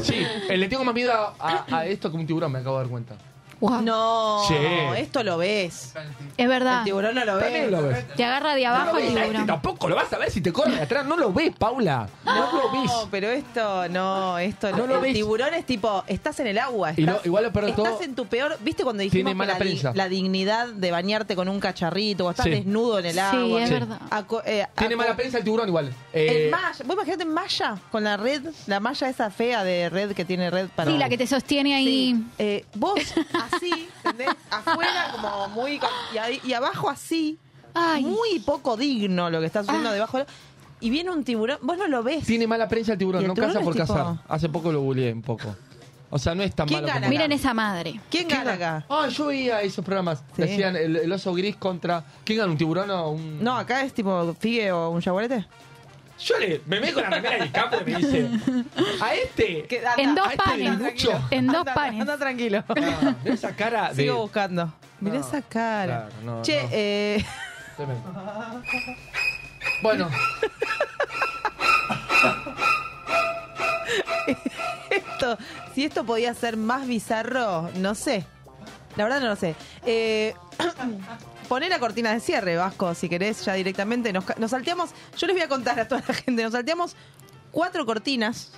sí, 0.03 0.15
eh, 0.49 0.57
le 0.57 0.69
tengo 0.69 0.85
más 0.85 0.95
miedo 0.95 1.13
a, 1.13 1.35
a- 1.41 1.79
a 1.79 1.87
esto 1.87 2.11
que 2.11 2.17
un 2.17 2.27
tiburón, 2.27 2.53
me 2.53 2.61
acabo 2.61 2.77
de 2.77 2.85
dar 2.85 2.91
cuenta. 2.91 3.17
Wow. 3.61 3.81
No, 3.81 4.43
Sí. 4.49 4.55
esto 4.99 5.23
lo 5.23 5.39
ves. 5.39 5.93
Es 5.95 5.97
El 6.37 6.49
verdad. 6.49 6.85
tiburón 6.85 7.15
no 7.15 7.25
lo 7.25 7.39
También 7.39 7.65
ve. 7.67 7.71
lo 7.71 7.83
ves. 7.89 8.07
Te 8.15 8.25
agarra 8.25 8.55
de 8.55 8.65
No 8.65 8.69
abajo 8.71 8.93
lo 8.93 8.99
el 8.99 9.05
ves, 9.05 9.07
a 9.07 9.13
este 9.15 9.25
tiburón. 9.31 9.47
tampoco 9.47 9.89
lo 9.89 9.97
vas 9.97 10.13
a 10.13 10.19
ver 10.19 10.31
si 10.31 10.41
te 10.43 10.53
corre 10.53 10.73
de 10.77 10.83
atrás. 10.83 11.07
No 11.07 11.17
lo 11.17 11.33
ves, 11.33 11.53
Paula. 11.59 12.09
No, 12.25 12.35
lo 12.53 12.71
ves. 12.73 12.91
No, 12.91 13.09
pero 13.11 13.31
esto 13.31 13.89
no, 13.89 14.39
esto 14.39 14.71
No 14.73 14.87
lo 14.87 14.97
el 14.97 15.01
ves. 15.01 15.15
tiburón 15.15 15.55
es 15.55 15.65
tipo, 15.65 16.05
estás 16.07 16.39
en 16.41 16.49
el 16.49 16.59
agua. 16.59 16.93
Y 16.97 17.01
Estás, 17.01 17.17
lo- 17.17 17.21
igual 17.25 17.45
lo 17.45 17.53
peor 17.53 17.65
de 17.65 17.71
estás 17.71 17.85
todo- 17.85 18.03
en 18.03 18.15
tu 18.15 18.27
peor. 18.27 18.59
¿Viste 18.61 18.83
cuando 18.85 19.01
Tiene 19.01 19.13
dijimos 19.15 19.31
que 19.33 19.35
mala 19.37 19.53
la, 19.55 19.59
di- 19.59 19.65
prensa. 19.71 19.93
la 19.95 20.09
dignidad 20.09 20.67
de 20.69 20.91
bañarte 20.91 21.35
con 21.35 21.49
un 21.49 21.59
cacharrito 21.59 22.27
o 22.27 22.31
estás 22.31 22.45
Sí. 22.45 22.51
desnudo 22.51 22.99
en 22.99 23.07
el 23.07 23.15
Sí, 23.15 23.19
agua? 23.21 23.63
es 23.63 23.69
Sí. 23.69 23.75
verdad. 23.75 23.99
Aco- 24.11 24.43
eh, 24.45 24.67
Tiene 24.77 24.95
aco- 24.95 25.03
mala 25.03 25.17
prensa 25.17 25.39
el 25.39 25.45
tiburón 25.45 25.69
igual. 25.69 25.93
Eh, 26.13 26.45
En 26.45 26.51
malla, 26.51 26.73
vos 26.85 26.95
imaginate 26.95 27.23
en 27.23 27.33
malla, 27.33 27.79
con 27.91 28.05
la 28.05 28.17
red, 28.19 28.43
la 28.67 28.81
malla 28.81 29.09
esa 29.09 29.31
fea 29.31 29.65
de 29.65 29.89
red 29.89 30.13
que 30.13 30.25
tiene 30.27 30.51
red 30.51 30.69
para. 30.77 30.91
Sí, 30.91 30.99
la 30.99 31.09
que 31.09 31.17
te 31.17 31.27
sostiene 31.27 31.75
ahí. 31.75 31.87
Sí. 32.15 32.25
Eh, 32.39 32.65
vos 32.75 32.95
así, 33.53 33.89
¿entendés? 34.05 34.29
Afuera 34.51 35.09
como 35.13 35.49
muy... 35.49 35.81
y, 36.15 36.19
ahí- 36.19 36.41
y 36.45 36.53
abajo 36.53 36.89
así, 36.91 37.39
Ay. 37.75 38.05
muy 38.05 38.39
poco 38.41 38.77
digno 38.77 39.31
lo 39.31 39.41
que 39.41 39.47
está 39.47 39.61
sucediendo 39.61 39.91
Ah. 39.91 39.95
debajo. 39.95 40.19
Y 40.81 40.91
viene 40.91 41.11
un 41.11 41.25
tiburón, 41.25 41.59
vos 41.63 41.79
no 41.79 41.87
lo 41.89 42.03
ves. 42.03 42.25
Tiene 42.27 42.47
mala 42.47 42.69
prensa 42.69 42.93
el 42.93 42.97
Y 42.97 42.99
tiburón, 42.99 43.23
el 43.23 43.29
no 43.29 43.35
tiburón 43.35 43.51
caza 43.55 43.61
es 43.61 43.65
por 43.65 43.75
tipo- 43.75 43.87
cazar. 43.95 44.17
Hace 44.29 44.49
poco 44.49 44.71
lo 44.73 44.81
googleé 44.83 45.13
un 45.13 45.23
poco. 45.23 45.57
O 46.09 46.19
sea, 46.19 46.35
no 46.37 46.43
es 46.45 46.55
tan 46.55 46.69
¿Quién 46.69 46.83
malo 46.83 46.89
gana 46.89 47.01
como... 47.07 47.11
Miren 47.11 47.33
esa 47.33 47.53
madre. 47.53 48.01
¿Quién 48.11 48.29
gana 48.29 48.53
acá? 48.53 48.87
Ah, 48.89 49.09
yo 49.09 49.27
veía 49.27 49.61
esos 49.63 49.85
programas. 49.85 50.23
Sí. 50.37 50.43
Decían 50.43 50.77
el, 50.77 50.97
el 50.97 51.13
oso 51.13 51.33
gris 51.35 51.57
contra... 51.57 52.05
¿Quién 52.25 52.39
gana, 52.39 52.53
un 52.53 52.57
tiburón 52.59 52.91
o 52.91 53.11
un...? 53.11 53.43
No, 53.43 53.57
acá 53.59 53.83
es 53.83 53.93
tipo 53.93 54.33
Figue 54.39 54.71
o 54.71 54.91
un 54.91 55.01
jaguarete. 55.01 55.45
Yo 56.19 56.39
le, 56.39 56.63
me 56.67 56.81
meto 56.81 56.95
con 56.95 57.03
la 57.05 57.11
remera 57.11 57.37
del 57.39 57.53
campo 57.53 57.77
y 57.87 57.91
me 57.91 57.99
dice... 57.99 58.31
A 59.03 59.15
este... 59.15 59.65
Que- 59.65 59.87
anda, 59.87 60.03
En 60.03 60.15
dos 60.15 60.27
a 60.27 60.31
este 60.31 60.43
panes. 60.45 61.05
En 61.31 61.47
dos 61.47 61.57
anda, 61.57 61.75
panes. 61.75 62.01
Anda 62.01 62.17
tranquilo. 62.19 62.65
Mirá 62.75 63.35
esa 63.35 63.55
cara 63.55 63.89
de... 63.91 64.03
Sigo 64.03 64.17
buscando. 64.23 64.73
Mirá 65.01 65.19
No, 65.19 65.21
esa 65.27 65.43
cara. 65.43 66.09
claro, 66.09 66.23
no, 66.25 66.43
che, 66.43 66.63
no. 66.63 66.69
eh... 66.73 67.25
Tremendo. 67.77 68.15
Bueno, 69.83 70.09
esto, 74.91 75.39
si 75.75 75.85
esto 75.85 76.05
podía 76.05 76.35
ser 76.35 76.57
más 76.57 76.87
bizarro, 76.87 77.71
no 77.77 77.95
sé. 77.95 78.25
La 78.97 79.05
verdad 79.05 79.21
no 79.21 79.29
lo 79.29 79.37
sé. 79.37 79.55
Eh, 79.85 80.35
poné 81.47 81.69
la 81.69 81.79
cortina 81.79 82.13
de 82.13 82.21
cierre, 82.21 82.57
Vasco, 82.57 82.95
si 82.95 83.09
querés, 83.09 83.45
ya 83.45 83.55
directamente. 83.55 84.13
Nos, 84.13 84.25
nos 84.39 84.51
salteamos, 84.51 84.91
yo 85.17 85.27
les 85.27 85.37
voy 85.37 85.43
a 85.43 85.49
contar 85.49 85.79
a 85.81 85.89
toda 85.89 86.03
la 86.07 86.15
gente, 86.15 86.43
nos 86.43 86.53
salteamos 86.53 86.97
cuatro 87.51 87.87
cortinas, 87.87 88.53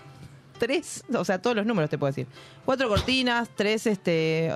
tres, 0.59 1.05
o 1.15 1.25
sea, 1.25 1.41
todos 1.41 1.57
los 1.57 1.65
números 1.67 1.89
te 1.89 1.97
puedo 1.99 2.11
decir. 2.11 2.27
Cuatro 2.65 2.89
cortinas, 2.89 3.49
tres, 3.55 3.87
este, 3.87 4.53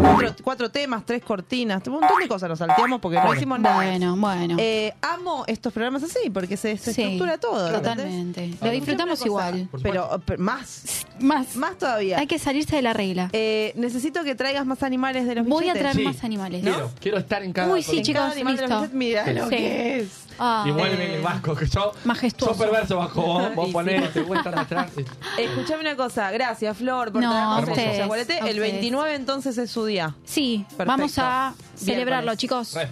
cuatro, 0.00 0.34
cuatro 0.44 0.70
temas, 0.70 1.04
tres 1.04 1.22
cortinas, 1.24 1.82
un 1.86 1.94
montón 1.94 2.18
de 2.20 2.28
cosas 2.28 2.48
nos 2.48 2.58
salteamos 2.58 3.00
porque 3.00 3.18
no 3.18 3.34
hicimos 3.34 3.58
nada. 3.58 3.76
Bueno, 3.76 4.16
bueno. 4.16 4.56
Eh, 4.58 4.92
amo 5.02 5.44
estos 5.46 5.72
programas 5.72 6.02
así, 6.04 6.30
porque 6.30 6.56
se, 6.56 6.76
se 6.76 6.92
Sí, 6.92 7.02
estructura 7.02 7.38
todo. 7.38 7.66
¿entendés? 7.68 7.96
Totalmente. 7.96 8.54
Lo 8.62 8.70
disfrutamos 8.70 9.24
igual. 9.26 9.68
Pero, 9.82 10.20
pero 10.24 10.42
más, 10.42 11.06
Más. 11.20 11.56
más 11.56 11.76
todavía. 11.78 12.18
Hay 12.18 12.26
que 12.26 12.38
salirse 12.38 12.76
de 12.76 12.82
la 12.82 12.92
regla. 12.92 13.30
Eh, 13.32 13.72
necesito 13.76 14.22
que 14.24 14.34
traigas 14.34 14.66
más 14.66 14.82
animales 14.82 15.26
de 15.26 15.34
los 15.34 15.46
Voy 15.46 15.68
a 15.68 15.72
traer 15.74 15.96
Sí. 15.96 16.02
más 16.02 16.22
animales. 16.24 16.62
quiero, 16.62 16.90
quiero 17.00 17.18
estar 17.18 17.42
en 17.42 17.52
cada... 17.52 17.72
Uy, 17.72 17.82
sí, 17.82 18.02
chicos, 18.02 18.20
cada 18.20 18.32
animal 18.32 18.56
de 18.56 18.62
los 18.68 18.70
listo. 18.82 18.88
billetes, 18.92 18.94
Mira 18.94 19.24
Sí. 19.24 19.32
lo 19.32 19.48
que 19.48 19.98
es. 20.00 20.08
Ah, 20.38 20.64
Y 20.66 20.70
vuelve 20.70 21.04
Eh, 21.04 21.16
el 21.16 21.22
vasco, 21.22 21.54
que 21.54 21.66
yo... 21.66 21.92
Majestuoso. 22.04 22.54
Sos 22.54 22.62
perverso, 22.64 22.96
vasco. 22.98 23.20
Vos, 23.22 23.54
vos 23.54 23.68
ponés, 23.70 24.14
voy 24.26 24.36
a 24.36 24.40
estar 24.40 24.58
atrás. 24.58 24.90
Escuchame 25.38 25.80
una 25.80 25.96
cosa, 25.96 26.30
gracias 26.30 26.76
Flor 26.76 27.12
por 27.12 27.22
No, 27.22 27.30
traernos 27.30 27.68
ustedes, 27.68 28.00
El 28.00 28.10
ustedes. 28.56 28.60
29 28.60 29.14
entonces 29.14 29.58
es 29.58 29.70
su 29.70 29.84
día. 29.84 30.14
Sí, 30.24 30.64
Perfecto. 30.76 30.84
vamos 30.86 31.18
a 31.18 31.54
celebrarlo, 31.76 32.34
chicos. 32.36 32.74
Re. 32.74 32.88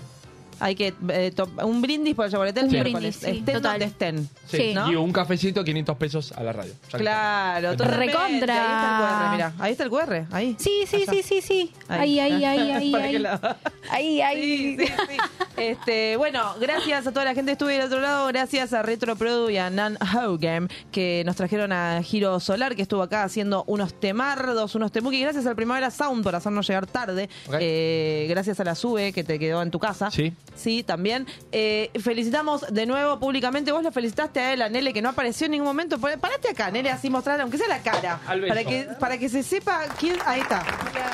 Hay 0.61 0.75
que 0.75 0.95
eh, 1.11 1.33
un 1.65 1.83
brindis 1.83 2.15
por 2.15 2.27
el 2.27 2.31
Yaguareté 2.33 2.61
el 2.61 2.67
Un 2.67 2.73
miércoles. 2.73 3.01
brindis, 3.01 3.17
sí, 3.17 3.39
estén 3.39 3.57
total. 3.57 3.73
donde 3.73 3.85
estén. 3.85 4.29
Sí. 4.47 4.57
Sí. 4.57 4.75
¿no? 4.75 4.91
Y 4.91 4.97
un 4.97 5.13
cafecito, 5.13 5.63
500 5.65 5.97
pesos 5.97 6.33
a 6.33 6.43
la 6.43 6.53
radio. 6.53 6.73
Ya 6.93 6.99
Claro, 6.99 7.77
totalmente. 7.77 8.07
Recontra. 8.15 8.55
Ahí 8.57 8.73
está 8.73 8.95
el 8.95 9.01
QR, 9.01 9.33
mira. 9.33 9.53
Ahí 9.59 9.73
está 9.73 9.85
el 9.85 9.91
QR, 9.91 10.27
ahí. 10.33 10.57
Sí, 10.59 10.85
sí, 10.87 10.97
Allá. 10.97 11.13
sí, 11.13 11.23
sí, 11.23 11.41
sí. 11.43 11.73
Ahí, 11.89 12.19
ahí, 12.21 12.45
ahí, 12.45 12.71
ahí, 12.71 12.93
¿Para 12.93 13.09
qué 13.09 13.17
ahí. 13.17 13.27
Ahí, 13.91 14.21
ahí. 14.21 14.77
Sí, 14.79 14.87
sí, 14.87 14.93
sí. 15.09 15.17
Este, 15.57 16.17
bueno, 16.17 16.55
gracias 16.61 17.07
a 17.07 17.13
toda 17.13 17.25
la 17.25 17.35
gente 17.35 17.51
que 17.51 17.53
estuvo 17.53 17.69
del 17.69 17.83
otro 17.83 18.01
lado, 18.01 18.27
gracias 18.29 18.73
a 18.73 18.83
Retro 18.83 19.17
Produ 19.17 19.49
y 19.51 19.57
a 19.59 19.71
Nan 19.71 19.97
Hogan 20.15 20.69
que 20.93 21.23
nos 21.25 21.37
trajeron 21.37 21.73
a 21.73 22.03
Giro 22.03 22.39
Solar, 22.41 22.77
que 22.77 22.83
estuvo 22.83 23.03
acá 23.03 23.23
haciendo 23.25 23.65
unos 23.67 23.99
temardos, 23.99 24.75
unos 24.75 24.93
temuki. 24.93 25.21
Gracias 25.21 25.47
al 25.47 25.57
Primavera 25.57 25.91
Sound 25.91 26.23
por 26.23 26.35
hacernos 26.35 26.67
llegar 26.67 26.87
tarde. 26.87 27.29
Eh, 27.59 28.27
gracias 28.29 28.61
a 28.61 28.65
la 28.65 28.75
SUBE 28.75 29.13
que 29.13 29.25
te 29.25 29.39
quedó 29.39 29.63
en 29.63 29.71
tu 29.71 29.79
casa. 29.79 30.11
Sí. 30.11 30.33
Sí, 30.55 30.83
también. 30.83 31.27
Eh, 31.53 31.91
felicitamos 32.01 32.63
de 32.73 32.87
nuevo 32.87 33.19
públicamente. 33.19 33.73
Vos 33.73 33.83
lo 33.83 33.93
felicitaste 33.93 34.41
a 34.41 34.53
él, 34.53 34.63
a 34.63 34.69
Nele, 34.69 34.93
que 34.93 35.03
no 35.03 35.11
apareció 35.11 35.47
en 35.47 35.53
ningún 35.53 35.67
momento. 35.67 35.99
Parate 35.99 36.51
acá, 36.51 36.71
Nele, 36.71 36.91
así 36.91 37.11
mostrar, 37.11 37.41
aunque 37.41 37.59
sea 37.59 37.69
la 37.69 37.81
cara. 37.81 38.21
Al 38.27 38.41
beso. 38.41 38.55
Para 38.55 38.65
que, 38.65 38.89
para 38.99 39.19
que 39.19 39.29
se 39.29 39.43
sepa 39.43 39.83
quién. 39.99 40.17
Ahí 40.25 40.41
está. 40.41 40.65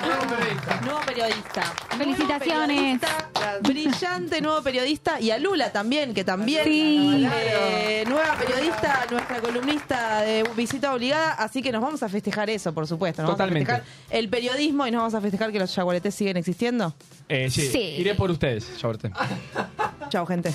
Nuevo 0.04 0.36
periodista. 0.36 0.80
Nuevo 0.82 1.00
periodista. 1.00 1.62
Felicitaciones. 1.96 3.00
Nuevo 3.00 3.00
periodista, 3.00 3.58
brillante 3.62 4.40
nuevo 4.40 4.62
periodista. 4.62 5.20
Y 5.20 5.30
a 5.30 5.38
Lula 5.38 5.72
también, 5.72 6.14
que 6.14 6.24
también. 6.24 6.64
Sí. 6.64 7.28
eh, 7.30 8.04
nueva 8.06 8.36
periodista, 8.36 9.06
nuestra 9.10 9.40
columnista 9.40 10.22
de 10.22 10.44
visita 10.56 10.94
obligada. 10.94 11.32
Así 11.32 11.62
que 11.62 11.72
nos 11.72 11.82
vamos 11.82 12.02
a 12.02 12.08
festejar 12.08 12.48
eso, 12.50 12.72
por 12.72 12.86
supuesto. 12.86 13.22
Nos 13.22 13.32
Totalmente. 13.32 13.70
Vamos 13.70 13.82
a 13.82 13.84
festejar 13.84 14.18
el 14.18 14.28
periodismo 14.28 14.86
y 14.86 14.90
nos 14.90 15.00
vamos 15.00 15.14
a 15.14 15.20
festejar 15.20 15.52
que 15.52 15.58
los 15.58 15.74
yaguaretés 15.74 16.14
siguen 16.14 16.36
existiendo. 16.36 16.94
Eh, 17.28 17.50
sí. 17.50 17.62
Sí. 17.68 17.78
Iré 17.98 18.14
por 18.14 18.30
ustedes, 18.30 18.66
ya 18.80 18.86
ahorita. 18.86 19.10
Chao, 20.10 20.26
gente. 20.26 20.54